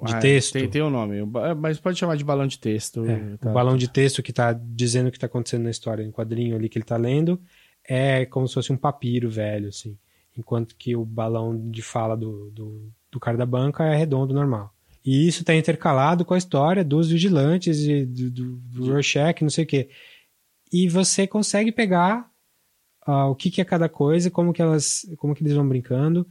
de 0.06 0.16
ah, 0.16 0.20
texto. 0.20 0.54
Tem, 0.54 0.70
tem 0.70 0.82
um 0.82 0.90
nome, 0.90 1.18
é, 1.20 1.54
mas 1.54 1.80
pode 1.80 1.98
chamar 1.98 2.16
de 2.16 2.24
balão 2.24 2.48
de 2.48 2.58
texto. 2.58 3.06
É, 3.06 3.38
tá. 3.38 3.50
O 3.50 3.54
balão 3.54 3.76
de 3.76 3.90
texto 3.90 4.24
que 4.24 4.32
está 4.32 4.54
dizendo 4.54 5.08
o 5.08 5.12
que 5.12 5.18
está 5.18 5.28
acontecendo 5.28 5.64
na 5.64 5.72
história, 5.72 6.04
em 6.04 6.12
quadrinho 6.12 6.56
ali 6.56 6.70
que 6.70 6.78
ele 6.78 6.84
está 6.84 6.98
lendo, 6.98 7.40
é 7.88 8.26
como 8.26 8.48
se 8.48 8.54
fosse 8.54 8.72
um 8.72 8.78
papiro 8.78 9.30
velho, 9.30 9.70
assim. 9.70 9.98
Enquanto 10.38 10.76
que 10.76 10.96
o 10.96 11.06
balão 11.06 11.70
de 11.70 11.82
fala 11.82 12.16
do, 12.16 12.52
do, 12.52 12.92
do 13.12 13.20
cara 13.20 13.38
da 13.38 13.46
banca 13.46 13.86
é 13.86 13.96
redondo, 13.96 14.34
normal. 14.34 14.74
E 15.06 15.28
isso 15.28 15.42
está 15.42 15.54
intercalado 15.54 16.26
com 16.26 16.34
a 16.34 16.38
história 16.38 16.84
dos 16.84 17.10
vigilantes 17.10 17.82
e 17.82 18.06
do, 18.06 18.32
do, 18.32 18.56
do 18.56 18.92
Rorschach, 18.92 19.42
não 19.42 19.50
sei 19.50 19.64
o 19.64 19.68
quê. 19.68 19.90
E 20.74 20.90
você 20.90 21.28
consegue 21.28 21.72
pegar 21.72 22.30
uh, 23.08 23.30
o 23.30 23.36
que, 23.36 23.52
que 23.52 23.62
é 23.62 23.66
cada 23.66 23.88
coisa, 23.88 24.32
como 24.32 24.52
que 24.52 24.62
elas, 24.62 25.06
como 25.18 25.36
que 25.36 25.44
eles 25.44 25.54
vão 25.54 25.68
brincando. 25.68 26.28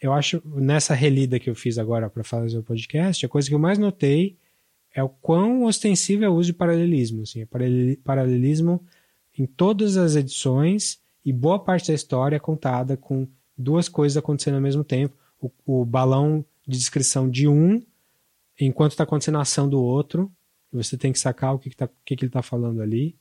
Eu 0.00 0.12
acho 0.12 0.42
nessa 0.46 0.94
relida 0.94 1.38
que 1.38 1.50
eu 1.50 1.54
fiz 1.54 1.78
agora 1.78 2.08
para 2.08 2.24
fazer 2.24 2.58
o 2.58 2.62
podcast, 2.62 3.24
a 3.24 3.28
coisa 3.28 3.48
que 3.48 3.54
eu 3.54 3.58
mais 3.58 3.78
notei 3.78 4.36
é 4.94 5.02
o 5.02 5.08
quão 5.08 5.64
ostensivo 5.64 6.24
é 6.24 6.28
o 6.28 6.34
uso 6.34 6.48
de 6.48 6.52
paralelismo. 6.54 7.22
Assim, 7.22 7.42
é 7.42 7.46
paralelismo 8.02 8.84
em 9.38 9.46
todas 9.46 9.96
as 9.96 10.16
edições 10.16 11.00
e 11.24 11.32
boa 11.32 11.58
parte 11.62 11.88
da 11.88 11.94
história 11.94 12.36
é 12.36 12.40
contada 12.40 12.96
com 12.96 13.28
duas 13.56 13.88
coisas 13.88 14.16
acontecendo 14.16 14.54
ao 14.54 14.60
mesmo 14.60 14.82
tempo. 14.82 15.14
O, 15.40 15.50
o 15.66 15.84
balão 15.84 16.44
de 16.66 16.78
descrição 16.78 17.28
de 17.28 17.46
um 17.46 17.82
enquanto 18.58 18.92
está 18.92 19.04
acontecendo 19.04 19.38
a 19.38 19.42
ação 19.42 19.68
do 19.68 19.82
outro, 19.82 20.30
você 20.72 20.96
tem 20.96 21.12
que 21.12 21.18
sacar 21.18 21.54
o 21.54 21.58
que, 21.58 21.70
que, 21.70 21.76
tá, 21.76 21.88
que, 22.04 22.16
que 22.16 22.24
ele 22.24 22.28
está 22.28 22.42
falando 22.42 22.82
ali. 22.82 23.16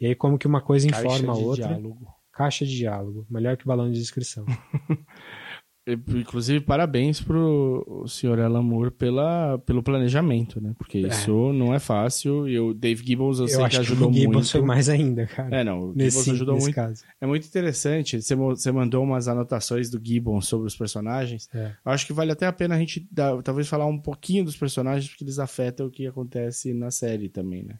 E 0.00 0.06
aí, 0.06 0.14
como 0.14 0.38
que 0.38 0.46
uma 0.46 0.60
coisa 0.60 0.88
Caixa 0.88 1.06
informa 1.06 1.32
a 1.32 1.36
outra. 1.36 1.68
Diálogo. 1.68 2.14
Caixa 2.32 2.64
de 2.64 2.76
diálogo. 2.76 3.26
Melhor 3.28 3.56
que 3.56 3.66
balão 3.66 3.90
de 3.90 3.98
descrição. 3.98 4.46
Inclusive, 5.92 6.60
parabéns 6.60 7.20
pro 7.20 8.04
senhor 8.06 8.38
Alan 8.38 8.62
Moore 8.62 8.90
pela, 8.90 9.58
pelo 9.60 9.82
planejamento, 9.82 10.60
né? 10.60 10.74
Porque 10.76 10.98
é. 10.98 11.08
isso 11.08 11.52
não 11.52 11.72
é 11.72 11.78
fácil 11.78 12.46
e 12.46 12.58
o 12.58 12.74
Dave 12.74 13.04
Gibbons 13.04 13.38
eu, 13.38 13.46
eu 13.46 13.48
sei 13.48 13.68
que 13.68 13.76
ajudou 13.78 14.10
muito. 14.10 14.18
O 14.18 14.20
Gibbons 14.20 14.50
foi 14.50 14.60
mais 14.60 14.88
ainda, 14.88 15.26
cara. 15.26 15.56
É, 15.56 15.64
não, 15.64 15.90
o 15.90 15.94
nesse, 15.94 16.18
Gibbons 16.18 16.34
ajudou 16.34 16.58
muito. 16.58 16.74
Caso. 16.74 17.04
É 17.20 17.26
muito 17.26 17.46
interessante, 17.46 18.20
você, 18.20 18.34
você 18.34 18.70
mandou 18.70 19.02
umas 19.02 19.28
anotações 19.28 19.88
do 19.88 20.00
Gibbons 20.02 20.46
sobre 20.46 20.66
os 20.66 20.76
personagens. 20.76 21.48
É. 21.54 21.72
Eu 21.84 21.92
acho 21.92 22.06
que 22.06 22.12
vale 22.12 22.32
até 22.32 22.46
a 22.46 22.52
pena 22.52 22.74
a 22.74 22.78
gente 22.78 23.06
dar, 23.10 23.42
talvez 23.42 23.66
falar 23.66 23.86
um 23.86 23.98
pouquinho 23.98 24.44
dos 24.44 24.56
personagens, 24.56 25.08
porque 25.08 25.24
eles 25.24 25.38
afetam 25.38 25.86
o 25.86 25.90
que 25.90 26.06
acontece 26.06 26.74
na 26.74 26.90
série 26.90 27.28
também, 27.28 27.62
né? 27.62 27.76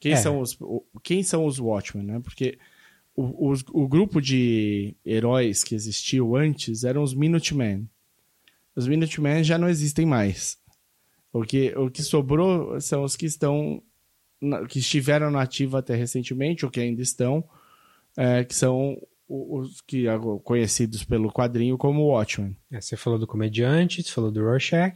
Quem, 0.00 0.12
é. 0.12 0.16
são, 0.16 0.40
os, 0.40 0.58
quem 1.02 1.22
são 1.22 1.46
os 1.46 1.58
Watchmen, 1.58 2.04
né? 2.04 2.20
Porque 2.22 2.58
o, 3.16 3.52
o, 3.52 3.54
o, 3.72 3.88
grupo 3.88 4.20
de 4.20 4.94
heróis 5.04 5.64
que 5.64 5.74
existiu 5.74 6.36
antes 6.36 6.84
eram 6.84 7.02
os 7.02 7.14
Minutemen. 7.14 7.88
Os 8.76 8.86
Minutemen 8.86 9.42
já 9.42 9.56
não 9.56 9.70
existem 9.70 10.04
mais. 10.04 10.58
O 11.32 11.42
que, 11.42 11.74
o 11.76 11.90
que 11.90 12.02
sobrou 12.02 12.78
são 12.80 13.02
os 13.02 13.16
que 13.16 13.24
estão 13.24 13.82
que 14.68 14.80
estiveram 14.80 15.30
na 15.30 15.40
ativa 15.40 15.78
até 15.78 15.94
recentemente, 15.94 16.66
ou 16.66 16.70
que 16.70 16.78
ainda 16.78 17.00
estão, 17.00 17.42
é, 18.18 18.44
que 18.44 18.54
são 18.54 19.00
os 19.26 19.80
que 19.80 20.04
conhecidos 20.44 21.02
pelo 21.02 21.32
quadrinho 21.32 21.78
como 21.78 22.06
Watchmen. 22.08 22.54
É, 22.70 22.80
você 22.80 22.98
falou 22.98 23.18
do 23.18 23.26
comediante, 23.26 24.02
você 24.02 24.12
falou 24.12 24.30
do 24.30 24.44
Rorschach. 24.44 24.94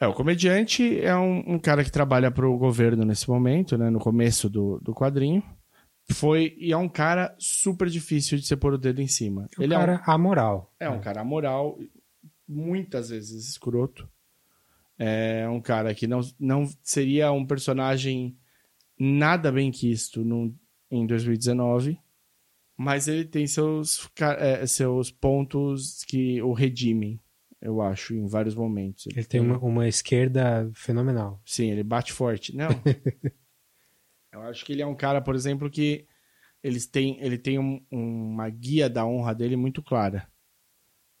É, 0.00 0.06
o 0.06 0.14
comediante 0.14 0.98
é 1.00 1.14
um, 1.14 1.54
um 1.54 1.58
cara 1.58 1.84
que 1.84 1.92
trabalha 1.92 2.30
para 2.30 2.48
o 2.48 2.56
governo 2.56 3.04
nesse 3.04 3.28
momento, 3.28 3.76
né, 3.76 3.90
no 3.90 3.98
começo 3.98 4.48
do, 4.48 4.80
do 4.80 4.94
quadrinho 4.94 5.42
foi 6.10 6.56
e 6.58 6.72
é 6.72 6.76
um 6.76 6.88
cara 6.88 7.34
super 7.38 7.88
difícil 7.88 8.38
de 8.38 8.46
você 8.46 8.56
pôr 8.56 8.74
o 8.74 8.78
dedo 8.78 9.00
em 9.00 9.06
cima. 9.06 9.48
Um 9.58 9.62
ele 9.62 9.74
cara 9.74 9.94
é 9.94 10.10
um, 10.10 10.12
amoral. 10.12 10.74
É, 10.80 10.84
é 10.86 10.90
um 10.90 11.00
cara 11.00 11.20
amoral, 11.20 11.78
muitas 12.46 13.10
vezes 13.10 13.48
escroto. 13.48 14.08
É 14.98 15.48
um 15.48 15.60
cara 15.60 15.94
que 15.94 16.06
não, 16.06 16.20
não 16.40 16.68
seria 16.82 17.30
um 17.30 17.46
personagem 17.46 18.36
nada 18.98 19.52
bem 19.52 19.70
quisto 19.70 20.24
no, 20.24 20.52
em 20.90 21.06
2019, 21.06 22.00
mas 22.76 23.06
ele 23.06 23.24
tem 23.24 23.46
seus, 23.46 24.10
é, 24.38 24.66
seus 24.66 25.10
pontos 25.10 26.02
que 26.04 26.42
o 26.42 26.52
redimem, 26.52 27.20
eu 27.60 27.80
acho, 27.80 28.14
em 28.14 28.26
vários 28.26 28.56
momentos. 28.56 29.06
Ele, 29.06 29.20
ele 29.20 29.26
tem 29.26 29.40
uma, 29.40 29.58
uma 29.58 29.86
esquerda 29.86 30.68
fenomenal. 30.74 31.40
Sim, 31.44 31.70
ele 31.70 31.84
bate 31.84 32.12
forte. 32.12 32.56
Não. 32.56 32.68
Eu 34.38 34.50
acho 34.50 34.64
que 34.64 34.72
ele 34.72 34.82
é 34.82 34.86
um 34.86 34.94
cara, 34.94 35.20
por 35.20 35.34
exemplo, 35.34 35.70
que 35.70 36.06
eles 36.62 36.86
têm, 36.86 37.18
ele 37.20 37.38
tem 37.38 37.58
um, 37.58 37.84
uma 37.90 38.48
guia 38.48 38.88
da 38.88 39.06
honra 39.06 39.34
dele 39.34 39.56
muito 39.56 39.82
clara. 39.82 40.28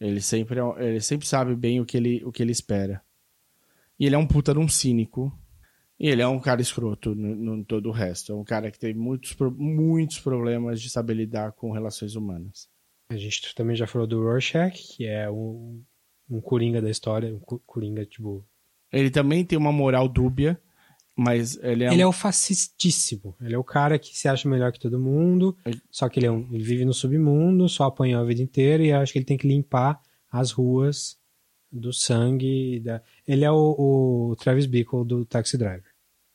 Ele 0.00 0.20
sempre, 0.20 0.60
é 0.60 0.88
ele 0.88 1.00
sempre 1.00 1.26
sabe 1.26 1.54
bem 1.54 1.80
o 1.80 1.86
que, 1.86 1.96
ele, 1.96 2.24
o 2.24 2.30
que 2.30 2.42
ele 2.42 2.52
espera. 2.52 3.02
E 3.98 4.06
ele 4.06 4.14
é 4.14 4.18
um 4.18 4.26
puta 4.26 4.52
de 4.52 4.58
um 4.58 4.68
cínico. 4.68 5.32
E 5.98 6.08
ele 6.08 6.22
é 6.22 6.28
um 6.28 6.38
cara 6.38 6.62
escroto 6.62 7.14
no, 7.14 7.34
no 7.34 7.64
todo 7.64 7.88
o 7.88 7.92
resto. 7.92 8.32
É 8.32 8.34
um 8.34 8.44
cara 8.44 8.70
que 8.70 8.78
tem 8.78 8.94
muitos, 8.94 9.36
muitos 9.56 10.20
problemas 10.20 10.80
de 10.80 10.88
saber 10.88 11.14
lidar 11.14 11.52
com 11.52 11.72
relações 11.72 12.14
humanas. 12.14 12.68
A 13.10 13.16
gente 13.16 13.52
também 13.54 13.74
já 13.74 13.86
falou 13.86 14.06
do 14.06 14.22
Rorschach, 14.22 14.96
que 14.96 15.06
é 15.06 15.28
um, 15.28 15.82
um 16.30 16.40
coringa 16.40 16.80
da 16.80 16.90
história. 16.90 17.34
Um 17.34 17.40
coringa, 17.40 18.06
tipo... 18.06 18.46
Ele 18.92 19.10
também 19.10 19.44
tem 19.44 19.58
uma 19.58 19.72
moral 19.72 20.08
dúbia. 20.08 20.60
Mas 21.18 21.58
ele 21.64 21.82
é. 21.82 21.88
Ele 21.88 22.04
um... 22.04 22.06
é 22.06 22.06
o 22.06 22.12
fascistíssimo. 22.12 23.34
Ele 23.40 23.52
é 23.52 23.58
o 23.58 23.64
cara 23.64 23.98
que 23.98 24.16
se 24.16 24.28
acha 24.28 24.48
melhor 24.48 24.70
que 24.70 24.78
todo 24.78 25.00
mundo. 25.00 25.56
Ele... 25.66 25.82
Só 25.90 26.08
que 26.08 26.20
ele, 26.20 26.26
é 26.26 26.30
um... 26.30 26.46
ele 26.52 26.62
vive 26.62 26.84
no 26.84 26.94
submundo, 26.94 27.68
só 27.68 27.84
apanhou 27.84 28.22
a 28.22 28.24
vida 28.24 28.40
inteira 28.40 28.84
e 28.84 28.92
acho 28.92 29.12
que 29.12 29.18
ele 29.18 29.26
tem 29.26 29.36
que 29.36 29.48
limpar 29.48 30.00
as 30.30 30.52
ruas 30.52 31.18
do 31.72 31.92
sangue. 31.92 32.78
Da... 32.78 33.02
Ele 33.26 33.44
é 33.44 33.50
o, 33.50 33.56
o 34.30 34.36
Travis 34.36 34.66
Bickle 34.66 35.04
do 35.04 35.24
Taxi 35.24 35.58
Driver. 35.58 35.90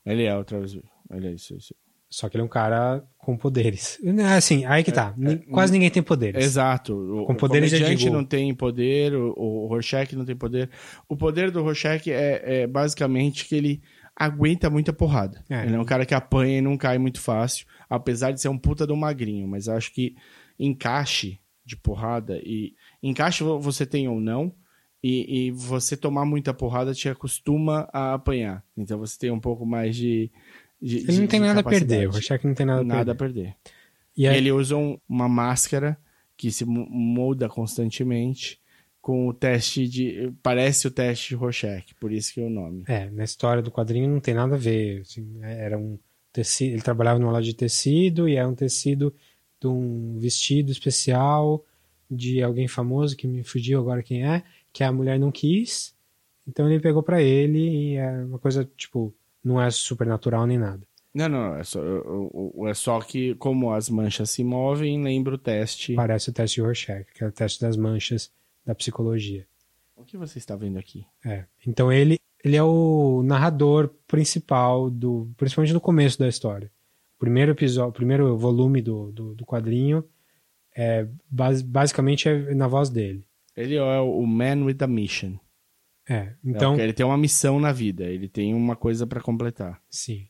Ele 0.05 0.23
é 0.23 0.35
o 0.37 0.43
Travis 0.43 0.73
Bickle. 0.73 0.91
Ele 1.13 1.27
é 1.27 1.31
isso, 1.31 1.55
isso. 1.55 1.73
Só 2.09 2.27
que 2.27 2.35
ele 2.35 2.41
é 2.41 2.45
um 2.45 2.49
cara 2.49 3.03
com 3.17 3.37
poderes. 3.37 3.97
Assim, 4.35 4.65
aí 4.65 4.83
que 4.83 4.91
tá. 4.91 5.15
É, 5.17 5.35
Quase 5.49 5.71
ninguém 5.71 5.89
tem 5.89 6.03
poderes. 6.03 6.43
Exato. 6.43 6.93
O, 6.93 7.25
Com 7.25 7.35
poderes, 7.35 7.71
o 7.71 7.75
eu 7.75 7.79
comediante 7.79 8.03
digo- 8.03 8.15
não 8.15 8.25
tem 8.25 8.53
poder, 8.53 9.15
o, 9.15 9.33
o 9.37 9.67
Rorschach 9.67 10.13
não 10.13 10.25
tem 10.25 10.35
poder. 10.35 10.69
O 11.07 11.15
poder 11.15 11.49
do 11.51 11.63
Rorschach 11.63 12.11
é, 12.11 12.63
é 12.63 12.67
basicamente 12.67 13.45
que 13.45 13.55
ele 13.55 13.81
aguenta 14.15 14.69
muita 14.69 14.93
porrada. 14.93 15.43
É. 15.49 15.65
Ele 15.65 15.75
é 15.75 15.79
um 15.79 15.85
cara 15.85 16.05
que 16.05 16.13
apanha 16.13 16.57
e 16.59 16.61
não 16.61 16.77
cai 16.77 16.97
muito 16.97 17.19
fácil, 17.19 17.65
apesar 17.89 18.31
de 18.31 18.41
ser 18.41 18.49
um 18.49 18.57
puta 18.57 18.85
do 18.85 18.95
magrinho. 18.95 19.47
Mas 19.47 19.67
acho 19.67 19.91
que 19.93 20.15
encaixe 20.59 21.39
de 21.65 21.75
porrada 21.77 22.37
e... 22.43 22.73
Encaixe 23.01 23.43
vo- 23.43 23.59
você 23.59 23.85
tem 23.85 24.07
ou 24.07 24.19
não, 24.19 24.53
e, 25.03 25.47
e 25.47 25.51
você 25.51 25.97
tomar 25.97 26.25
muita 26.25 26.53
porrada 26.53 26.93
te 26.93 27.09
acostuma 27.09 27.89
a 27.91 28.13
apanhar. 28.13 28.63
Então 28.77 28.97
você 28.99 29.17
tem 29.19 29.31
um 29.31 29.39
pouco 29.39 29.65
mais 29.65 29.95
de... 29.95 30.31
de- 30.81 30.97
Ele 30.99 31.17
não 31.17 31.21
de- 31.23 31.27
tem 31.27 31.41
de 31.41 31.47
nada 31.47 31.59
a 31.59 31.63
perder. 31.63 31.79
capacidade. 31.79 32.07
O 32.07 32.11
Rorschach 32.11 32.45
não 32.45 32.53
tem 32.53 32.65
nada 32.65 32.81
a 32.81 32.83
Nada 32.83 33.11
a 33.11 33.15
perder. 33.15 33.43
perder. 33.43 33.55
E 34.15 34.27
aí, 34.27 34.37
Ele 34.37 34.51
usa 34.51 34.77
um- 34.77 34.97
uma 35.09 35.27
máscara 35.27 35.97
que 36.37 36.51
se 36.51 36.63
muda 36.65 37.49
constantemente 37.49 38.59
com 39.03 39.27
o 39.27 39.33
teste 39.33 39.85
de. 39.85 40.33
Parece 40.41 40.87
o 40.87 40.91
teste 40.91 41.29
de 41.29 41.35
Rorschach, 41.35 41.93
por 41.99 42.09
isso 42.09 42.33
que 42.33 42.39
é 42.39 42.45
o 42.45 42.49
nome. 42.49 42.83
É, 42.87 43.09
na 43.09 43.25
história 43.25 43.61
do 43.61 43.69
quadrinho 43.69 44.09
não 44.09 44.21
tem 44.21 44.33
nada 44.33 44.55
a 44.55 44.57
ver. 44.57 45.01
assim, 45.01 45.39
era 45.41 45.77
um 45.77 45.99
tecido, 46.31 46.71
ele 46.71 46.81
trabalhava 46.81 47.19
numa 47.19 47.33
loja 47.33 47.51
de 47.51 47.53
tecido 47.53 48.29
e 48.29 48.37
é 48.37 48.47
um 48.47 48.55
tecido 48.55 49.13
de 49.59 49.67
um 49.67 50.17
vestido 50.17 50.71
especial 50.71 51.65
de 52.09 52.41
alguém 52.41 52.65
famoso 52.65 53.17
que 53.17 53.27
me 53.27 53.43
fugiu 53.43 53.77
agora 53.81 54.01
quem 54.01 54.25
é, 54.25 54.41
que 54.71 54.85
a 54.85 54.91
mulher 54.91 55.19
não 55.19 55.33
quis. 55.33 55.93
Então 56.47 56.69
ele 56.69 56.79
pegou 56.79 57.03
pra 57.03 57.21
ele 57.21 57.59
e 57.59 57.95
é 57.97 58.09
uma 58.23 58.39
coisa 58.39 58.63
tipo 58.77 59.13
não 59.43 59.61
é 59.61 59.69
supernatural 59.69 60.47
nem 60.47 60.57
nada. 60.57 60.87
Não, 61.13 61.27
não, 61.27 61.57
é 61.57 61.63
só, 61.65 61.81
é 62.67 62.73
só 62.73 63.01
que, 63.01 63.35
como 63.35 63.71
as 63.73 63.89
manchas 63.89 64.29
se 64.29 64.45
movem, 64.45 65.03
lembra 65.03 65.35
o 65.35 65.37
teste. 65.37 65.93
Parece 65.93 66.29
o 66.29 66.33
teste 66.33 66.55
de 66.55 66.61
Rorschach, 66.61 67.05
que 67.13 67.23
é 67.23 67.27
o 67.27 67.31
teste 67.31 67.59
das 67.61 67.75
manchas 67.75 68.31
da 68.65 68.73
psicologia. 68.75 69.45
O 69.95 70.03
que 70.03 70.17
você 70.17 70.37
está 70.37 70.55
vendo 70.55 70.77
aqui? 70.77 71.05
É. 71.25 71.45
Então 71.65 71.91
ele, 71.91 72.19
ele 72.43 72.55
é 72.55 72.63
o 72.63 73.21
narrador 73.23 73.89
principal 74.07 74.89
do, 74.89 75.31
principalmente 75.37 75.73
no 75.73 75.79
começo 75.81 76.17
da 76.19 76.27
história. 76.27 76.71
O 77.15 77.19
primeiro 77.19 77.51
episódio, 77.51 77.93
primeiro 77.93 78.35
volume 78.37 78.81
do, 78.81 79.11
do, 79.11 79.35
do 79.35 79.45
quadrinho 79.45 80.03
é 80.75 81.07
bas- 81.29 81.61
basicamente 81.61 82.27
é 82.27 82.53
na 82.53 82.67
voz 82.67 82.89
dele. 82.89 83.25
Ele 83.55 83.75
é 83.75 83.99
o 83.99 84.25
Man 84.25 84.63
with 84.65 84.77
a 84.81 84.87
Mission. 84.87 85.37
É. 86.09 86.33
Então, 86.43 86.73
Então, 86.73 86.79
ele 86.79 86.91
tem 86.91 87.05
uma 87.05 87.17
missão 87.17 87.59
na 87.59 87.71
vida, 87.71 88.03
ele 88.05 88.27
tem 88.27 88.53
uma 88.53 88.75
coisa 88.75 89.05
pra 89.07 89.21
completar. 89.21 89.81
sim. 89.89 90.27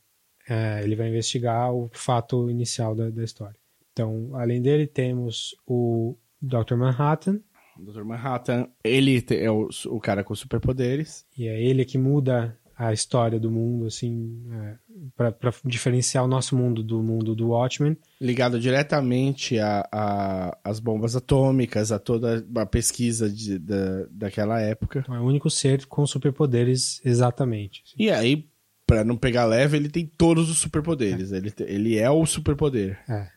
É, 0.48 0.84
ele 0.84 0.94
vai 0.98 1.08
investigar 1.08 1.74
o 1.74 1.90
fato 1.94 2.50
inicial 2.50 2.94
da, 2.94 3.10
da 3.10 3.24
história. 3.24 3.56
Então, 3.94 4.32
além 4.36 4.62
dele, 4.62 4.86
temos 4.86 5.56
o 5.66 6.18
Dr. 6.42 6.76
Manhattan, 6.76 7.40
Dr. 7.78 8.04
Manhattan, 8.04 8.68
ele 8.84 9.24
é 9.32 9.50
o, 9.52 9.68
o 9.88 10.00
cara 10.00 10.24
com 10.24 10.36
superpoderes. 10.36 11.26
e 11.38 11.48
é 11.48 11.62
ele 11.62 11.84
que 11.86 11.98
muda 11.98 12.58
a 12.76 12.92
história 12.92 13.40
do 13.40 13.52
mundo, 13.52 13.86
assim, 13.86 14.44
é, 14.52 14.76
para 15.16 15.36
diferenciar 15.64 16.24
o 16.24 16.28
nosso 16.28 16.56
mundo 16.56 16.82
do 16.84 17.04
mundo 17.04 17.36
do 17.36 17.50
Watchmen. 17.50 17.96
ligado 18.20 18.60
diretamente 18.60 19.60
a, 19.60 19.88
a- 19.92 20.58
as 20.64 20.80
bombas 20.80 21.16
atômicas, 21.16 21.92
a 21.92 22.00
toda 22.00 22.44
a 22.56 22.66
pesquisa 22.66 23.30
de- 23.30 23.60
da, 23.60 24.06
daquela 24.10 24.60
época. 24.60 25.00
Então, 25.02 25.14
é 25.16 25.20
o 25.20 25.24
único 25.26 25.50
ser 25.52 25.86
com 25.86 26.06
superpoderes 26.08 27.00
exatamente. 27.06 27.84
assim. 27.86 27.96
E 28.04 28.10
aí, 28.10 28.50
pra 28.88 29.04
não 29.04 29.18
pegar 29.18 29.46
leve, 29.46 29.78
ele 29.78 29.88
tem 29.90 30.06
todos 30.08 30.50
os 30.50 30.58
superpoderes. 30.58 31.32
Ele, 31.32 31.52
te- 31.52 31.64
ele 31.64 31.98
é 31.98 32.10
o 32.10 32.26
superpoder. 32.26 33.00
É. 33.08 33.28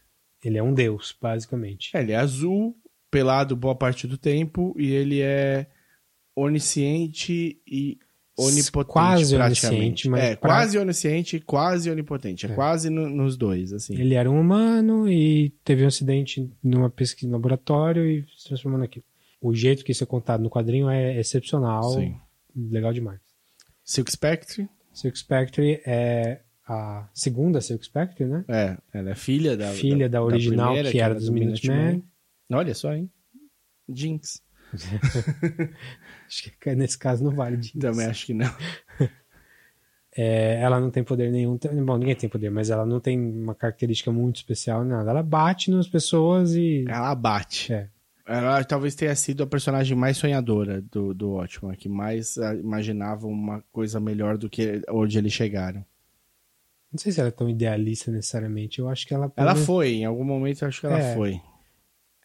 Ele 0.42 0.56
é 0.56 0.62
um 0.62 0.72
deus, 0.72 1.14
basicamente. 1.20 1.90
É, 1.94 2.00
ele 2.00 2.12
é 2.12 2.16
azul, 2.16 2.74
pelado 3.16 3.56
boa 3.56 3.74
parte 3.74 4.06
do 4.06 4.18
tempo, 4.18 4.74
e 4.78 4.92
ele 4.92 5.20
é 5.22 5.66
onisciente 6.34 7.60
e 7.66 7.98
onipotente. 8.38 8.92
Quase 8.92 9.34
praticamente. 9.34 9.74
onisciente, 9.80 10.08
mas 10.10 10.22
É, 10.24 10.36
pra- 10.36 10.50
quase 10.50 10.78
onisciente, 10.78 11.40
quase 11.40 11.90
onipotente. 11.90 12.46
É, 12.46 12.50
É. 12.50 12.54
quase 12.54 12.90
no- 12.90 13.08
nos 13.08 13.36
dois, 13.36 13.72
assim. 13.72 13.94
Ele 13.98 14.14
era 14.14 14.30
um 14.30 14.38
humano 14.40 15.08
e 15.10 15.50
teve 15.64 15.84
um 15.84 15.88
acidente 15.88 16.50
numa 16.62 16.90
pesquisa 16.90 17.26
no 17.28 17.32
laboratório 17.32 18.04
e 18.08 18.24
se 18.36 18.48
transformou 18.48 18.78
naquilo. 18.78 19.04
O 19.40 19.54
jeito 19.54 19.84
que 19.84 19.92
isso 19.92 20.04
é 20.04 20.06
contado 20.06 20.42
no 20.42 20.50
quadrinho 20.50 20.88
é 20.90 21.18
excepcional, 21.18 21.84
Sim. 21.94 22.14
legal 22.54 22.92
demais. 22.92 23.20
Silk 23.84 24.10
Spectre, 24.10 24.68
Silk 24.92 25.18
Spectre 25.18 25.80
é 25.86 26.40
a 26.68 27.08
segunda 27.14 27.60
Silk 27.60 27.84
Spectre, 27.84 28.26
né? 28.26 28.44
é, 28.48 28.76
ela 28.92 29.10
é 29.10 29.14
filha 29.14 29.56
da 29.56 29.68
Filha 29.68 30.08
da, 30.08 30.22
original, 30.22 30.66
primeira, 30.72 30.90
que 30.90 31.00
era 31.00 31.14
do 31.14 31.20
dos 31.20 31.30
Minutemen. 31.30 32.02
Olha 32.52 32.74
só, 32.74 32.92
hein? 32.94 33.10
Jinx. 33.88 34.42
Acho 36.26 36.52
que 36.60 36.74
nesse 36.74 36.98
caso 36.98 37.22
não 37.24 37.30
vale 37.30 37.56
disso. 37.56 37.78
Também 37.78 38.06
acho 38.06 38.26
que 38.26 38.34
não. 38.34 38.52
É, 40.18 40.58
ela 40.62 40.80
não 40.80 40.90
tem 40.90 41.04
poder 41.04 41.30
nenhum. 41.30 41.58
Bom, 41.84 41.98
ninguém 41.98 42.16
tem 42.16 42.26
poder, 42.26 42.50
mas 42.50 42.70
ela 42.70 42.86
não 42.86 42.98
tem 42.98 43.20
uma 43.20 43.54
característica 43.54 44.10
muito 44.10 44.36
especial, 44.36 44.82
nada. 44.82 45.10
Ela 45.10 45.22
bate 45.22 45.70
nas 45.70 45.86
pessoas 45.86 46.54
e. 46.54 46.86
Ela 46.88 47.14
bate. 47.14 47.74
É. 47.74 47.90
Ela 48.26 48.64
talvez 48.64 48.94
tenha 48.94 49.14
sido 49.14 49.42
a 49.42 49.46
personagem 49.46 49.94
mais 49.94 50.16
sonhadora 50.16 50.80
do, 50.90 51.12
do 51.12 51.32
Watchmen, 51.32 51.76
que 51.76 51.86
mais 51.86 52.38
ah, 52.38 52.54
imaginava 52.54 53.26
uma 53.26 53.62
coisa 53.70 54.00
melhor 54.00 54.38
do 54.38 54.48
que 54.48 54.80
onde 54.88 55.18
eles 55.18 55.34
chegaram. 55.34 55.84
Não 56.90 56.98
sei 56.98 57.12
se 57.12 57.20
ela 57.20 57.28
é 57.28 57.32
tão 57.32 57.46
idealista 57.50 58.10
necessariamente. 58.10 58.78
Eu 58.78 58.88
acho 58.88 59.06
que 59.06 59.12
ela. 59.12 59.30
Ela 59.36 59.54
foi, 59.54 59.96
em 59.96 60.06
algum 60.06 60.24
momento 60.24 60.62
eu 60.62 60.68
acho 60.68 60.80
que 60.80 60.86
ela 60.86 60.98
É. 60.98 61.14
foi. 61.14 61.38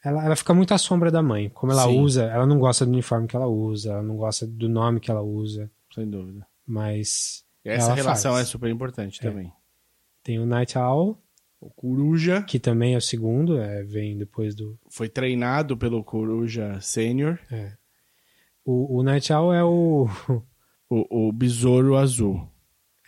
Ela, 0.03 0.25
ela 0.25 0.35
fica 0.35 0.53
muito 0.53 0.73
à 0.73 0.77
sombra 0.77 1.11
da 1.11 1.21
mãe. 1.21 1.49
Como 1.49 1.71
ela 1.71 1.83
Sim. 1.85 1.99
usa, 1.99 2.23
ela 2.25 2.45
não 2.45 2.57
gosta 2.59 2.85
do 2.85 2.91
uniforme 2.91 3.27
que 3.27 3.35
ela 3.35 3.47
usa, 3.47 3.91
ela 3.91 4.01
não 4.03 4.15
gosta 4.17 4.47
do 4.47 4.67
nome 4.67 4.99
que 4.99 5.11
ela 5.11 5.21
usa, 5.21 5.69
Sem 5.93 6.09
dúvida. 6.09 6.45
mas 6.65 7.43
E 7.63 7.69
essa 7.69 7.87
Ela 7.87 7.95
relação 7.95 8.33
faz. 8.33 8.47
é 8.47 8.49
super 8.49 8.69
importante 8.69 9.19
É. 9.25 9.29
também. 9.29 9.51
tem 10.23 10.39
o 10.39 10.45
Night 10.45 10.77
Owl, 10.77 11.17
O 11.59 11.69
Coruja 11.69 12.41
que 12.41 12.57
também 12.59 12.95
é 12.95 12.97
o 12.97 13.01
segundo, 13.01 13.59
é, 13.59 13.83
vem 13.83 14.17
depois 14.17 14.55
do. 14.55 14.79
foi 14.89 15.07
treinado 15.07 15.77
pelo 15.77 16.03
Coruja 16.03 16.79
Sênior, 16.81 17.37
é. 17.51 17.73
O, 18.65 18.97
o 18.99 19.03
Night 19.03 19.31
Owl 19.33 19.53
é 19.53 19.63
o. 19.63 20.07
o, 20.89 21.27
o 21.29 21.31
Besouro 21.31 21.95
Azul. 21.95 22.47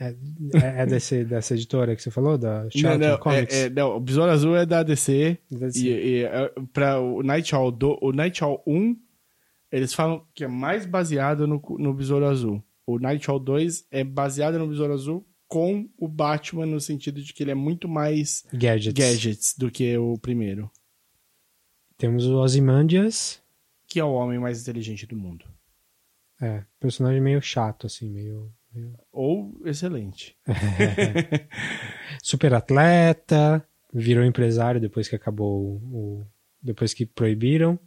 É, 0.09 0.81
é 0.81 0.85
desse, 0.85 1.23
dessa 1.25 1.53
editora 1.53 1.95
que 1.95 2.01
você 2.01 2.11
falou, 2.11 2.37
da 2.37 2.63
Não, 2.63 2.71
Charlton 2.71 3.07
não, 3.07 3.17
Comics? 3.19 3.53
é- 3.55 3.65
é- 3.65 3.69
não, 3.69 3.95
o 3.97 3.99
Besouro 3.99 4.31
Azul 4.31 4.55
é 4.55 4.65
da 4.65 4.83
DC. 4.83 5.37
Desse- 5.49 5.87
E, 5.87 5.91
e 6.19 6.23
é, 6.23 6.51
pra 6.73 6.99
o 6.99 7.21
Night 7.23 7.53
Owl, 7.55 7.71
do, 7.71 7.97
o 8.01 8.11
Night 8.11 8.43
Owl 8.43 8.61
1, 8.67 8.97
eles 9.71 9.93
falam 9.93 10.25
que 10.35 10.43
é 10.43 10.47
mais 10.47 10.85
baseado 10.85 11.47
no, 11.47 11.61
no 11.79 11.93
Besouro 11.93 12.25
Azul. 12.25 12.63
O 12.85 12.99
Night 12.99 13.29
Owl 13.31 13.39
2 13.39 13.85
é 13.91 14.03
baseado 14.03 14.59
no 14.59 14.67
Besouro 14.67 14.93
Azul 14.93 15.25
com 15.47 15.87
o 15.97 16.07
Batman 16.07 16.65
no 16.65 16.81
sentido 16.81 17.21
de 17.21 17.31
que 17.33 17.43
ele 17.43 17.51
é 17.51 17.55
muito 17.55 17.87
mais 17.87 18.43
Gadgets. 18.53 18.93
gadgets 18.93 19.55
do 19.57 19.69
que 19.69 19.95
o 19.97 20.17
primeiro. 20.17 20.69
Temos 21.97 22.25
o 22.25 22.37
Ozymandias, 22.37 23.39
Que 23.87 23.99
é 23.99 24.03
o 24.03 24.11
homem 24.13 24.39
mais 24.39 24.61
inteligente 24.61 25.05
do 25.05 25.15
mundo. 25.15 25.45
é, 26.41 26.63
personagem 26.79 27.21
meio 27.21 27.41
chato, 27.41 27.85
assim, 27.87 28.09
meio. 28.09 28.51
Ou 29.11 29.59
excelente. 29.65 30.35
Super 32.21 32.53
atleta, 32.53 33.65
virou 33.93 34.23
empresário 34.23 34.81
depois 34.81 35.07
que 35.07 35.15
acabou 35.15 35.81
o. 35.83 36.25
depois 36.61 36.93
que 36.93 37.05
proibiram. 37.05 37.79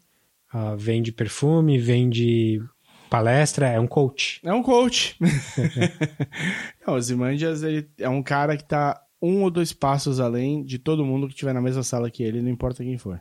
Ah, 0.52 0.76
vende 0.76 1.10
perfume, 1.10 1.78
vende 1.78 2.62
palestra, 3.10 3.68
é 3.68 3.80
um 3.80 3.86
coach. 3.86 4.40
É 4.44 4.52
um 4.52 4.62
coach. 4.62 5.18
Não, 6.86 6.94
o 6.94 7.00
Zimandias 7.00 7.62
ele 7.62 7.88
é 7.98 8.08
um 8.08 8.22
cara 8.22 8.56
que 8.56 8.64
tá 8.64 9.02
um 9.20 9.42
ou 9.42 9.50
dois 9.50 9.72
passos 9.72 10.20
além 10.20 10.62
de 10.62 10.78
todo 10.78 11.04
mundo 11.04 11.26
que 11.26 11.32
estiver 11.32 11.52
na 11.52 11.60
mesma 11.60 11.82
sala 11.82 12.10
que 12.10 12.22
ele, 12.22 12.42
não 12.42 12.50
importa 12.50 12.84
quem 12.84 12.98
for. 12.98 13.20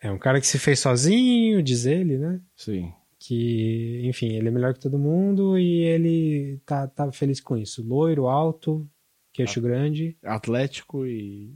É 0.00 0.10
um 0.10 0.18
cara 0.18 0.40
que 0.40 0.46
se 0.46 0.58
fez 0.58 0.78
sozinho, 0.78 1.62
diz 1.62 1.86
ele, 1.86 2.18
né? 2.18 2.40
Sim. 2.54 2.92
Que, 3.26 4.02
enfim, 4.04 4.34
ele 4.34 4.48
é 4.48 4.50
melhor 4.50 4.74
que 4.74 4.80
todo 4.80 4.98
mundo 4.98 5.58
e 5.58 5.80
ele 5.80 6.60
tá, 6.64 6.86
tá 6.86 7.10
feliz 7.10 7.40
com 7.40 7.56
isso. 7.56 7.82
Loiro, 7.82 8.26
alto, 8.28 8.88
queixo 9.32 9.60
grande. 9.60 10.16
Atlético 10.22 11.06
e. 11.06 11.50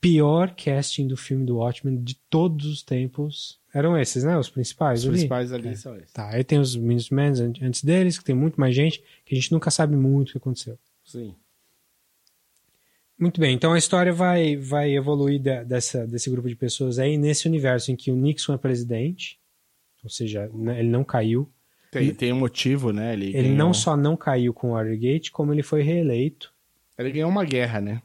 Pior 0.00 0.54
casting 0.54 1.08
do 1.08 1.16
filme 1.16 1.44
do 1.44 1.56
Watchmen 1.56 2.00
de 2.02 2.14
todos 2.30 2.66
os 2.66 2.82
tempos. 2.82 3.58
Eram 3.74 3.98
esses, 3.98 4.22
né? 4.24 4.38
Os 4.38 4.48
principais 4.48 5.00
Os 5.00 5.06
ali? 5.06 5.12
principais 5.14 5.52
ali 5.52 5.68
É. 5.68 5.74
são 5.74 5.96
esses. 5.96 6.12
Tá, 6.12 6.30
aí 6.30 6.44
tem 6.44 6.58
os 6.58 6.76
Minutemen 6.76 7.32
an- 7.40 7.52
antes 7.62 7.82
deles, 7.82 8.18
que 8.18 8.24
tem 8.24 8.34
muito 8.34 8.60
mais 8.60 8.74
gente, 8.74 9.02
que 9.24 9.34
a 9.34 9.38
gente 9.38 9.50
nunca 9.52 9.70
sabe 9.70 9.96
muito 9.96 10.28
o 10.28 10.32
que 10.32 10.38
aconteceu. 10.38 10.78
Sim. 11.04 11.34
Muito 13.18 13.40
bem, 13.40 13.54
então 13.54 13.72
a 13.72 13.78
história 13.78 14.12
vai, 14.12 14.56
vai 14.56 14.94
evoluir 14.94 15.40
da- 15.42 15.62
dessa, 15.64 16.06
desse 16.06 16.28
grupo 16.30 16.48
de 16.48 16.54
pessoas 16.54 16.98
aí 16.98 17.16
nesse 17.16 17.48
universo 17.48 17.90
em 17.90 17.96
que 17.96 18.10
o 18.12 18.16
Nixon 18.16 18.52
é 18.52 18.58
presidente, 18.58 19.38
ou 20.06 20.10
seja, 20.10 20.48
né, 20.54 20.78
ele 20.78 20.88
não 20.88 21.02
caiu. 21.02 21.52
Tem, 21.90 22.14
tem 22.14 22.32
um 22.32 22.38
motivo, 22.38 22.92
né? 22.92 23.12
Ele, 23.12 23.26
Ele 23.26 23.42
ganhou, 23.42 23.56
não 23.56 23.74
só 23.74 23.96
não 23.96 24.16
caiu 24.16 24.54
com 24.54 24.70
o 24.70 24.72
Watergate, 24.74 25.32
como 25.32 25.52
ele 25.52 25.64
foi 25.64 25.82
reeleito. 25.82 26.54
Ele 26.96 27.10
ganhou 27.10 27.28
uma 27.28 27.44
guerra, 27.44 27.80
né? 27.80 28.00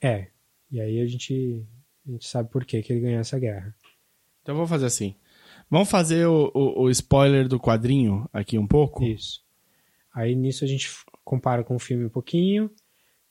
É. 0.00 0.28
E 0.70 0.80
aí 0.80 0.98
a 0.98 1.06
gente, 1.06 1.62
a 2.08 2.10
gente 2.10 2.26
sabe 2.26 2.48
por 2.48 2.64
que, 2.64 2.80
que 2.80 2.90
ele 2.90 3.00
ganhou 3.00 3.20
essa 3.20 3.38
guerra. 3.38 3.76
Então 4.40 4.54
vamos 4.54 4.70
fazer 4.70 4.86
assim. 4.86 5.14
Vamos 5.68 5.90
fazer 5.90 6.26
o, 6.26 6.50
o, 6.54 6.84
o 6.84 6.90
spoiler 6.90 7.46
do 7.46 7.60
quadrinho 7.60 8.26
aqui 8.32 8.56
um 8.56 8.66
pouco? 8.66 9.04
Isso. 9.04 9.44
Aí 10.14 10.34
nisso 10.34 10.64
a 10.64 10.66
gente 10.66 10.90
compara 11.22 11.62
com 11.62 11.76
o 11.76 11.78
filme 11.78 12.06
um 12.06 12.10
pouquinho. 12.10 12.70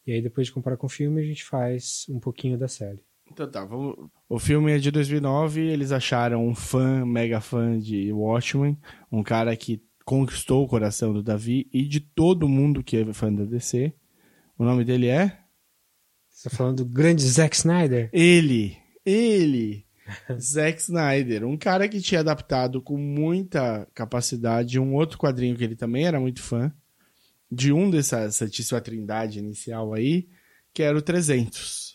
E 0.06 0.12
aí 0.12 0.22
depois 0.22 0.46
de 0.46 0.54
comparar 0.54 0.78
com 0.78 0.86
o 0.86 0.90
filme, 0.90 1.20
a 1.22 1.26
gente 1.26 1.44
faz 1.44 2.06
um 2.08 2.20
pouquinho 2.20 2.56
da 2.56 2.68
série. 2.68 3.02
Então 3.32 3.50
tá, 3.50 3.64
vamos... 3.64 3.96
o 4.28 4.40
filme 4.40 4.72
é 4.72 4.78
de 4.78 4.92
2009, 4.92 5.62
eles 5.62 5.92
acharam 5.92 6.48
um 6.48 6.56
fã, 6.56 7.06
mega 7.06 7.40
fã 7.40 7.80
de 7.80 8.12
Watchmen, 8.12 8.78
um 9.12 9.24
cara 9.24 9.56
que 9.56 9.82
conquistou 10.04 10.64
o 10.64 10.68
coração 10.68 11.14
do 11.14 11.22
Davi 11.22 11.70
e 11.72 11.84
de 11.84 12.00
todo 12.00 12.50
mundo 12.50 12.84
que 12.84 12.98
é 12.98 13.14
fã 13.14 13.32
da 13.32 13.46
DC. 13.46 13.94
O 14.58 14.66
nome 14.66 14.84
dele 14.84 15.08
é? 15.08 15.40
Você 16.30 16.50
tá 16.50 16.56
falando 16.56 16.78
do 16.78 16.86
grande 16.86 17.22
Zack 17.22 17.56
Snyder? 17.56 18.10
Ele, 18.12 18.78
ele, 19.06 19.86
Zack 20.40 20.82
Snyder, 20.82 21.46
um 21.46 21.58
cara 21.58 21.88
que 21.88 22.02
tinha 22.02 22.22
adaptado 22.22 22.82
com 22.82 22.98
muita 22.98 23.88
capacidade 23.94 24.80
um 24.80 24.96
outro 24.96 25.18
quadrinho 25.18 25.56
que 25.56 25.64
ele 25.64 25.76
também 25.76 26.06
era 26.06 26.20
muito 26.20 26.42
fã, 26.42 26.74
de 27.52 27.74
um 27.74 27.90
dessa 27.90 28.32
Santíssima 28.32 28.82
Trindade 28.82 29.40
inicial 29.40 29.94
aí, 29.94 30.28
que 30.74 30.84
era 30.84 30.98
o 30.98 31.02
300. 31.02 31.89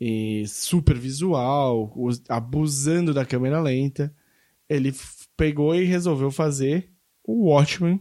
E 0.00 0.46
super 0.46 0.96
visual, 0.96 1.92
us- 1.96 2.22
abusando 2.28 3.12
da 3.12 3.24
câmera 3.24 3.60
lenta, 3.60 4.14
ele 4.68 4.92
pegou 5.36 5.74
e 5.74 5.84
resolveu 5.84 6.30
fazer 6.30 6.90
o 7.24 7.48
Watchmen 7.50 8.00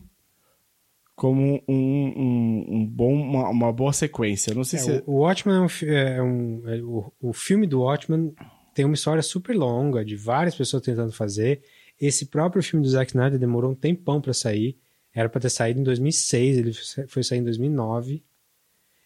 como 1.15 1.63
um, 1.67 2.13
um, 2.15 2.65
um 2.69 2.85
bom, 2.85 3.13
uma, 3.13 3.49
uma 3.49 3.73
boa 3.73 3.91
sequência. 3.91 4.53
Não 4.53 4.63
sei 4.63 4.79
É, 4.79 4.81
se 4.83 5.03
o, 5.07 5.13
Watchmen 5.21 5.55
é 5.55 5.59
um, 5.61 5.67
é 5.91 6.21
um- 6.23 6.69
é 6.69 6.81
o, 6.83 7.11
o 7.19 7.33
filme 7.33 7.65
do 7.65 7.81
Watchmen 7.81 8.33
tem 8.75 8.85
uma 8.85 8.93
história 8.93 9.23
super 9.23 9.55
longa, 9.55 10.05
de 10.05 10.15
várias 10.15 10.53
pessoas 10.53 10.83
tentando 10.83 11.11
fazer. 11.11 11.63
Esse 11.99 12.27
próprio 12.27 12.61
filme 12.61 12.85
do 12.85 12.89
Zack 12.91 13.09
Snyder 13.09 13.39
demorou 13.39 13.71
um 13.71 13.75
tempão 13.75 14.21
pra 14.21 14.33
sair. 14.33 14.77
Era 15.11 15.27
pra 15.27 15.41
ter 15.41 15.49
saído 15.49 15.79
em 15.79 15.83
2006, 15.83 16.57
ele 16.59 16.71
foi 17.07 17.23
sair 17.23 17.39
em 17.39 17.43
2009. 17.43 18.23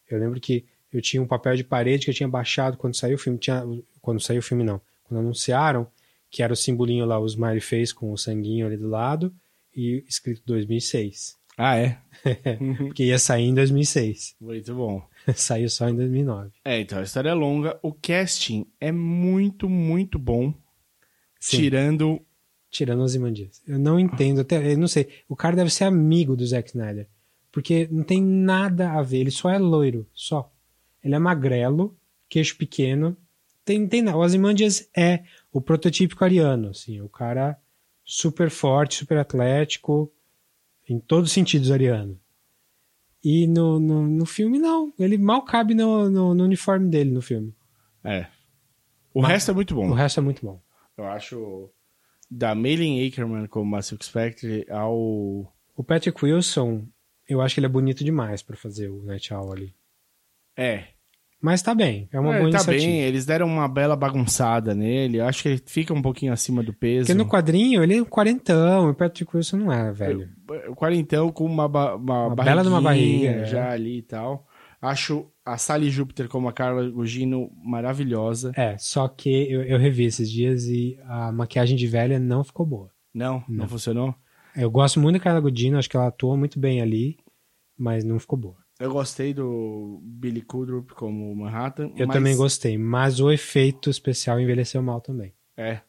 Eu 0.09 0.19
lembro 0.19 0.41
que 0.41 0.65
eu 0.91 1.01
tinha 1.01 1.21
um 1.21 1.27
papel 1.27 1.55
de 1.55 1.63
parede 1.63 2.05
que 2.05 2.11
eu 2.11 2.15
tinha 2.15 2.27
baixado 2.27 2.77
quando 2.77 2.95
saiu 2.95 3.15
o 3.15 3.17
filme. 3.17 3.39
Tinha, 3.39 3.63
quando 4.01 4.19
saiu 4.19 4.39
o 4.39 4.43
filme, 4.43 4.63
não. 4.63 4.81
Quando 5.03 5.19
anunciaram, 5.19 5.87
que 6.29 6.43
era 6.43 6.53
o 6.53 6.55
simbolinho 6.55 7.05
lá, 7.05 7.19
o 7.19 7.25
smiley 7.25 7.61
face 7.61 7.93
com 7.93 8.11
o 8.11 8.17
sanguinho 8.17 8.65
ali 8.65 8.77
do 8.77 8.87
lado, 8.87 9.33
e 9.75 10.03
escrito 10.07 10.41
2006. 10.45 11.39
Ah, 11.57 11.77
é? 11.77 11.97
Porque 12.77 13.03
ia 13.03 13.19
sair 13.19 13.45
em 13.45 13.53
2006. 13.53 14.35
Muito 14.39 14.73
bom. 14.73 15.05
Saiu 15.35 15.69
só 15.69 15.87
em 15.89 15.95
2009. 15.95 16.51
É, 16.65 16.79
então 16.79 16.99
a 16.99 17.03
história 17.03 17.29
é 17.29 17.33
longa. 17.33 17.77
O 17.81 17.93
casting 17.93 18.65
é 18.79 18.91
muito, 18.91 19.69
muito 19.69 20.17
bom. 20.17 20.53
Sim. 21.39 21.57
Tirando. 21.57 22.21
Tirando 22.69 23.01
Ozymandias. 23.01 23.61
Eu 23.67 23.77
não 23.77 23.99
entendo, 23.99 24.41
até, 24.41 24.73
eu 24.73 24.77
não 24.77 24.87
sei. 24.87 25.09
O 25.27 25.35
cara 25.35 25.57
deve 25.57 25.69
ser 25.69 25.83
amigo 25.83 26.37
do 26.37 26.45
Zack 26.45 26.69
Snyder. 26.69 27.07
Porque 27.51 27.87
não 27.91 28.03
tem 28.03 28.23
nada 28.23 28.93
a 28.93 29.01
ver, 29.01 29.19
ele 29.19 29.31
só 29.31 29.49
é 29.49 29.59
loiro, 29.59 30.07
só. 30.13 30.49
Ele 31.03 31.15
é 31.15 31.19
magrelo, 31.19 31.97
queixo 32.29 32.55
pequeno. 32.57 33.15
Tem, 33.65 33.87
tem. 33.87 34.07
O 34.09 34.17
Ozymandias 34.17 34.89
é 34.95 35.23
o 35.51 35.61
prototípico 35.61 36.23
ariano, 36.23 36.69
assim. 36.69 37.01
O 37.01 37.09
cara 37.09 37.57
super 38.03 38.49
forte, 38.49 38.95
super 38.95 39.17
atlético, 39.17 40.11
em 40.89 40.99
todos 40.99 41.29
os 41.29 41.33
sentidos 41.33 41.71
ariano. 41.71 42.19
E 43.23 43.45
no, 43.47 43.79
no, 43.79 44.07
no 44.07 44.25
filme, 44.25 44.57
não. 44.59 44.91
Ele 44.97 45.17
mal 45.17 45.43
cabe 45.43 45.73
no, 45.75 46.09
no, 46.09 46.33
no 46.33 46.43
uniforme 46.43 46.89
dele 46.89 47.11
no 47.11 47.21
filme. 47.21 47.53
É. 48.03 48.25
O 49.13 49.21
Mas- 49.21 49.31
resto 49.31 49.51
é 49.51 49.53
muito 49.53 49.71
O 49.71 49.75
bom. 49.75 49.93
resto 49.93 50.19
é 50.19 50.23
muito 50.23 50.43
bom. 50.45 50.59
Eu 50.97 51.05
acho. 51.05 51.69
Da 52.29 52.55
Malin 52.55 53.05
Ackerman 53.05 53.45
como 53.47 53.69
Massive 53.69 54.03
Spectre 54.03 54.65
ao. 54.69 54.95
O 55.75 55.83
Patrick 55.85 56.23
Wilson, 56.23 56.85
eu 57.27 57.41
acho 57.41 57.55
que 57.55 57.59
ele 57.59 57.65
é 57.67 57.69
bonito 57.69 58.03
demais 58.03 58.41
pra 58.41 58.55
fazer 58.57 58.89
o 58.89 59.03
Night 59.03 59.33
Owl 59.33 59.51
ali. 59.53 59.73
É. 60.57 60.83
Mas 61.41 61.63
tá 61.63 61.73
bem, 61.73 62.07
é 62.13 62.19
uma 62.19 62.35
É, 62.35 62.39
boa 62.39 62.51
tá 62.51 62.57
iniciativa. 62.59 62.85
bem, 62.85 63.01
eles 63.01 63.25
deram 63.25 63.47
uma 63.47 63.67
bela 63.67 63.95
bagunçada 63.95 64.75
nele. 64.75 65.17
Eu 65.17 65.25
acho 65.25 65.41
que 65.41 65.49
ele 65.49 65.63
fica 65.65 65.91
um 65.91 66.01
pouquinho 66.01 66.31
acima 66.31 66.61
do 66.61 66.71
peso. 66.71 67.07
Porque 67.07 67.15
no 67.17 67.27
quadrinho 67.27 67.81
ele 67.81 67.97
é 67.97 68.01
um 68.01 68.05
quarentão, 68.05 68.87
e 68.87 68.91
o 68.91 68.93
Patrick 68.93 69.35
Wilson 69.35 69.57
não 69.57 69.73
é, 69.73 69.91
velho. 69.91 70.29
O 70.69 70.75
quarentão 70.75 71.31
com 71.31 71.45
uma, 71.45 71.67
ba 71.67 71.95
uma, 71.95 72.27
Uma 72.27 72.35
bela 72.35 72.61
de 72.61 72.67
uma 72.69 72.79
barriga, 72.81 73.29
é. 73.29 73.45
já 73.45 73.71
ali 73.71 73.97
e 73.97 74.01
tal. 74.03 74.45
Acho 74.79 75.31
a 75.43 75.57
Sally 75.57 75.89
Júpiter 75.89 76.27
como 76.27 76.47
a 76.47 76.53
Carla 76.53 76.87
Gugino 76.89 77.51
maravilhosa. 77.63 78.51
É, 78.55 78.77
só 78.77 79.07
que 79.07 79.29
eu, 79.51 79.63
eu 79.63 79.79
revi 79.79 80.05
esses 80.05 80.29
dias 80.29 80.65
e 80.65 80.99
a 81.05 81.31
maquiagem 81.31 81.75
de 81.75 81.87
velha 81.87 82.19
não 82.19 82.43
ficou 82.43 82.65
boa. 82.67 82.91
Não, 83.13 83.43
não, 83.49 83.57
Não. 83.63 83.67
funcionou? 83.67 84.13
Eu 84.55 84.69
gosto 84.69 84.99
muito 84.99 85.17
da 85.17 85.23
Carla 85.23 85.39
Gudino, 85.39 85.77
acho 85.79 85.89
que 85.89 85.97
ela 85.97 86.07
atua 86.07 86.37
muito 86.37 86.59
bem 86.59 86.81
ali, 86.81 87.17
mas 87.77 88.03
não 88.03 88.19
ficou 88.19 88.37
boa. 88.37 88.57
Eu 88.81 88.91
gostei 88.91 89.33
do 89.33 89.99
Billy 90.03 90.41
Kudrup 90.41 90.91
como 90.93 91.35
Manhattan. 91.35 91.91
Eu 91.95 92.07
mas- 92.07 92.15
também 92.17 92.35
gostei, 92.35 92.77
mas 92.77 93.19
o 93.19 93.31
efeito 93.31 93.89
especial 93.89 94.39
envelheceu 94.39 94.81
mal 94.81 94.99
também. 94.99 95.33
É, 95.55 95.81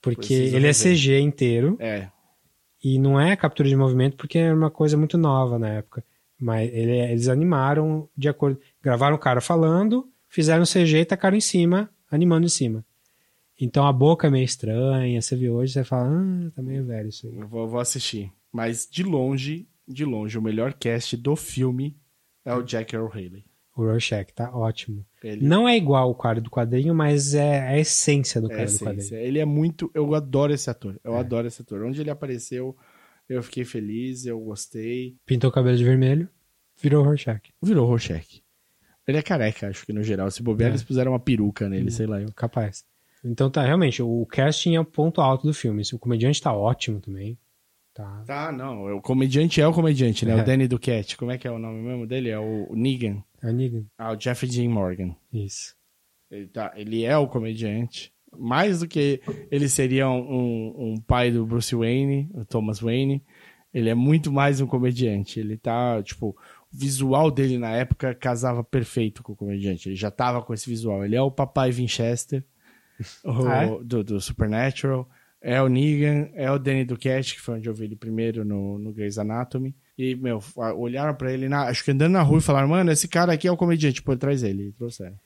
Porque 0.00 0.16
Preciso 0.36 0.56
ele 0.56 0.66
é. 0.68 0.72
CG 0.72 1.18
inteiro 1.20 1.76
é. 1.80 2.08
e 2.82 2.98
não 2.98 3.20
é 3.20 3.34
captura 3.36 3.68
de 3.68 3.74
movimento 3.76 4.16
porque 4.16 4.38
era 4.38 4.54
uma 4.54 4.70
coisa 4.70 4.96
muito 4.96 5.18
nova 5.18 5.58
na 5.58 5.68
época. 5.68 6.04
Mas 6.38 6.70
ele- 6.72 6.98
eles 6.98 7.28
animaram 7.28 8.08
de 8.16 8.28
acordo. 8.28 8.60
Gravaram 8.82 9.16
o 9.16 9.18
cara 9.18 9.40
falando, 9.40 10.08
fizeram 10.28 10.64
CG 10.64 10.98
e 11.00 11.04
tacaram 11.04 11.36
em 11.36 11.40
cima, 11.40 11.90
animando 12.10 12.46
em 12.46 12.50
cima. 12.50 12.84
Então 13.60 13.86
a 13.86 13.92
boca 13.92 14.26
é 14.26 14.30
meio 14.30 14.44
estranha, 14.44 15.20
você 15.20 15.34
vê 15.34 15.48
hoje, 15.50 15.72
você 15.72 15.82
fala, 15.84 16.08
ah, 16.10 16.50
tá 16.54 16.62
meio 16.62 16.84
velho 16.84 17.08
isso 17.08 17.26
aí. 17.26 17.34
Eu 17.36 17.48
vou, 17.48 17.66
vou 17.66 17.80
assistir. 17.80 18.30
Mas 18.52 18.86
de 18.90 19.02
longe, 19.02 19.66
de 19.88 20.04
longe, 20.04 20.38
o 20.38 20.42
melhor 20.42 20.72
cast 20.74 21.16
do 21.16 21.34
filme 21.34 21.96
é 22.46 22.54
o 22.54 22.62
Jack 22.62 22.94
Earl 22.94 23.08
Haley. 23.08 23.44
O 23.76 23.82
Rorschach 23.82 24.32
tá 24.34 24.50
ótimo. 24.56 25.04
Ele 25.22 25.44
Não 25.46 25.68
é 25.68 25.76
igual 25.76 26.10
o 26.10 26.14
cara 26.14 26.40
do 26.40 26.48
quadrinho, 26.48 26.94
mas 26.94 27.34
é 27.34 27.60
a 27.60 27.78
essência 27.78 28.40
do 28.40 28.46
é 28.46 28.54
cara 28.54 28.62
do 28.62 28.68
essência. 28.68 28.86
quadrinho. 28.86 29.14
Ele 29.20 29.38
é 29.38 29.44
muito. 29.44 29.90
Eu 29.92 30.14
adoro 30.14 30.50
esse 30.54 30.70
ator. 30.70 30.98
Eu 31.04 31.14
É. 31.14 31.18
adoro 31.20 31.46
esse 31.46 31.60
ator. 31.60 31.82
Onde 31.84 32.00
ele 32.00 32.08
apareceu, 32.08 32.74
eu 33.28 33.42
fiquei 33.42 33.66
feliz, 33.66 34.24
eu 34.24 34.40
gostei. 34.40 35.14
Pintou 35.26 35.50
o 35.50 35.52
cabelo 35.52 35.76
de 35.76 35.84
vermelho, 35.84 36.26
virou 36.80 37.04
Rorschach. 37.04 37.52
Virou 37.62 37.86
Rorschach. 37.86 38.42
Ele 39.06 39.18
é 39.18 39.22
careca, 39.22 39.68
acho 39.68 39.84
que 39.84 39.92
no 39.92 40.02
geral. 40.02 40.30
Se 40.30 40.42
bobear, 40.42 40.70
É. 40.70 40.72
eles 40.72 40.82
puseram 40.82 41.12
uma 41.12 41.20
peruca 41.20 41.68
nele, 41.68 41.88
Hum. 41.88 41.90
sei 41.90 42.06
lá. 42.06 42.18
Eu. 42.22 42.32
Capaz. 42.34 42.82
Então 43.22 43.50
tá, 43.50 43.62
realmente, 43.62 44.02
o 44.02 44.24
casting 44.26 44.74
é 44.76 44.80
o 44.80 44.84
ponto 44.86 45.20
alto 45.20 45.46
do 45.46 45.52
filme. 45.52 45.82
O 45.92 45.98
comediante 45.98 46.40
tá 46.40 46.50
ótimo 46.52 46.98
também. 47.00 47.36
Tá. 47.96 48.22
Tá, 48.26 48.52
não. 48.52 48.94
O 48.96 49.00
comediante 49.00 49.58
é 49.60 49.66
o 49.66 49.72
comediante, 49.72 50.26
né? 50.26 50.36
É. 50.38 50.42
O 50.42 50.44
Danny 50.44 50.68
Duquette. 50.68 51.16
Como 51.16 51.30
é 51.30 51.38
que 51.38 51.48
é 51.48 51.50
o 51.50 51.58
nome 51.58 51.80
mesmo 51.80 52.06
dele? 52.06 52.28
É 52.28 52.38
o 52.38 52.68
Negan. 52.76 53.22
É 53.42 53.46
o 53.46 53.52
Negan. 53.54 53.84
Ah, 53.96 54.12
o 54.12 54.20
Jeffrey 54.20 54.50
Dean 54.50 54.68
Morgan. 54.68 55.16
Isso. 55.32 55.74
Ele, 56.30 56.46
tá, 56.48 56.72
ele 56.76 57.04
é 57.04 57.16
o 57.16 57.26
comediante. 57.26 58.12
Mais 58.38 58.80
do 58.80 58.88
que 58.88 59.22
ele 59.50 59.66
seria 59.66 60.10
um, 60.10 60.92
um 60.92 61.00
pai 61.00 61.30
do 61.30 61.46
Bruce 61.46 61.74
Wayne, 61.74 62.28
o 62.34 62.44
Thomas 62.44 62.80
Wayne, 62.80 63.22
ele 63.72 63.88
é 63.88 63.94
muito 63.94 64.30
mais 64.30 64.60
um 64.60 64.66
comediante. 64.66 65.40
Ele 65.40 65.56
tá, 65.56 66.02
tipo, 66.02 66.28
o 66.30 66.36
visual 66.70 67.30
dele 67.30 67.56
na 67.56 67.70
época 67.70 68.14
casava 68.14 68.62
perfeito 68.62 69.22
com 69.22 69.32
o 69.32 69.36
comediante. 69.36 69.88
Ele 69.88 69.96
já 69.96 70.10
tava 70.10 70.42
com 70.42 70.52
esse 70.52 70.68
visual. 70.68 71.02
Ele 71.02 71.16
é 71.16 71.22
o 71.22 71.30
papai 71.30 71.70
Winchester 71.70 72.44
o- 73.24 73.30
Ah, 73.48 73.64
é? 73.64 73.84
do, 73.84 74.04
do 74.04 74.20
Supernatural. 74.20 75.08
É 75.48 75.62
o 75.62 75.68
Negan, 75.68 76.28
é 76.34 76.50
o 76.50 76.58
Danny 76.58 76.84
Duquette, 76.84 77.36
que 77.36 77.40
foi 77.40 77.54
onde 77.54 77.68
eu 77.68 77.72
vi 77.72 77.84
ele 77.84 77.94
primeiro 77.94 78.44
no, 78.44 78.80
no 78.80 78.92
Grey's 78.92 79.16
Anatomy. 79.16 79.76
E, 79.96 80.16
meu, 80.16 80.42
olharam 80.74 81.14
pra 81.14 81.32
ele, 81.32 81.48
na, 81.48 81.68
acho 81.68 81.84
que 81.84 81.92
andando 81.92 82.14
na 82.14 82.22
rua 82.22 82.38
e 82.38 82.42
falaram, 82.42 82.66
mano, 82.66 82.90
esse 82.90 83.06
cara 83.06 83.32
aqui 83.32 83.46
é 83.46 83.52
o 83.52 83.56
comediante, 83.56 84.02
por 84.02 84.18
trás 84.18 84.42
dele. 84.42 84.64
E 84.64 84.72
trouxeram. 84.72 85.16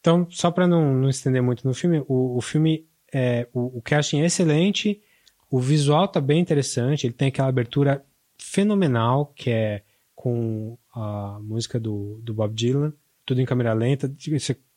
Então, 0.00 0.26
só 0.30 0.50
pra 0.50 0.66
não, 0.66 0.92
não 0.92 1.08
estender 1.08 1.40
muito 1.40 1.64
no 1.64 1.72
filme, 1.72 2.04
o, 2.08 2.36
o 2.36 2.40
filme, 2.40 2.88
é, 3.14 3.46
o, 3.52 3.78
o 3.78 3.80
casting 3.80 4.22
é 4.22 4.26
excelente, 4.26 5.00
o 5.48 5.60
visual 5.60 6.08
tá 6.08 6.20
bem 6.20 6.40
interessante, 6.40 7.06
ele 7.06 7.14
tem 7.14 7.28
aquela 7.28 7.48
abertura 7.48 8.04
fenomenal, 8.36 9.32
que 9.36 9.48
é 9.48 9.82
com 10.12 10.76
a 10.92 11.38
música 11.40 11.78
do, 11.78 12.18
do 12.20 12.34
Bob 12.34 12.52
Dylan, 12.52 12.92
tudo 13.24 13.40
em 13.40 13.46
câmera 13.46 13.72
lenta. 13.72 14.12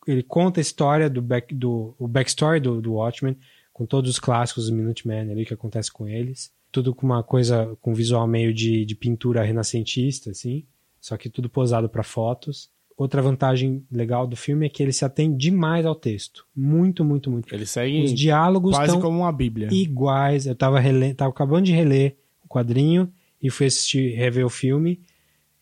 Ele 0.06 0.22
conta 0.22 0.60
a 0.60 0.62
história 0.62 1.10
do, 1.10 1.24
back, 1.24 1.56
do 1.56 1.96
o 1.98 2.08
backstory 2.08 2.60
do, 2.60 2.80
do 2.80 2.94
Watchmen, 2.94 3.36
com 3.80 3.86
todos 3.86 4.12
os 4.12 4.20
clássicos 4.20 4.70
do 4.70 4.76
Minuteman 4.76 5.32
ali, 5.32 5.46
que 5.46 5.54
acontece 5.54 5.90
com 5.90 6.06
eles. 6.06 6.52
Tudo 6.70 6.94
com 6.94 7.06
uma 7.06 7.24
coisa, 7.24 7.78
com 7.80 7.94
visual 7.94 8.28
meio 8.28 8.54
de, 8.54 8.84
de 8.84 8.94
pintura 8.94 9.42
renascentista, 9.42 10.32
assim, 10.32 10.66
só 11.00 11.16
que 11.16 11.30
tudo 11.30 11.50
posado 11.50 11.88
para 11.88 12.04
fotos. 12.04 12.70
Outra 12.98 13.22
vantagem 13.22 13.86
legal 13.90 14.28
do 14.28 14.36
filme 14.36 14.66
é 14.66 14.70
que 14.70 14.84
ele 14.84 14.92
se 14.92 15.06
atém 15.06 15.34
demais 15.34 15.86
ao 15.86 15.96
texto. 15.96 16.46
Muito, 16.54 17.06
muito, 17.06 17.32
muito. 17.32 17.56
Ele 17.56 17.66
segue 17.66 18.04
Os 18.04 18.14
diálogos 18.14 18.76
quase 18.76 18.88
estão 18.88 19.02
como 19.02 19.20
uma 19.20 19.32
bíblia. 19.32 19.70
iguais. 19.72 20.46
Eu 20.46 20.56
tava, 20.56 20.78
rele... 20.78 21.14
tava 21.14 21.32
acabando 21.32 21.64
de 21.64 21.72
reler 21.72 22.18
o 22.44 22.50
quadrinho 22.50 23.10
e 23.42 23.50
fui 23.50 23.68
assistir, 23.68 24.14
rever 24.14 24.46
o 24.46 24.50
filme. 24.50 25.00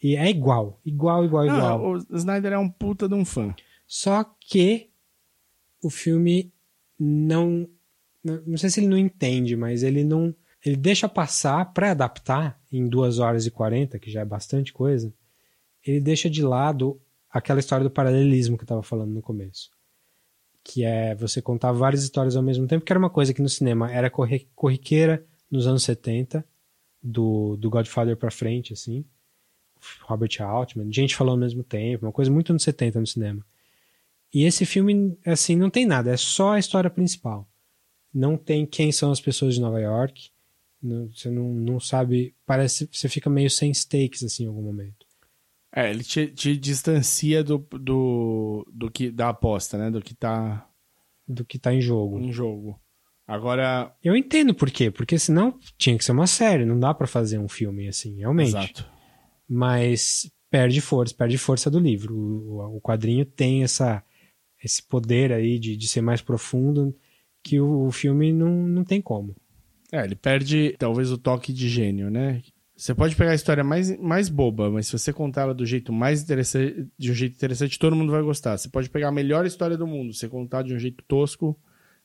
E 0.01 0.15
é 0.15 0.27
igual. 0.27 0.81
Igual, 0.83 1.23
igual, 1.23 1.45
igual. 1.45 1.79
Não, 1.79 1.91
o 1.91 2.17
Snyder 2.17 2.53
é 2.53 2.57
um 2.57 2.67
puta 2.67 3.07
de 3.07 3.13
um 3.13 3.23
fã. 3.23 3.53
Só 3.85 4.25
que 4.39 4.89
o 5.83 5.91
filme 5.91 6.51
não. 6.99 7.69
Não 8.45 8.57
sei 8.57 8.69
se 8.69 8.79
ele 8.79 8.87
não 8.87 8.97
entende, 8.97 9.55
mas 9.55 9.83
ele 9.83 10.03
não. 10.03 10.33
Ele 10.65 10.75
deixa 10.75 11.07
passar 11.07 11.73
para 11.73 11.91
adaptar 11.91 12.59
em 12.71 12.87
2 12.87 13.19
horas 13.19 13.45
e 13.45 13.51
40, 13.51 13.99
que 13.99 14.11
já 14.11 14.21
é 14.21 14.25
bastante 14.25 14.73
coisa. 14.73 15.13
Ele 15.85 15.99
deixa 15.99 16.29
de 16.29 16.41
lado 16.41 16.99
aquela 17.29 17.59
história 17.59 17.83
do 17.83 17.91
paralelismo 17.91 18.57
que 18.57 18.63
eu 18.63 18.65
estava 18.65 18.83
falando 18.83 19.11
no 19.11 19.21
começo. 19.21 19.69
Que 20.63 20.83
é 20.83 21.15
você 21.15 21.41
contar 21.41 21.71
várias 21.71 22.03
histórias 22.03 22.35
ao 22.35 22.43
mesmo 22.43 22.67
tempo, 22.67 22.83
que 22.83 22.91
era 22.91 22.99
uma 22.99 23.09
coisa 23.09 23.33
que 23.33 23.41
no 23.41 23.47
cinema 23.47 23.91
era 23.91 24.09
corriqueira 24.09 25.25
nos 25.49 25.67
anos 25.67 25.83
70, 25.83 26.43
do, 27.01 27.55
do 27.55 27.69
Godfather 27.69 28.17
pra 28.17 28.31
frente, 28.31 28.73
assim. 28.73 29.05
Robert 30.01 30.41
Altman, 30.41 30.91
gente 30.91 31.15
falando 31.15 31.33
ao 31.33 31.39
mesmo 31.39 31.63
tempo, 31.63 32.05
uma 32.05 32.11
coisa 32.11 32.31
muito 32.31 32.51
anos 32.51 32.63
70 32.63 32.99
no 32.99 33.07
cinema. 33.07 33.45
E 34.33 34.43
esse 34.43 34.65
filme, 34.65 35.17
assim, 35.25 35.55
não 35.55 35.69
tem 35.69 35.85
nada, 35.85 36.11
é 36.11 36.17
só 36.17 36.53
a 36.53 36.59
história 36.59 36.89
principal. 36.89 37.47
Não 38.17 38.35
tem 38.35 38.65
quem 38.65 38.91
são 38.91 39.11
as 39.11 39.21
pessoas 39.21 39.53
de 39.53 39.61
Nova 39.61 39.79
York, 39.79 40.31
não, 40.81 41.07
você 41.11 41.29
não, 41.29 41.53
não 41.53 41.79
sabe, 41.79 42.33
parece, 42.47 42.89
você 42.91 43.07
fica 43.07 43.29
meio 43.29 43.47
sem 43.47 43.71
stakes, 43.71 44.23
assim, 44.23 44.45
em 44.45 44.47
algum 44.47 44.63
momento. 44.63 45.05
É, 45.71 45.91
ele 45.91 46.03
te, 46.03 46.25
te 46.25 46.57
distancia 46.57 47.43
do, 47.43 47.59
do, 47.79 48.67
do 48.73 48.89
que, 48.89 49.11
da 49.11 49.29
aposta, 49.29 49.77
né, 49.77 49.91
do 49.91 50.01
que 50.01 50.15
tá... 50.15 50.67
Do 51.27 51.45
que 51.45 51.59
tá 51.59 51.71
em 51.71 51.79
jogo. 51.79 52.19
Em 52.19 52.31
jogo. 52.31 52.79
Agora... 53.27 53.95
Eu 54.03 54.15
entendo 54.15 54.55
por 54.55 54.71
quê, 54.71 54.89
porque 54.89 55.19
senão 55.19 55.59
tinha 55.77 55.95
que 55.95 56.03
ser 56.03 56.13
uma 56.13 56.25
série, 56.25 56.65
não 56.65 56.79
dá 56.79 56.95
para 56.95 57.05
fazer 57.05 57.37
um 57.37 57.47
filme 57.47 57.87
assim, 57.87 58.17
realmente. 58.17 58.49
Exato. 58.49 58.89
Mas 59.47 60.31
perde 60.49 60.81
força, 60.81 61.13
perde 61.13 61.37
força 61.37 61.69
do 61.69 61.77
livro. 61.77 62.15
O, 62.15 62.77
o 62.77 62.81
quadrinho 62.81 63.25
tem 63.25 63.61
essa 63.61 64.03
esse 64.63 64.81
poder 64.81 65.31
aí 65.31 65.59
de, 65.59 65.77
de 65.77 65.87
ser 65.87 66.01
mais 66.01 66.19
profundo 66.19 66.95
que 67.47 67.59
o, 67.59 67.85
o 67.85 67.91
filme 67.91 68.33
não, 68.33 68.49
não 68.49 68.83
tem 68.83 69.01
como. 69.01 69.35
É, 69.91 70.03
ele 70.03 70.15
perde 70.15 70.75
talvez 70.77 71.11
o 71.11 71.17
toque 71.17 71.53
de 71.53 71.69
gênio, 71.69 72.09
né? 72.09 72.41
Você 72.75 72.93
pode 72.93 73.15
pegar 73.15 73.31
a 73.31 73.35
história 73.35 73.63
mais, 73.63 73.97
mais 73.97 74.29
boba, 74.29 74.69
mas 74.69 74.87
se 74.87 74.91
você 74.91 75.11
contar 75.11 75.43
ela 75.43 75.53
do 75.53 75.65
jeito 75.65 75.91
mais 75.91 76.21
interessante, 76.21 76.87
de 76.97 77.11
um 77.11 77.13
jeito 77.15 77.35
interessante, 77.35 77.79
todo 77.79 77.95
mundo 77.95 78.11
vai 78.11 78.21
gostar. 78.21 78.57
Você 78.57 78.69
pode 78.69 78.89
pegar 78.89 79.07
a 79.07 79.11
melhor 79.11 79.45
história 79.45 79.77
do 79.77 79.87
mundo, 79.87 80.13
você 80.13 80.27
contar 80.27 80.61
de 80.61 80.75
um 80.75 80.79
jeito 80.79 81.03
tosco, 81.07 81.59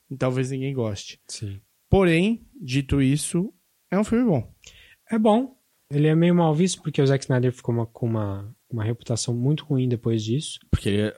e 0.09 0.15
talvez 0.15 0.49
ninguém 0.49 0.73
goste. 0.73 1.19
Sim. 1.27 1.59
Porém, 1.89 2.47
dito 2.59 3.01
isso, 3.01 3.53
é 3.91 3.99
um 3.99 4.03
filme 4.03 4.25
bom. 4.25 4.51
É 5.11 5.19
bom. 5.19 5.55
Ele 5.91 6.07
é 6.07 6.15
meio 6.15 6.33
mal 6.33 6.55
visto 6.55 6.81
porque 6.81 7.01
o 7.01 7.05
Zack 7.05 7.23
Snyder 7.23 7.53
ficou 7.53 7.75
uma, 7.75 7.85
com 7.85 8.07
uma, 8.07 8.55
uma 8.67 8.83
reputação 8.83 9.35
muito 9.35 9.63
ruim 9.65 9.87
depois 9.87 10.23
disso. 10.23 10.57
Porque 10.71 11.13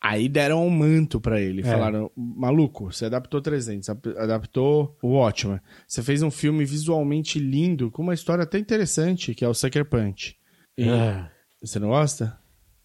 Aí 0.00 0.28
deram 0.28 0.64
um 0.64 0.70
manto 0.70 1.20
para 1.20 1.40
ele. 1.40 1.60
É. 1.62 1.64
Falaram, 1.64 2.10
maluco, 2.16 2.92
você 2.92 3.06
adaptou 3.06 3.40
300, 3.40 3.88
adaptou 4.16 4.96
o 5.02 5.14
Watchmen. 5.14 5.60
Você 5.86 6.02
fez 6.02 6.22
um 6.22 6.30
filme 6.30 6.64
visualmente 6.64 7.38
lindo, 7.38 7.90
com 7.90 8.02
uma 8.02 8.14
história 8.14 8.44
até 8.44 8.58
interessante, 8.58 9.34
que 9.34 9.44
é 9.44 9.48
o 9.48 9.54
Sucker 9.54 9.84
Punch. 9.84 10.36
E... 10.76 10.88
É. 10.88 11.28
Você 11.60 11.80
não 11.80 11.88
gosta? 11.88 12.38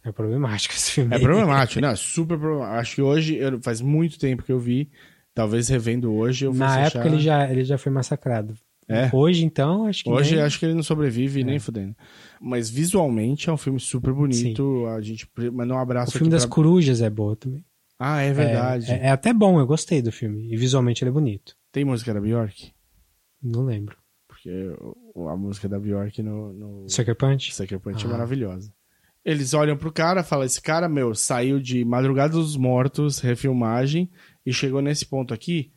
É 0.04 0.12
problemático 0.12 0.74
esse 0.74 0.92
filme. 0.92 1.16
É 1.16 1.20
problemático, 1.20 1.80
não, 1.80 1.90
é 1.90 1.96
super 1.96 2.38
problemático. 2.38 2.80
Acho 2.80 2.96
que 2.96 3.02
hoje, 3.02 3.36
eu, 3.36 3.62
faz 3.62 3.80
muito 3.80 4.18
tempo 4.18 4.44
que 4.44 4.52
eu 4.52 4.60
vi, 4.60 4.90
talvez 5.34 5.70
revendo 5.70 6.12
hoje, 6.12 6.46
eu 6.46 6.54
Na 6.54 6.80
época 6.80 7.00
achar... 7.00 7.06
ele, 7.06 7.20
já, 7.20 7.50
ele 7.50 7.64
já 7.64 7.78
foi 7.78 7.92
massacrado. 7.92 8.58
É. 8.88 9.10
Hoje, 9.14 9.46
então, 9.46 9.86
acho 9.86 10.04
que. 10.04 10.10
Hoje, 10.10 10.36
nem... 10.36 10.44
acho 10.44 10.60
que 10.60 10.66
ele 10.66 10.74
não 10.74 10.84
sobrevive 10.84 11.42
é. 11.42 11.44
nem 11.44 11.60
fudendo. 11.60 11.96
Mas 12.42 12.70
visualmente 12.70 13.50
é 13.50 13.54
um 13.54 13.58
filme 13.58 13.80
super 13.80 14.14
bonito. 14.14 14.64
Sim. 14.64 14.88
A 14.88 15.02
gente 15.02 15.30
mandou 15.52 15.78
um 15.78 15.80
abraço. 15.80 16.10
O 16.10 16.18
filme 16.18 16.32
das 16.32 16.46
pra... 16.46 16.54
corujas 16.56 17.02
é 17.02 17.10
bom 17.10 17.36
também. 17.36 17.64
Ah, 17.98 18.22
é 18.22 18.34
verdade. 18.34 18.92
É, 18.92 18.96
é, 18.96 19.06
é, 19.06 19.12
até 19.12 19.34
bom, 19.34 19.60
eu 19.60 19.66
gostei 19.66 20.02
do 20.02 20.12
filme. 20.12 20.52
E 20.52 20.58
visualmente 20.58 21.04
ele 21.04 21.10
é 21.10 21.14
bonito. 21.14 21.56
Tem 21.72 21.86
música 21.86 22.14
da 22.14 22.20
Bjork? 22.20 22.74
Não 23.42 23.64
lembro. 23.64 23.98
Porque 24.28 24.52
a 25.16 25.38
música 25.38 25.70
da 25.70 25.80
Bjork 25.80 26.22
no. 26.22 26.54
no... 26.54 26.90
Sucker 26.90 27.16
Punch? 27.16 27.54
Sucker 27.54 27.80
Punch 27.80 28.04
é 28.04 28.08
ah. 28.08 28.10
é 28.10 28.12
maravilhosa. 28.12 28.74
Eles 29.24 29.54
olham 29.54 29.78
pro 29.78 29.92
cara 29.92 30.24
falam: 30.24 30.46
esse 30.46 30.62
cara, 30.62 30.90
meu, 30.90 31.16
saiu 31.16 31.60
de 31.60 31.86
Madrugada 31.86 32.34
dos 32.34 32.58
Mortos, 32.58 33.20
refilmagem, 33.20 34.12
e 34.46 34.52
chegou 34.52 34.82
nesse 34.82 35.06
ponto 35.06 35.34
aqui 35.34 35.72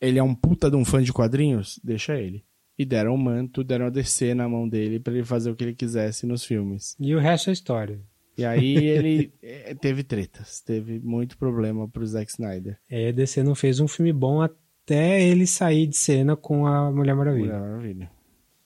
ele 0.00 0.18
é 0.18 0.22
um 0.22 0.34
puta 0.34 0.70
de 0.70 0.76
um 0.76 0.84
fã 0.84 1.02
de 1.02 1.12
quadrinhos, 1.12 1.80
deixa 1.82 2.18
ele. 2.18 2.44
E 2.78 2.84
deram 2.84 3.14
um 3.14 3.18
manto, 3.18 3.64
deram 3.64 3.86
a 3.86 3.90
DC 3.90 4.34
na 4.34 4.48
mão 4.48 4.68
dele 4.68 5.00
para 5.00 5.12
ele 5.12 5.24
fazer 5.24 5.50
o 5.50 5.56
que 5.56 5.64
ele 5.64 5.74
quisesse 5.74 6.26
nos 6.26 6.44
filmes. 6.44 6.96
E 7.00 7.14
o 7.14 7.18
resto 7.18 7.50
é 7.50 7.52
história. 7.52 8.00
E 8.36 8.44
aí 8.44 8.76
ele 8.86 9.32
eh, 9.42 9.74
teve 9.74 10.04
tretas, 10.04 10.60
teve 10.60 11.00
muito 11.00 11.36
problema 11.36 11.88
pro 11.88 12.06
Zack 12.06 12.30
Snyder. 12.30 12.78
É, 12.88 13.08
a 13.08 13.12
DC 13.12 13.42
não 13.42 13.56
fez 13.56 13.80
um 13.80 13.88
filme 13.88 14.12
bom 14.12 14.40
até 14.40 15.20
ele 15.20 15.46
sair 15.46 15.88
de 15.88 15.96
cena 15.96 16.36
com 16.36 16.66
a 16.66 16.90
Mulher 16.92 17.16
Maravilha. 17.16 17.46
Mulher 17.46 17.60
Maravilha. 17.60 18.10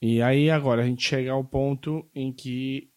E 0.00 0.20
aí 0.20 0.50
agora 0.50 0.82
a 0.82 0.84
gente 0.84 1.02
chega 1.02 1.30
ao 1.32 1.42
ponto 1.42 2.06
em 2.14 2.32
que 2.32 2.90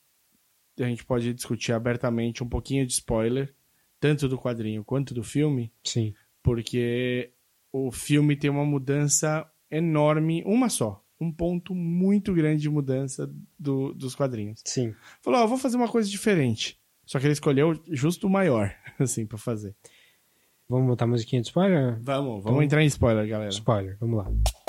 a 0.80 0.88
gente 0.88 1.06
pode 1.06 1.34
discutir 1.34 1.72
abertamente 1.72 2.44
um 2.44 2.49
pouquinho 2.49 2.86
de 2.86 2.91
spoiler, 2.91 3.53
tanto 3.99 4.28
do 4.28 4.38
quadrinho 4.38 4.84
quanto 4.84 5.14
do 5.14 5.24
filme. 5.24 5.72
Sim. 5.84 6.14
Porque 6.44 7.32
o 7.77 7.91
filme 7.91 8.38
tem 8.38 8.49
uma 8.49 8.64
mudança 8.64 9.45
enorme, 9.69 10.41
uma 10.45 10.69
só. 10.69 11.03
Um 11.19 11.31
ponto 11.31 11.76
muito 11.76 12.34
grande 12.34 12.61
de 12.61 12.69
mudança 12.69 13.30
do, 13.60 13.93
dos 13.93 14.15
quadrinhos. 14.15 14.61
Sim. 14.64 14.93
Falou, 15.22 15.41
ó, 15.41 15.47
vou 15.47 15.57
fazer 15.57 15.76
uma 15.76 15.88
coisa 15.88 16.10
diferente. 16.10 16.80
Só 17.06 17.19
que 17.19 17.26
ele 17.26 17.34
escolheu 17.34 17.77
justo 17.91 18.27
o 18.27 18.30
maior, 18.30 18.73
assim, 18.97 19.26
pra 19.26 19.38
fazer. 19.38 19.76
Vamos 20.69 20.88
botar 20.88 21.06
a 21.06 21.07
musiquinha 21.07 21.41
de 21.41 21.47
spoiler? 21.47 21.99
Vamos, 22.02 22.43
vamos 22.43 22.64
entrar 22.64 22.81
em 22.81 22.88
spoiler, 22.88 23.27
galera. 23.27 23.52
Spoiler, 23.52 23.97
vamos 23.99 24.18
lá. 24.18 24.64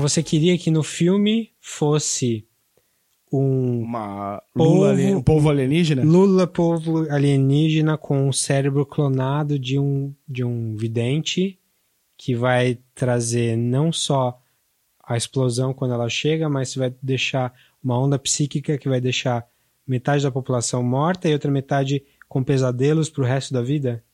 Você 0.00 0.22
queria 0.22 0.56
que 0.58 0.70
no 0.70 0.82
filme 0.82 1.52
fosse 1.60 2.46
um 3.32 3.82
Uma 3.82 4.42
Lula 4.54 4.94
polvo, 4.94 5.16
um 5.16 5.22
povo 5.22 5.50
alienígena? 5.50 6.02
Lula, 6.02 6.46
povo 6.46 7.10
alienígena 7.10 7.96
com 7.96 8.28
o 8.28 8.32
cérebro 8.32 8.84
clonado 8.84 9.58
de 9.58 9.78
um, 9.78 10.12
de 10.28 10.42
um 10.44 10.74
vidente 10.76 11.58
que 12.16 12.34
vai 12.34 12.78
trazer 12.94 13.56
não 13.56 13.92
só 13.92 14.40
a 15.02 15.16
explosão 15.16 15.72
quando 15.72 15.94
ela 15.94 16.08
chega, 16.08 16.48
mas 16.48 16.74
vai 16.74 16.92
deixar 17.02 17.52
uma 17.82 17.98
onda 17.98 18.18
psíquica 18.18 18.76
que 18.76 18.88
vai 18.88 19.00
deixar 19.00 19.46
metade 19.86 20.22
da 20.22 20.30
população 20.30 20.82
morta 20.82 21.28
e 21.28 21.32
outra 21.32 21.50
metade 21.50 22.02
com 22.28 22.44
pesadelos 22.44 23.08
pro 23.08 23.24
resto 23.24 23.54
da 23.54 23.62
vida? 23.62 24.04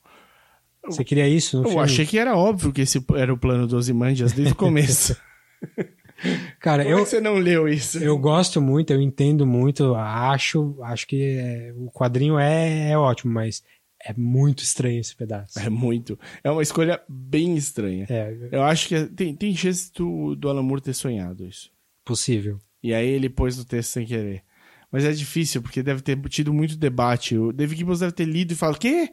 Você 0.87 1.05
queria 1.05 1.29
isso 1.29 1.57
no 1.57 1.65
Eu 1.65 1.69
filme? 1.71 1.85
achei 1.85 2.07
que 2.07 2.17
era 2.19 2.37
óbvio 2.37 2.73
que 2.73 2.83
esse 2.83 3.05
era 3.17 3.33
o 3.33 3.37
plano 3.37 3.67
dos 3.67 3.89
Imandias 3.89 4.33
desde 4.33 4.53
o 4.53 4.57
começo. 4.57 5.17
Cara, 6.61 6.83
Como 6.83 6.95
eu. 6.95 7.03
É 7.03 7.05
você 7.05 7.21
não 7.21 7.35
leu 7.35 7.69
isso? 7.69 7.99
Eu 7.99 8.19
gosto 8.19 8.61
muito, 8.61 8.93
eu 8.93 9.01
entendo 9.01 9.47
muito, 9.47 9.95
acho, 9.95 10.83
acho 10.83 11.07
que 11.07 11.23
é, 11.23 11.75
o 11.77 11.91
quadrinho 11.91 12.39
é, 12.39 12.91
é 12.91 12.99
ótimo, 12.99 13.33
mas 13.33 13.63
é 14.03 14.15
muito 14.17 14.63
estranho 14.63 15.01
esse 15.01 15.15
pedaço. 15.15 15.59
É 15.59 15.69
muito. 15.69 16.19
É 16.43 16.51
uma 16.51 16.63
escolha 16.63 17.01
bem 17.09 17.57
estranha. 17.57 18.07
É. 18.09 18.35
Eu 18.51 18.63
acho 18.63 18.89
que 18.89 19.07
tem, 19.07 19.35
tem 19.35 19.55
chance 19.55 19.93
do, 19.93 20.35
do 20.35 20.49
Alan 20.49 20.63
Moore 20.63 20.81
ter 20.81 20.95
sonhado 20.95 21.45
isso. 21.45 21.71
Possível. 22.05 22.59
E 22.83 22.95
aí 22.95 23.09
ele 23.09 23.29
pôs 23.29 23.59
no 23.59 23.65
texto 23.65 23.91
sem 23.91 24.07
querer. 24.07 24.43
Mas 24.91 25.05
é 25.05 25.13
difícil, 25.13 25.61
porque 25.61 25.83
deve 25.83 26.01
ter 26.03 26.19
tido 26.29 26.53
muito 26.53 26.77
debate. 26.77 27.37
O 27.37 27.53
David 27.53 27.79
Gibbons 27.79 28.01
deve 28.01 28.13
ter 28.13 28.25
lido 28.25 28.53
e 28.53 28.57
falado: 28.57 28.79
Quê? 28.79 29.13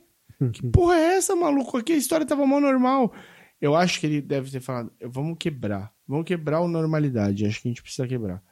Que 0.51 0.61
porra 0.67 0.95
é 0.95 1.15
essa, 1.15 1.35
maluco? 1.35 1.77
Aqui 1.77 1.93
a 1.93 1.97
história 1.97 2.25
tava 2.25 2.45
mal 2.45 2.59
normal. 2.59 3.13
Eu 3.59 3.75
acho 3.75 3.99
que 3.99 4.05
ele 4.05 4.21
deve 4.21 4.51
ter 4.51 4.59
falado: 4.59 4.91
Vamos 5.01 5.37
quebrar. 5.39 5.92
Vamos 6.07 6.25
quebrar 6.25 6.57
a 6.57 6.67
normalidade. 6.67 7.45
Acho 7.45 7.61
que 7.61 7.67
a 7.67 7.71
gente 7.71 7.81
precisa 7.81 8.07
quebrar. 8.07 8.43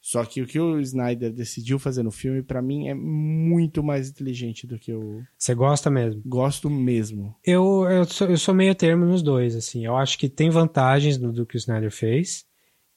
Só 0.00 0.24
que 0.24 0.40
o 0.40 0.46
que 0.46 0.58
o 0.58 0.80
Snyder 0.80 1.30
decidiu 1.30 1.78
fazer 1.78 2.02
no 2.02 2.10
filme, 2.10 2.42
para 2.42 2.62
mim, 2.62 2.88
é 2.88 2.94
muito 2.94 3.82
mais 3.82 4.08
inteligente 4.08 4.66
do 4.66 4.78
que 4.78 4.94
o. 4.94 5.22
Você 5.36 5.54
gosta 5.54 5.90
mesmo? 5.90 6.22
Gosto 6.24 6.70
mesmo. 6.70 7.36
Eu, 7.44 7.86
eu, 7.90 8.04
sou, 8.06 8.26
eu 8.28 8.38
sou 8.38 8.54
meio 8.54 8.74
termo 8.74 9.04
nos 9.04 9.22
dois, 9.22 9.54
assim. 9.54 9.84
Eu 9.84 9.96
acho 9.96 10.18
que 10.18 10.28
tem 10.28 10.48
vantagens 10.48 11.18
no, 11.18 11.30
do 11.30 11.44
que 11.44 11.54
o 11.54 11.58
Snyder 11.58 11.90
fez 11.90 12.46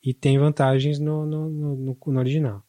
e 0.02 0.14
tem 0.14 0.38
vantagens 0.38 0.98
no, 0.98 1.26
no, 1.26 1.50
no, 1.50 1.98
no 2.06 2.20
original. 2.20 2.64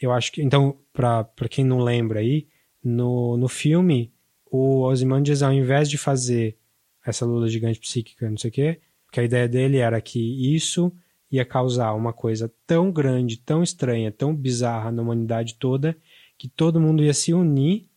Eu 0.00 0.12
acho 0.12 0.30
que. 0.30 0.42
Então, 0.42 0.78
pra, 0.92 1.28
quem 1.50 1.64
não 1.64 1.80
lembra 1.80 2.20
aí, 2.20 2.46
no, 2.84 3.36
no 3.36 3.48
filme, 3.48 4.12
o 4.48 4.82
Ozymandias, 4.82 5.42
ao 5.42 5.52
invés 5.52 5.90
de 5.90 5.98
fazer 5.98 6.56
essa 7.04 7.26
lula 7.26 7.48
gigante 7.48 7.80
psíquica, 7.80 8.30
não 8.30 8.36
sei 8.36 8.50
o 8.50 8.52
quê, 8.52 8.80
porque 9.16 9.20
a 9.20 9.24
ideia 9.24 9.48
dele 9.48 9.78
era 9.78 9.98
que 9.98 10.54
isso 10.54 10.92
ia 11.32 11.44
causar 11.44 11.94
uma 11.94 12.12
coisa 12.12 12.52
tão 12.66 12.92
grande, 12.92 13.38
tão 13.38 13.62
estranha, 13.62 14.12
tão 14.12 14.34
bizarra 14.34 14.92
na 14.92 15.00
humanidade 15.00 15.54
toda, 15.54 15.96
que 16.36 16.48
todo 16.48 16.80
mundo 16.80 17.02
ia 17.02 17.14
se 17.14 17.32
unir 17.32 17.88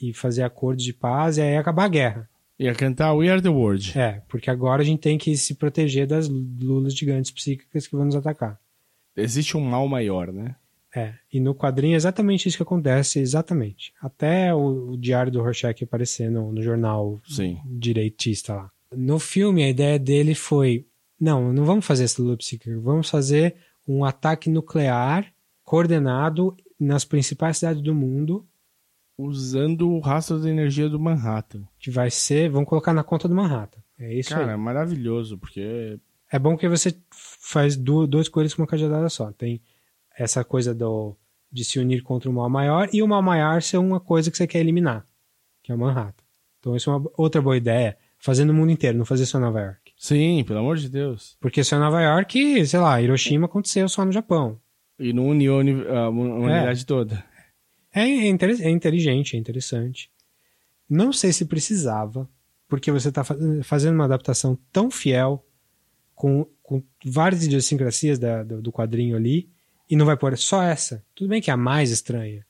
e 0.00 0.14
fazer 0.14 0.42
acordos 0.42 0.82
de 0.82 0.94
paz 0.94 1.36
e 1.36 1.42
aí 1.42 1.52
ia 1.52 1.60
acabar 1.60 1.84
a 1.84 1.88
guerra. 1.88 2.30
Ia 2.58 2.74
cantar 2.74 3.12
We 3.12 3.28
Are 3.28 3.42
the 3.42 3.48
World. 3.50 3.98
É, 3.98 4.22
porque 4.26 4.48
agora 4.48 4.80
a 4.80 4.84
gente 4.84 5.00
tem 5.00 5.18
que 5.18 5.36
se 5.36 5.54
proteger 5.54 6.06
das 6.06 6.28
lulas 6.28 6.94
gigantes 6.94 7.30
psíquicas 7.30 7.86
que 7.86 7.94
vão 7.94 8.06
nos 8.06 8.16
atacar. 8.16 8.58
Existe 9.14 9.58
um 9.58 9.60
mal 9.60 9.86
maior, 9.86 10.32
né? 10.32 10.56
É, 10.96 11.12
e 11.30 11.40
no 11.40 11.54
quadrinho 11.54 11.92
é 11.92 11.96
exatamente 11.96 12.48
isso 12.48 12.56
que 12.56 12.62
acontece, 12.62 13.18
exatamente. 13.18 13.92
Até 14.00 14.54
o, 14.54 14.92
o 14.92 14.96
diário 14.96 15.30
do 15.30 15.42
Rorschach 15.42 15.84
aparecer 15.84 16.30
no, 16.30 16.52
no 16.52 16.62
jornal 16.62 17.20
Sim. 17.26 17.58
direitista 17.66 18.54
lá. 18.54 18.70
No 18.96 19.18
filme, 19.18 19.62
a 19.62 19.68
ideia 19.68 19.98
dele 19.98 20.34
foi: 20.34 20.86
não, 21.20 21.52
não 21.52 21.64
vamos 21.64 21.84
fazer 21.86 22.04
essa 22.04 22.20
lula 22.22 22.36
psíquica, 22.36 22.78
vamos 22.80 23.08
fazer 23.10 23.56
um 23.86 24.04
ataque 24.04 24.48
nuclear 24.50 25.32
coordenado 25.62 26.56
nas 26.78 27.04
principais 27.04 27.58
cidades 27.58 27.82
do 27.82 27.94
mundo. 27.94 28.46
Usando 29.16 29.88
o 29.88 30.00
rastro 30.00 30.40
da 30.40 30.50
energia 30.50 30.88
do 30.88 30.98
Manhattan. 30.98 31.62
Que 31.78 31.88
vai 31.88 32.10
ser, 32.10 32.50
vamos 32.50 32.68
colocar 32.68 32.92
na 32.92 33.04
conta 33.04 33.28
do 33.28 33.34
Manhattan. 33.34 33.80
É 33.96 34.12
isso 34.12 34.30
Cara, 34.30 34.46
aí. 34.46 34.50
é 34.52 34.56
maravilhoso, 34.56 35.38
porque. 35.38 36.00
É 36.32 36.36
bom 36.38 36.56
que 36.56 36.68
você 36.68 36.92
faz 37.12 37.76
du- 37.76 38.08
dois 38.08 38.28
coelhos 38.28 38.54
com 38.54 38.62
uma 38.62 38.66
cajadada 38.68 39.08
só. 39.08 39.30
Tem 39.30 39.62
essa 40.18 40.42
coisa 40.42 40.74
do, 40.74 41.16
de 41.52 41.64
se 41.64 41.78
unir 41.78 42.02
contra 42.02 42.28
o 42.28 42.32
mal 42.32 42.50
maior 42.50 42.88
e 42.92 43.02
o 43.04 43.06
mal 43.06 43.22
maior 43.22 43.62
ser 43.62 43.78
uma 43.78 44.00
coisa 44.00 44.32
que 44.32 44.36
você 44.36 44.48
quer 44.48 44.58
eliminar, 44.58 45.06
que 45.62 45.70
é 45.70 45.74
o 45.76 45.78
Manhattan. 45.78 46.24
Então 46.58 46.74
isso 46.74 46.90
é 46.90 46.96
uma 46.96 47.08
outra 47.16 47.40
boa 47.40 47.56
ideia, 47.56 47.96
fazer 48.24 48.44
no 48.46 48.54
mundo 48.54 48.72
inteiro, 48.72 48.96
não 48.96 49.04
fazer 49.04 49.26
só 49.26 49.36
em 49.36 49.42
Nova 49.42 49.60
York. 49.60 49.92
Sim, 49.98 50.42
pelo 50.46 50.60
amor 50.60 50.78
de 50.78 50.88
Deus. 50.88 51.36
Porque 51.40 51.62
só 51.62 51.76
em 51.76 51.80
Nova 51.80 52.00
York, 52.00 52.66
sei 52.66 52.80
lá, 52.80 53.00
Hiroshima 53.00 53.44
aconteceu 53.44 53.86
só 53.88 54.02
no 54.02 54.12
Japão. 54.12 54.58
E 54.98 55.12
não 55.12 55.28
uniu 55.28 55.54
a 55.58 56.08
humanidade 56.08 56.86
toda. 56.86 57.22
É, 57.94 58.00
é, 58.02 58.26
inter- 58.28 58.60
é 58.62 58.70
inteligente, 58.70 59.36
é 59.36 59.38
interessante. 59.38 60.10
Não 60.88 61.12
sei 61.12 61.32
se 61.32 61.44
precisava, 61.44 62.26
porque 62.68 62.90
você 62.90 63.10
está 63.10 63.22
fazendo 63.62 63.94
uma 63.94 64.04
adaptação 64.06 64.58
tão 64.72 64.90
fiel, 64.90 65.44
com, 66.14 66.46
com 66.62 66.82
várias 67.04 67.44
idiosincrasias 67.44 68.18
da- 68.18 68.42
do, 68.42 68.62
do 68.62 68.72
quadrinho 68.72 69.16
ali, 69.16 69.50
e 69.90 69.96
não 69.96 70.06
vai 70.06 70.16
pôr 70.16 70.36
só 70.38 70.62
essa. 70.62 71.04
Tudo 71.14 71.28
bem 71.28 71.42
que 71.42 71.50
é 71.50 71.54
a 71.54 71.58
mais 71.58 71.90
estranha. 71.90 72.46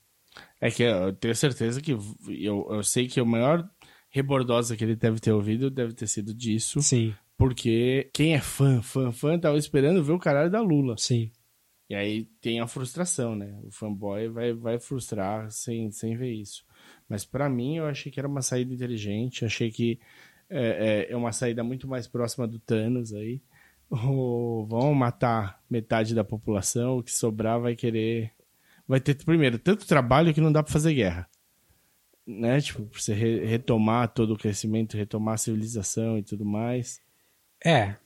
É 0.61 0.71
que 0.71 0.83
eu 0.85 1.13
tenho 1.15 1.35
certeza 1.35 1.81
que. 1.81 1.93
Eu, 1.93 2.67
eu 2.71 2.83
sei 2.85 3.07
que 3.09 3.21
o 3.21 3.27
maior 3.27 3.69
rebordosa 4.15 4.77
que 4.77 4.85
ele 4.85 4.95
deve 4.95 5.19
ter 5.19 5.33
ouvido 5.33 5.69
deve 5.69 5.93
ter 5.93 6.07
sido 6.07 6.33
disso. 6.33 6.81
Sim, 6.81 7.13
Porque 7.37 8.09
quem 8.15 8.33
é 8.35 8.41
fã, 8.41 8.81
fã, 8.81 9.11
fã, 9.11 9.37
tava 9.37 9.59
esperando 9.59 10.05
ver 10.05 10.13
o 10.13 10.19
caralho 10.21 10.49
da 10.51 10.61
Lula. 10.61 10.97
sim. 10.97 11.33
E 11.91 11.95
aí 11.95 12.25
tem 12.41 12.61
a 12.61 12.67
frustração, 12.67 13.37
né? 13.37 13.59
O 13.63 13.71
fanboy 13.71 14.29
vai, 14.29 14.53
vai 14.55 14.79
frustrar 14.79 15.51
sem, 15.51 15.91
sem 15.91 16.17
ver 16.17 16.33
isso. 16.33 16.65
Mas 17.09 17.27
pra 17.27 17.47
mim 17.51 17.77
eu 17.77 17.87
achei 17.87 18.11
que 18.11 18.19
era 18.19 18.27
uma 18.29 18.41
saída 18.41 18.73
inteligente, 18.73 19.45
achei 19.45 19.71
que 19.71 19.99
é, 20.49 21.07
é- 21.09 21.13
é 21.13 21.17
uma 21.17 21.31
saída 21.33 21.63
muito 21.63 21.87
mais 21.87 22.07
próxima 22.09 22.47
do 22.47 22.59
Thanos 22.61 23.13
aí. 23.13 23.43
O, 23.91 24.65
vão 24.67 24.95
matar 24.95 25.63
metade 25.69 26.15
da 26.15 26.25
população, 26.25 26.99
o 26.99 27.03
que 27.03 27.13
sobrar 27.13 27.61
vai 27.61 27.77
querer. 27.77 28.33
Vai 28.89 28.99
ter, 29.01 29.15
primeiro, 29.23 29.59
tanto 29.59 29.87
trabalho 29.87 30.33
que 30.33 30.41
não 30.41 30.51
dá 30.51 30.63
pra 30.63 30.73
fazer 30.73 30.95
guerra. 30.95 31.29
Né? 32.27 32.61
Tipo, 32.61 32.83
pra 32.87 33.01
você 33.01 33.13
re- 33.13 33.45
retomar 33.45 34.09
todo 34.13 34.35
o 34.35 34.39
crescimento, 34.39 34.97
retomar 34.97 35.35
a 35.35 35.39
civilização 35.39 36.19
e 36.19 36.23
tudo 36.23 36.45
mais. 36.45 37.01
É. 37.65 37.97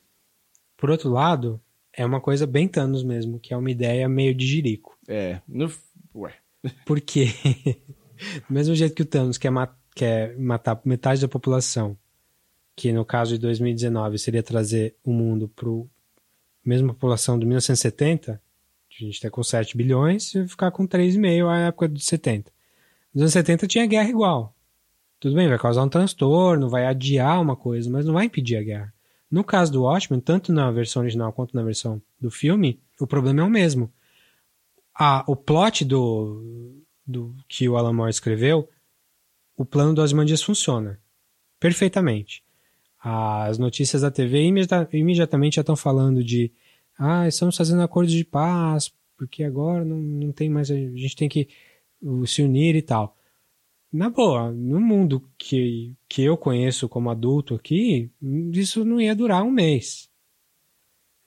Por 0.76 0.90
outro 0.90 1.10
lado, 1.10 1.60
é 1.92 2.04
uma 2.04 2.20
coisa 2.20 2.46
bem 2.46 2.68
Thanos 2.68 3.02
mesmo, 3.02 3.38
que 3.38 3.52
é 3.52 3.56
uma 3.56 3.70
ideia 3.70 4.08
meio 4.08 4.34
de 4.34 4.46
jirico. 4.46 4.96
É, 5.08 5.40
no, 5.46 5.70
ué. 6.14 6.34
Porque, 6.86 7.26
do 8.48 8.52
mesmo 8.54 8.74
jeito 8.74 8.94
que 8.94 9.02
o 9.02 9.06
Thanos 9.06 9.38
quer, 9.38 9.50
ma- 9.50 9.76
quer 9.94 10.36
matar 10.38 10.80
metade 10.84 11.20
da 11.20 11.28
população, 11.28 11.96
que 12.76 12.92
no 12.92 13.04
caso 13.04 13.34
de 13.34 13.38
2019 13.40 14.18
seria 14.18 14.42
trazer 14.42 14.96
o 15.04 15.12
mundo 15.12 15.48
para 15.48 15.68
a 15.68 15.84
mesma 16.64 16.94
população 16.94 17.38
de 17.38 17.46
1970, 17.46 18.32
a 18.32 19.04
gente 19.04 19.14
está 19.14 19.30
com 19.30 19.42
7 19.42 19.76
bilhões, 19.76 20.34
e 20.34 20.46
ficar 20.46 20.70
com 20.70 20.86
3,5 20.86 21.48
à 21.48 21.58
época 21.66 21.88
de 21.88 22.02
70. 22.04 22.52
Nos 23.14 23.22
anos 23.22 23.32
70 23.32 23.66
tinha 23.66 23.86
guerra 23.86 24.08
igual. 24.08 24.54
Tudo 25.20 25.34
bem, 25.34 25.48
vai 25.48 25.58
causar 25.58 25.82
um 25.82 25.88
transtorno, 25.88 26.68
vai 26.68 26.86
adiar 26.86 27.40
uma 27.40 27.56
coisa, 27.56 27.90
mas 27.90 28.06
não 28.06 28.14
vai 28.14 28.26
impedir 28.26 28.56
a 28.56 28.62
guerra. 28.62 28.94
No 29.30 29.42
caso 29.42 29.72
do 29.72 29.82
Watchmen, 29.82 30.20
tanto 30.20 30.52
na 30.52 30.70
versão 30.70 31.02
original 31.02 31.32
quanto 31.32 31.54
na 31.54 31.62
versão 31.62 32.00
do 32.20 32.30
filme, 32.30 32.80
o 33.00 33.06
problema 33.06 33.40
é 33.40 33.44
o 33.44 33.50
mesmo. 33.50 33.92
A, 34.94 35.24
o 35.26 35.36
plot 35.36 35.84
do, 35.84 36.82
do 37.06 37.34
que 37.48 37.68
o 37.68 37.76
Alan 37.76 37.92
Moore 37.92 38.10
escreveu, 38.10 38.68
o 39.56 39.64
plano 39.64 39.92
do 39.92 40.02
Ozymandias 40.02 40.42
funciona 40.42 40.98
perfeitamente. 41.58 42.42
As 43.00 43.58
notícias 43.58 44.02
da 44.02 44.10
TV 44.10 44.42
imediata- 44.42 44.96
imediatamente 44.96 45.56
já 45.56 45.60
estão 45.60 45.76
falando 45.76 46.22
de 46.22 46.52
ah, 46.98 47.28
estamos 47.28 47.56
fazendo 47.56 47.82
acordos 47.82 48.12
de 48.12 48.24
paz, 48.24 48.92
porque 49.16 49.44
agora 49.44 49.84
não, 49.84 49.98
não 49.98 50.32
tem 50.32 50.48
mais, 50.48 50.70
a 50.70 50.74
gente 50.74 51.14
tem 51.14 51.28
que 51.28 51.48
se 52.26 52.42
unir 52.42 52.74
e 52.76 52.82
tal. 52.82 53.16
Na 53.92 54.10
boa, 54.10 54.52
no 54.52 54.80
mundo 54.80 55.26
que, 55.38 55.96
que 56.08 56.22
eu 56.22 56.36
conheço 56.36 56.88
como 56.88 57.10
adulto 57.10 57.54
aqui, 57.54 58.10
isso 58.52 58.84
não 58.84 59.00
ia 59.00 59.14
durar 59.14 59.42
um 59.42 59.50
mês. 59.50 60.10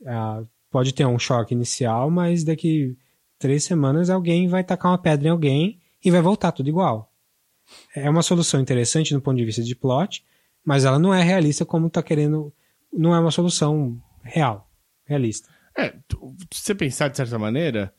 Ah, 0.05 0.43
pode 0.69 0.93
ter 0.93 1.05
um 1.05 1.17
choque 1.17 1.53
inicial, 1.53 2.11
mas 2.11 2.43
daqui 2.43 2.95
três 3.39 3.63
semanas 3.63 4.09
alguém 4.09 4.47
vai 4.47 4.63
tacar 4.63 4.91
uma 4.91 4.97
pedra 4.97 5.27
em 5.27 5.31
alguém 5.31 5.81
e 6.03 6.11
vai 6.11 6.21
voltar 6.21 6.51
tudo 6.51 6.69
igual. 6.69 7.11
É 7.95 8.09
uma 8.09 8.21
solução 8.21 8.59
interessante 8.59 9.13
no 9.13 9.21
ponto 9.21 9.37
de 9.37 9.45
vista 9.45 9.63
de 9.63 9.75
plot, 9.75 10.23
mas 10.63 10.85
ela 10.85 10.99
não 10.99 11.13
é 11.13 11.23
realista 11.23 11.65
como 11.65 11.89
tá 11.89 12.03
querendo. 12.03 12.53
Não 12.93 13.15
é 13.15 13.19
uma 13.19 13.31
solução 13.31 14.01
real, 14.21 14.69
realista. 15.05 15.49
É, 15.75 15.89
se 16.51 16.63
você 16.63 16.75
pensar 16.75 17.07
de 17.07 17.17
certa 17.17 17.39
maneira, 17.39 17.93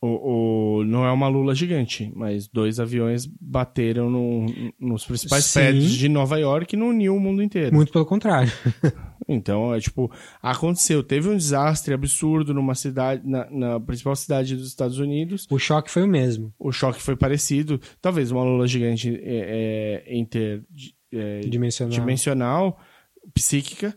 o, 0.00 0.78
o- 0.80 0.84
não 0.84 1.04
é 1.04 1.10
uma 1.12 1.28
lula 1.28 1.54
gigante, 1.54 2.12
mas 2.14 2.46
dois 2.48 2.78
aviões 2.78 3.26
bateram 3.40 4.10
no- 4.10 4.46
nos 4.78 5.04
principais 5.04 5.44
Sim. 5.46 5.58
prédios 5.60 5.92
de 5.92 6.08
Nova 6.08 6.38
York 6.38 6.74
e 6.74 6.78
não 6.78 6.88
uniu 6.90 7.16
o 7.16 7.20
mundo 7.20 7.42
inteiro. 7.42 7.74
Muito 7.74 7.92
pelo 7.92 8.06
contrário. 8.06 8.50
Então, 9.28 9.74
é 9.74 9.80
tipo, 9.80 10.08
aconteceu, 10.40 11.02
teve 11.02 11.28
um 11.28 11.36
desastre 11.36 11.92
absurdo 11.92 12.54
numa 12.54 12.76
cidade, 12.76 13.28
na, 13.28 13.50
na 13.50 13.80
principal 13.80 14.14
cidade 14.14 14.54
dos 14.54 14.68
Estados 14.68 15.00
Unidos, 15.00 15.48
O 15.50 15.58
choque 15.58 15.90
foi 15.90 16.04
o 16.04 16.06
mesmo. 16.06 16.54
o 16.56 16.70
choque 16.70 17.02
foi 17.02 17.16
parecido, 17.16 17.80
talvez 18.00 18.30
uma 18.30 18.44
lula 18.44 18.68
gigante 18.68 19.18
é, 19.20 20.04
é, 20.06 20.16
inter, 20.16 20.62
é, 21.12 21.40
dimensional, 21.40 22.78
psíquica, 23.34 23.96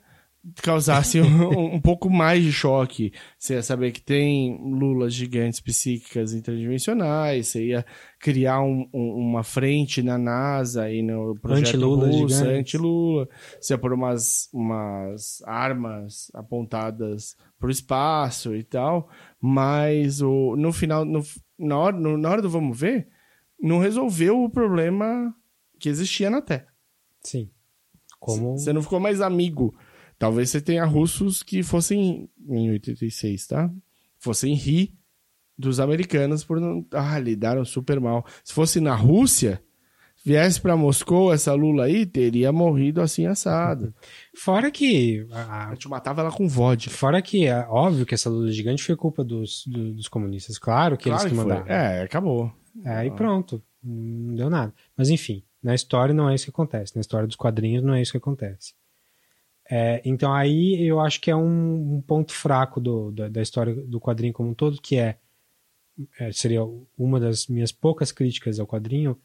causasse 0.62 1.20
um, 1.22 1.76
um 1.76 1.80
pouco 1.82 2.10
mais 2.10 2.44
de 2.44 2.52
choque. 2.52 3.12
Você 3.38 3.54
ia 3.56 3.64
saber 3.64 3.92
que 3.92 4.02
tem 4.02 4.58
lulas 4.62 5.14
gigantes 5.14 5.60
psíquicas 5.60 6.34
interdimensionais, 6.34 7.48
você 7.48 7.68
ia 7.68 7.86
criar 8.20 8.62
um- 8.62 8.88
um- 8.94 9.14
uma 9.16 9.44
frente 9.44 10.02
na 10.04 10.18
NASA 10.18 10.92
e 10.92 11.02
no 11.02 11.36
projeto 11.40 11.66
russo, 12.06 12.12
gigantes. 12.12 12.42
anti-lula. 12.42 13.28
Você 13.60 13.74
ia 13.74 13.78
pôr 13.78 13.94
umas, 13.94 14.50
umas 14.54 15.42
armas 15.46 16.30
apontadas 16.34 17.36
para 17.60 17.68
o 17.68 17.72
espaço 17.72 18.56
e 18.56 18.64
tal, 18.64 19.10
mas 19.42 20.22
o, 20.22 20.56
no 20.56 20.72
final, 20.72 21.06
no, 21.06 21.24
na, 21.58 21.78
hora, 21.78 21.98
no- 21.98 22.18
na 22.18 22.30
hora 22.30 22.42
do 22.42 22.50
vamos 22.50 22.80
ver, 22.80 23.08
não 23.62 23.80
resolveu 23.80 24.42
o 24.44 24.50
problema 24.50 25.34
que 25.80 25.90
existia 25.90 26.30
na 26.30 26.42
Terra. 26.42 26.68
Sim. 27.24 27.50
Como. 28.20 28.58
Você 28.58 28.74
não 28.74 28.82
ficou 28.82 29.00
mais 29.00 29.22
amigo. 29.22 29.74
Talvez 30.20 30.50
você 30.50 30.60
tenha 30.62 30.84
russos 30.86 31.42
que 31.42 31.64
fossem, 31.64 32.30
em 32.48 32.70
86, 32.72 33.48
tá? 33.48 33.72
Fossem 34.20 34.54
rir 34.54 34.94
dos 35.58 35.80
americanos 35.80 36.44
por 36.44 36.60
não. 36.60 36.86
Ah, 36.92 37.18
lidaram 37.18 37.64
super 37.66 38.00
mal. 38.02 38.26
Se 38.44 38.54
fosse 38.54 38.82
na 38.82 38.94
Rússia, 38.94 39.64
viesse 40.26 40.60
pra 40.60 40.76
Moscou, 40.76 41.34
essa 41.34 41.54
Lula 41.54 41.86
aí 41.86 42.06
teria 42.06 42.52
morrido 42.52 43.02
assim 43.02 43.26
assado. 43.26 43.94
Fora 44.36 44.70
que. 44.70 45.26
a- 45.32 45.70
gente 45.74 45.88
matava 45.88 46.22
ela 46.22 46.32
com 46.32 46.50
vodka. 46.50 46.92
Fora 46.94 47.22
que 47.22 47.46
é 47.46 47.66
óbvio 47.70 48.06
que 48.06 48.14
essa 48.14 48.30
lula 48.30 48.52
gigante 48.52 48.84
foi 48.84 48.98
culpa 48.98 49.24
dos, 49.24 49.64
do- 49.68 49.94
dos 49.94 50.10
comunistas. 50.10 50.58
Claro 50.60 50.98
que 50.98 51.06
Claro 51.06 51.24
eles 51.24 51.32
que 51.34 51.38
que 51.40 51.42
foi. 51.46 51.54
mandaram. 51.60 51.72
É, 51.74 52.02
acabou. 52.04 52.52
Aí 52.86 53.10
pronto. 53.12 53.64
Não 53.82 54.36
deu 54.36 54.50
nada. 54.50 54.74
Mas 54.98 55.10
enfim, 55.10 55.44
na 55.64 55.74
história 55.74 56.14
não 56.14 56.30
é 56.30 56.36
isso 56.36 56.44
que 56.46 56.52
acontece. 56.52 56.94
Na 56.96 57.00
história 57.00 57.26
dos 57.26 57.38
quadrinhos 57.38 57.82
não 57.84 57.94
é 57.94 58.02
isso 58.02 58.12
que 58.12 58.18
acontece. 58.18 58.74
É, 59.72 60.02
então 60.04 60.34
aí 60.34 60.82
eu 60.82 61.00
acho 61.00 61.22
que 61.22 61.30
é 61.30 61.36
um, 61.36 61.98
um 61.98 62.02
ponto 62.02 62.34
fraco 62.34 62.80
do- 62.82 63.12
da, 63.12 63.30
da 63.30 63.42
história 63.42 63.76
do 63.76 64.00
quadrinho 64.00 64.34
como 64.34 64.50
um 64.50 64.54
todo, 64.54 64.82
que 64.82 64.98
é, 64.98 65.18
é, 66.20 66.32
seria 66.32 66.62
uma 66.98 67.20
das 67.20 67.48
minhas 67.48 67.72
poucas 67.72 68.12
críticas 68.12 68.60
ao 68.60 68.68
quadrinho, 68.68 69.18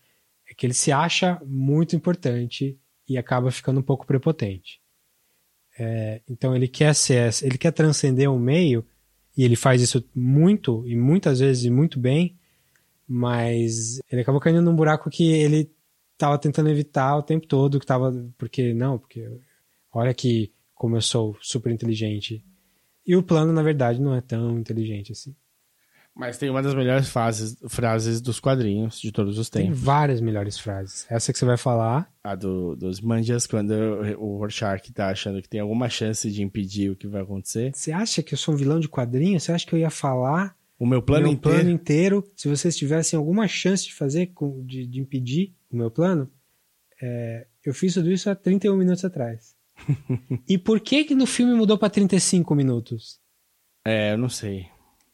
é 0.49 0.55
que 0.55 0.67
ele 0.67 0.75
se 0.75 0.93
acha 0.93 1.41
muito 1.47 1.97
importante 1.97 2.79
e 3.09 3.17
acaba 3.17 3.51
ficando 3.51 3.81
um 3.81 3.83
pouco 3.83 4.07
prepotente. 4.07 4.81
É, 5.79 6.21
então 6.29 6.55
ele 6.55 6.69
quer 6.69 6.95
ser, 6.95 7.31
ele 7.43 7.59
quer 7.59 7.73
transcender 7.73 8.31
o 8.31 8.39
meio 8.39 8.85
e 9.37 9.45
ele 9.45 9.57
faz 9.57 9.83
isso 9.83 10.05
muito 10.15 10.87
e 10.87 10.95
muitas 10.95 11.41
vezes 11.41 11.65
e 11.65 11.71
muito 11.71 11.99
bem, 11.99 12.37
mas 13.09 14.01
ele 14.11 14.23
acabou 14.23 14.41
caindo 14.41 14.63
num 14.63 14.77
buraco 14.77 15.11
que 15.11 15.33
ele 15.33 15.71
tava 16.17 16.39
tentando 16.39 16.71
evitar 16.71 17.17
o 17.17 17.23
tempo 17.23 17.47
todo 17.47 17.81
que 17.81 17.87
tava. 17.87 18.13
Porque, 18.39 18.73
não, 18.75 18.99
porque 18.99 19.29
olha 19.95 20.13
que 20.13 20.53
como 20.75 20.97
eu 20.97 21.01
sou 21.01 21.37
super 21.41 21.73
inteligente. 21.73 22.45
E 23.07 23.17
o 23.17 23.23
plano, 23.23 23.53
na 23.53 23.63
verdade, 23.63 24.01
não 24.01 24.15
é 24.15 24.21
tão 24.21 24.59
inteligente 24.59 25.13
assim. 25.13 25.35
Mas 26.15 26.39
tem 26.39 26.49
uma 26.49 26.63
das 26.63 26.75
melhores 26.75 27.09
frases, 27.09 27.57
frases 27.69 28.21
dos 28.21 28.39
quadrinhos 28.39 29.01
de 29.01 29.11
todos 29.11 29.37
os 29.37 29.51
tempos. 29.51 29.69
Tem 29.69 29.75
várias 29.75 30.21
melhores 30.21 30.57
frases. 30.57 31.07
Essa 31.11 31.33
que 31.33 31.39
você 31.39 31.45
vai 31.45 31.57
falar. 31.57 32.09
A 32.23 32.37
do, 32.37 32.77
dos 32.77 33.01
manjas, 33.01 33.49
quando 33.49 33.73
o 34.19 34.39
Rorschach 34.39 34.93
tá 34.93 35.09
achando 35.09 35.43
que 35.43 35.49
tem 35.49 35.59
alguma 35.59 35.89
chance 35.89 36.31
de 36.31 36.41
impedir 36.41 36.91
o 36.91 36.97
que 36.97 37.09
vai 37.09 37.23
acontecer. 37.23 37.73
Você 37.75 37.91
acha 37.91 38.23
que 38.23 38.33
eu 38.33 38.39
sou 38.39 38.55
um 38.55 38.57
vilão 38.57 38.79
de 38.79 38.89
quadrinho? 38.89 39.41
Você 39.41 39.51
acha 39.51 39.67
que 39.67 39.75
eu 39.75 39.79
ia 39.79 39.91
falar 39.91 40.57
o 40.79 40.87
meu 40.87 41.03
plano, 41.03 41.25
meu 41.25 41.33
inteiro? 41.33 41.59
plano 41.59 41.71
inteiro? 41.71 42.33
Se 42.37 42.47
vocês 42.47 42.77
tivessem 42.77 43.17
alguma 43.17 43.49
chance 43.49 43.85
de 43.85 43.95
fazer, 43.95 44.33
de, 44.65 44.87
de 44.87 45.01
impedir 45.01 45.53
o 45.69 45.77
meu 45.77 45.91
plano, 45.91 46.31
é, 47.03 47.49
eu 47.65 47.75
fiz 47.75 47.95
tudo 47.95 48.13
isso 48.13 48.31
há 48.31 48.37
31 48.37 48.77
minutos 48.77 49.05
atrás. 49.05 49.54
e 50.49 50.59
por 50.59 50.81
que 50.81 51.05
que 51.05 51.15
no 51.15 51.27
filme 51.27 51.55
mudou 51.55 51.79
para 51.79 51.91
35 51.91 52.55
minutos? 52.55 53.19
É, 53.87 54.13
eu 54.13 54.19
não 54.19 54.29
sei. 54.29 54.67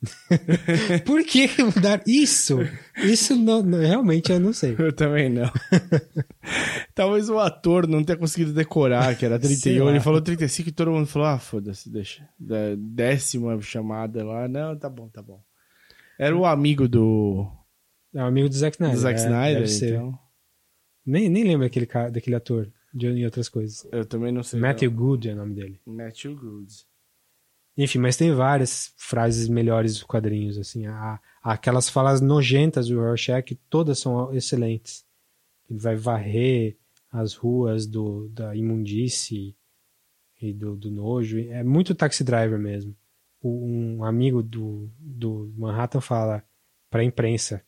Por 1.05 1.22
que 1.24 1.47
mudar 1.62 2.02
isso? 2.06 2.59
Isso 2.97 3.36
não, 3.36 3.62
não, 3.62 3.78
realmente 3.80 4.32
eu 4.32 4.40
não 4.40 4.52
sei. 4.52 4.74
Eu 4.78 4.92
também 4.92 5.28
não. 5.28 5.51
Talvez 6.94 7.28
o 7.28 7.38
ator 7.38 7.86
não 7.86 8.02
tenha 8.02 8.18
conseguido 8.18 8.52
decorar 8.55 9.14
que 9.14 9.26
era 9.26 9.38
31. 9.38 9.90
Ele 9.90 10.01
falou 10.01 10.22
35 10.22 10.68
e 10.68 10.72
todo 10.72 10.90
mundo 10.90 11.06
falou: 11.06 11.28
ah, 11.28 11.38
foda-se, 11.38 11.90
deixa. 11.90 12.26
Da 12.38 12.74
décima 12.78 13.60
chamada 13.60 14.24
lá. 14.24 14.48
Não, 14.48 14.74
tá 14.74 14.88
bom, 14.88 15.09
tá 15.09 15.22
bom. 15.22 15.42
Era 16.18 16.36
o 16.36 16.47
amigo 16.47 16.88
do. 16.88 17.47
É 18.14 18.22
o 18.22 18.26
amigo 18.26 18.48
do 18.48 18.55
Zack 18.55 18.76
Snyder. 18.76 18.97
Do 18.97 19.02
Zack 19.02 19.20
é, 19.20 19.22
Snyder, 19.22 19.92
então. 19.92 20.18
Nem, 21.05 21.28
nem 21.28 21.44
lembro 21.44 21.66
daquele, 21.66 21.86
cara, 21.86 22.10
daquele 22.10 22.36
ator 22.36 22.70
de 22.93 23.09
em 23.09 23.25
outras 23.25 23.49
coisas. 23.49 23.87
Eu 23.93 24.05
também 24.05 24.33
não 24.33 24.43
sei. 24.43 24.61
Matthew 24.61 24.91
não. 24.91 24.99
Good 24.99 25.29
é 25.29 25.33
o 25.33 25.37
nome 25.37 25.55
dele. 25.55 25.81
Matthew 25.87 26.37
Good. 26.37 26.87
Enfim, 27.77 27.99
mas 27.99 28.17
tem 28.17 28.33
várias 28.33 28.93
frases 28.97 29.49
melhores 29.49 29.95
dos 29.95 30.03
quadrinhos, 30.03 30.59
assim. 30.59 30.87
Há, 30.87 31.21
há 31.43 31.53
aquelas 31.53 31.89
falas 31.89 32.21
nojentas 32.21 32.89
do 32.89 32.99
Rorschach, 32.99 33.55
todas 33.69 33.99
são 33.99 34.35
excelentes. 34.35 35.05
Ele 35.69 35.79
vai 35.79 35.97
varrer 35.97 36.77
as 37.11 37.35
ruas 37.35 37.87
do, 37.87 38.29
da 38.29 38.55
imundície 38.55 39.57
e 40.41 40.53
do, 40.53 40.77
do 40.77 40.91
nojo. 40.91 41.39
É 41.39 41.62
muito 41.62 41.95
taxi 41.95 42.25
driver 42.25 42.59
mesmo. 42.59 42.95
Um 43.43 44.05
amigo 44.05 44.43
do, 44.43 44.91
do 44.99 45.51
Manhattan 45.57 46.01
fala 46.01 46.45
para 46.91 47.01
a 47.01 47.05
imprensa: 47.05 47.65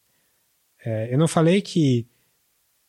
é, 0.84 1.12
Eu 1.12 1.16
não 1.16 1.28
falei 1.28 1.62
que 1.62 2.06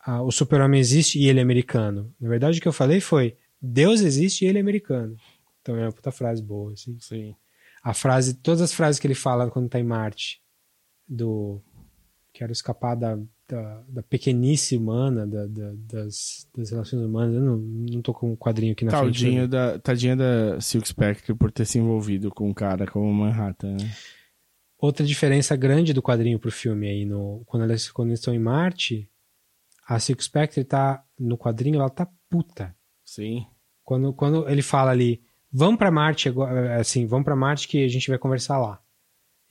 ah, 0.05 0.21
o 0.21 0.31
super-homem 0.31 0.79
existe 0.79 1.17
e 1.17 1.29
ele 1.29 1.39
é 1.39 1.43
americano. 1.43 2.13
Na 2.19 2.27
verdade, 2.27 2.59
o 2.59 2.61
que 2.61 2.67
eu 2.67 2.73
falei 2.73 2.99
foi: 2.99 3.37
Deus 3.61 4.01
existe 4.01 4.43
e 4.43 4.47
ele 4.47 4.57
é 4.57 4.61
americano. 4.61 5.15
Então 5.61 5.77
é 5.77 5.83
uma 5.83 5.91
puta 5.93 6.11
frase 6.11 6.43
boa, 6.43 6.73
assim. 6.73 6.97
Sim. 6.99 7.35
A 7.81 7.93
frase, 7.93 8.33
todas 8.35 8.61
as 8.61 8.73
frases 8.73 8.99
que 8.99 9.07
ele 9.07 9.15
fala 9.15 9.49
quando 9.49 9.69
tá 9.69 9.79
em 9.79 9.83
Marte, 9.83 10.41
do 11.07 11.61
quero 12.33 12.51
escapar 12.51 12.95
da, 12.95 13.17
da, 13.47 13.83
da 13.87 14.03
pequenice 14.03 14.75
humana, 14.75 15.27
da, 15.27 15.45
da, 15.45 15.71
das, 15.75 16.47
das 16.55 16.71
relações 16.71 17.01
humanas. 17.01 17.35
Eu 17.35 17.41
não, 17.41 17.57
não 17.57 18.01
tô 18.01 18.13
com 18.13 18.31
um 18.31 18.35
quadrinho 18.35 18.73
aqui 18.73 18.83
na 18.83 18.97
frente. 18.97 19.47
Da, 19.47 19.79
tadinha 19.79 20.15
da 20.15 20.59
Silk 20.59 20.87
Spectre 20.87 21.33
por 21.33 21.51
ter 21.51 21.65
se 21.65 21.77
envolvido 21.77 22.29
com 22.29 22.49
um 22.49 22.53
cara 22.53 22.85
como 22.87 23.13
Manhattan. 23.13 23.73
Né? 23.73 23.91
Outra 24.77 25.05
diferença 25.05 25.55
grande 25.55 25.93
do 25.93 26.01
quadrinho 26.01 26.39
pro 26.39 26.51
filme 26.51 26.89
aí, 26.89 27.05
no, 27.05 27.43
quando, 27.45 27.63
eles, 27.63 27.89
quando 27.91 28.09
eles 28.09 28.19
estão 28.19 28.33
em 28.33 28.39
Marte, 28.39 29.09
a 29.87 29.99
Silk 29.99 30.23
Spectre 30.23 30.63
tá, 30.63 31.03
no 31.19 31.37
quadrinho, 31.37 31.79
ela 31.79 31.89
tá 31.89 32.07
puta. 32.29 32.75
Sim. 33.05 33.45
Quando, 33.83 34.13
quando 34.13 34.47
ele 34.49 34.61
fala 34.61 34.91
ali, 34.91 35.21
Vamos 35.55 35.77
para 35.77 35.91
Marte, 35.91 36.33
assim, 36.79 37.05
vamos 37.05 37.23
para 37.23 37.35
Marte 37.35 37.67
que 37.67 37.85
a 37.85 37.87
gente 37.87 38.09
vai 38.09 38.17
conversar 38.17 38.57
lá. 38.57 38.81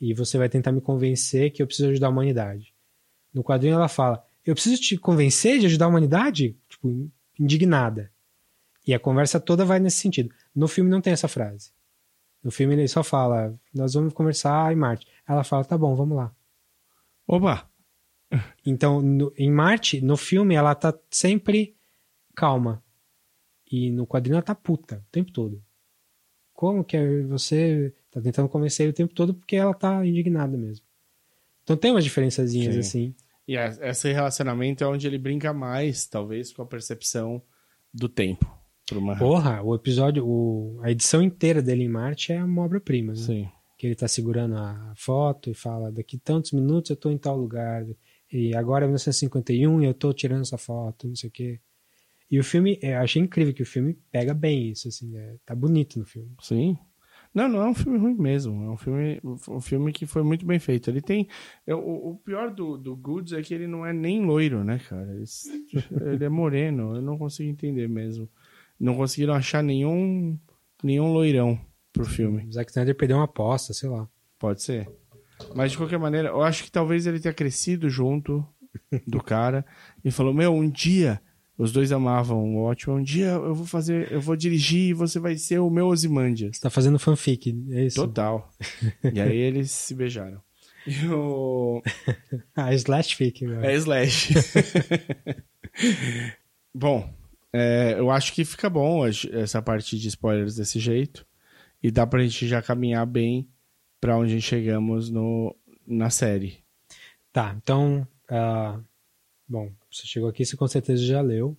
E 0.01 0.13
você 0.13 0.37
vai 0.37 0.49
tentar 0.49 0.73
me 0.73 0.81
convencer 0.81 1.53
que 1.53 1.63
eu 1.63 1.67
preciso 1.67 1.91
ajudar 1.91 2.09
a 2.09 2.11
humanidade. 2.11 2.75
No 3.33 3.45
quadrinho 3.45 3.75
ela 3.75 3.87
fala: 3.87 4.21
"Eu 4.45 4.53
preciso 4.53 4.83
te 4.83 4.97
convencer 4.97 5.61
de 5.61 5.67
ajudar 5.67 5.85
a 5.85 5.89
humanidade?" 5.89 6.59
Tipo, 6.69 7.09
indignada. 7.39 8.11
E 8.85 8.93
a 8.93 8.99
conversa 8.99 9.39
toda 9.39 9.65
vai 9.65 9.79
nesse 9.79 9.99
sentido. 9.99 10.35
No 10.53 10.67
filme 10.67 10.91
não 10.91 11.01
tem 11.01 11.13
essa 11.13 11.29
frase. 11.29 11.71
No 12.43 12.51
filme 12.51 12.75
ele 12.75 12.89
só 12.89 13.05
fala: 13.05 13.55
"Nós 13.73 13.95
vamos 13.95 14.13
conversar 14.13 14.73
em 14.73 14.77
Marte". 14.77 15.07
Ela 15.25 15.45
fala: 15.45 15.65
"Tá 15.65 15.79
bom, 15.79 15.95
vamos 15.95 16.17
lá". 16.17 16.35
Oba. 17.29 17.71
Então, 18.65 19.03
no, 19.03 19.33
em 19.37 19.51
Marte, 19.51 20.01
no 20.01 20.17
filme 20.17 20.55
ela 20.55 20.75
tá 20.75 20.97
sempre 21.11 21.75
calma. 22.35 22.83
E 23.71 23.91
no 23.91 24.07
quadrinho 24.07 24.35
ela 24.35 24.43
tá 24.43 24.55
puta 24.55 25.05
o 25.07 25.11
tempo 25.11 25.33
todo. 25.33 25.63
Como 26.53 26.85
que 26.85 27.23
você 27.23 27.93
tá 28.11 28.21
tentando 28.21 28.49
convencer 28.49 28.85
ele 28.85 28.93
o 28.93 28.95
tempo 28.95 29.15
todo 29.15 29.35
porque 29.35 29.57
ela 29.57 29.75
tá 29.75 30.07
indignada 30.07 30.57
mesmo. 30.57 30.85
Então 31.63 31.77
tem 31.77 31.91
umas 31.91 32.05
diferençazinhas 32.05 32.75
Sim. 32.75 32.81
assim. 32.81 33.15
E 33.47 33.57
esse 33.57 34.13
relacionamento 34.13 34.85
é 34.85 34.87
onde 34.87 35.07
ele 35.07 35.19
brinca 35.19 35.53
mais, 35.53 36.07
talvez, 36.07 36.53
com 36.53 36.63
a 36.63 36.67
percepção 36.67 37.43
do 37.93 38.09
tempo. 38.09 38.47
Porra, 39.19 39.63
o 39.63 39.75
episódio, 39.75 40.27
o, 40.27 40.81
a 40.83 40.91
edição 40.91 41.23
inteira 41.23 41.63
dele 41.63 41.85
em 41.85 41.89
Marte 41.89 42.33
é 42.33 42.43
uma 42.43 42.63
obra-prima. 42.63 43.13
Né? 43.13 43.19
Sim. 43.19 43.49
Que 43.79 43.87
ele 43.87 43.95
tá 43.95 44.07
segurando 44.07 44.57
a 44.57 44.93
foto 44.97 45.51
e 45.51 45.55
fala: 45.55 45.91
daqui 45.91 46.19
tantos 46.19 46.53
minutos 46.53 46.91
eu 46.91 46.97
tô 46.97 47.11
em 47.11 47.19
tal 47.19 47.37
lugar. 47.37 47.85
E 48.33 48.57
agora 48.57 48.85
é 48.85 48.89
1951 48.89 49.83
e 49.83 49.85
eu 49.85 49.95
tô 49.95 50.13
tirando 50.13 50.41
essa 50.41 50.57
foto, 50.57 51.07
não 51.07 51.15
sei 51.15 51.29
o 51.29 51.33
quê. 51.33 51.61
E 52.31 52.39
o 52.41 52.45
filme, 52.45 52.79
eu 52.81 52.99
achei 52.99 53.21
incrível 53.21 53.53
que 53.53 53.63
o 53.63 53.67
filme 53.67 53.99
pega 54.11 54.33
bem 54.33 54.71
isso, 54.71 54.89
assim, 54.89 55.15
é, 55.17 55.37
tá 55.45 55.55
bonito 55.55 55.99
no 55.99 56.07
filme. 56.07 56.35
Sim. 56.41 56.79
Não, 57.35 57.49
não 57.49 57.63
é 57.63 57.69
um 57.69 57.75
filme 57.75 57.99
ruim 57.99 58.15
mesmo. 58.15 58.65
É 58.65 58.71
um 58.71 58.77
filme, 58.77 59.21
um 59.49 59.61
filme 59.61 59.93
que 59.93 60.07
foi 60.07 60.23
muito 60.23 60.45
bem 60.45 60.59
feito. 60.59 60.91
Ele 60.91 61.01
tem. 61.01 61.29
É, 61.67 61.75
o, 61.75 62.11
o 62.11 62.17
pior 62.17 62.51
do, 62.55 62.77
do 62.77 62.95
Goods 62.95 63.33
é 63.33 63.43
que 63.43 63.55
ele 63.55 63.67
não 63.67 63.87
é 63.87 63.93
nem 63.93 64.25
loiro, 64.25 64.63
né, 64.63 64.79
cara? 64.79 65.11
Ele, 65.15 65.25
ele 66.13 66.25
é 66.25 66.29
moreno. 66.29 66.97
Eu 66.97 67.03
não 67.03 67.17
consigo 67.17 67.49
entender 67.49 67.89
mesmo. 67.89 68.29
Não 68.79 68.95
conseguiram 68.95 69.35
achar 69.35 69.63
nenhum, 69.63 70.39
nenhum 70.83 71.13
loirão 71.13 71.59
pro 71.93 72.05
filme. 72.05 72.47
O 72.47 72.53
Zack 72.53 72.71
Snyder 72.71 72.97
perdeu 72.97 73.17
uma 73.17 73.25
aposta, 73.25 73.73
sei 73.73 73.89
lá. 73.89 74.07
Pode 74.39 74.63
ser. 74.63 74.91
Mas 75.55 75.73
de 75.73 75.79
qualquer 75.79 75.99
maneira, 75.99 76.29
eu 76.29 76.43
acho 76.43 76.65
que 76.65 76.71
talvez 76.71 77.07
ele 77.07 77.21
tenha 77.21 77.35
crescido 77.35 77.89
junto 77.89 78.47
do 79.07 79.23
cara 79.23 79.65
e 80.05 80.11
falou: 80.11 80.33
Meu, 80.33 80.55
um 80.55 80.69
dia 80.69 81.21
os 81.57 81.71
dois 81.71 81.93
amavam 81.93 82.57
o 82.57 82.65
Watchmen. 82.65 82.99
Um 82.99 83.03
dia 83.03 83.27
eu 83.29 83.55
vou 83.55 83.67
fazer, 83.67 84.11
eu 84.11 84.21
vou 84.21 84.35
dirigir 84.35 84.91
e 84.91 84.95
você 84.95 85.21
vai 85.21 85.37
ser 85.37 85.59
o 85.59 85.71
meu 85.71 85.89
Ozymandias. 85.89 86.57
Você 86.57 86.63
tá 86.63 86.71
fazendo 86.71 86.99
fanfic, 86.99 87.55
é 87.71 87.85
isso? 87.85 87.97
Total. 87.97 88.51
e 89.13 89.21
aí 89.21 89.37
eles 89.37 89.71
se 89.71 89.95
beijaram. 89.95 90.41
E 90.87 91.07
o... 91.09 91.83
ah, 92.57 92.75
slash 92.75 93.15
fic. 93.15 93.45
Agora. 93.45 93.71
É 93.71 93.75
slash. 93.77 94.35
bom, 96.75 97.09
é, 97.53 97.95
eu 97.97 98.11
acho 98.11 98.33
que 98.33 98.45
fica 98.45 98.69
bom 98.69 99.07
essa 99.07 99.63
parte 99.63 99.99
de 99.99 100.09
spoilers 100.09 100.57
desse 100.57 100.81
jeito. 100.81 101.25
E 101.83 101.91
dá 101.91 102.07
pra 102.07 102.23
gente 102.23 102.47
já 102.49 102.63
caminhar 102.63 103.07
bem 103.07 103.49
pra 104.03 104.19
onde 104.19 104.43
chegamos 104.43 105.09
no, 105.09 105.55
na 105.87 106.11
série. 106.11 106.59
Tá, 107.33 107.57
então... 107.63 108.07
Uh, 108.25 108.83
bom, 109.47 109.71
você 109.89 110.05
chegou 110.09 110.29
aqui, 110.29 110.45
você 110.45 110.57
com 110.57 110.67
certeza 110.67 111.05
já 111.05 111.21
leu. 111.21 111.57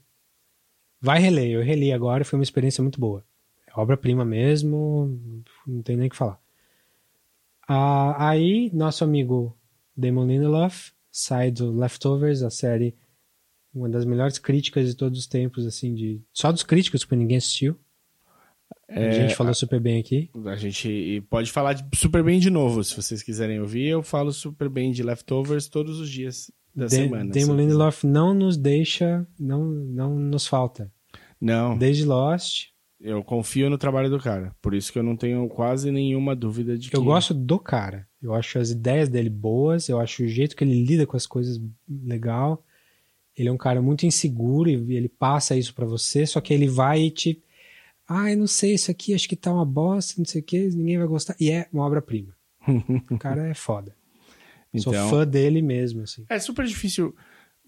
Vai 1.00 1.20
reler, 1.20 1.52
eu 1.52 1.64
reli 1.64 1.94
agora, 1.94 2.26
foi 2.26 2.38
uma 2.38 2.44
experiência 2.44 2.82
muito 2.82 3.00
boa. 3.00 3.24
É 3.66 3.80
obra-prima 3.80 4.26
mesmo, 4.26 5.44
não 5.66 5.82
tem 5.82 5.96
nem 5.96 6.08
o 6.08 6.10
que 6.10 6.18
falar. 6.18 6.38
Ah, 7.66 8.30
aí, 8.30 8.70
nosso 8.74 9.06
amigo 9.06 9.58
Damon 9.96 10.28
Lindelof 10.28 10.92
sai 11.10 11.50
do 11.50 11.72
Leftovers, 11.72 12.42
a 12.42 12.50
série, 12.50 12.94
uma 13.74 13.88
das 13.88 14.04
melhores 14.04 14.38
críticas 14.38 14.90
de 14.90 14.96
todos 14.96 15.18
os 15.18 15.28
tempos, 15.28 15.66
assim, 15.66 15.96
de 15.96 16.22
só 16.34 16.52
dos 16.52 16.64
críticos, 16.64 17.06
porque 17.06 17.16
ninguém 17.16 17.38
assistiu. 17.38 17.80
É, 18.88 19.10
a 19.10 19.12
gente 19.12 19.36
falou 19.36 19.52
a, 19.52 19.54
super 19.54 19.80
bem 19.80 20.00
aqui. 20.00 20.30
A 20.46 20.56
gente 20.56 21.24
pode 21.30 21.52
falar 21.52 21.78
super 21.96 22.24
bem 22.24 22.40
de 22.40 22.50
novo, 22.50 22.84
se 22.84 22.96
vocês 22.96 23.24
quiserem 23.24 23.60
ouvir. 23.60 23.88
Eu 23.88 24.04
falo 24.04 24.32
super 24.32 24.70
bem 24.70 24.92
de 24.92 25.02
Leftovers 25.02 25.68
todos 25.68 26.00
os 26.00 26.10
dias 26.10 26.52
da 26.76 26.86
de 26.86 26.96
semana. 26.96 27.32
Damon 27.32 27.56
Lindelof 27.56 28.06
não 28.06 28.34
nos 28.34 28.58
deixa, 28.58 29.26
não, 29.40 29.66
não 29.66 30.20
nos 30.20 30.46
falta. 30.48 30.92
Não. 31.40 31.78
Desde 31.78 32.06
Lost. 32.06 32.74
Eu 33.04 33.22
confio 33.22 33.70
no 33.70 33.78
trabalho 33.78 34.10
do 34.10 34.18
cara. 34.18 34.56
Por 34.62 34.74
isso 34.74 34.92
que 34.92 34.98
eu 34.98 35.04
não 35.04 35.18
tenho 35.18 35.46
quase 35.50 35.92
nenhuma 35.92 36.34
dúvida 36.34 36.78
de 36.78 36.90
que. 36.90 36.96
Eu 36.96 37.04
gosto 37.04 37.34
do 37.34 37.60
cara. 37.60 38.08
Eu 38.22 38.34
acho 38.34 38.58
as 38.58 38.70
ideias 38.70 39.10
dele 39.10 39.30
boas. 39.30 39.90
Eu 39.90 40.00
acho 40.00 40.24
o 40.24 40.28
jeito 40.28 40.56
que 40.56 40.64
ele 40.64 40.86
lida 40.86 41.06
com 41.06 41.18
as 41.18 41.28
coisas 41.28 41.60
legal. 41.90 42.64
Ele 43.36 43.50
é 43.50 43.52
um 43.52 43.58
cara 43.58 43.82
muito 43.82 44.06
inseguro 44.06 44.70
e 44.70 44.96
ele 44.96 45.10
passa 45.10 45.54
isso 45.54 45.74
para 45.74 45.86
você. 45.86 46.26
Só 46.26 46.40
que 46.40 46.54
ele 46.54 46.68
vai 46.68 47.02
e 47.02 47.12
te. 47.12 47.44
Ai, 48.16 48.34
ah, 48.34 48.36
não 48.36 48.46
sei, 48.46 48.76
isso 48.76 48.92
aqui 48.92 49.14
acho 49.14 49.28
que 49.28 49.36
tá 49.36 49.52
uma 49.52 49.66
bosta, 49.66 50.14
não 50.20 50.26
sei 50.26 50.42
o 50.42 50.44
que, 50.44 50.68
ninguém 50.70 51.00
vai 51.00 51.08
gostar. 51.08 51.36
E 51.40 51.50
é 51.50 51.68
uma 51.74 51.84
obra-prima. 51.84 52.36
o 53.10 53.18
cara 53.18 53.48
é 53.48 53.56
foda. 53.56 53.96
Então, 54.72 54.94
Sou 54.94 55.10
fã 55.10 55.28
dele 55.28 55.64
mesmo, 55.64 56.04
assim. 56.04 56.24
É 56.30 56.38
super 56.38 56.64
difícil 56.64 57.16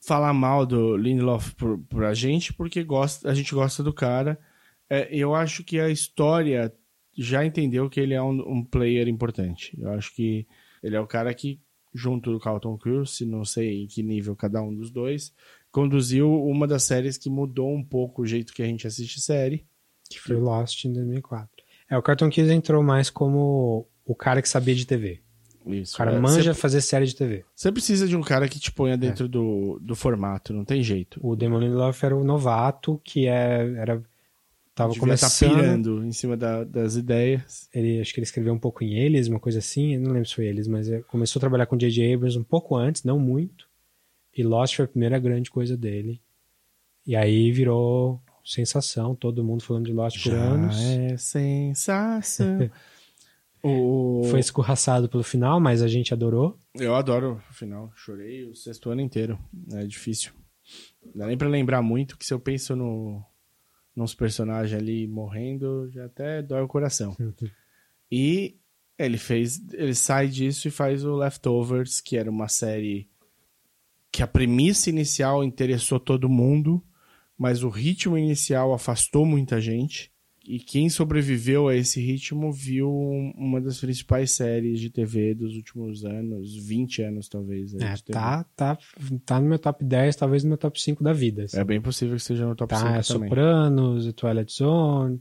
falar 0.05 0.33
mal 0.33 0.63
do 0.63 0.95
Lindelof 0.95 1.55
por, 1.55 1.79
por 1.89 2.03
a 2.03 2.13
gente, 2.13 2.53
porque 2.53 2.83
gosta, 2.83 3.27
a 3.27 3.33
gente 3.33 3.55
gosta 3.55 3.81
do 3.81 3.91
cara. 3.91 4.39
É, 4.87 5.07
eu 5.11 5.33
acho 5.33 5.63
que 5.63 5.79
a 5.79 5.89
história 5.89 6.71
já 7.17 7.43
entendeu 7.43 7.89
que 7.89 7.99
ele 7.99 8.13
é 8.13 8.21
um, 8.21 8.39
um, 8.47 8.63
player 8.63 9.07
importante. 9.07 9.75
Eu 9.79 9.89
acho 9.91 10.13
que 10.13 10.45
ele 10.83 10.95
é 10.95 10.99
o 10.99 11.07
cara 11.07 11.33
que, 11.33 11.59
junto 11.91 12.31
do 12.31 12.39
Carlton 12.39 12.77
Cruise, 12.77 13.25
não 13.25 13.43
sei 13.43 13.83
em 13.83 13.87
que 13.87 14.03
nível 14.03 14.35
cada 14.35 14.61
um 14.61 14.75
dos 14.75 14.91
dois, 14.91 15.33
conduziu 15.71 16.31
uma 16.43 16.67
das 16.67 16.83
séries 16.83 17.17
que 17.17 17.31
mudou 17.31 17.73
um 17.73 17.83
pouco 17.83 18.21
o 18.21 18.27
jeito 18.27 18.53
que 18.53 18.61
a 18.61 18.67
gente 18.67 18.85
assiste 18.85 19.19
série. 19.19 19.65
Que 20.09 20.19
foi 20.19 20.35
Lost 20.35 20.85
em 20.85 20.93
2004. 20.93 21.49
É, 21.89 21.97
o 21.97 22.01
Carlton 22.01 22.29
Cruise 22.29 22.51
entrou 22.51 22.83
mais 22.83 23.09
como 23.09 23.87
o 24.05 24.15
cara 24.15 24.41
que 24.41 24.49
sabia 24.49 24.75
de 24.75 24.85
TV. 24.85 25.21
Isso. 25.65 25.95
O 25.95 25.97
cara 25.97 26.13
é, 26.13 26.19
manja 26.19 26.53
cê, 26.53 26.59
fazer 26.59 26.81
série 26.81 27.05
de 27.05 27.15
TV. 27.15 27.43
Você 27.55 27.71
precisa 27.71 28.07
de 28.07 28.15
um 28.15 28.21
cara 28.21 28.47
que 28.47 28.59
te 28.59 28.71
ponha 28.71 28.97
dentro 28.97 29.25
é. 29.25 29.27
do, 29.27 29.79
do 29.81 29.95
formato, 29.95 30.53
não 30.53 30.63
tem 30.63 30.83
jeito. 30.83 31.19
O 31.23 31.35
Damon 31.35 31.59
Lindelof 31.59 32.03
era 32.03 32.15
o 32.15 32.23
novato, 32.23 33.01
que 33.03 33.27
é, 33.27 33.73
era 33.77 34.01
tava 34.75 34.89
Devia 34.89 34.99
começando 34.99 35.49
tá 35.49 35.55
pirando 35.55 36.05
em 36.05 36.11
cima 36.11 36.37
da, 36.37 36.63
das 36.63 36.95
ideias. 36.95 37.67
Ele 37.73 37.99
acho 37.99 38.13
que 38.13 38.19
ele 38.19 38.25
escreveu 38.25 38.53
um 38.53 38.59
pouco 38.59 38.83
em 38.83 38.93
eles, 38.93 39.27
uma 39.27 39.39
coisa 39.39 39.59
assim, 39.59 39.97
não 39.97 40.11
lembro 40.11 40.27
se 40.27 40.35
foi 40.35 40.45
eles, 40.45 40.67
mas 40.67 40.87
começou 41.07 41.39
a 41.39 41.41
trabalhar 41.41 41.65
com 41.65 41.77
J.J. 41.77 42.13
Abrams 42.13 42.37
um 42.37 42.43
pouco 42.43 42.75
antes, 42.75 43.03
não 43.03 43.17
muito. 43.17 43.67
E 44.35 44.43
Lost 44.43 44.75
foi 44.75 44.85
a 44.85 44.87
primeira 44.87 45.17
grande 45.17 45.49
coisa 45.49 45.77
dele. 45.77 46.21
E 47.07 47.15
aí 47.15 47.51
virou 47.51 48.21
sensação, 48.45 49.15
todo 49.15 49.43
mundo 49.43 49.63
falando 49.63 49.85
de 49.85 49.93
Lost 49.93 50.21
por 50.21 50.31
Já 50.31 50.37
anos. 50.37 50.79
É 50.79 51.17
sensação. 51.17 52.69
O... 53.67 54.21
Foi 54.29 54.39
escorraçado 54.39 55.09
pelo 55.09 55.23
final, 55.23 55.59
mas 55.59 55.81
a 55.81 55.87
gente 55.87 56.13
adorou. 56.13 56.55
Eu 56.75 56.93
adoro 56.93 57.41
o 57.49 57.53
final. 57.55 57.91
Chorei 57.95 58.45
o 58.45 58.53
sexto 58.53 58.91
ano 58.91 59.01
inteiro. 59.01 59.39
É 59.73 59.83
difícil. 59.87 60.31
Não 61.03 61.13
dá 61.15 61.25
nem 61.25 61.35
pra 61.35 61.47
lembrar 61.47 61.81
muito, 61.81 62.15
que 62.15 62.23
se 62.23 62.31
eu 62.31 62.39
penso 62.39 62.75
no, 62.75 63.25
nos 63.95 64.13
personagens 64.13 64.79
ali 64.79 65.07
morrendo, 65.07 65.89
já 65.89 66.05
até 66.05 66.43
dói 66.43 66.61
o 66.61 66.67
coração. 66.67 67.17
e 68.11 68.55
ele 68.99 69.17
fez. 69.17 69.59
Ele 69.73 69.95
sai 69.95 70.27
disso 70.27 70.67
e 70.67 70.71
faz 70.71 71.03
o 71.03 71.15
Leftovers, 71.15 71.99
que 72.01 72.17
era 72.17 72.29
uma 72.29 72.47
série 72.47 73.09
que 74.11 74.21
a 74.21 74.27
premissa 74.27 74.91
inicial 74.91 75.43
interessou 75.43 75.99
todo 75.99 76.29
mundo, 76.29 76.83
mas 77.37 77.63
o 77.63 77.69
ritmo 77.69 78.17
inicial 78.17 78.73
afastou 78.73 79.25
muita 79.25 79.59
gente. 79.59 80.11
E 80.47 80.59
quem 80.59 80.89
sobreviveu 80.89 81.67
a 81.67 81.75
esse 81.75 81.99
ritmo 81.99 82.53
viu 82.53 82.91
uma 83.35 83.59
das 83.59 83.79
principais 83.79 84.29
séries 84.29 84.79
de 84.79 84.91
TV 84.91 85.33
dos 85.33 85.55
últimos 85.55 86.05
anos, 86.05 86.55
20 86.55 87.01
anos 87.01 87.27
talvez. 87.27 87.73
É, 87.73 87.95
tá, 88.11 88.45
tá, 88.55 88.77
tá 89.25 89.41
no 89.41 89.49
meu 89.49 89.57
top 89.57 89.83
10, 89.83 90.15
talvez 90.15 90.43
no 90.43 90.49
meu 90.49 90.57
top 90.57 90.79
5 90.79 91.03
da 91.03 91.13
vida. 91.13 91.45
Assim. 91.45 91.57
É 91.57 91.63
bem 91.63 91.81
possível 91.81 92.15
que 92.15 92.21
esteja 92.21 92.45
no 92.45 92.55
top 92.55 92.69
tá, 92.69 92.77
5 92.77 92.89
é 92.89 93.01
também. 93.01 93.29
Sopranos, 93.29 94.13
Twilight 94.13 94.53
Zone, 94.53 95.19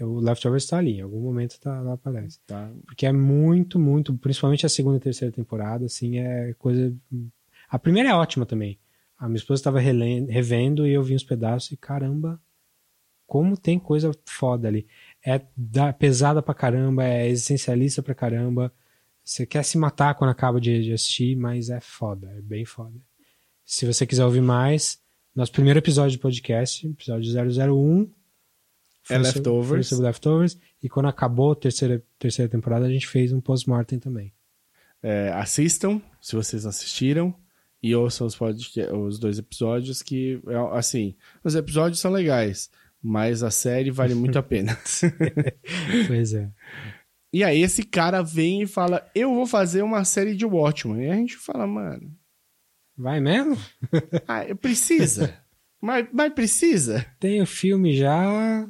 o 0.00 0.20
Leftovers 0.20 0.66
tá 0.66 0.76
ali, 0.76 0.98
em 0.98 1.00
algum 1.00 1.20
momento 1.20 1.58
tá, 1.58 1.80
lá 1.80 1.94
aparece. 1.94 2.38
Tá. 2.46 2.70
Porque 2.84 3.06
é 3.06 3.12
muito, 3.12 3.78
muito, 3.78 4.14
principalmente 4.18 4.66
a 4.66 4.68
segunda 4.68 4.98
e 4.98 5.00
terceira 5.00 5.32
temporada, 5.32 5.86
assim, 5.86 6.18
é 6.18 6.52
coisa... 6.58 6.94
A 7.70 7.78
primeira 7.78 8.10
é 8.10 8.14
ótima 8.14 8.44
também. 8.44 8.78
A 9.18 9.26
minha 9.26 9.36
esposa 9.36 9.60
estava 9.60 9.80
revendo 9.80 10.86
e 10.86 10.92
eu 10.92 11.02
vi 11.02 11.14
uns 11.14 11.24
pedaços 11.24 11.72
e 11.72 11.76
caramba 11.76 12.40
como 13.28 13.58
tem 13.58 13.78
coisa 13.78 14.10
foda 14.24 14.66
ali. 14.66 14.86
É 15.24 15.42
da, 15.54 15.92
pesada 15.92 16.40
pra 16.40 16.54
caramba, 16.54 17.04
é 17.04 17.28
existencialista 17.28 18.02
pra 18.02 18.14
caramba. 18.14 18.72
Você 19.22 19.44
quer 19.44 19.62
se 19.62 19.76
matar 19.76 20.14
quando 20.14 20.30
acaba 20.30 20.58
de, 20.58 20.82
de, 20.82 20.92
assistir, 20.94 21.36
mas 21.36 21.68
é 21.68 21.78
foda, 21.78 22.26
é 22.38 22.40
bem 22.40 22.64
foda. 22.64 22.98
Se 23.66 23.84
você 23.84 24.06
quiser 24.06 24.24
ouvir 24.24 24.40
mais, 24.40 24.98
nosso 25.36 25.52
primeiro 25.52 25.78
episódio 25.78 26.12
de 26.12 26.18
podcast, 26.18 26.86
episódio 26.86 27.30
001, 27.30 28.10
é 29.10 29.18
Leftovers. 29.18 29.88
Sobre, 29.88 30.06
Leftovers. 30.06 30.58
E 30.82 30.88
quando 30.88 31.06
acabou 31.06 31.52
a 31.52 31.56
terceira, 31.56 32.02
terceira 32.18 32.50
temporada, 32.50 32.86
a 32.86 32.90
gente 32.90 33.06
fez 33.06 33.30
um 33.30 33.42
post-mortem 33.42 33.98
também. 33.98 34.32
É, 35.02 35.30
assistam, 35.34 36.00
se 36.20 36.34
vocês 36.34 36.64
assistiram, 36.64 37.34
e 37.82 37.94
ouçam 37.94 38.26
os, 38.26 38.38
os 38.40 39.18
dois 39.18 39.38
episódios, 39.38 40.02
que, 40.02 40.40
é, 40.46 40.78
assim, 40.78 41.14
os 41.44 41.54
episódios 41.54 42.00
são 42.00 42.10
legais 42.10 42.70
mas 43.02 43.42
a 43.42 43.50
série 43.50 43.90
vale 43.90 44.14
muito 44.14 44.38
a 44.38 44.42
pena. 44.42 44.76
pois 46.06 46.34
é. 46.34 46.50
E 47.32 47.44
aí 47.44 47.62
esse 47.62 47.82
cara 47.82 48.22
vem 48.22 48.62
e 48.62 48.66
fala: 48.66 49.08
Eu 49.14 49.34
vou 49.34 49.46
fazer 49.46 49.82
uma 49.82 50.04
série 50.04 50.34
de 50.34 50.44
Watchmen. 50.44 51.06
E 51.06 51.10
a 51.10 51.14
gente 51.14 51.36
fala, 51.36 51.66
mano. 51.66 52.14
Vai 52.96 53.20
mesmo? 53.20 53.56
ah, 54.26 54.42
precisa. 54.56 55.38
mas, 55.80 56.08
mas 56.12 56.32
precisa. 56.32 57.06
Tem 57.20 57.40
o 57.40 57.46
filme 57.46 57.96
já. 57.96 58.68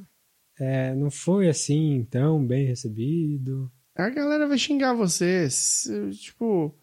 É, 0.60 0.94
não 0.94 1.10
foi 1.10 1.48
assim 1.48 2.06
tão 2.10 2.44
bem 2.44 2.66
recebido. 2.66 3.70
A 3.96 4.10
galera 4.10 4.46
vai 4.46 4.58
xingar 4.58 4.92
você. 4.92 5.48
Tipo, 6.12 6.76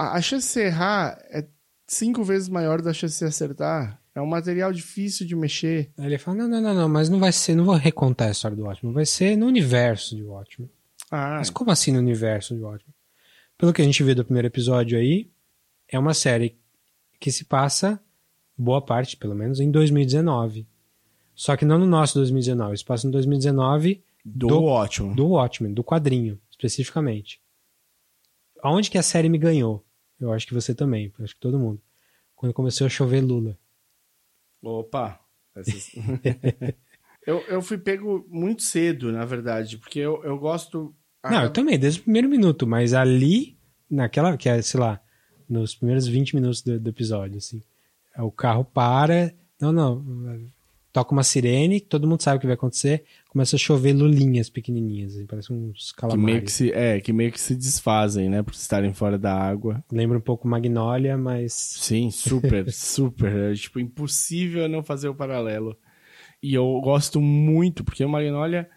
a, 0.00 0.16
a 0.16 0.22
chance 0.22 0.46
de 0.46 0.52
você 0.52 0.64
errar 0.66 1.18
é 1.30 1.46
cinco 1.86 2.24
vezes 2.24 2.48
maior 2.48 2.80
da 2.80 2.92
chance 2.92 3.14
de 3.14 3.18
você 3.18 3.24
acertar. 3.26 4.00
É 4.14 4.20
um 4.20 4.26
material 4.26 4.72
difícil 4.72 5.26
de 5.26 5.36
mexer. 5.36 5.92
Aí 5.98 6.06
ele 6.06 6.18
fala: 6.18 6.38
não, 6.38 6.48
não, 6.48 6.60
não, 6.60 6.74
não, 6.74 6.88
mas 6.88 7.08
não 7.08 7.18
vai 7.18 7.32
ser, 7.32 7.54
não 7.54 7.64
vou 7.64 7.76
recontar 7.76 8.28
a 8.28 8.30
história 8.30 8.56
do 8.56 8.64
Watchmen, 8.64 8.94
vai 8.94 9.06
ser 9.06 9.36
no 9.36 9.46
universo 9.46 10.16
de 10.16 10.22
Watchmen. 10.22 10.70
Ah. 11.10 11.36
Mas 11.38 11.50
como 11.50 11.70
assim 11.70 11.92
no 11.92 11.98
universo 11.98 12.54
de 12.54 12.60
Watchmen? 12.60 12.94
Pelo 13.58 13.72
que 13.72 13.82
a 13.82 13.84
gente 13.84 14.02
viu 14.02 14.14
do 14.14 14.24
primeiro 14.24 14.48
episódio 14.48 14.98
aí, 14.98 15.30
é 15.86 15.98
uma 15.98 16.14
série 16.14 16.58
que 17.20 17.30
se 17.30 17.44
passa, 17.44 18.00
boa 18.56 18.80
parte, 18.80 19.16
pelo 19.16 19.34
menos, 19.34 19.60
em 19.60 19.70
2019. 19.70 20.66
Só 21.34 21.56
que 21.56 21.64
não 21.64 21.78
no 21.78 21.86
nosso 21.86 22.14
2019, 22.14 22.78
se 22.78 22.84
passa 22.84 23.06
em 23.06 23.10
2019 23.10 24.02
do, 24.24 24.46
do 24.48 24.62
Watchmen. 24.62 25.14
Do 25.14 25.28
Watchmen, 25.28 25.74
do 25.74 25.84
quadrinho, 25.84 26.40
especificamente. 26.50 27.40
Aonde 28.62 28.90
que 28.90 28.98
a 28.98 29.02
série 29.02 29.28
me 29.28 29.38
ganhou? 29.38 29.84
Eu 30.20 30.32
acho 30.32 30.46
que 30.46 30.54
você 30.54 30.74
também, 30.74 31.12
acho 31.20 31.34
que 31.34 31.40
todo 31.40 31.58
mundo. 31.58 31.80
Quando 32.36 32.52
começou 32.52 32.86
a 32.86 32.90
chover 32.90 33.20
Lula. 33.20 33.58
Opa! 34.62 35.20
Essas... 35.54 35.92
eu, 37.26 37.38
eu 37.48 37.62
fui 37.62 37.78
pego 37.78 38.26
muito 38.28 38.62
cedo, 38.62 39.10
na 39.12 39.24
verdade, 39.24 39.78
porque 39.78 39.98
eu, 39.98 40.22
eu 40.24 40.38
gosto. 40.38 40.94
Não, 41.24 41.44
eu 41.44 41.52
também, 41.52 41.78
desde 41.78 42.00
o 42.00 42.02
primeiro 42.04 42.28
minuto, 42.28 42.66
mas 42.66 42.94
ali, 42.94 43.58
naquela, 43.90 44.36
que 44.36 44.48
é, 44.48 44.60
sei 44.62 44.80
lá, 44.80 45.00
nos 45.48 45.74
primeiros 45.74 46.06
20 46.06 46.34
minutos 46.34 46.62
do, 46.62 46.78
do 46.78 46.90
episódio, 46.90 47.38
assim. 47.38 47.62
O 48.18 48.30
carro 48.30 48.64
para. 48.64 49.34
Não, 49.60 49.72
não 49.72 50.50
toca 50.92 51.12
uma 51.12 51.22
sirene, 51.22 51.80
todo 51.80 52.06
mundo 52.06 52.22
sabe 52.22 52.38
o 52.38 52.40
que 52.40 52.46
vai 52.46 52.54
acontecer, 52.54 53.04
começa 53.28 53.56
a 53.56 53.58
chover 53.58 53.92
lulinhas 53.92 54.50
pequenininhas, 54.50 55.14
assim, 55.14 55.26
parece 55.26 55.52
uns 55.52 55.92
calamares. 55.92 56.24
Que 56.24 56.32
meio 56.32 56.42
que 56.42 56.52
se, 56.52 56.72
é, 56.72 57.00
que 57.00 57.12
meio 57.12 57.32
que 57.32 57.40
se 57.40 57.54
desfazem, 57.54 58.28
né, 58.28 58.42
por 58.42 58.52
estarem 58.52 58.92
fora 58.92 59.18
da 59.18 59.32
água. 59.32 59.84
Lembra 59.90 60.18
um 60.18 60.22
pouco 60.22 60.48
Magnolia, 60.48 61.16
mas... 61.16 61.52
Sim, 61.52 62.10
super, 62.10 62.70
super. 62.72 63.52
É, 63.52 63.54
tipo, 63.54 63.78
impossível 63.78 64.68
não 64.68 64.82
fazer 64.82 65.08
o 65.08 65.14
paralelo. 65.14 65.76
E 66.42 66.54
eu 66.54 66.80
gosto 66.80 67.20
muito, 67.20 67.84
porque 67.84 68.04
o 68.04 68.08
Magnolia... 68.08 68.68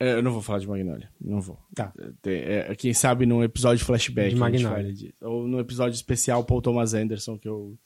É, 0.00 0.12
eu 0.12 0.22
não 0.22 0.30
vou 0.30 0.40
falar 0.40 0.60
de 0.60 0.68
Magnolia, 0.68 1.08
não 1.20 1.40
vou. 1.40 1.58
Tá. 1.74 1.92
É, 2.24 2.72
quem 2.76 2.94
sabe 2.94 3.26
num 3.26 3.42
episódio 3.42 3.84
flashback. 3.84 4.30
De 4.30 4.36
Magnolia. 4.36 5.12
Ou 5.20 5.48
no 5.48 5.58
episódio 5.58 5.96
especial 5.96 6.44
Paul 6.44 6.62
Thomas 6.62 6.94
Anderson, 6.94 7.36
que 7.36 7.48
eu 7.48 7.76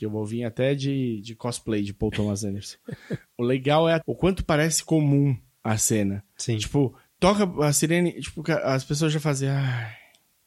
que 0.00 0.06
eu 0.06 0.10
vou 0.10 0.24
vir 0.24 0.44
até 0.44 0.74
de, 0.74 1.20
de 1.20 1.34
cosplay 1.34 1.82
de 1.82 1.92
Paul 1.92 2.10
Thomas 2.10 2.42
Anderson. 2.42 2.78
o 3.36 3.44
legal 3.44 3.86
é 3.86 4.00
o 4.06 4.14
quanto 4.14 4.42
parece 4.42 4.82
comum 4.82 5.36
a 5.62 5.76
cena. 5.76 6.24
Sim. 6.38 6.56
Tipo, 6.56 6.96
toca 7.18 7.44
a 7.62 7.70
sirene, 7.70 8.18
tipo, 8.18 8.42
as 8.64 8.82
pessoas 8.82 9.12
já 9.12 9.20
fazem. 9.20 9.50
Ai. 9.50 9.92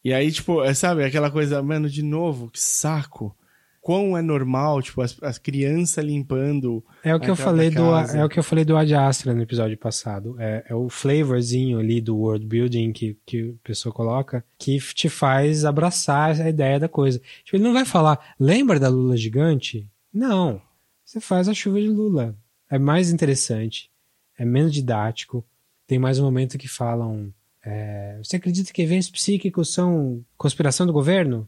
E 0.04 0.12
aí, 0.12 0.32
tipo, 0.32 0.64
é, 0.64 0.74
sabe, 0.74 1.04
aquela 1.04 1.30
coisa, 1.30 1.62
mano, 1.62 1.88
de 1.88 2.02
novo, 2.02 2.50
que 2.50 2.60
saco 2.60 3.38
quão 3.84 4.18
é 4.18 4.22
normal, 4.22 4.82
tipo, 4.82 5.02
as, 5.02 5.22
as 5.22 5.38
crianças 5.38 6.04
limpando. 6.04 6.84
É 7.04 7.14
o 7.14 7.20
que 7.20 7.30
eu 7.30 7.36
falei 7.36 7.70
do 7.70 7.94
é 7.94 8.24
o 8.24 8.30
que 8.30 8.40
eu 8.40 8.44
falei 8.44 8.64
do 8.64 8.78
Ad 8.78 8.96
Astra 8.96 9.34
no 9.34 9.42
episódio 9.42 9.78
passado. 9.78 10.38
É, 10.40 10.64
é 10.70 10.74
o 10.74 10.88
flavorzinho 10.90 11.78
ali 11.80 12.00
do 12.00 12.16
world 12.16 12.46
building 12.46 12.94
que, 12.94 13.18
que 13.26 13.52
a 13.62 13.68
pessoa 13.68 13.94
coloca 13.94 14.44
que 14.58 14.80
te 14.80 15.10
faz 15.10 15.66
abraçar 15.66 16.40
a 16.40 16.50
ideia 16.50 16.80
da 16.80 16.88
coisa. 16.88 17.22
Tipo, 17.44 17.58
ele 17.58 17.64
não 17.66 17.74
vai 17.74 17.84
falar, 17.84 18.34
lembra 18.40 18.80
da 18.80 18.88
lula 18.88 19.18
gigante? 19.18 19.86
Não. 20.14 20.62
Você 21.04 21.20
faz 21.20 21.50
a 21.50 21.54
chuva 21.54 21.82
de 21.82 21.90
lula. 21.90 22.38
É 22.70 22.80
mais 22.80 23.12
interessante, 23.12 23.92
é 24.40 24.46
menos 24.46 24.74
didático. 24.74 25.46
Tem 25.86 26.00
mais 26.00 26.18
um 26.20 26.24
momento 26.24 26.58
que 26.58 26.70
falam. 26.70 27.34
É, 27.62 28.18
você 28.24 28.38
acredita 28.38 28.72
que 28.72 28.82
eventos 28.82 29.10
psíquicos 29.10 29.74
são 29.74 30.24
conspiração 30.38 30.88
do 30.88 30.94
governo? 30.94 31.48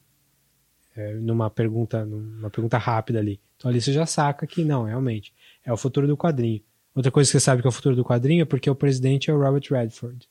É, 0.96 1.14
numa 1.16 1.50
pergunta 1.50 2.06
numa 2.06 2.50
pergunta 2.50 2.78
rápida 2.78 3.20
ali. 3.20 3.40
Então 3.58 3.70
ali 3.70 3.82
você 3.82 3.92
já 3.92 4.06
saca 4.06 4.48
que 4.48 4.64
não, 4.64 4.84
realmente, 4.84 5.34
é 5.64 5.72
o 5.72 5.78
futuro 5.78 6.08
do 6.08 6.18
quadrinho. 6.18 6.62
Outra 6.96 7.12
coisa 7.12 7.28
que 7.28 7.34
você 7.34 7.40
sabe 7.40 7.62
que 7.62 7.68
é 7.68 7.70
o 7.70 7.74
futuro 7.74 7.96
do 7.96 8.06
quadrinho 8.06 8.44
é 8.44 8.46
porque 8.46 8.70
o 8.70 8.76
presidente 8.76 9.30
é 9.30 9.34
o 9.34 9.40
Robert 9.40 9.64
Redford. 9.70 10.30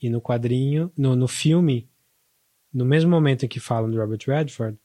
E 0.00 0.08
no 0.08 0.20
quadrinho, 0.20 0.92
no, 0.96 1.16
no 1.16 1.26
filme, 1.26 1.88
no 2.72 2.84
mesmo 2.84 3.10
momento 3.10 3.44
em 3.44 3.48
que 3.48 3.58
falam 3.58 3.90
do 3.90 3.98
Robert 3.98 4.20
Redford, 4.26 4.78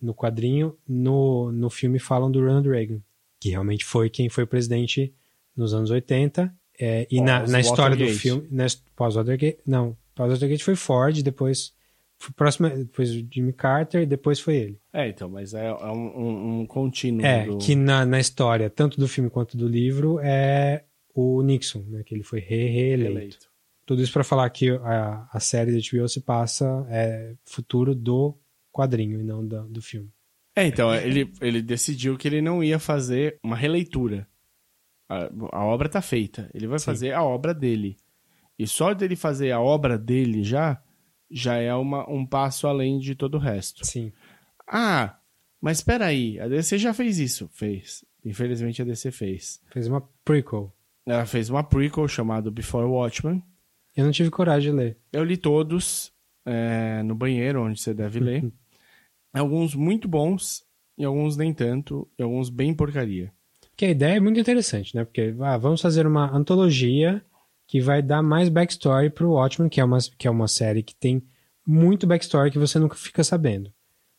no 0.00 0.12
quadrinho, 0.12 0.76
no, 0.88 1.52
no 1.52 1.70
filme 1.70 2.00
falam 2.00 2.30
do 2.30 2.40
Ronald 2.40 2.68
Reagan, 2.68 3.00
que 3.38 3.50
realmente 3.50 3.84
foi 3.84 4.10
quem 4.10 4.28
foi 4.28 4.44
presidente 4.44 5.14
nos 5.56 5.72
anos 5.72 5.90
80. 5.90 6.52
É, 6.80 7.06
e 7.08 7.20
na, 7.20 7.46
na 7.46 7.60
história 7.60 7.96
do 7.96 8.08
filme, 8.08 8.48
na, 8.50 8.66
pós-Watergate, 8.96 9.58
não, 9.64 9.96
pós-Watergate 10.14 10.64
foi 10.64 10.74
Ford, 10.74 11.22
depois 11.22 11.72
próximo, 12.30 12.68
depois 12.68 13.10
o 13.10 13.26
Jimmy 13.30 13.52
Carter, 13.52 14.06
depois 14.06 14.38
foi 14.38 14.56
ele. 14.56 14.80
É, 14.92 15.08
então, 15.08 15.28
mas 15.28 15.54
é, 15.54 15.66
é 15.66 15.72
um, 15.72 16.18
um, 16.18 16.60
um, 16.60 16.66
contínuo. 16.66 17.24
É, 17.24 17.46
do... 17.46 17.58
que 17.58 17.74
na, 17.74 18.04
na 18.04 18.20
história, 18.20 18.68
tanto 18.70 19.00
do 19.00 19.08
filme 19.08 19.30
quanto 19.30 19.56
do 19.56 19.66
livro, 19.66 20.20
é 20.20 20.84
o 21.14 21.42
Nixon, 21.42 21.84
né, 21.88 22.02
que 22.04 22.14
ele 22.14 22.22
foi 22.22 22.40
reeleito. 22.40 23.46
Re 23.46 23.50
Tudo 23.86 24.02
isso 24.02 24.12
para 24.12 24.24
falar 24.24 24.48
que 24.50 24.70
a, 24.70 25.28
a 25.32 25.40
série 25.40 25.72
da 25.72 25.78
HBO 25.78 26.08
se 26.08 26.20
passa 26.20 26.86
é 26.88 27.34
futuro 27.44 27.94
do 27.94 28.38
quadrinho 28.70 29.20
e 29.20 29.24
não 29.24 29.46
do, 29.46 29.64
do 29.68 29.82
filme. 29.82 30.10
É, 30.54 30.66
então, 30.66 30.94
ele, 30.94 31.32
ele 31.40 31.62
decidiu 31.62 32.16
que 32.16 32.28
ele 32.28 32.42
não 32.42 32.62
ia 32.62 32.78
fazer 32.78 33.38
uma 33.42 33.56
releitura. 33.56 34.28
A, 35.08 35.30
a 35.52 35.64
obra 35.64 35.88
tá 35.88 36.02
feita. 36.02 36.50
Ele 36.52 36.66
vai 36.66 36.78
Sim. 36.78 36.84
fazer 36.84 37.12
a 37.12 37.22
obra 37.22 37.54
dele. 37.54 37.96
E 38.58 38.66
só 38.66 38.92
dele 38.92 39.16
fazer 39.16 39.50
a 39.50 39.60
obra 39.60 39.98
dele 39.98 40.44
já, 40.44 40.80
já 41.32 41.56
é 41.56 41.74
uma, 41.74 42.08
um 42.08 42.26
passo 42.26 42.66
além 42.66 42.98
de 42.98 43.14
todo 43.14 43.36
o 43.36 43.40
resto. 43.40 43.86
Sim. 43.86 44.12
Ah, 44.68 45.16
mas 45.60 45.78
espera 45.78 46.06
aí, 46.06 46.38
a 46.38 46.46
DC 46.46 46.78
já 46.78 46.92
fez 46.92 47.18
isso. 47.18 47.48
Fez. 47.52 48.04
Infelizmente 48.24 48.82
a 48.82 48.84
DC 48.84 49.10
fez. 49.10 49.60
Fez 49.72 49.88
uma 49.88 50.02
prequel. 50.24 50.72
Ela 51.06 51.26
fez 51.26 51.50
uma 51.50 51.64
prequel 51.64 52.06
chamada 52.06 52.50
Before 52.50 52.86
Watchmen. 52.86 53.42
Eu 53.96 54.04
não 54.04 54.12
tive 54.12 54.30
coragem 54.30 54.70
de 54.70 54.76
ler. 54.76 54.98
Eu 55.12 55.24
li 55.24 55.36
todos 55.36 56.12
é, 56.46 57.02
no 57.02 57.14
banheiro, 57.14 57.62
onde 57.62 57.80
você 57.80 57.92
deve 57.92 58.20
ler. 58.20 58.52
alguns 59.32 59.74
muito 59.74 60.06
bons, 60.06 60.64
e 60.96 61.04
alguns 61.04 61.36
nem 61.36 61.52
tanto, 61.52 62.08
e 62.18 62.22
alguns 62.22 62.50
bem 62.50 62.74
porcaria. 62.74 63.32
Que 63.76 63.86
a 63.86 63.90
ideia 63.90 64.16
é 64.16 64.20
muito 64.20 64.38
interessante, 64.38 64.94
né? 64.94 65.04
Porque 65.04 65.34
ah, 65.40 65.56
vamos 65.56 65.80
fazer 65.80 66.06
uma 66.06 66.30
antologia 66.30 67.24
que 67.72 67.80
vai 67.80 68.02
dar 68.02 68.22
mais 68.22 68.50
backstory 68.50 69.08
pro 69.08 69.30
Watchmen, 69.30 69.70
que 69.70 69.80
é 69.80 69.84
uma, 69.84 69.96
que 70.18 70.28
é 70.28 70.30
uma 70.30 70.46
série 70.46 70.82
que 70.82 70.94
tem 70.94 71.26
muito 71.66 72.06
backstory 72.06 72.50
que 72.50 72.58
você 72.58 72.78
nunca 72.78 72.94
fica 72.96 73.24
sabendo. 73.24 73.72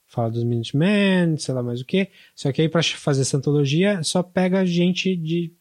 Fala 0.07 0.31
dos 0.31 0.43
Minutemen, 0.43 1.37
sei 1.37 1.53
lá 1.53 1.61
mais 1.61 1.79
o 1.79 1.85
que. 1.85 2.09
Só 2.35 2.51
que 2.51 2.63
aí 2.63 2.67
para 2.67 2.81
fazer 2.81 3.21
essa 3.21 3.37
antologia 3.37 4.01
só 4.01 4.23
pega 4.23 4.65
gente 4.65 5.15
de 5.15 5.53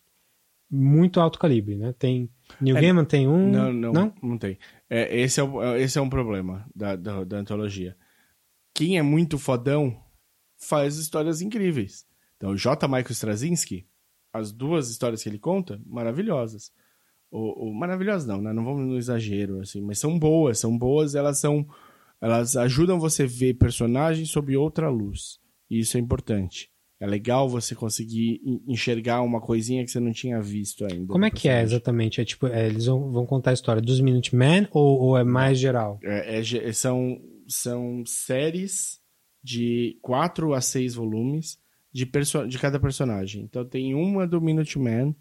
muito 0.70 1.20
alto 1.20 1.38
calibre, 1.38 1.76
né? 1.76 1.92
Tem 1.98 2.30
New 2.58 2.74
é, 2.78 2.80
Gaiman 2.80 3.04
tem 3.04 3.28
um, 3.28 3.50
não, 3.50 3.70
não, 3.70 3.92
não, 3.92 4.14
não 4.22 4.38
tem. 4.38 4.56
É, 4.88 5.14
esse 5.20 5.38
é 5.38 5.42
o, 5.42 5.76
esse 5.76 5.98
é 5.98 6.00
um 6.00 6.08
problema 6.08 6.66
da, 6.74 6.96
da, 6.96 7.24
da 7.24 7.36
antologia 7.36 7.94
quem 8.72 8.96
é 8.96 9.02
muito 9.02 9.38
fodão 9.38 10.02
faz 10.56 10.96
histórias 10.96 11.42
incríveis. 11.42 12.06
Então, 12.38 12.56
J. 12.56 12.88
Michael 12.88 13.12
Straczynski, 13.12 13.86
as 14.32 14.50
duas 14.50 14.88
histórias 14.88 15.22
que 15.22 15.28
ele 15.28 15.38
conta, 15.38 15.78
maravilhosas. 15.84 16.72
O, 17.32 17.68
o, 17.68 17.74
maravilhosas 17.74 18.28
não, 18.28 18.42
né? 18.42 18.52
Não 18.52 18.64
vamos 18.64 18.86
no 18.86 18.98
exagero, 18.98 19.60
assim, 19.60 19.80
mas 19.80 19.98
são 19.98 20.18
boas, 20.18 20.58
são 20.58 20.76
boas, 20.76 21.14
elas 21.14 21.38
são. 21.38 21.66
Elas 22.20 22.56
ajudam 22.56 23.00
você 23.00 23.24
a 23.24 23.26
ver 23.26 23.54
personagens 23.54 24.30
sob 24.30 24.56
outra 24.56 24.88
luz. 24.88 25.40
E 25.68 25.80
isso 25.80 25.96
é 25.96 26.00
importante. 26.00 26.70
É 27.00 27.06
legal 27.06 27.48
você 27.48 27.74
conseguir 27.74 28.40
enxergar 28.68 29.22
uma 29.22 29.40
coisinha 29.40 29.84
que 29.84 29.90
você 29.90 29.98
não 29.98 30.12
tinha 30.12 30.40
visto 30.40 30.84
ainda. 30.84 31.12
Como 31.12 31.24
é 31.24 31.30
que 31.30 31.48
é 31.48 31.60
exatamente? 31.60 32.20
É 32.20 32.24
tipo, 32.24 32.46
é, 32.46 32.68
eles 32.68 32.86
vão, 32.86 33.10
vão, 33.10 33.26
contar 33.26 33.50
a 33.50 33.54
história 33.54 33.82
dos 33.82 34.00
Minutemen 34.00 34.68
ou, 34.70 35.00
ou 35.00 35.18
é 35.18 35.24
mais 35.24 35.58
geral? 35.58 35.98
É, 36.04 36.38
é, 36.38 36.72
são 36.72 37.20
são 37.48 38.04
séries 38.06 39.00
de 39.42 39.98
quatro 40.00 40.54
a 40.54 40.60
seis 40.60 40.94
volumes 40.94 41.58
de, 41.92 42.08
de 42.48 42.58
cada 42.58 42.78
personagem. 42.78 43.42
Então 43.42 43.64
tem 43.64 43.94
uma 43.94 44.26
do 44.26 44.40
Minuteman, 44.40 45.14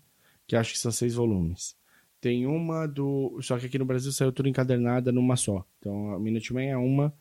que 0.48 0.56
acho 0.56 0.74
que 0.74 0.80
são 0.80 0.92
seis 0.92 1.16
volumes. 1.16 1.76
Tem 2.22 2.46
uma 2.46 2.88
do. 2.88 3.38
Só 3.42 3.58
que 3.58 3.66
aqui 3.66 3.80
no 3.80 3.86
Brasil 3.86 4.12
saiu 4.12 4.32
tudo 4.32 4.48
encadernada 4.48 5.12
numa 5.12 5.36
só. 5.36 5.66
Então 5.80 6.14
a 6.14 6.20
Minuteman 6.20 6.70
é 6.70 6.78
uma. 6.78 7.14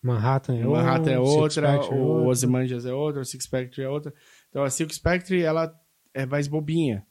Manhattan 0.00 0.56
é, 0.58 0.64
Manhattan 0.64 1.12
é 1.12 1.18
outra, 1.18 1.80
o 1.90 2.26
Ozymandias 2.26 2.84
é 2.84 2.92
outra, 2.92 3.22
o 3.22 3.24
Six 3.24 3.44
Spectre 3.44 3.82
é 3.82 3.88
outra. 3.88 4.12
Então 4.50 4.62
a 4.62 4.70
Six 4.70 4.96
Spectre 4.96 5.42
ela 5.42 5.74
é 6.12 6.26
mais 6.26 6.46
bobinha, 6.46 7.06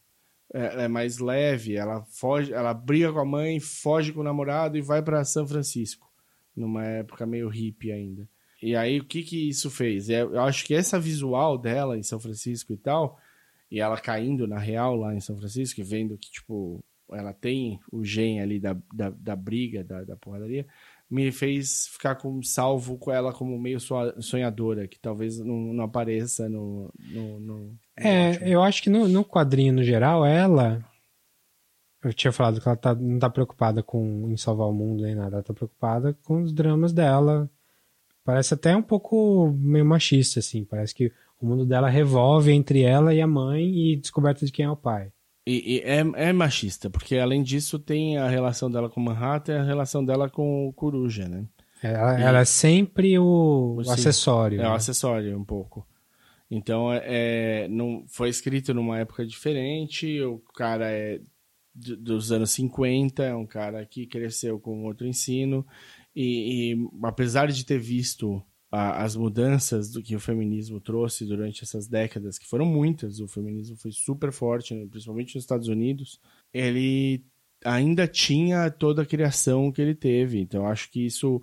é, 0.54 0.84
é, 0.84 0.88
mais 0.88 1.18
leve, 1.18 1.76
ela 1.76 2.04
foge, 2.06 2.54
ela 2.54 2.72
briga 2.72 3.12
com 3.12 3.20
a 3.20 3.26
mãe, 3.26 3.60
foge 3.60 4.14
com 4.14 4.22
o 4.22 4.24
namorado 4.24 4.78
e 4.78 4.82
vai 4.82 5.02
para 5.02 5.26
São 5.26 5.46
Francisco 5.48 6.08
numa 6.56 6.86
época 6.86 7.26
meio 7.26 7.50
hippie 7.50 7.92
ainda. 7.92 8.30
E 8.62 8.76
aí, 8.76 9.00
o 9.00 9.04
que 9.04 9.24
que 9.24 9.50
isso 9.50 9.70
fez? 9.70 10.10
É, 10.10 10.22
eu 10.22 10.40
acho 10.40 10.64
que 10.66 10.74
essa 10.74 11.00
visual 11.00 11.58
dela 11.58 11.98
em 11.98 12.04
São 12.04 12.20
Francisco 12.20 12.72
e 12.72 12.78
tal, 12.78 13.20
e 13.70 13.80
ela 13.80 14.00
caindo 14.00 14.48
na 14.48 14.58
real 14.58 14.96
lá 14.96 15.14
em 15.14 15.20
São 15.20 15.36
Francisco, 15.36 15.82
e 15.82 15.84
vendo 15.84 16.18
que, 16.18 16.32
tipo, 16.32 16.84
ela 17.16 17.34
tem 17.34 17.80
o 17.92 18.04
gen 18.04 18.42
ali 18.42 18.60
da, 18.60 18.76
da, 18.94 19.10
da 19.10 19.36
briga, 19.36 19.84
da, 19.84 20.04
da 20.04 20.16
porradaria, 20.16 20.66
me 21.10 21.32
fez 21.32 21.88
ficar 21.88 22.16
com 22.16 22.42
salvo 22.42 22.98
com 22.98 23.12
ela 23.12 23.32
como 23.32 23.60
meio 23.60 23.80
sonhadora, 24.20 24.88
que 24.88 25.00
talvez 25.00 25.40
não, 25.40 25.74
não 25.74 25.84
apareça 25.84 26.50
no, 26.50 26.92
no, 27.00 27.40
no 27.40 27.76
É, 27.96 28.50
eu 28.50 28.64
acho 28.64 28.82
que 28.82 28.90
no, 28.90 29.08
no 29.08 29.24
quadrinho 29.24 29.74
no 29.74 29.84
geral, 29.84 30.26
ela 30.26 30.84
eu 32.04 32.14
tinha 32.14 32.32
falado 32.32 32.60
que 32.60 32.68
ela 32.68 32.76
tá, 32.76 32.94
não 32.94 33.18
tá 33.18 33.30
preocupada 33.30 33.82
com 33.82 34.30
em 34.30 34.36
salvar 34.36 34.68
o 34.68 34.74
mundo 34.74 35.04
nem 35.04 35.16
nada, 35.16 35.38
ela 35.38 35.44
tá 35.44 35.54
preocupada 35.54 36.14
com 36.24 36.42
os 36.42 36.52
dramas 36.52 36.92
dela. 36.92 37.50
Parece 38.26 38.54
até 38.54 38.76
um 38.76 38.82
pouco 38.82 39.54
meio 39.58 39.86
machista, 39.86 40.40
assim. 40.40 40.66
Parece 40.66 40.94
que 40.94 41.12
o 41.40 41.46
mundo 41.46 41.66
dela 41.66 41.90
revolve 41.90 42.52
entre 42.52 42.82
ela 42.82 43.14
e 43.14 43.22
a 43.22 43.28
mãe 43.28 43.66
e 43.66 43.96
descoberta 43.98 44.46
de 44.46 44.52
quem 44.52 44.66
é 44.66 44.70
o 44.70 44.76
pai. 44.76 45.12
E, 45.46 45.76
e 45.76 45.80
é, 45.82 46.30
é, 46.30 46.34
machista, 46.34 46.90
porque 46.90 47.18
além 47.18 47.44
disso 47.44 47.78
tem 47.78 48.18
a 48.18 48.28
relação 48.28 48.72
dela 48.72 48.90
com 48.90 49.02
Manhattan 49.02 49.54
e 49.54 49.58
a 49.58 49.64
relação 49.64 50.04
dela 50.04 50.30
com 50.30 50.68
o 50.68 50.74
Coruja, 50.74 51.28
né? 51.28 51.46
Ela, 51.82 52.20
e, 52.20 52.24
ela 52.24 52.40
é 52.40 52.46
sempre 52.46 53.20
o, 53.20 53.76
o 53.86 53.92
acessório. 53.92 54.60
É 54.60 54.64
né? 54.64 54.70
o 54.70 54.74
acessório, 54.74 55.38
um 55.38 55.44
pouco. 55.44 55.86
Então, 56.50 56.94
é, 56.94 57.68
não, 57.68 58.06
foi 58.08 58.30
escrito 58.30 58.74
numa 58.74 59.00
época 59.00 59.26
diferente, 59.26 60.22
o 60.22 60.40
cara 60.56 60.90
é 60.90 61.20
dos 61.74 62.32
anos 62.32 62.52
50, 62.52 63.24
é 63.24 63.36
um 63.36 63.48
cara 63.48 63.86
que 63.86 64.06
cresceu 64.06 64.60
com 64.60 64.86
outro 64.86 65.08
ensino 65.08 65.66
e, 66.16 66.74
e 66.74 66.90
apesar 67.02 67.48
de 67.48 67.66
ter 67.66 67.80
visto 67.80 68.44
a, 68.74 69.04
as 69.04 69.16
mudanças 69.16 69.92
do 69.92 70.02
que 70.02 70.16
o 70.16 70.20
feminismo 70.20 70.82
trouxe 70.82 71.26
durante 71.26 71.64
essas 71.64 71.88
décadas, 71.88 72.40
que 72.40 72.48
foram 72.50 72.66
muitas, 72.66 73.20
o 73.20 73.28
feminismo 73.28 73.78
foi 73.78 73.92
super 73.92 74.32
forte, 74.32 74.74
né, 74.74 74.88
principalmente 74.90 75.36
nos 75.36 75.44
Estados 75.44 75.68
Unidos, 75.68 76.20
ele 76.52 77.24
ainda 77.64 78.08
tinha 78.08 78.72
toda 78.72 79.04
a 79.04 79.06
criação 79.06 79.72
que 79.72 79.80
ele 79.80 79.94
teve, 79.94 80.40
então 80.40 80.66
acho 80.66 80.90
que 80.90 81.06
isso 81.06 81.40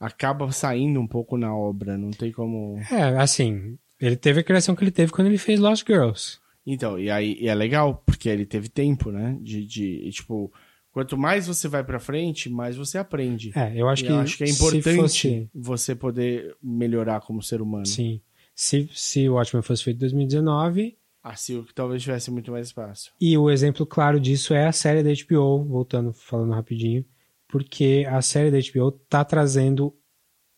acaba 0.00 0.50
saindo 0.50 1.00
um 1.00 1.06
pouco 1.06 1.38
na 1.38 1.56
obra, 1.56 1.96
não 1.96 2.10
tem 2.10 2.32
como... 2.32 2.76
É, 2.90 3.16
assim, 3.16 3.78
ele 4.00 4.16
teve 4.16 4.40
a 4.40 4.44
criação 4.44 4.74
que 4.74 4.82
ele 4.82 4.90
teve 4.90 5.12
quando 5.12 5.28
ele 5.28 5.38
fez 5.38 5.60
Lost 5.60 5.86
Girls. 5.86 6.40
Então, 6.66 6.98
e 6.98 7.08
aí 7.10 7.36
e 7.40 7.46
é 7.46 7.54
legal, 7.54 8.02
porque 8.04 8.28
ele 8.28 8.44
teve 8.44 8.68
tempo, 8.68 9.10
né? 9.10 9.36
De, 9.40 9.64
de 9.64 10.10
tipo, 10.10 10.52
quanto 10.92 11.16
mais 11.16 11.46
você 11.46 11.66
vai 11.66 11.82
para 11.82 11.98
frente, 11.98 12.48
mais 12.48 12.76
você 12.76 12.98
aprende. 12.98 13.50
É, 13.56 13.72
eu 13.74 13.88
acho, 13.88 14.04
que, 14.04 14.10
eu 14.10 14.18
acho 14.18 14.36
que 14.36 14.44
é 14.44 14.48
importante 14.48 14.96
fosse... 14.96 15.50
você 15.52 15.94
poder 15.94 16.54
melhorar 16.62 17.20
como 17.22 17.42
ser 17.42 17.60
humano. 17.60 17.86
Sim. 17.86 18.20
Se, 18.54 18.88
se 18.92 19.28
o 19.28 19.34
Watchmen 19.34 19.62
fosse 19.62 19.82
feito 19.82 19.96
em 19.96 20.00
2019. 20.00 20.96
Assim, 21.24 21.56
o 21.56 21.64
que 21.64 21.74
talvez 21.74 22.02
tivesse 22.02 22.30
muito 22.30 22.52
mais 22.52 22.66
espaço. 22.66 23.12
E 23.20 23.36
o 23.38 23.50
exemplo 23.50 23.86
claro 23.86 24.20
disso 24.20 24.52
é 24.52 24.66
a 24.66 24.72
série 24.72 25.02
da 25.02 25.10
HBO, 25.10 25.64
voltando, 25.64 26.12
falando 26.12 26.52
rapidinho, 26.52 27.04
porque 27.48 28.06
a 28.10 28.20
série 28.20 28.50
da 28.50 28.58
HBO 28.58 28.92
tá 28.92 29.24
trazendo 29.24 29.94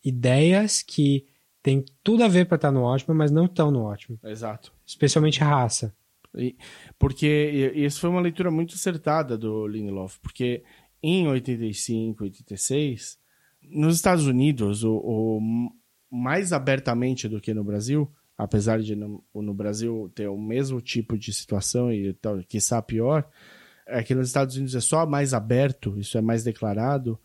ideias 0.02 0.82
que 0.82 1.26
tem 1.62 1.84
tudo 2.02 2.24
a 2.24 2.28
ver 2.28 2.46
para 2.46 2.56
estar 2.56 2.68
tá 2.68 2.72
no 2.72 2.82
Watchmen, 2.82 3.16
mas 3.16 3.30
não 3.30 3.44
estão 3.44 3.70
no 3.70 3.84
Watchmen. 3.84 4.18
Exato. 4.24 4.72
Especialmente 4.84 5.42
a 5.42 5.46
raça. 5.46 5.94
Porque 6.98 7.72
isso 7.74 8.00
foi 8.00 8.10
uma 8.10 8.20
leitura 8.20 8.50
muito 8.50 8.74
acertada 8.74 9.36
do 9.38 9.66
Lindelof, 9.66 10.18
porque 10.20 10.62
em 11.02 11.28
85, 11.28 12.24
86, 12.24 13.18
nos 13.62 13.96
Estados 13.96 14.26
Unidos, 14.26 14.84
o, 14.84 14.96
o 14.96 15.40
mais 16.10 16.52
abertamente 16.52 17.28
do 17.28 17.40
que 17.40 17.52
no 17.52 17.64
Brasil, 17.64 18.10
apesar 18.36 18.80
de 18.80 18.96
no, 18.96 19.22
no, 19.34 19.54
Brasil 19.54 20.10
ter 20.14 20.28
o 20.28 20.38
mesmo 20.38 20.80
tipo 20.80 21.18
de 21.18 21.32
situação 21.32 21.92
e 21.92 22.12
tal, 22.14 22.38
que 22.42 22.56
está 22.56 22.80
pior, 22.80 23.28
é 23.86 24.02
que 24.02 24.14
nos 24.14 24.28
Estados 24.28 24.56
Unidos 24.56 24.74
é 24.74 24.80
só 24.80 25.06
mais 25.06 25.34
aberto, 25.34 25.98
isso 25.98 26.16
é 26.16 26.20
mais 26.20 26.42
declarado, 26.42 27.18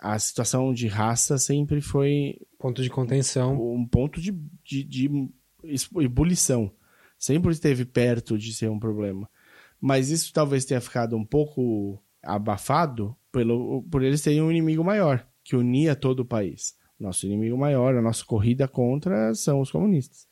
a 0.00 0.18
situação 0.18 0.72
de 0.72 0.86
raça 0.86 1.36
sempre 1.36 1.80
foi. 1.80 2.40
Ponto 2.58 2.82
de 2.82 2.88
contenção. 2.88 3.60
Um 3.74 3.86
ponto 3.86 4.20
de, 4.20 4.32
de, 4.64 4.82
de 4.82 5.30
ebulição. 6.00 6.72
Sempre 7.20 7.52
esteve 7.52 7.84
perto 7.84 8.38
de 8.38 8.54
ser 8.54 8.70
um 8.70 8.78
problema. 8.80 9.28
Mas 9.78 10.08
isso 10.08 10.32
talvez 10.32 10.64
tenha 10.64 10.80
ficado 10.80 11.14
um 11.16 11.24
pouco 11.24 12.02
abafado 12.22 13.14
pelo, 13.30 13.82
por 13.90 14.02
eles 14.02 14.22
terem 14.22 14.40
um 14.42 14.50
inimigo 14.50 14.82
maior, 14.82 15.26
que 15.44 15.54
unia 15.54 15.94
todo 15.94 16.20
o 16.20 16.24
país. 16.24 16.74
Nosso 16.98 17.26
inimigo 17.26 17.56
maior, 17.58 17.94
a 17.94 18.02
nossa 18.02 18.24
corrida 18.24 18.66
contra 18.66 19.34
são 19.34 19.60
os 19.60 19.70
comunistas. 19.70 20.26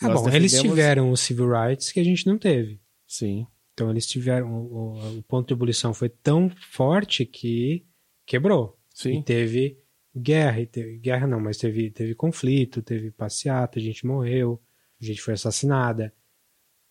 Ah, 0.00 0.08
Nós 0.08 0.20
bom, 0.22 0.28
eles 0.30 0.50
defendemos- 0.52 0.76
tiveram 0.76 1.10
os 1.12 1.20
civil 1.20 1.48
rights 1.50 1.92
que 1.92 2.00
a 2.00 2.04
gente 2.04 2.26
não 2.26 2.36
teve. 2.36 2.80
Sim. 3.06 3.46
Então 3.72 3.88
eles 3.90 4.06
tiveram. 4.06 4.52
O, 4.52 5.18
o 5.18 5.22
ponto 5.22 5.46
de 5.48 5.54
ebulição 5.54 5.94
foi 5.94 6.08
tão 6.08 6.50
forte 6.70 7.24
que 7.24 7.86
quebrou. 8.26 8.76
E 8.94 8.98
Sim. 8.98 9.22
teve 9.22 9.78
guerra, 10.16 10.60
e 10.60 10.66
teve, 10.66 10.98
guerra 10.98 11.26
não, 11.26 11.38
mas 11.40 11.56
teve, 11.58 11.90
teve 11.90 12.14
conflito, 12.14 12.82
teve 12.82 13.10
passeata, 13.10 13.78
gente 13.80 14.06
morreu, 14.06 14.60
gente 15.04 15.20
foi 15.22 15.34
assassinada. 15.34 16.12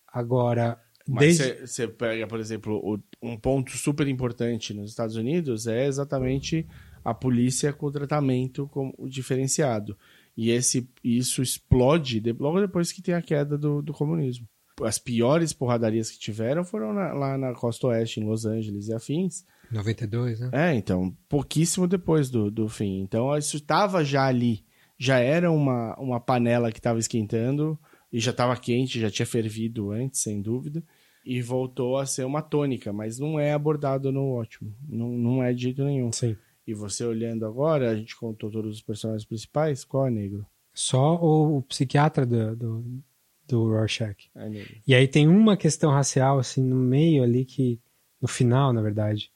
Agora, 0.06 0.80
Mas 1.06 1.38
desde. 1.38 1.66
você 1.66 1.86
pega, 1.88 2.26
por 2.26 2.40
exemplo, 2.40 2.74
o- 2.82 2.98
um 3.22 3.36
ponto 3.38 3.76
super 3.76 4.06
importante 4.08 4.72
nos 4.74 4.90
Estados 4.90 5.16
Unidos 5.16 5.66
é 5.66 5.86
exatamente 5.86 6.66
a 7.04 7.14
polícia 7.14 7.72
com 7.72 7.90
tratamento 7.90 8.66
como 8.68 8.94
diferenciado. 9.08 9.96
E 10.36 10.50
esse, 10.50 10.88
isso 11.02 11.42
explode 11.42 12.20
de- 12.20 12.32
logo 12.32 12.60
depois 12.60 12.92
que 12.92 13.00
tem 13.02 13.14
a 13.14 13.22
queda 13.22 13.56
do, 13.56 13.80
do 13.82 13.92
comunismo. 13.92 14.46
As 14.82 14.98
piores 14.98 15.52
porradarias 15.54 16.10
que 16.10 16.18
tiveram 16.18 16.62
foram 16.64 16.92
na- 16.92 17.12
lá 17.14 17.38
na 17.38 17.54
costa 17.54 17.86
oeste, 17.86 18.20
em 18.20 18.24
Los 18.24 18.44
Angeles 18.44 18.88
e 18.88 18.92
afins. 18.94 19.44
92, 19.70 20.38
né? 20.40 20.50
É, 20.52 20.74
então, 20.74 21.16
pouquíssimo 21.28 21.86
depois 21.88 22.30
do, 22.30 22.50
do 22.50 22.68
fim. 22.68 23.00
Então, 23.00 23.36
isso 23.36 23.56
estava 23.56 24.04
já 24.04 24.26
ali. 24.26 24.64
Já 24.98 25.18
era 25.18 25.50
uma, 25.50 25.94
uma 25.98 26.20
panela 26.20 26.70
que 26.70 26.78
estava 26.78 26.98
esquentando 26.98 27.78
e 28.12 28.20
já 28.20 28.30
estava 28.30 28.56
quente, 28.56 29.00
já 29.00 29.10
tinha 29.10 29.26
fervido 29.26 29.90
antes, 29.90 30.20
sem 30.20 30.40
dúvida. 30.40 30.82
E 31.24 31.42
voltou 31.42 31.98
a 31.98 32.06
ser 32.06 32.24
uma 32.24 32.40
tônica, 32.40 32.92
mas 32.92 33.18
não 33.18 33.38
é 33.38 33.52
abordado 33.52 34.12
no 34.12 34.30
ótimo. 34.30 34.72
Não, 34.88 35.08
não 35.10 35.42
é 35.42 35.52
de 35.52 35.62
jeito 35.62 35.84
nenhum. 35.84 36.12
Sim. 36.12 36.36
E 36.66 36.72
você 36.72 37.04
olhando 37.04 37.44
agora, 37.44 37.90
a 37.90 37.96
gente 37.96 38.16
contou 38.16 38.50
todos 38.50 38.76
os 38.76 38.82
personagens 38.82 39.24
principais, 39.24 39.84
qual 39.84 40.06
é 40.06 40.10
negro? 40.10 40.46
Só 40.72 41.16
o, 41.16 41.58
o 41.58 41.62
psiquiatra 41.62 42.24
do, 42.24 42.56
do, 42.56 43.02
do 43.48 43.64
Rorschach. 43.68 44.30
É 44.34 44.48
negro. 44.48 44.76
E 44.86 44.94
aí 44.94 45.08
tem 45.08 45.26
uma 45.26 45.56
questão 45.56 45.90
racial, 45.90 46.38
assim, 46.38 46.62
no 46.62 46.76
meio 46.76 47.22
ali 47.22 47.44
que. 47.44 47.80
No 48.20 48.26
final, 48.26 48.72
na 48.72 48.80
verdade, 48.80 49.30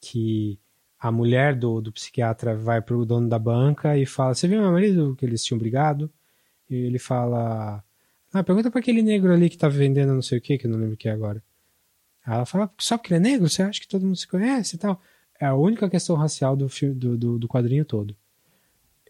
que 0.00 0.58
a 0.98 1.12
mulher 1.12 1.54
do, 1.54 1.80
do 1.80 1.92
psiquiatra 1.92 2.56
vai 2.56 2.82
pro 2.82 3.06
dono 3.06 3.28
da 3.28 3.38
banca 3.38 3.96
e 3.96 4.04
fala: 4.04 4.34
Você 4.34 4.48
viu 4.48 4.60
meu 4.60 4.72
marido 4.72 5.14
que 5.16 5.24
eles 5.24 5.44
tinham 5.44 5.58
brigado? 5.58 6.10
E 6.68 6.74
ele 6.74 6.98
fala: 6.98 7.82
Ah, 8.38 8.44
pergunta 8.44 8.70
pra 8.70 8.78
aquele 8.78 9.02
negro 9.02 9.32
ali 9.32 9.50
que 9.50 9.58
tá 9.58 9.68
vendendo 9.68 10.14
não 10.14 10.22
sei 10.22 10.38
o 10.38 10.40
que, 10.40 10.56
que 10.56 10.66
eu 10.66 10.70
não 10.70 10.78
lembro 10.78 10.94
o 10.94 10.96
que 10.96 11.08
é 11.08 11.12
agora. 11.12 11.42
Aí 12.24 12.34
ela 12.34 12.46
fala: 12.46 12.70
Só 12.78 12.96
porque 12.96 13.12
ele 13.12 13.18
é 13.26 13.30
negro? 13.30 13.48
Você 13.48 13.62
acha 13.62 13.80
que 13.80 13.88
todo 13.88 14.06
mundo 14.06 14.16
se 14.16 14.28
conhece 14.28 14.76
e 14.76 14.78
tal? 14.78 15.00
É 15.40 15.46
a 15.46 15.54
única 15.54 15.90
questão 15.90 16.14
racial 16.14 16.56
do, 16.56 16.68
filme, 16.68 16.94
do, 16.94 17.16
do, 17.16 17.38
do 17.38 17.48
quadrinho 17.48 17.84
todo. 17.84 18.16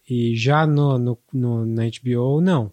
E 0.09 0.35
já 0.35 0.67
no, 0.67 0.99
no, 0.99 1.19
no, 1.33 1.67
na 1.67 1.83
HBO, 1.85 2.41
não. 2.41 2.73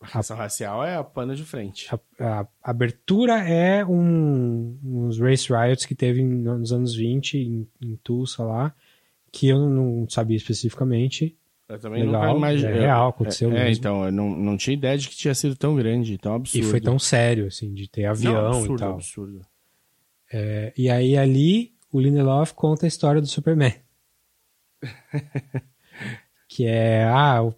A 0.00 0.08
questão 0.08 0.36
racial 0.36 0.84
é 0.84 0.94
a 0.94 1.02
pano 1.02 1.34
de 1.34 1.44
frente. 1.44 1.88
A, 2.20 2.40
a 2.40 2.46
abertura 2.62 3.38
é 3.48 3.84
um, 3.84 4.78
uns 4.84 5.18
race 5.18 5.48
riots 5.48 5.84
que 5.84 5.94
teve 5.94 6.22
nos 6.22 6.72
anos 6.72 6.94
20 6.94 7.38
em, 7.38 7.68
em 7.80 7.96
Tulsa 7.96 8.44
lá, 8.44 8.74
que 9.32 9.48
eu 9.48 9.68
não 9.68 10.08
sabia 10.08 10.36
especificamente. 10.36 11.36
Eu 11.68 11.80
também 11.80 12.04
Legal, 12.04 12.34
nunca 12.34 12.48
é 12.48 12.78
real, 12.78 13.08
aconteceu 13.08 13.52
É, 13.52 13.68
é, 13.68 13.72
então, 13.72 14.04
eu 14.04 14.12
não, 14.12 14.30
não 14.30 14.56
tinha 14.56 14.74
ideia 14.74 14.96
de 14.96 15.08
que 15.08 15.16
tinha 15.16 15.34
sido 15.34 15.56
tão 15.56 15.74
grande, 15.74 16.16
tão 16.16 16.32
E 16.32 16.36
absurdo. 16.36 16.68
foi 16.68 16.80
tão 16.80 16.98
sério, 16.98 17.46
assim, 17.46 17.74
de 17.74 17.88
ter 17.88 18.04
avião 18.04 18.34
não, 18.34 18.58
absurdo, 18.58 18.74
e 18.74 18.78
tal. 18.78 18.94
absurdo. 18.94 19.40
É, 20.32 20.72
e 20.76 20.88
aí 20.88 21.16
ali 21.16 21.72
o 21.92 22.00
Lindelof 22.00 22.52
conta 22.54 22.86
a 22.86 22.88
história 22.88 23.20
do 23.20 23.26
Superman. 23.26 23.74
que 26.48 26.66
é, 26.66 27.04
ah, 27.04 27.42
o 27.42 27.54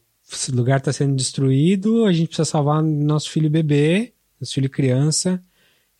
lugar 0.52 0.78
está 0.78 0.93
sendo 0.93 1.14
destruído, 1.14 2.06
a 2.06 2.12
gente 2.12 2.28
precisa 2.28 2.47
salvar 2.47 2.82
nosso 2.82 3.30
filho 3.30 3.51
bebê, 3.51 4.14
nosso 4.40 4.55
filho 4.55 4.70
criança, 4.70 5.43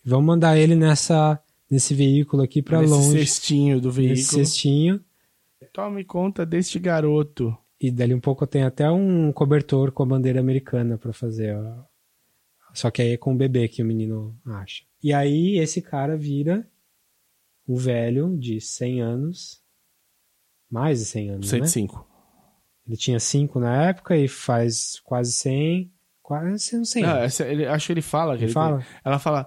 e 0.05 0.09
vamos 0.09 0.27
mandar 0.27 0.57
ele 0.57 0.75
nessa 0.75 1.39
nesse 1.71 1.95
veículo 1.95 2.43
aqui 2.43 2.63
para 2.63 2.81
Nesse 2.81 2.93
longe, 2.93 3.27
cestinho 3.27 3.81
do 3.81 3.91
veículo. 3.91 4.17
nesse 4.17 4.35
cestinho. 4.35 5.05
Tome 5.73 6.03
conta 6.05 6.47
deste 6.47 6.79
garoto. 6.79 7.57
E 7.81 7.91
dali 7.91 8.13
um 8.15 8.21
pouco 8.21 8.47
tem 8.47 8.63
até 8.65 8.91
um 8.91 9.33
cobertor 9.33 9.93
com 9.93 10.03
a 10.03 10.07
bandeira 10.07 10.41
americana 10.41 10.99
para 10.99 11.13
fazer. 11.13 11.57
ó. 11.57 11.85
Só 12.75 12.91
que 12.91 13.01
aí 13.03 13.13
é 13.13 13.17
com 13.17 13.33
o 13.33 13.37
bebê 13.37 13.69
que 13.69 13.83
o 13.83 13.87
menino 13.87 14.37
acha. 14.45 14.85
E 15.03 15.13
aí 15.13 15.59
esse 15.59 15.81
cara 15.81 16.17
vira 16.17 16.69
o 17.67 17.77
velho 17.77 18.37
de 18.37 18.61
100 18.61 19.01
anos, 19.01 19.63
mais 20.71 20.99
de 20.99 21.05
100 21.07 21.31
anos, 21.31 21.53
né? 21.53 21.59
105. 21.67 22.07
Ele 22.87 22.97
tinha 22.97 23.21
5 23.21 23.61
na 23.61 23.85
época 23.89 24.17
e 24.17 24.27
faz 24.27 24.99
quase 25.05 25.33
100, 25.33 25.93
quase 26.23 26.59
100. 26.85 27.03
Não, 27.03 27.17
essa- 27.19 27.47
ele, 27.47 27.67
acho 27.67 27.87
que 27.87 27.93
ele 27.93 28.03
fala. 28.03 28.33
Que 28.35 28.39
Ele 28.41 28.47
ele 28.47 28.53
fala? 28.55 28.85
ela 29.05 29.19
fala: 29.19 29.47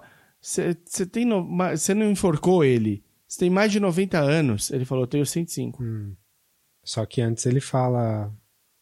no- 1.26 1.46
Você 1.76 1.92
não 1.94 2.10
enforcou 2.10 2.64
ele? 2.64 3.04
Você 3.26 3.40
tem 3.40 3.50
mais 3.50 3.70
de 3.72 3.78
90 3.80 4.18
anos? 4.18 4.70
Ele 4.70 4.84
falou: 4.84 5.04
Eu 5.04 5.08
tenho 5.08 5.26
105. 5.26 5.82
Hum. 5.82 6.14
Só 6.84 7.06
que 7.06 7.20
antes 7.20 7.46
ele 7.46 7.60
fala: 7.60 8.32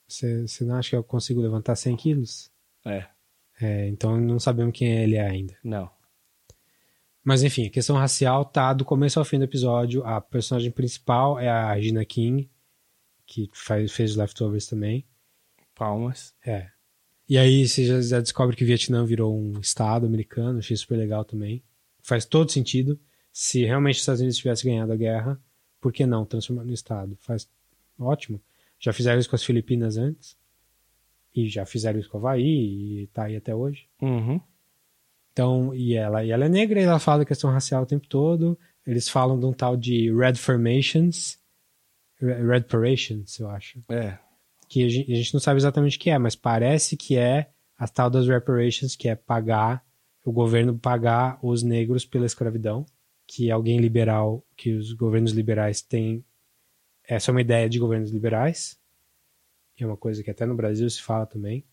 Você 0.09 0.65
não 0.65 0.77
acha 0.77 0.91
que 0.91 0.97
eu 0.97 1.05
consigo 1.05 1.41
levantar 1.41 1.77
100 1.77 1.97
quilos? 1.97 2.51
É, 2.85 3.07
É, 3.61 3.89
então 3.89 4.19
não 4.19 4.39
sabemos 4.39 4.77
quem 4.77 4.89
ele 4.89 5.17
é 5.17 5.27
ainda. 5.27 5.57
não. 5.63 5.91
Mas 7.23 7.43
enfim, 7.43 7.67
a 7.67 7.71
questão 7.71 7.97
racial 7.97 8.47
tá 8.47 8.73
do 8.73 8.85
começo 8.85 9.19
ao 9.19 9.25
fim 9.25 9.39
do 9.39 9.45
episódio. 9.45 10.03
A 10.05 10.21
personagem 10.21 10.71
principal 10.71 11.39
é 11.39 11.49
a 11.49 11.75
Regina 11.75 12.03
King, 12.05 12.51
que 13.27 13.51
faz, 13.53 13.93
fez 13.93 14.13
os 14.13 14.17
Leftovers 14.17 14.67
também. 14.67 15.07
Palmas. 15.75 16.35
É. 16.45 16.71
E 17.29 17.39
aí 17.39 17.69
você 17.69 17.85
já, 17.85 18.01
já 18.01 18.21
descobre 18.21 18.57
que 18.57 18.65
o 18.65 18.67
Vietnã 18.67 19.05
virou 19.05 19.39
um 19.39 19.61
estado 19.61 20.07
americano, 20.07 20.59
achei 20.59 20.77
super 20.77 20.97
legal 20.97 21.25
também. 21.25 21.63
Faz 22.03 22.25
todo 22.25 22.51
sentido. 22.51 22.99
Se 23.33 23.65
realmente 23.65 23.97
os 23.97 24.01
Estados 24.01 24.21
Unidos 24.21 24.39
tivesse 24.39 24.65
ganhado 24.65 24.93
a 24.93 24.97
guerra, 24.97 25.41
por 25.81 25.93
que 25.93 26.05
não 26.07 26.25
transformar 26.25 26.65
no 26.65 26.73
estado? 26.73 27.17
Faz 27.21 27.49
ótimo. 28.05 28.41
Já 28.79 28.93
fizeram 28.93 29.19
isso 29.21 29.29
com 29.29 29.37
as 29.37 29.45
Filipinas 29.45 29.97
antes. 29.97 30.37
E 31.35 31.49
já 31.49 31.65
fizeram 31.65 32.01
isso 32.01 32.09
com 32.09 32.19
o 32.19 32.21
Havaí 32.21 33.03
e 33.03 33.07
tá 33.09 33.25
aí 33.25 33.37
até 33.37 33.55
hoje. 33.55 33.87
Uhum. 34.03 34.41
Então, 35.33 35.75
e 35.75 35.95
ela, 35.95 36.25
e 36.25 36.31
ela 36.31 36.47
é 36.47 36.49
negra 36.49 36.81
e 36.81 36.85
ela 36.85 36.99
fala 36.99 37.19
da 37.21 37.25
questão 37.25 37.51
racial 37.51 37.83
o 37.83 37.87
tempo 37.87 38.07
todo. 38.09 38.59
Eles 38.87 39.09
falam 39.09 39.39
de 39.39 39.47
um 39.47 39.53
tal 39.53 39.77
de 39.77 40.13
Red 40.13 40.35
Formations, 40.35 41.39
Re- 42.19 42.43
Red 42.43 42.63
Parations, 42.63 43.39
eu 43.39 43.49
acho. 43.49 43.83
É. 43.89 44.19
Que 44.69 44.85
a 44.85 44.89
gente, 44.89 45.13
a 45.13 45.17
gente 45.17 45.33
não 45.35 45.41
sabe 45.41 45.59
exatamente 45.59 45.97
o 45.97 46.01
que 46.01 46.11
é, 46.11 46.19
mas 46.19 46.35
parece 46.35 46.97
que 46.97 47.17
é 47.17 47.51
a 47.79 47.87
tal 47.87 48.11
das 48.11 48.27
reparations, 48.27 48.97
que 48.97 49.09
é 49.09 49.15
pagar, 49.15 49.85
o 50.25 50.33
governo 50.33 50.79
pagar 50.79 51.39
os 51.43 51.63
negros 51.63 52.05
pela 52.05 52.27
escravidão, 52.27 52.85
que 53.27 53.51
alguém 53.51 53.79
liberal, 53.79 54.45
que 54.57 54.73
os 54.73 54.93
governos 54.93 55.33
liberais 55.33 55.81
têm. 55.81 56.25
Essa 57.11 57.31
é 57.31 57.33
uma 57.33 57.41
ideia 57.41 57.69
de 57.69 57.77
governos 57.81 58.13
liberais. 58.13 58.79
E 59.77 59.83
é 59.83 59.87
uma 59.87 59.97
coisa 59.97 60.23
que 60.23 60.31
até 60.31 60.47
no 60.47 60.55
Brasil 60.55 60.89
se 60.89 61.03
fala 61.03 61.27
também. 61.27 61.65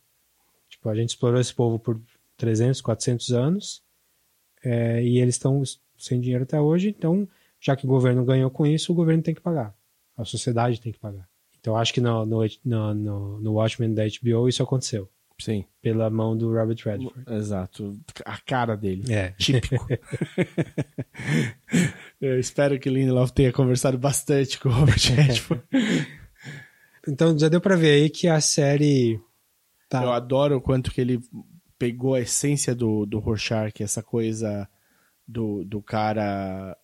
Tipo, 0.68 0.89
a 0.89 0.95
gente 0.95 1.09
explorou 1.09 1.39
esse 1.39 1.53
povo 1.53 1.77
por 1.77 2.01
300, 2.38 2.81
400 2.81 3.31
anos, 3.34 3.84
é, 4.64 5.03
e 5.03 5.19
eles 5.19 5.35
estão 5.35 5.61
sem 5.95 6.19
dinheiro 6.19 6.43
até 6.43 6.59
hoje, 6.59 6.89
então, 6.89 7.30
já 7.59 7.76
que 7.76 7.85
o 7.85 7.88
governo 7.88 8.26
ganhou 8.26 8.49
com 8.49 8.65
isso, 8.65 8.91
o 8.91 8.95
governo 8.95 9.22
tem 9.22 9.35
que 9.35 9.41
pagar. 9.41 9.76
A 10.18 10.26
sociedade 10.26 10.81
tem 10.81 10.91
que 10.91 10.97
pagar. 10.97 11.30
Então, 11.59 11.77
acho 11.77 11.93
que 11.93 12.01
no, 12.01 12.26
no, 12.26 12.43
no, 12.65 13.39
no, 13.39 13.53
Watchmen 13.53 13.93
da 13.93 14.03
HBO 14.05 14.49
isso 14.49 14.64
aconteceu. 14.64 15.07
Sim. 15.39 15.65
Pela 15.81 16.09
mão 16.09 16.35
do 16.35 16.51
Robert 16.51 16.77
Redford. 16.84 17.23
Exato. 17.30 17.99
A 18.26 18.38
cara 18.39 18.76
dele. 18.76 19.14
É. 19.14 19.31
Típico. 19.38 19.88
Eu 22.19 22.39
espero 22.39 22.80
que 22.80 22.89
Lindelof 22.89 23.31
tenha 23.31 23.53
conversado 23.53 23.97
bastante 23.97 24.59
com 24.59 24.69
o 24.69 24.72
Robert 24.72 24.97
Redford. 25.15 25.64
Então, 27.07 27.38
já 27.38 27.49
deu 27.49 27.61
pra 27.61 27.76
ver 27.76 27.91
aí 27.91 28.09
que 28.09 28.27
a 28.27 28.41
série 28.41 29.22
tá... 29.88 30.03
Eu 30.03 30.11
adoro 30.11 30.57
o 30.57 30.61
quanto 30.61 30.91
que 30.91 30.99
ele 30.99 31.19
pegou 31.77 32.15
a 32.15 32.22
essência 32.22 32.73
do, 32.73 33.05
do 33.05 33.19
Rorschach, 33.19 33.81
essa 33.81 34.01
coisa 34.01 34.68
do, 35.27 35.64
do 35.64 35.81
cara 35.81 36.76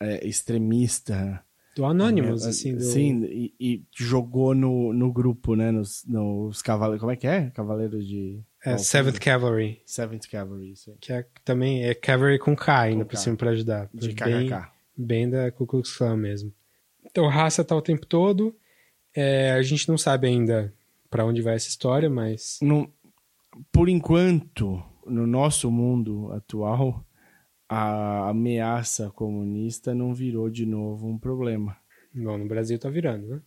é, 0.00 0.26
extremista. 0.26 1.42
Do 1.76 1.84
Anonymous, 1.84 2.44
É, 2.44 2.48
assim. 2.48 2.74
Do... 2.74 2.82
Sim, 2.82 3.22
e, 3.26 3.54
e 3.60 3.84
jogou 3.94 4.54
no, 4.54 4.92
no 4.94 5.12
grupo, 5.12 5.54
né? 5.54 5.70
Nos, 5.70 6.02
nos 6.08 6.62
cavaleiros. 6.62 7.00
Como 7.00 7.12
é 7.12 7.16
que 7.16 7.26
é? 7.26 7.50
Cavaleiros 7.50 8.04
de. 8.08 8.40
É, 8.64 8.78
Seventh 8.78 9.16
é? 9.16 9.20
Cavalry. 9.20 9.82
Seventh 9.84 10.26
Cavalry, 10.28 10.72
isso 10.72 10.90
aí. 10.90 10.96
Que 10.98 11.12
é, 11.12 11.26
também 11.44 11.84
é 11.84 11.94
Cavalry 11.94 12.38
com 12.38 12.56
K 12.56 12.80
ainda 12.80 13.04
Com 13.04 13.10
por 13.10 13.16
K. 13.16 13.20
cima 13.20 13.36
pra 13.36 13.50
ajudar. 13.50 13.88
De 13.92 14.08
bem, 14.14 14.48
KKK. 14.48 14.68
bem 14.96 15.28
da 15.30 15.52
Ku 15.52 15.66
Klux 15.66 15.94
Klan 15.96 16.16
mesmo. 16.16 16.50
Então, 17.04 17.28
raça 17.28 17.62
tá 17.62 17.76
o 17.76 17.82
tempo 17.82 18.06
todo. 18.06 18.56
É, 19.14 19.52
a 19.52 19.62
gente 19.62 19.88
não 19.88 19.96
sabe 19.98 20.26
ainda 20.26 20.72
pra 21.10 21.24
onde 21.24 21.42
vai 21.42 21.54
essa 21.54 21.68
história, 21.68 22.10
mas 22.10 22.58
Não- 22.60 22.90
por 23.70 23.88
enquanto, 23.88 24.82
no 25.06 25.26
nosso 25.26 25.70
mundo 25.70 26.32
atual, 26.32 27.05
a 27.68 28.28
ameaça 28.28 29.10
comunista 29.10 29.94
não 29.94 30.14
virou 30.14 30.48
de 30.48 30.64
novo 30.64 31.08
um 31.08 31.18
problema. 31.18 31.76
bom, 32.14 32.38
no 32.38 32.46
Brasil 32.46 32.78
tá 32.78 32.88
virando, 32.88 33.26
né? 33.26 33.42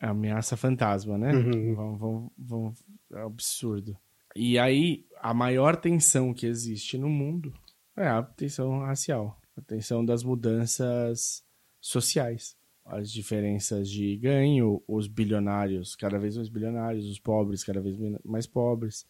A 0.00 0.10
ameaça 0.10 0.56
fantasma, 0.56 1.16
né? 1.18 1.32
Uhum. 1.32 1.74
Vamos, 1.74 1.98
vamos, 1.98 2.32
vamos, 2.38 2.84
é 3.12 3.22
absurdo. 3.22 3.96
E 4.36 4.58
aí, 4.58 5.06
a 5.20 5.32
maior 5.32 5.76
tensão 5.76 6.34
que 6.34 6.46
existe 6.46 6.98
no 6.98 7.08
mundo 7.08 7.52
é 7.96 8.06
a 8.06 8.22
tensão 8.22 8.80
racial, 8.80 9.40
a 9.56 9.60
tensão 9.60 10.04
das 10.04 10.24
mudanças 10.24 11.44
sociais, 11.80 12.56
as 12.84 13.10
diferenças 13.10 13.88
de 13.88 14.16
ganho, 14.16 14.82
os 14.86 15.06
bilionários 15.06 15.94
cada 15.94 16.18
vez 16.18 16.36
mais 16.36 16.48
bilionários, 16.48 17.06
os 17.06 17.18
pobres 17.18 17.62
cada 17.64 17.80
vez 17.80 17.96
mais 18.24 18.46
pobres. 18.46 19.06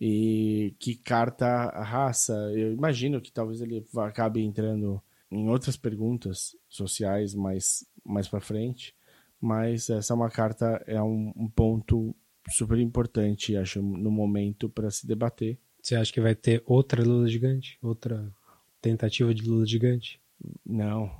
E 0.00 0.74
que 0.78 0.94
carta 0.94 1.46
a 1.46 1.82
raça? 1.82 2.34
Eu 2.54 2.72
imagino 2.72 3.20
que 3.20 3.32
talvez 3.32 3.60
ele 3.60 3.84
acabe 3.96 4.42
entrando 4.42 5.02
em 5.30 5.48
outras 5.48 5.76
perguntas 5.76 6.56
sociais 6.68 7.34
mais, 7.34 7.86
mais 8.04 8.28
para 8.28 8.40
frente, 8.40 8.94
mas 9.40 9.90
essa 9.90 10.12
é 10.12 10.16
uma 10.16 10.30
carta, 10.30 10.82
é 10.86 11.02
um, 11.02 11.32
um 11.36 11.48
ponto 11.48 12.14
super 12.48 12.78
importante, 12.78 13.56
acho, 13.56 13.82
no 13.82 14.10
momento 14.10 14.68
para 14.68 14.90
se 14.90 15.06
debater. 15.06 15.58
Você 15.82 15.94
acha 15.94 16.12
que 16.12 16.20
vai 16.20 16.34
ter 16.34 16.62
outra 16.66 17.02
Lula 17.02 17.28
gigante? 17.28 17.78
Outra 17.82 18.32
tentativa 18.80 19.34
de 19.34 19.42
Lula 19.42 19.66
gigante? 19.66 20.20
Não. 20.64 21.10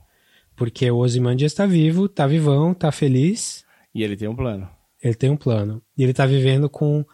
Porque 0.54 0.90
o 0.90 0.98
Ozymandias 0.98 1.52
está 1.52 1.66
vivo, 1.66 2.06
está 2.06 2.26
vivão, 2.26 2.72
está 2.72 2.90
feliz. 2.90 3.64
E 3.94 4.02
ele 4.02 4.16
tem 4.16 4.28
um 4.28 4.36
plano. 4.36 4.68
Ele 5.02 5.14
tem 5.14 5.30
um 5.30 5.36
plano. 5.36 5.82
E 5.96 6.02
ele 6.02 6.12
está 6.12 6.26
vivendo 6.26 6.68
com 6.68 7.04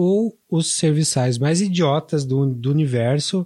ou 0.00 0.38
os 0.48 0.74
serviçais 0.76 1.38
mais 1.38 1.60
idiotas 1.60 2.24
do, 2.24 2.46
do 2.46 2.70
universo, 2.70 3.44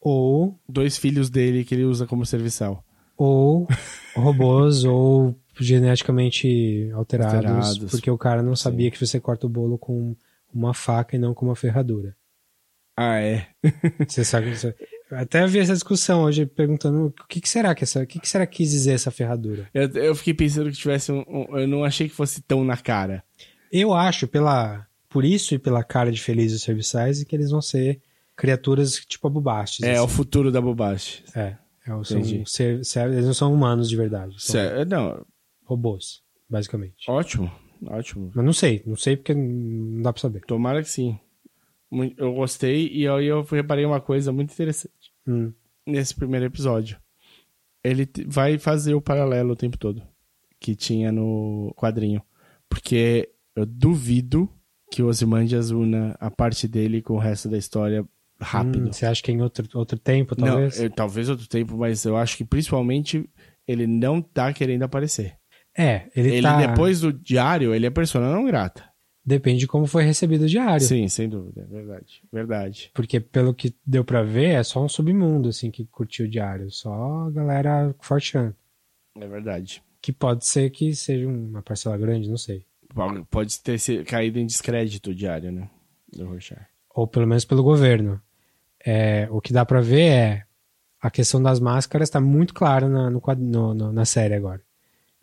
ou. 0.00 0.58
Dois 0.68 0.96
filhos 0.98 1.30
dele 1.30 1.64
que 1.64 1.74
ele 1.74 1.84
usa 1.84 2.06
como 2.06 2.26
serviçal. 2.26 2.84
Ou 3.16 3.68
robôs, 4.16 4.82
ou 4.84 5.34
geneticamente 5.58 6.90
alterados, 6.92 7.34
Alterados. 7.36 7.90
porque 7.90 8.10
o 8.10 8.18
cara 8.18 8.42
não 8.42 8.56
sabia 8.56 8.86
Sim. 8.86 8.90
que 8.90 9.06
você 9.06 9.20
corta 9.20 9.46
o 9.46 9.50
bolo 9.50 9.78
com 9.78 10.14
uma 10.52 10.74
faca 10.74 11.14
e 11.16 11.18
não 11.18 11.32
com 11.32 11.46
uma 11.46 11.56
ferradura. 11.56 12.16
Ah, 12.96 13.20
é? 13.20 13.46
Você 14.08 14.24
sabe 14.24 14.56
você- 14.56 14.74
Até 15.10 15.46
vi 15.46 15.58
essa 15.58 15.74
discussão 15.74 16.22
hoje 16.22 16.46
perguntando 16.46 17.08
o 17.08 17.26
que, 17.28 17.42
que 17.42 17.48
será 17.48 17.74
que 17.74 17.84
essa, 17.84 18.02
o 18.02 18.06
que, 18.06 18.18
que 18.18 18.26
será 18.28 18.46
que 18.46 18.56
quis 18.56 18.70
dizer 18.70 18.92
essa 18.92 19.10
ferradura? 19.10 19.68
Eu, 19.74 19.86
eu 19.90 20.14
fiquei 20.14 20.32
pensando 20.32 20.70
que 20.70 20.76
tivesse 20.78 21.12
um, 21.12 21.22
um- 21.28 21.58
Eu 21.58 21.68
não 21.68 21.84
achei 21.84 22.08
que 22.08 22.14
fosse 22.14 22.40
tão 22.40 22.64
na 22.64 22.76
cara. 22.78 23.22
Eu 23.70 23.92
acho 23.92 24.26
pela 24.26 24.86
por 25.16 25.24
isso 25.24 25.54
e 25.54 25.58
pela 25.58 25.82
cara 25.82 26.12
de 26.12 26.20
Feliz 26.20 26.52
dos 26.52 26.60
serviçais 26.62 27.24
que 27.24 27.34
eles 27.34 27.50
vão 27.50 27.62
ser 27.62 28.02
criaturas 28.36 28.96
tipo 28.96 29.26
abubastes. 29.26 29.82
É, 29.82 29.92
assim. 29.92 30.00
o 30.04 30.08
futuro 30.08 30.52
da 30.52 30.60
bobagem. 30.60 31.22
É, 31.34 31.56
é, 31.86 32.04
são 32.04 32.22
ser, 32.44 32.84
ser- 32.84 33.10
eles 33.10 33.24
não 33.24 33.32
são 33.32 33.50
humanos 33.54 33.88
de 33.88 33.96
verdade, 33.96 34.34
são 34.38 34.52
Cé- 34.60 34.84
Não, 34.84 35.24
robôs, 35.64 36.20
basicamente. 36.50 37.10
ótimo. 37.10 37.50
Ótimo. 37.86 38.30
Mas 38.34 38.44
não 38.44 38.52
sei, 38.52 38.82
não 38.84 38.94
sei 38.96 39.16
porque 39.16 39.32
não 39.32 40.02
dá 40.02 40.12
pra 40.12 40.20
saber. 40.20 40.40
Tomara 40.46 40.82
que 40.82 40.88
sim. 40.90 41.18
Eu 42.18 42.34
gostei 42.34 42.88
e 42.92 43.08
aí 43.08 43.24
eu 43.24 43.42
reparei 43.42 43.86
uma 43.86 44.00
coisa 44.02 44.30
muito 44.32 44.52
interessante 44.52 45.12
Hum. 45.26 45.50
nesse 45.86 46.14
primeiro 46.14 46.44
episódio. 46.44 46.98
Ele 47.82 48.06
vai 48.26 48.58
fazer 48.58 48.92
o 48.92 49.00
paralelo 49.00 49.52
o 49.52 49.56
tempo 49.56 49.78
todo 49.78 50.02
que 50.60 50.74
tinha 50.76 51.10
no 51.10 51.72
quadrinho. 51.74 52.20
Porque 52.68 53.30
eu 53.54 53.64
duvido 53.64 54.50
que 54.90 55.02
o 55.02 55.06
Ozymandias 55.08 55.70
una 55.70 56.16
a 56.20 56.30
parte 56.30 56.66
dele 56.68 57.02
com 57.02 57.14
o 57.14 57.18
resto 57.18 57.48
da 57.48 57.58
história 57.58 58.04
rápido. 58.40 58.88
Hum, 58.88 58.92
você 58.92 59.06
acha 59.06 59.22
que 59.22 59.32
em 59.32 59.40
outro, 59.42 59.66
outro 59.74 59.98
tempo, 59.98 60.34
Não, 60.38 60.46
talvez? 60.48 60.80
eu- 60.80 60.90
talvez 60.90 61.28
outro 61.28 61.48
tempo, 61.48 61.76
mas 61.76 62.04
eu 62.04 62.16
acho 62.16 62.36
que 62.36 62.44
principalmente 62.44 63.28
ele 63.66 63.86
não 63.86 64.20
tá 64.22 64.52
querendo 64.52 64.82
aparecer. 64.82 65.36
É, 65.76 66.08
ele, 66.16 66.30
Ele, 66.36 66.42
tá... 66.42 66.66
depois 66.66 67.00
do 67.00 67.12
diário, 67.12 67.74
ele 67.74 67.86
é 67.86 67.90
persona 67.90 68.30
não 68.32 68.44
grata. 68.46 68.84
Depende 69.24 69.58
de 69.60 69.66
como 69.66 69.86
foi 69.86 70.04
recebido 70.04 70.44
o 70.44 70.48
diário. 70.48 70.86
Sim, 70.86 71.08
sem 71.08 71.28
dúvida, 71.28 71.62
é 71.62 71.66
verdade. 71.66 72.22
Verdade. 72.32 72.90
Porque 72.94 73.18
pelo 73.18 73.52
que 73.52 73.74
deu 73.84 74.04
pra 74.04 74.22
ver, 74.22 74.50
é 74.54 74.62
só 74.62 74.82
um 74.84 74.88
submundo, 74.88 75.48
assim, 75.48 75.68
que 75.70 75.84
curtiu 75.84 76.26
o 76.26 76.28
diário. 76.30 76.70
Só 76.70 77.26
a 77.26 77.30
galera 77.30 77.92
forteando. 78.00 78.54
É 79.18 79.26
verdade. 79.26 79.82
Que 80.00 80.12
pode 80.12 80.46
ser 80.46 80.70
que 80.70 80.94
seja 80.94 81.26
uma 81.26 81.60
parcela 81.60 81.98
grande, 81.98 82.28
não 82.30 82.36
sei. 82.36 82.64
Pode 83.30 83.60
ter 83.60 83.78
se- 83.78 84.02
caído 84.04 84.38
em 84.38 84.46
descrédito 84.46 85.14
diário, 85.14 85.52
né? 85.52 85.68
Do 86.12 86.26
Rorschach. 86.26 86.60
Ou 86.94 87.06
pelo 87.06 87.26
menos 87.26 87.44
pelo 87.44 87.62
governo. 87.62 88.20
É, 88.84 89.28
o 89.30 89.40
que 89.40 89.52
dá 89.52 89.64
pra 89.66 89.80
ver 89.80 90.00
é 90.10 90.42
a 91.00 91.10
questão 91.10 91.42
das 91.42 91.60
máscaras 91.60 92.08
tá 92.10 92.20
muito 92.20 92.54
clara 92.54 92.88
na, 92.88 93.10
no- 93.10 93.74
no- 93.74 93.92
na 93.92 94.04
série 94.04 94.34
agora. 94.34 94.62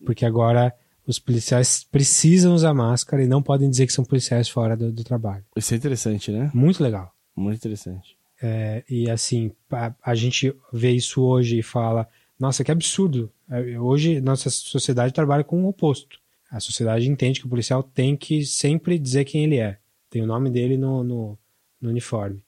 Porque 0.06 0.26
agora 0.26 0.74
os 1.08 1.18
policiais 1.20 1.84
precisam 1.90 2.54
usar 2.54 2.74
máscara 2.74 3.24
e 3.24 3.28
não 3.28 3.42
podem 3.42 3.70
dizer 3.70 3.88
que 3.88 3.94
são 3.94 4.06
policiais 4.06 4.48
fora 4.48 4.76
do, 4.78 4.92
do 4.92 5.04
trabalho. 5.04 5.44
Isso 5.56 5.74
é 5.74 5.78
interessante, 5.78 6.32
né? 6.32 6.52
Muito 6.54 6.84
legal. 6.84 7.12
Muito 7.36 7.58
interessante. 7.58 8.16
É, 8.42 8.84
e 8.90 9.10
assim, 9.10 9.52
a, 9.72 9.94
a 10.04 10.14
gente 10.16 10.54
vê 10.72 10.92
isso 10.92 11.22
hoje 11.22 11.60
e 11.60 11.64
fala: 11.64 12.08
nossa, 12.40 12.64
que 12.64 12.72
absurdo. 12.72 13.32
É, 13.50 13.80
Hoje, 13.80 14.20
nossa 14.22 14.50
sociedade 14.50 15.14
trabalha 15.14 15.44
com 15.44 15.64
o 15.64 15.70
oposto. 15.70 16.20
A 16.54 16.60
sociedade 16.60 17.10
entende 17.10 17.40
que 17.40 17.48
o 17.48 17.50
policial 17.50 17.82
tem 17.82 18.16
que 18.16 18.46
sempre 18.46 19.00
dizer 19.00 19.26
quem 19.26 19.46
ele 19.46 19.58
é. 19.58 19.80
Tem 20.08 20.22
o 20.22 20.28
nome 20.28 20.52
dele 20.52 20.78
no, 20.78 21.04
no, 21.04 21.40
no 21.82 21.90
uniforme. 21.90 22.44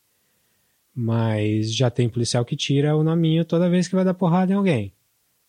Mas 0.94 1.73
já 1.73 1.90
tem 1.90 2.07
policial 2.07 2.45
que 2.45 2.56
tira 2.56 2.95
o 2.95 3.03
nominho 3.03 3.44
toda 3.44 3.68
vez 3.68 3.88
que 3.88 3.95
vai 3.95 4.06
dar 4.06 4.14
porrada 4.14 4.53
em 4.53 4.56
alguém. 4.56 4.94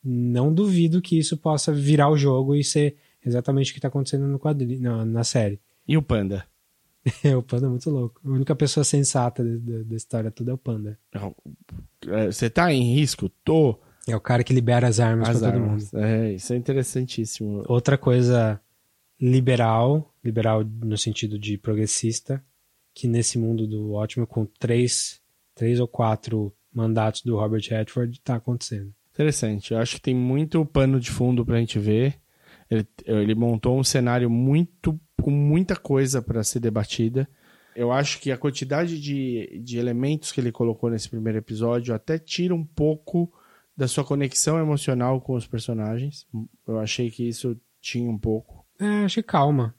Não 0.03 0.51
duvido 0.51 1.03
que 1.03 1.19
isso 1.19 1.37
possa 1.37 1.70
virar 1.70 2.09
o 2.09 2.16
jogo 2.16 2.55
e 2.55 2.65
ser 2.65 2.97
exatamente 3.23 3.70
o 3.70 3.74
que 3.74 3.78
está 3.78 3.89
acontecendo 3.89 4.27
no 4.27 4.39
quadrinho, 4.39 4.81
na, 4.81 5.05
na 5.05 5.23
série. 5.23 5.61
E 5.87 5.95
o 5.99 6.03
Panda? 6.03 6.47
o 7.37 7.43
Panda 7.43 7.66
é 7.66 7.69
muito 7.69 7.91
louco. 7.91 8.23
A 8.24 8.31
única 8.31 8.57
pessoa 8.57 8.85
sensata 8.85 9.45
da 9.45 9.95
história 9.95 10.31
toda 10.31 10.53
é 10.53 10.55
o 10.55 10.59
Panda. 10.59 10.99
É, 12.07 12.27
Você 12.33 12.49
tá 12.49 12.73
em 12.73 12.95
risco? 12.95 13.28
Tô. 13.45 13.78
É 14.07 14.15
o 14.15 14.20
cara 14.20 14.45
que 14.45 14.53
libera 14.53 14.87
as 14.87 15.01
armas 15.01 15.28
As 15.28 15.41
pra 15.41 15.53
todo 15.53 15.61
mundo. 15.61 15.85
É, 15.95 16.33
isso 16.33 16.53
é 16.53 16.57
interessantíssimo. 16.57 17.65
Outra 17.66 17.99
coisa 17.99 18.61
liberal, 19.20 20.15
liberal 20.24 20.62
no 20.65 20.97
sentido 20.97 21.39
de 21.39 21.59
progressista, 21.59 22.43
que 22.95 23.09
nesse 23.09 23.39
mundo 23.39 23.66
do 23.66 23.93
ótimo, 23.93 24.27
com 24.27 24.47
três, 24.47 25.20
três 25.55 25.81
ou 25.81 25.89
quatro 25.89 26.55
mandatos 26.73 27.23
do 27.23 27.37
Robert 27.37 27.65
Redford, 27.69 28.20
tá 28.20 28.37
acontecendo. 28.37 28.95
Interessante. 29.12 29.73
Eu 29.73 29.78
acho 29.78 29.97
que 29.97 30.03
tem 30.03 30.15
muito 30.15 30.65
pano 30.65 31.01
de 31.01 31.11
fundo 31.11 31.45
pra 31.45 31.59
gente 31.59 31.78
ver. 31.78 32.16
Ele, 32.70 32.87
ele 33.07 33.35
montou 33.35 33.78
um 33.78 33.85
cenário 33.85 34.28
muito 34.28 34.99
com 35.20 35.31
muita 35.31 35.74
coisa 35.74 36.20
para 36.20 36.45
ser 36.45 36.61
debatida. 36.61 37.28
Eu 37.74 37.91
acho 37.93 38.20
que 38.20 38.31
a 38.31 38.39
quantidade 38.39 39.01
de, 39.01 39.61
de 39.62 39.78
elementos 39.78 40.33
que 40.33 40.41
ele 40.41 40.53
colocou 40.53 40.91
nesse 40.91 41.09
primeiro 41.09 41.39
episódio 41.39 41.95
até 41.95 42.19
tira 42.19 42.55
um 42.55 42.65
pouco 42.65 43.33
da 43.77 43.86
sua 43.86 44.05
conexão 44.05 44.59
emocional 44.59 45.20
com 45.20 45.35
os 45.35 45.47
personagens. 45.47 46.27
Eu 46.66 46.78
achei 46.78 47.11
que 47.11 47.28
isso 47.28 47.57
tinha 47.81 48.11
um 48.11 48.19
pouco. 48.19 48.65
É, 48.81 49.05
achei 49.05 49.23
calma. 49.23 49.74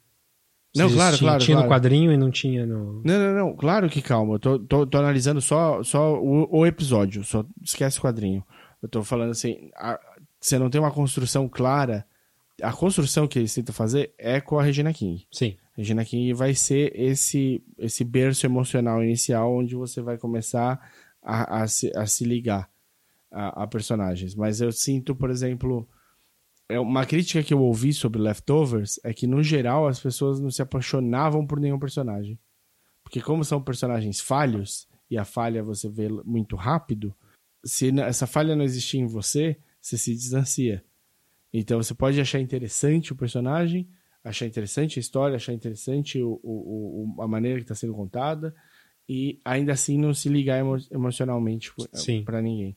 Não, 0.75 0.89
Se 0.89 0.95
claro, 0.95 1.17
claro, 1.17 1.43
Tinha 1.43 1.55
claro. 1.57 1.69
no 1.69 1.75
quadrinho 1.75 2.11
e 2.11 2.17
não 2.17 2.29
tinha 2.29 2.65
no... 2.65 3.01
Não, 3.03 3.19
não, 3.19 3.33
não. 3.33 3.55
Claro 3.55 3.89
que 3.89 4.01
calma. 4.01 4.35
Eu 4.35 4.39
tô, 4.39 4.59
tô, 4.59 4.85
tô 4.85 4.97
analisando 4.99 5.41
só, 5.41 5.81
só 5.81 6.21
o, 6.21 6.47
o 6.59 6.65
episódio. 6.67 7.23
Só 7.23 7.43
esquece 7.63 7.97
o 7.97 8.01
quadrinho. 8.01 8.43
Eu 8.81 8.87
tô 8.87 9.03
falando 9.03 9.31
assim, 9.31 9.71
a- 9.75 9.99
você 10.39 10.59
não 10.59 10.69
tem 10.69 10.79
uma 10.79 10.91
construção 10.91 11.49
clara. 11.49 12.05
A 12.61 12.71
construção 12.71 13.27
que 13.27 13.39
eles 13.39 13.53
tentam 13.53 13.73
fazer 13.73 14.13
é 14.19 14.39
com 14.39 14.59
a 14.59 14.63
Regina 14.63 14.93
King. 14.93 15.25
Sim. 15.31 15.57
Regina 15.75 16.05
King 16.05 16.31
vai 16.33 16.53
ser 16.53 16.91
esse, 16.99 17.63
esse 17.79 18.03
berço 18.03 18.45
emocional 18.45 19.03
inicial 19.03 19.51
onde 19.55 19.75
você 19.75 20.01
vai 20.01 20.17
começar 20.17 20.79
a, 21.23 21.61
a, 21.63 21.67
se, 21.67 21.91
a 21.95 22.05
se 22.05 22.23
ligar 22.23 22.69
a, 23.31 23.63
a 23.63 23.67
personagens. 23.67 24.35
Mas 24.35 24.61
eu 24.61 24.71
sinto, 24.71 25.15
por 25.15 25.29
exemplo, 25.29 25.87
é 26.69 26.79
uma 26.79 27.05
crítica 27.05 27.43
que 27.43 27.53
eu 27.53 27.61
ouvi 27.61 27.93
sobre 27.93 28.21
Leftovers 28.21 28.99
é 29.03 29.13
que, 29.13 29.25
no 29.27 29.41
geral, 29.43 29.87
as 29.87 29.99
pessoas 29.99 30.39
não 30.39 30.51
se 30.51 30.61
apaixonavam 30.61 31.45
por 31.45 31.59
nenhum 31.59 31.79
personagem. 31.79 32.37
Porque 33.03 33.21
como 33.21 33.43
são 33.45 33.61
personagens 33.61 34.19
falhos, 34.19 34.87
e 35.09 35.17
a 35.17 35.23
falha 35.23 35.63
você 35.63 35.87
vê 35.87 36.09
muito 36.25 36.55
rápido, 36.57 37.15
se 37.63 37.89
essa 38.01 38.27
falha 38.27 38.55
não 38.55 38.63
existir 38.65 38.97
em 38.97 39.07
você, 39.07 39.57
você 39.81 39.97
se 39.97 40.13
distancia. 40.13 40.83
Então 41.53 41.81
você 41.81 41.93
pode 41.93 42.19
achar 42.19 42.39
interessante 42.41 43.13
o 43.13 43.15
personagem, 43.15 43.87
achar 44.23 44.45
interessante 44.45 44.99
a 44.99 45.01
história, 45.01 45.37
achar 45.37 45.53
interessante 45.53 46.21
o, 46.21 46.37
o- 46.43 47.15
o- 47.17 47.21
a 47.21 47.27
maneira 47.27 47.57
que 47.59 47.63
está 47.63 47.73
sendo 47.75 47.93
contada, 47.93 48.53
e 49.07 49.39
ainda 49.45 49.71
assim 49.71 49.97
não 49.97 50.13
se 50.13 50.27
ligar 50.27 50.59
emo- 50.59 50.77
emocionalmente 50.91 51.71
para 52.25 52.41
ninguém. 52.41 52.75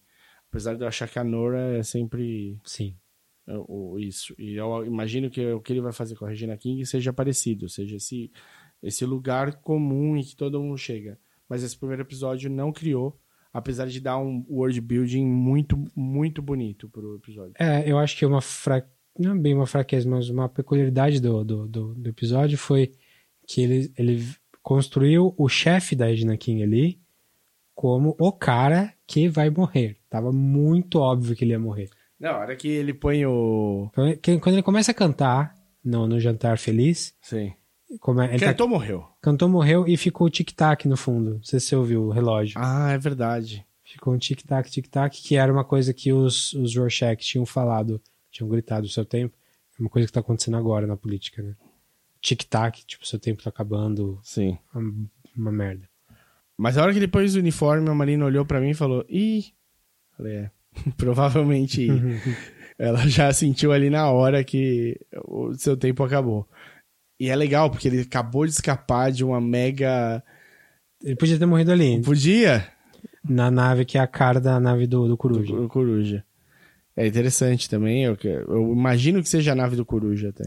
Apesar 0.50 0.74
de 0.74 0.82
eu 0.82 0.88
achar 0.88 1.08
que 1.08 1.18
a 1.18 1.24
Nora 1.24 1.78
é 1.78 1.82
sempre 1.82 2.58
Sim. 2.64 2.94
é, 3.46 3.54
o- 3.56 3.98
isso. 3.98 4.34
E 4.38 4.54
eu 4.56 4.84
imagino 4.84 5.30
que 5.30 5.44
o 5.52 5.60
que 5.60 5.72
ele 5.72 5.80
vai 5.80 5.92
fazer 5.92 6.16
com 6.16 6.24
a 6.24 6.28
Regina 6.28 6.56
King 6.56 6.84
seja 6.84 7.12
parecido, 7.12 7.68
seja 7.68 7.96
esse, 7.96 8.30
esse 8.82 9.04
lugar 9.06 9.54
comum 9.62 10.16
em 10.16 10.22
que 10.22 10.34
todo 10.36 10.60
mundo 10.60 10.76
chega. 10.76 11.18
Mas 11.48 11.62
esse 11.62 11.76
primeiro 11.78 12.02
episódio 12.02 12.50
não 12.50 12.72
criou, 12.72 13.18
apesar 13.52 13.86
de 13.86 14.00
dar 14.00 14.18
um 14.18 14.44
world 14.48 14.80
building 14.80 15.24
muito, 15.24 15.82
muito 15.96 16.42
bonito 16.42 16.88
pro 16.88 17.14
episódio. 17.16 17.54
É, 17.58 17.88
eu 17.90 17.98
acho 17.98 18.16
que 18.16 18.26
uma 18.26 18.40
fra... 18.40 18.84
não 19.18 19.32
é 19.36 19.38
bem 19.38 19.54
uma 19.54 19.66
fraqueza, 19.66 20.08
mas 20.08 20.28
uma 20.28 20.48
peculiaridade 20.48 21.20
do, 21.20 21.44
do, 21.44 21.66
do, 21.68 21.94
do 21.94 22.08
episódio 22.08 22.56
foi 22.58 22.92
que 23.46 23.60
ele, 23.62 23.92
ele 23.96 24.24
construiu 24.62 25.34
o 25.36 25.48
chefe 25.48 25.96
da 25.96 26.10
Edna 26.12 26.36
King 26.36 26.62
ali 26.62 26.99
como 27.80 28.14
o 28.18 28.30
cara 28.30 28.92
que 29.06 29.26
vai 29.26 29.48
morrer. 29.48 29.96
Tava 30.10 30.30
muito 30.30 30.98
óbvio 30.98 31.34
que 31.34 31.42
ele 31.44 31.52
ia 31.52 31.58
morrer. 31.58 31.88
Não, 32.20 32.32
a 32.32 32.38
hora 32.40 32.54
que 32.54 32.68
ele 32.68 32.92
põe 32.92 33.24
o. 33.24 33.90
Quando 33.94 34.52
ele 34.52 34.62
começa 34.62 34.90
a 34.90 34.94
cantar 34.94 35.54
no, 35.82 36.06
no 36.06 36.20
Jantar 36.20 36.58
Feliz. 36.58 37.14
Sim. 37.22 37.54
Como 37.98 38.20
é, 38.20 38.34
ele 38.34 38.44
Cantou, 38.44 38.66
tá, 38.66 38.70
morreu. 38.70 39.06
Cantou, 39.22 39.48
morreu 39.48 39.88
e 39.88 39.96
ficou 39.96 40.26
o 40.26 40.30
tic-tac 40.30 40.86
no 40.86 40.94
fundo. 40.94 41.36
Não 41.36 41.42
sei 41.42 41.58
se 41.58 41.68
você 41.68 41.76
ouviu 41.76 42.02
o 42.02 42.10
relógio. 42.10 42.60
Ah, 42.62 42.90
é 42.90 42.98
verdade. 42.98 43.64
Ficou 43.82 44.12
um 44.12 44.18
tic-tac, 44.18 44.70
tic-tac, 44.70 45.16
que 45.22 45.36
era 45.36 45.50
uma 45.50 45.64
coisa 45.64 45.94
que 45.94 46.12
os, 46.12 46.52
os 46.52 46.76
Rorschach 46.76 47.24
tinham 47.24 47.46
falado, 47.46 47.98
tinham 48.30 48.50
gritado 48.50 48.84
o 48.84 48.90
seu 48.90 49.06
tempo. 49.06 49.34
É 49.78 49.82
uma 49.82 49.88
coisa 49.88 50.06
que 50.06 50.12
tá 50.12 50.20
acontecendo 50.20 50.58
agora 50.58 50.86
na 50.86 50.98
política, 50.98 51.42
né? 51.42 51.56
Tic-tac, 52.20 52.84
tipo, 52.84 53.06
seu 53.06 53.18
tempo 53.18 53.42
tá 53.42 53.48
acabando. 53.48 54.20
Sim. 54.22 54.58
Uma, 54.74 55.08
uma 55.34 55.50
merda. 55.50 55.89
Mas 56.60 56.76
a 56.76 56.82
hora 56.82 56.92
que 56.92 56.98
ele 56.98 57.08
pôs 57.08 57.34
o 57.34 57.38
uniforme, 57.38 57.88
a 57.88 57.94
Marina 57.94 58.22
olhou 58.22 58.44
para 58.44 58.60
mim 58.60 58.70
e 58.70 58.74
falou: 58.74 59.02
Ih. 59.08 59.46
Falei, 60.14 60.36
é. 60.36 60.50
Provavelmente 60.94 61.88
ela 62.78 63.08
já 63.08 63.32
sentiu 63.32 63.72
ali 63.72 63.88
na 63.88 64.10
hora 64.10 64.44
que 64.44 64.94
o 65.24 65.54
seu 65.54 65.74
tempo 65.74 66.04
acabou. 66.04 66.46
E 67.18 67.30
é 67.30 67.34
legal, 67.34 67.70
porque 67.70 67.88
ele 67.88 68.02
acabou 68.02 68.44
de 68.44 68.52
escapar 68.52 69.10
de 69.10 69.24
uma 69.24 69.40
mega. 69.40 70.22
Ele 71.02 71.16
podia 71.16 71.38
ter 71.38 71.46
morrido 71.46 71.72
ali. 71.72 71.98
Podia? 72.02 72.68
Na 73.26 73.50
nave 73.50 73.86
que 73.86 73.96
é 73.96 74.00
a 74.02 74.06
cara 74.06 74.38
da 74.38 74.60
nave 74.60 74.86
do, 74.86 75.08
do 75.08 75.16
Coruja. 75.16 75.54
Do, 75.54 75.62
do 75.62 75.68
Coruja. 75.68 76.22
É 76.94 77.06
interessante 77.06 77.70
também. 77.70 78.04
Eu, 78.04 78.18
eu, 78.22 78.70
imagino 78.70 79.22
que 79.22 79.30
seja 79.30 79.52
a 79.52 79.54
nave 79.54 79.76
do 79.76 79.86
Coruja 79.86 80.28
até. 80.28 80.44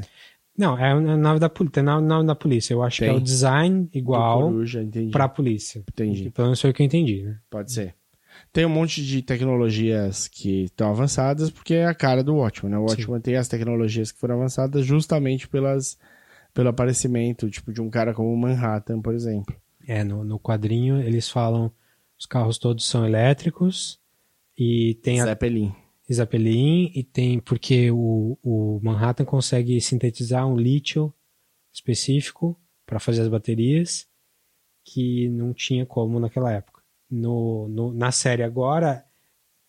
Não, 0.58 0.78
é 0.78 0.92
a 0.92 1.18
nave 1.18 1.40
da, 1.40 1.50
tem 1.50 1.88
a 1.88 2.00
nave 2.00 2.28
da 2.28 2.36
polícia. 2.36 2.74
Eu 2.74 2.84
acho 2.84 3.00
tem. 3.00 3.10
que 3.10 3.16
é 3.16 3.18
o 3.18 3.22
design 3.22 3.90
igual 3.94 4.44
Coruja, 4.44 4.88
pra 5.12 5.28
polícia. 5.28 5.84
Entendi. 5.92 6.30
Pelo 6.30 6.48
menos 6.48 6.62
foi 6.62 6.70
o 6.70 6.74
que 6.74 6.84
eu 6.84 6.86
entendi, 6.86 7.24
né? 7.24 7.40
Pode 7.50 7.72
ser. 7.72 7.96
Tem 8.52 8.66
um 8.66 8.70
monte 8.70 9.04
de 9.04 9.22
tecnologias 9.22 10.28
que 10.28 10.66
estão 10.66 10.90
avançadas 10.90 11.50
porque 11.50 11.74
é 11.76 11.86
a 11.86 11.94
cara 11.94 12.24
do 12.24 12.36
Watchman, 12.36 12.72
né? 12.72 12.78
O 12.78 12.84
Watchman 12.84 13.18
Sim. 13.18 13.24
tem 13.24 13.36
as 13.36 13.48
tecnologias 13.48 14.12
que 14.12 14.20
foram 14.20 14.36
avançadas 14.36 14.86
justamente 14.86 15.48
pelas, 15.48 15.98
pelo 16.54 16.70
aparecimento, 16.70 17.50
tipo, 17.50 17.74
de 17.74 17.82
um 17.82 17.90
cara 17.90 18.14
como 18.14 18.32
o 18.32 18.38
Manhattan, 18.38 19.02
por 19.02 19.14
exemplo. 19.14 19.56
É, 19.88 20.04
no, 20.04 20.24
no 20.24 20.40
quadrinho 20.40 21.02
eles 21.02 21.30
falam 21.30 21.72
os 22.18 22.26
carros 22.26 22.58
todos 22.58 22.88
são 22.88 23.06
elétricos 23.06 24.00
e 24.58 24.98
tem 25.04 25.22
Zeppelin. 25.22 25.74
a 25.76 25.83
Zeppelin 26.12 26.92
e 26.94 27.04
tem 27.04 27.40
porque 27.40 27.92
o, 27.92 28.38
o 28.44 28.80
Manhattan 28.84 29.26
consegue 29.26 29.80
sintetizar 29.80 30.48
um 30.48 30.58
lítio 30.58 31.14
específico 31.72 32.60
para 32.86 33.00
fazer 33.00 33.22
as 33.22 33.28
baterias 33.28 34.08
que 34.84 35.30
não 35.30 35.54
tinha 35.54 35.86
como 35.86 36.20
naquela 36.20 36.52
época. 36.52 36.82
No, 37.10 37.68
no 37.70 37.94
na 37.94 38.12
série 38.12 38.44
agora 38.44 39.06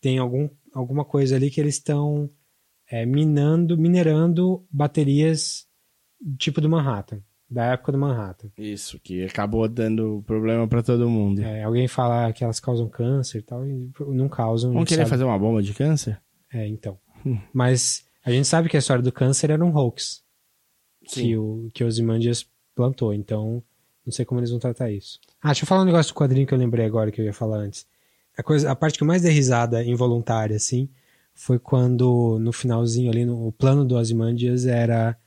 tem 0.01 0.17
algum, 0.17 0.49
alguma 0.73 1.05
coisa 1.05 1.35
ali 1.35 1.49
que 1.49 1.61
eles 1.61 1.75
estão 1.75 2.29
é, 2.89 3.05
minando, 3.05 3.77
minerando 3.77 4.67
baterias 4.69 5.67
tipo 6.37 6.59
do 6.59 6.69
Manhattan 6.69 7.21
da 7.49 7.65
época 7.65 7.91
do 7.91 7.97
Manhattan. 7.97 8.49
Isso, 8.57 8.99
que 8.99 9.23
acabou 9.23 9.67
dando 9.67 10.23
problema 10.25 10.67
para 10.67 10.81
todo 10.81 11.09
mundo. 11.09 11.41
É, 11.41 11.63
alguém 11.63 11.87
fala 11.87 12.31
que 12.33 12.43
elas 12.43 12.59
causam 12.59 12.89
câncer 12.89 13.39
e 13.39 13.41
tal, 13.41 13.65
e 13.65 13.91
não 14.09 14.27
causam. 14.27 14.73
Vão 14.73 14.83
querer 14.83 15.01
sabe... 15.01 15.09
fazer 15.11 15.23
uma 15.23 15.37
bomba 15.37 15.61
de 15.61 15.73
câncer? 15.73 16.19
É, 16.51 16.67
então. 16.67 16.99
Mas 17.53 18.05
a 18.23 18.31
gente 18.31 18.47
sabe 18.47 18.69
que 18.69 18.75
a 18.75 18.79
história 18.79 19.03
do 19.03 19.11
câncer 19.11 19.49
era 19.49 19.63
um 19.63 19.75
hoax 19.75 20.23
Sim. 21.07 21.21
que 21.21 21.37
o 21.37 21.69
que 21.73 21.83
Ozymandias 21.83 22.47
plantou, 22.73 23.13
então 23.13 23.63
não 24.05 24.11
sei 24.11 24.25
como 24.25 24.39
eles 24.39 24.51
vão 24.51 24.59
tratar 24.59 24.91
isso. 24.91 25.19
Ah, 25.41 25.49
deixa 25.49 25.63
eu 25.63 25.67
falar 25.67 25.81
um 25.81 25.85
negócio 25.85 26.13
do 26.13 26.17
quadrinho 26.17 26.45
que 26.45 26.53
eu 26.53 26.57
lembrei 26.57 26.85
agora 26.85 27.11
que 27.11 27.19
eu 27.19 27.25
ia 27.25 27.33
falar 27.33 27.57
antes. 27.57 27.87
A, 28.37 28.43
coisa, 28.43 28.69
a 28.69 28.75
parte 28.75 28.97
que 28.97 29.03
eu 29.03 29.07
mais 29.07 29.21
dei 29.21 29.31
risada 29.31 29.83
involuntária, 29.83 30.55
assim, 30.55 30.89
foi 31.33 31.57
quando 31.57 32.37
no 32.39 32.51
finalzinho 32.51 33.09
ali, 33.09 33.25
no, 33.25 33.47
o 33.47 33.51
plano 33.51 33.85
do 33.85 33.95
Ozymandias 33.95 34.65
era 34.65 35.17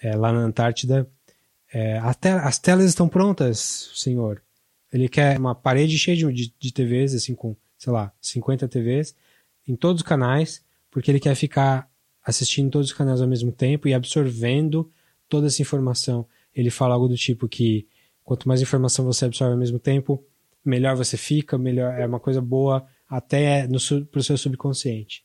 é, 0.00 0.14
lá 0.14 0.32
na 0.32 0.40
Antártida 0.40 1.08
é, 1.72 2.00
te 2.20 2.28
as 2.28 2.58
telas 2.58 2.86
estão 2.86 3.08
prontas, 3.08 3.90
senhor. 3.94 4.42
Ele 4.92 5.08
quer 5.08 5.38
uma 5.38 5.54
parede 5.54 5.98
cheia 5.98 6.16
de, 6.16 6.54
de, 6.58 6.72
TVs, 6.72 7.14
assim, 7.14 7.34
com, 7.34 7.56
sei 7.76 7.92
lá, 7.92 8.12
50 8.20 8.68
TVs, 8.68 9.14
em 9.66 9.74
todos 9.76 10.02
os 10.02 10.06
canais, 10.06 10.64
porque 10.90 11.10
ele 11.10 11.20
quer 11.20 11.34
ficar 11.34 11.88
assistindo 12.22 12.70
todos 12.70 12.88
os 12.88 12.96
canais 12.96 13.20
ao 13.20 13.28
mesmo 13.28 13.52
tempo 13.52 13.88
e 13.88 13.94
absorvendo 13.94 14.90
toda 15.28 15.46
essa 15.46 15.62
informação. 15.62 16.26
Ele 16.54 16.70
fala 16.70 16.94
algo 16.94 17.08
do 17.08 17.16
tipo 17.16 17.48
que 17.48 17.86
quanto 18.24 18.48
mais 18.48 18.60
informação 18.60 19.04
você 19.04 19.24
absorve 19.24 19.52
ao 19.52 19.58
mesmo 19.58 19.78
tempo, 19.78 20.24
melhor 20.64 20.96
você 20.96 21.16
fica, 21.16 21.56
melhor 21.56 21.94
é 21.98 22.06
uma 22.06 22.18
coisa 22.18 22.40
boa 22.40 22.86
até 23.08 23.68
para 24.10 24.18
o 24.18 24.22
seu 24.22 24.36
subconsciente. 24.36 25.24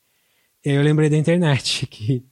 Eu 0.64 0.84
lembrei 0.84 1.10
da 1.10 1.18
internet, 1.18 1.88
que 1.88 2.24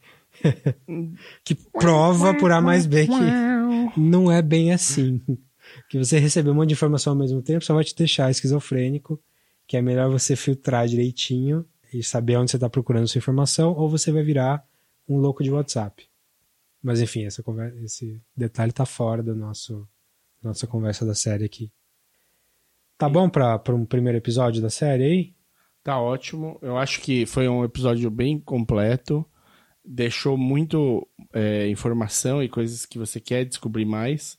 que 1.43 1.55
prova 1.55 2.33
por 2.33 2.51
A 2.51 2.61
mais 2.61 2.85
B 2.85 3.07
que 3.07 3.99
não 3.99 4.31
é 4.31 4.41
bem 4.41 4.71
assim. 4.71 5.21
Que 5.89 5.97
você 5.97 6.17
receber 6.17 6.49
um 6.49 6.53
monte 6.53 6.69
de 6.69 6.73
informação 6.73 7.13
ao 7.13 7.19
mesmo 7.19 7.41
tempo 7.41 7.63
só 7.63 7.73
vai 7.73 7.83
te 7.83 7.95
deixar 7.95 8.31
esquizofrênico, 8.31 9.21
que 9.67 9.77
é 9.77 9.81
melhor 9.81 10.09
você 10.09 10.35
filtrar 10.35 10.87
direitinho 10.87 11.65
e 11.93 12.03
saber 12.03 12.37
onde 12.37 12.51
você 12.51 12.57
está 12.57 12.69
procurando 12.69 13.07
sua 13.07 13.19
informação, 13.19 13.73
ou 13.73 13.89
você 13.89 14.11
vai 14.11 14.23
virar 14.23 14.65
um 15.07 15.17
louco 15.17 15.43
de 15.43 15.51
WhatsApp. 15.51 16.07
Mas 16.81 17.01
enfim, 17.01 17.25
essa 17.25 17.43
conversa, 17.43 17.77
esse 17.79 18.21
detalhe 18.35 18.71
tá 18.71 18.85
fora 18.85 19.21
da 19.21 19.33
nosso, 19.33 19.87
nossa 20.41 20.65
conversa 20.65 21.05
da 21.05 21.15
série 21.15 21.45
aqui. 21.45 21.71
Tá 22.97 23.09
bom 23.09 23.29
para 23.29 23.61
um 23.73 23.85
primeiro 23.85 24.17
episódio 24.17 24.61
da 24.61 24.69
série 24.69 25.03
aí? 25.03 25.35
Tá 25.83 25.99
ótimo. 25.99 26.59
Eu 26.61 26.77
acho 26.77 27.01
que 27.01 27.25
foi 27.25 27.47
um 27.47 27.63
episódio 27.63 28.09
bem 28.09 28.39
completo 28.39 29.25
deixou 29.89 30.37
muito 30.37 31.07
é, 31.33 31.67
informação 31.67 32.43
e 32.43 32.47
coisas 32.47 32.85
que 32.85 32.99
você 32.99 33.19
quer 33.19 33.43
descobrir 33.43 33.85
mais. 33.85 34.37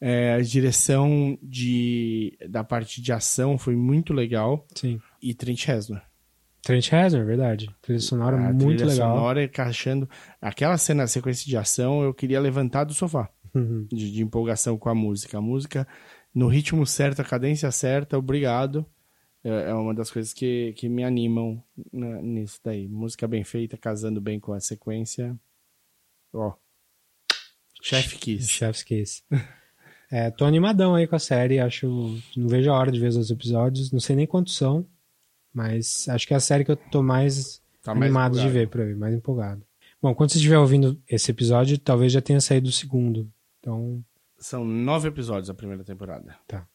É, 0.00 0.34
a 0.34 0.40
direção 0.40 1.38
de, 1.42 2.36
da 2.48 2.64
parte 2.64 3.00
de 3.00 3.12
ação 3.12 3.56
foi 3.56 3.76
muito 3.76 4.12
legal. 4.12 4.66
Sim. 4.74 5.00
E 5.22 5.32
Trent 5.32 5.64
Reznor. 5.64 6.02
Trent 6.62 6.88
Reznor, 6.88 7.24
verdade. 7.24 7.74
Trilha 7.80 8.00
sonora 8.00 8.36
a 8.36 8.52
muito 8.52 8.76
trilha 8.76 8.86
legal. 8.86 9.16
sonora 9.16 9.44
encaixando. 9.44 10.08
Aquela 10.40 10.76
cena, 10.76 11.06
sequência 11.06 11.46
de 11.46 11.56
ação, 11.56 12.02
eu 12.02 12.12
queria 12.12 12.40
levantar 12.40 12.84
do 12.84 12.94
sofá. 12.94 13.28
Uhum. 13.54 13.86
De, 13.90 14.12
de 14.12 14.22
empolgação 14.22 14.76
com 14.78 14.88
a 14.88 14.94
música. 14.94 15.38
A 15.38 15.40
música 15.40 15.86
no 16.34 16.48
ritmo 16.48 16.86
certo, 16.86 17.20
a 17.20 17.24
cadência 17.24 17.70
certa, 17.70 18.18
obrigado. 18.18 18.86
É, 19.42 19.70
é 19.70 19.74
uma 19.74 19.94
das 19.94 20.10
coisas 20.10 20.32
que, 20.32 20.72
que 20.76 20.88
me 20.88 21.02
animam 21.02 21.62
nisso 21.92 22.60
daí. 22.62 22.88
Música 22.88 23.26
bem 23.26 23.42
feita, 23.42 23.76
casando 23.76 24.20
bem 24.20 24.38
com 24.38 24.52
a 24.52 24.60
sequência. 24.60 25.36
Ó. 26.32 26.52
Chef 27.82 28.18
Kiss. 28.18 28.48
Chef's 28.48 28.82
Kiss. 28.82 29.22
é, 30.12 30.30
tô 30.30 30.44
animadão 30.44 30.94
aí 30.94 31.06
com 31.06 31.16
a 31.16 31.20
série, 31.20 31.58
acho. 31.58 31.88
Não 32.36 32.48
vejo 32.48 32.70
a 32.70 32.78
hora 32.78 32.92
de 32.92 33.00
ver 33.00 33.08
os 33.08 33.30
episódios. 33.30 33.90
Não 33.90 34.00
sei 34.00 34.14
nem 34.14 34.26
quantos 34.26 34.56
são, 34.56 34.86
mas 35.52 36.08
acho 36.08 36.26
que 36.26 36.34
é 36.34 36.36
a 36.36 36.40
série 36.40 36.64
que 36.64 36.70
eu 36.70 36.76
tô 36.76 37.02
mais 37.02 37.60
tá 37.82 37.92
animado 37.92 38.36
mais 38.36 38.46
de 38.46 38.52
ver 38.52 38.68
pra 38.68 38.84
ver, 38.84 38.96
mais 38.96 39.14
empolgado. 39.14 39.64
Bom, 40.02 40.14
quando 40.14 40.30
você 40.30 40.38
estiver 40.38 40.58
ouvindo 40.58 41.00
esse 41.08 41.30
episódio, 41.30 41.78
talvez 41.78 42.12
já 42.12 42.22
tenha 42.22 42.40
saído 42.40 42.68
o 42.68 42.72
segundo. 42.72 43.30
Então. 43.58 44.02
São 44.38 44.64
nove 44.64 45.08
episódios 45.08 45.50
a 45.50 45.54
primeira 45.54 45.84
temporada. 45.84 46.36
Tá. 46.46 46.66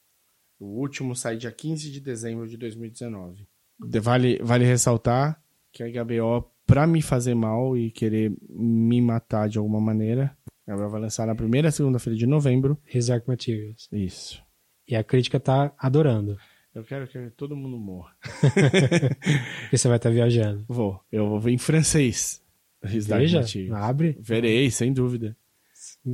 O 0.59 0.79
último 0.79 1.15
sai 1.15 1.35
dia 1.35 1.51
15 1.51 1.91
de 1.91 1.99
dezembro 1.99 2.47
de 2.47 2.55
2019. 2.57 3.47
Vale, 3.79 4.39
vale 4.41 4.63
ressaltar 4.63 5.41
que 5.71 5.83
a 5.83 5.87
HBO, 5.87 6.49
pra 6.65 6.87
me 6.87 7.01
fazer 7.01 7.35
mal 7.35 7.75
e 7.75 7.91
querer 7.91 8.31
me 8.49 9.01
matar 9.01 9.49
de 9.49 9.57
alguma 9.57 9.81
maneira, 9.81 10.37
ela 10.65 10.87
vai 10.87 11.01
lançar 11.01 11.27
na 11.27 11.35
primeira 11.35 11.71
segunda-feira 11.71 12.17
de 12.17 12.25
novembro. 12.25 12.79
His 12.93 13.07
Dark 13.07 13.27
Materials. 13.27 13.89
Isso. 13.91 14.41
E 14.87 14.95
a 14.95 15.03
crítica 15.03 15.39
tá 15.39 15.73
adorando. 15.77 16.37
Eu 16.75 16.83
quero 16.83 17.07
que 17.07 17.29
todo 17.31 17.55
mundo 17.55 17.77
morra. 17.77 18.13
Porque 18.21 19.77
você 19.77 19.87
vai 19.87 19.95
estar 19.95 20.09
viajando. 20.09 20.65
Vou. 20.67 20.99
Eu 21.09 21.29
vou 21.29 21.39
ver 21.39 21.51
em 21.51 21.57
francês. 21.57 22.43
Veja, 22.83 23.41
abre. 23.73 24.17
Verei, 24.19 24.69
sem 24.69 24.91
dúvida. 24.91 25.37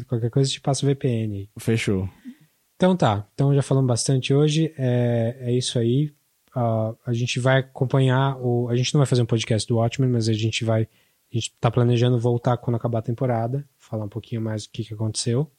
Qualquer 0.07 0.29
coisa 0.29 0.51
te 0.51 0.61
passa 0.61 0.85
o 0.85 0.89
VPN. 0.89 1.49
Fechou. 1.57 2.07
Então 2.75 2.95
tá, 2.95 3.27
então 3.33 3.53
já 3.53 3.61
falamos 3.61 3.87
bastante 3.87 4.33
hoje, 4.33 4.73
é, 4.77 5.37
é 5.39 5.51
isso 5.51 5.77
aí. 5.77 6.11
Uh, 6.55 6.97
a 7.05 7.13
gente 7.13 7.39
vai 7.39 7.59
acompanhar, 7.59 8.37
o, 8.37 8.69
a 8.69 8.75
gente 8.75 8.93
não 8.93 8.99
vai 8.99 9.05
fazer 9.05 9.21
um 9.21 9.25
podcast 9.25 9.67
do 9.67 9.77
Watchmen, 9.77 10.09
mas 10.09 10.27
a 10.27 10.33
gente 10.33 10.65
vai, 10.65 10.83
a 10.83 11.35
gente 11.35 11.53
tá 11.59 11.69
planejando 11.69 12.19
voltar 12.19 12.57
quando 12.57 12.75
acabar 12.75 12.99
a 12.99 13.03
temporada, 13.03 13.67
falar 13.77 14.05
um 14.05 14.09
pouquinho 14.09 14.41
mais 14.41 14.65
do 14.65 14.71
que, 14.71 14.83
que 14.83 14.93
aconteceu. 14.93 15.49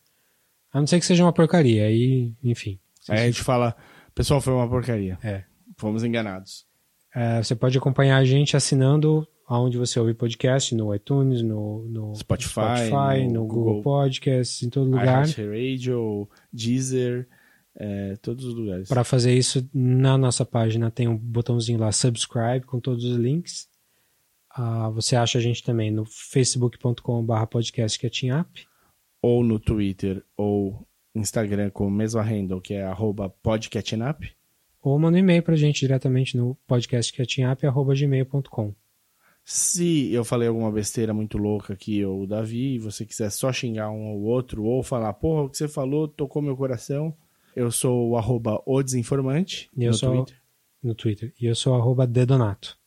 A 0.72 0.80
não 0.80 0.86
ser 0.86 0.98
que 0.98 1.06
seja 1.06 1.24
uma 1.24 1.32
porcaria, 1.32 1.84
aí, 1.86 2.32
enfim. 2.42 2.78
Aí 3.08 3.20
a 3.20 3.26
gente 3.26 3.42
fala, 3.42 3.76
pessoal, 4.14 4.40
foi 4.40 4.52
uma 4.52 4.68
porcaria. 4.68 5.18
É. 5.22 5.44
Fomos 5.76 6.05
enganados. 6.05 6.66
É, 7.14 7.43
você 7.43 7.55
pode 7.55 7.76
acompanhar 7.76 8.16
a 8.16 8.24
gente 8.24 8.56
assinando 8.56 9.26
aonde 9.47 9.76
você 9.76 10.01
ouve 10.01 10.14
podcast, 10.14 10.74
no 10.74 10.94
iTunes, 10.94 11.43
no, 11.43 11.86
no 11.89 12.14
Spotify, 12.14 12.51
Spotify, 12.51 13.26
no 13.26 13.32
no, 13.34 13.47
Google, 13.47 13.64
Google 13.64 13.82
Podcasts, 13.82 14.62
em 14.62 14.70
todo 14.70 14.90
lugar. 14.90 15.26
iHeartRadio, 15.26 16.28
Deezer, 16.52 17.28
é, 17.76 18.16
todos 18.22 18.44
os 18.44 18.55
lugares. 18.55 18.89
Para 18.89 19.05
fazer 19.05 19.34
isso, 19.34 19.68
na 19.74 20.16
nossa 20.16 20.44
página 20.44 20.90
tem 20.90 21.06
um 21.06 21.16
botãozinho 21.16 21.78
lá, 21.78 21.93
subscribe, 21.93 22.64
com 22.64 22.80
todos 22.80 23.05
os 23.05 23.16
links. 23.16 23.68
Ah, 24.55 24.90
você 24.90 25.16
acha 25.16 25.39
a 25.39 25.40
gente 25.40 25.62
também 25.62 25.90
no 25.90 26.05
facebook.com.br 26.05 27.47
podcast 27.51 27.98
catchingup. 27.98 28.66
Ou 29.20 29.44
no 29.44 29.59
Twitter 29.59 30.24
ou 30.36 30.86
Instagram 31.14 31.70
com 31.70 31.86
o 31.86 31.90
mesmo 31.90 32.20
handle, 32.20 32.60
que 32.60 32.74
é 32.74 32.82
arroba 32.84 33.30
podcatchingup. 33.43 34.24
Ou 34.82 34.98
manda 34.98 35.16
um 35.16 35.20
e-mail 35.20 35.43
pra 35.43 35.56
gente 35.56 35.80
diretamente 35.80 36.36
no 36.36 36.56
podcastcatchingup.gmail.com. 36.66 38.74
Se 39.44 40.12
eu 40.12 40.24
falei 40.24 40.48
alguma 40.48 40.70
besteira 40.70 41.12
muito 41.12 41.36
louca 41.36 41.72
aqui, 41.74 42.05
ou 42.05 42.22
o 42.22 42.26
Davi, 42.26 42.74
e 42.74 42.78
você 42.78 43.05
quiser 43.05 43.30
só 43.30 43.52
xingar 43.52 43.90
um 43.90 44.12
ou 44.12 44.22
outro, 44.22 44.64
ou 44.64 44.82
falar, 44.82 45.12
porra, 45.14 45.44
o 45.44 45.48
que 45.48 45.56
você 45.56 45.68
falou 45.68 46.06
tocou 46.06 46.40
meu 46.40 46.56
coração, 46.56 47.14
eu 47.55 47.70
sou 47.70 48.10
o 48.10 48.16
arroba 48.16 48.62
o 48.64 48.82
desinformante 48.82 49.68
eu 49.76 49.89
no 49.89 49.94
sou 49.94 50.14
Twitter. 50.16 50.36
no 50.82 50.94
Twitter. 50.94 51.34
E 51.40 51.47
eu 51.47 51.55
sou 51.55 51.74
arroba 51.74 52.06
dedonato. 52.06 52.78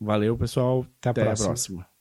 Valeu, 0.00 0.36
pessoal. 0.36 0.86
Até 1.00 1.08
a 1.08 1.12
Até 1.12 1.24
próxima. 1.24 1.46
a 1.46 1.48
próxima. 1.48 1.93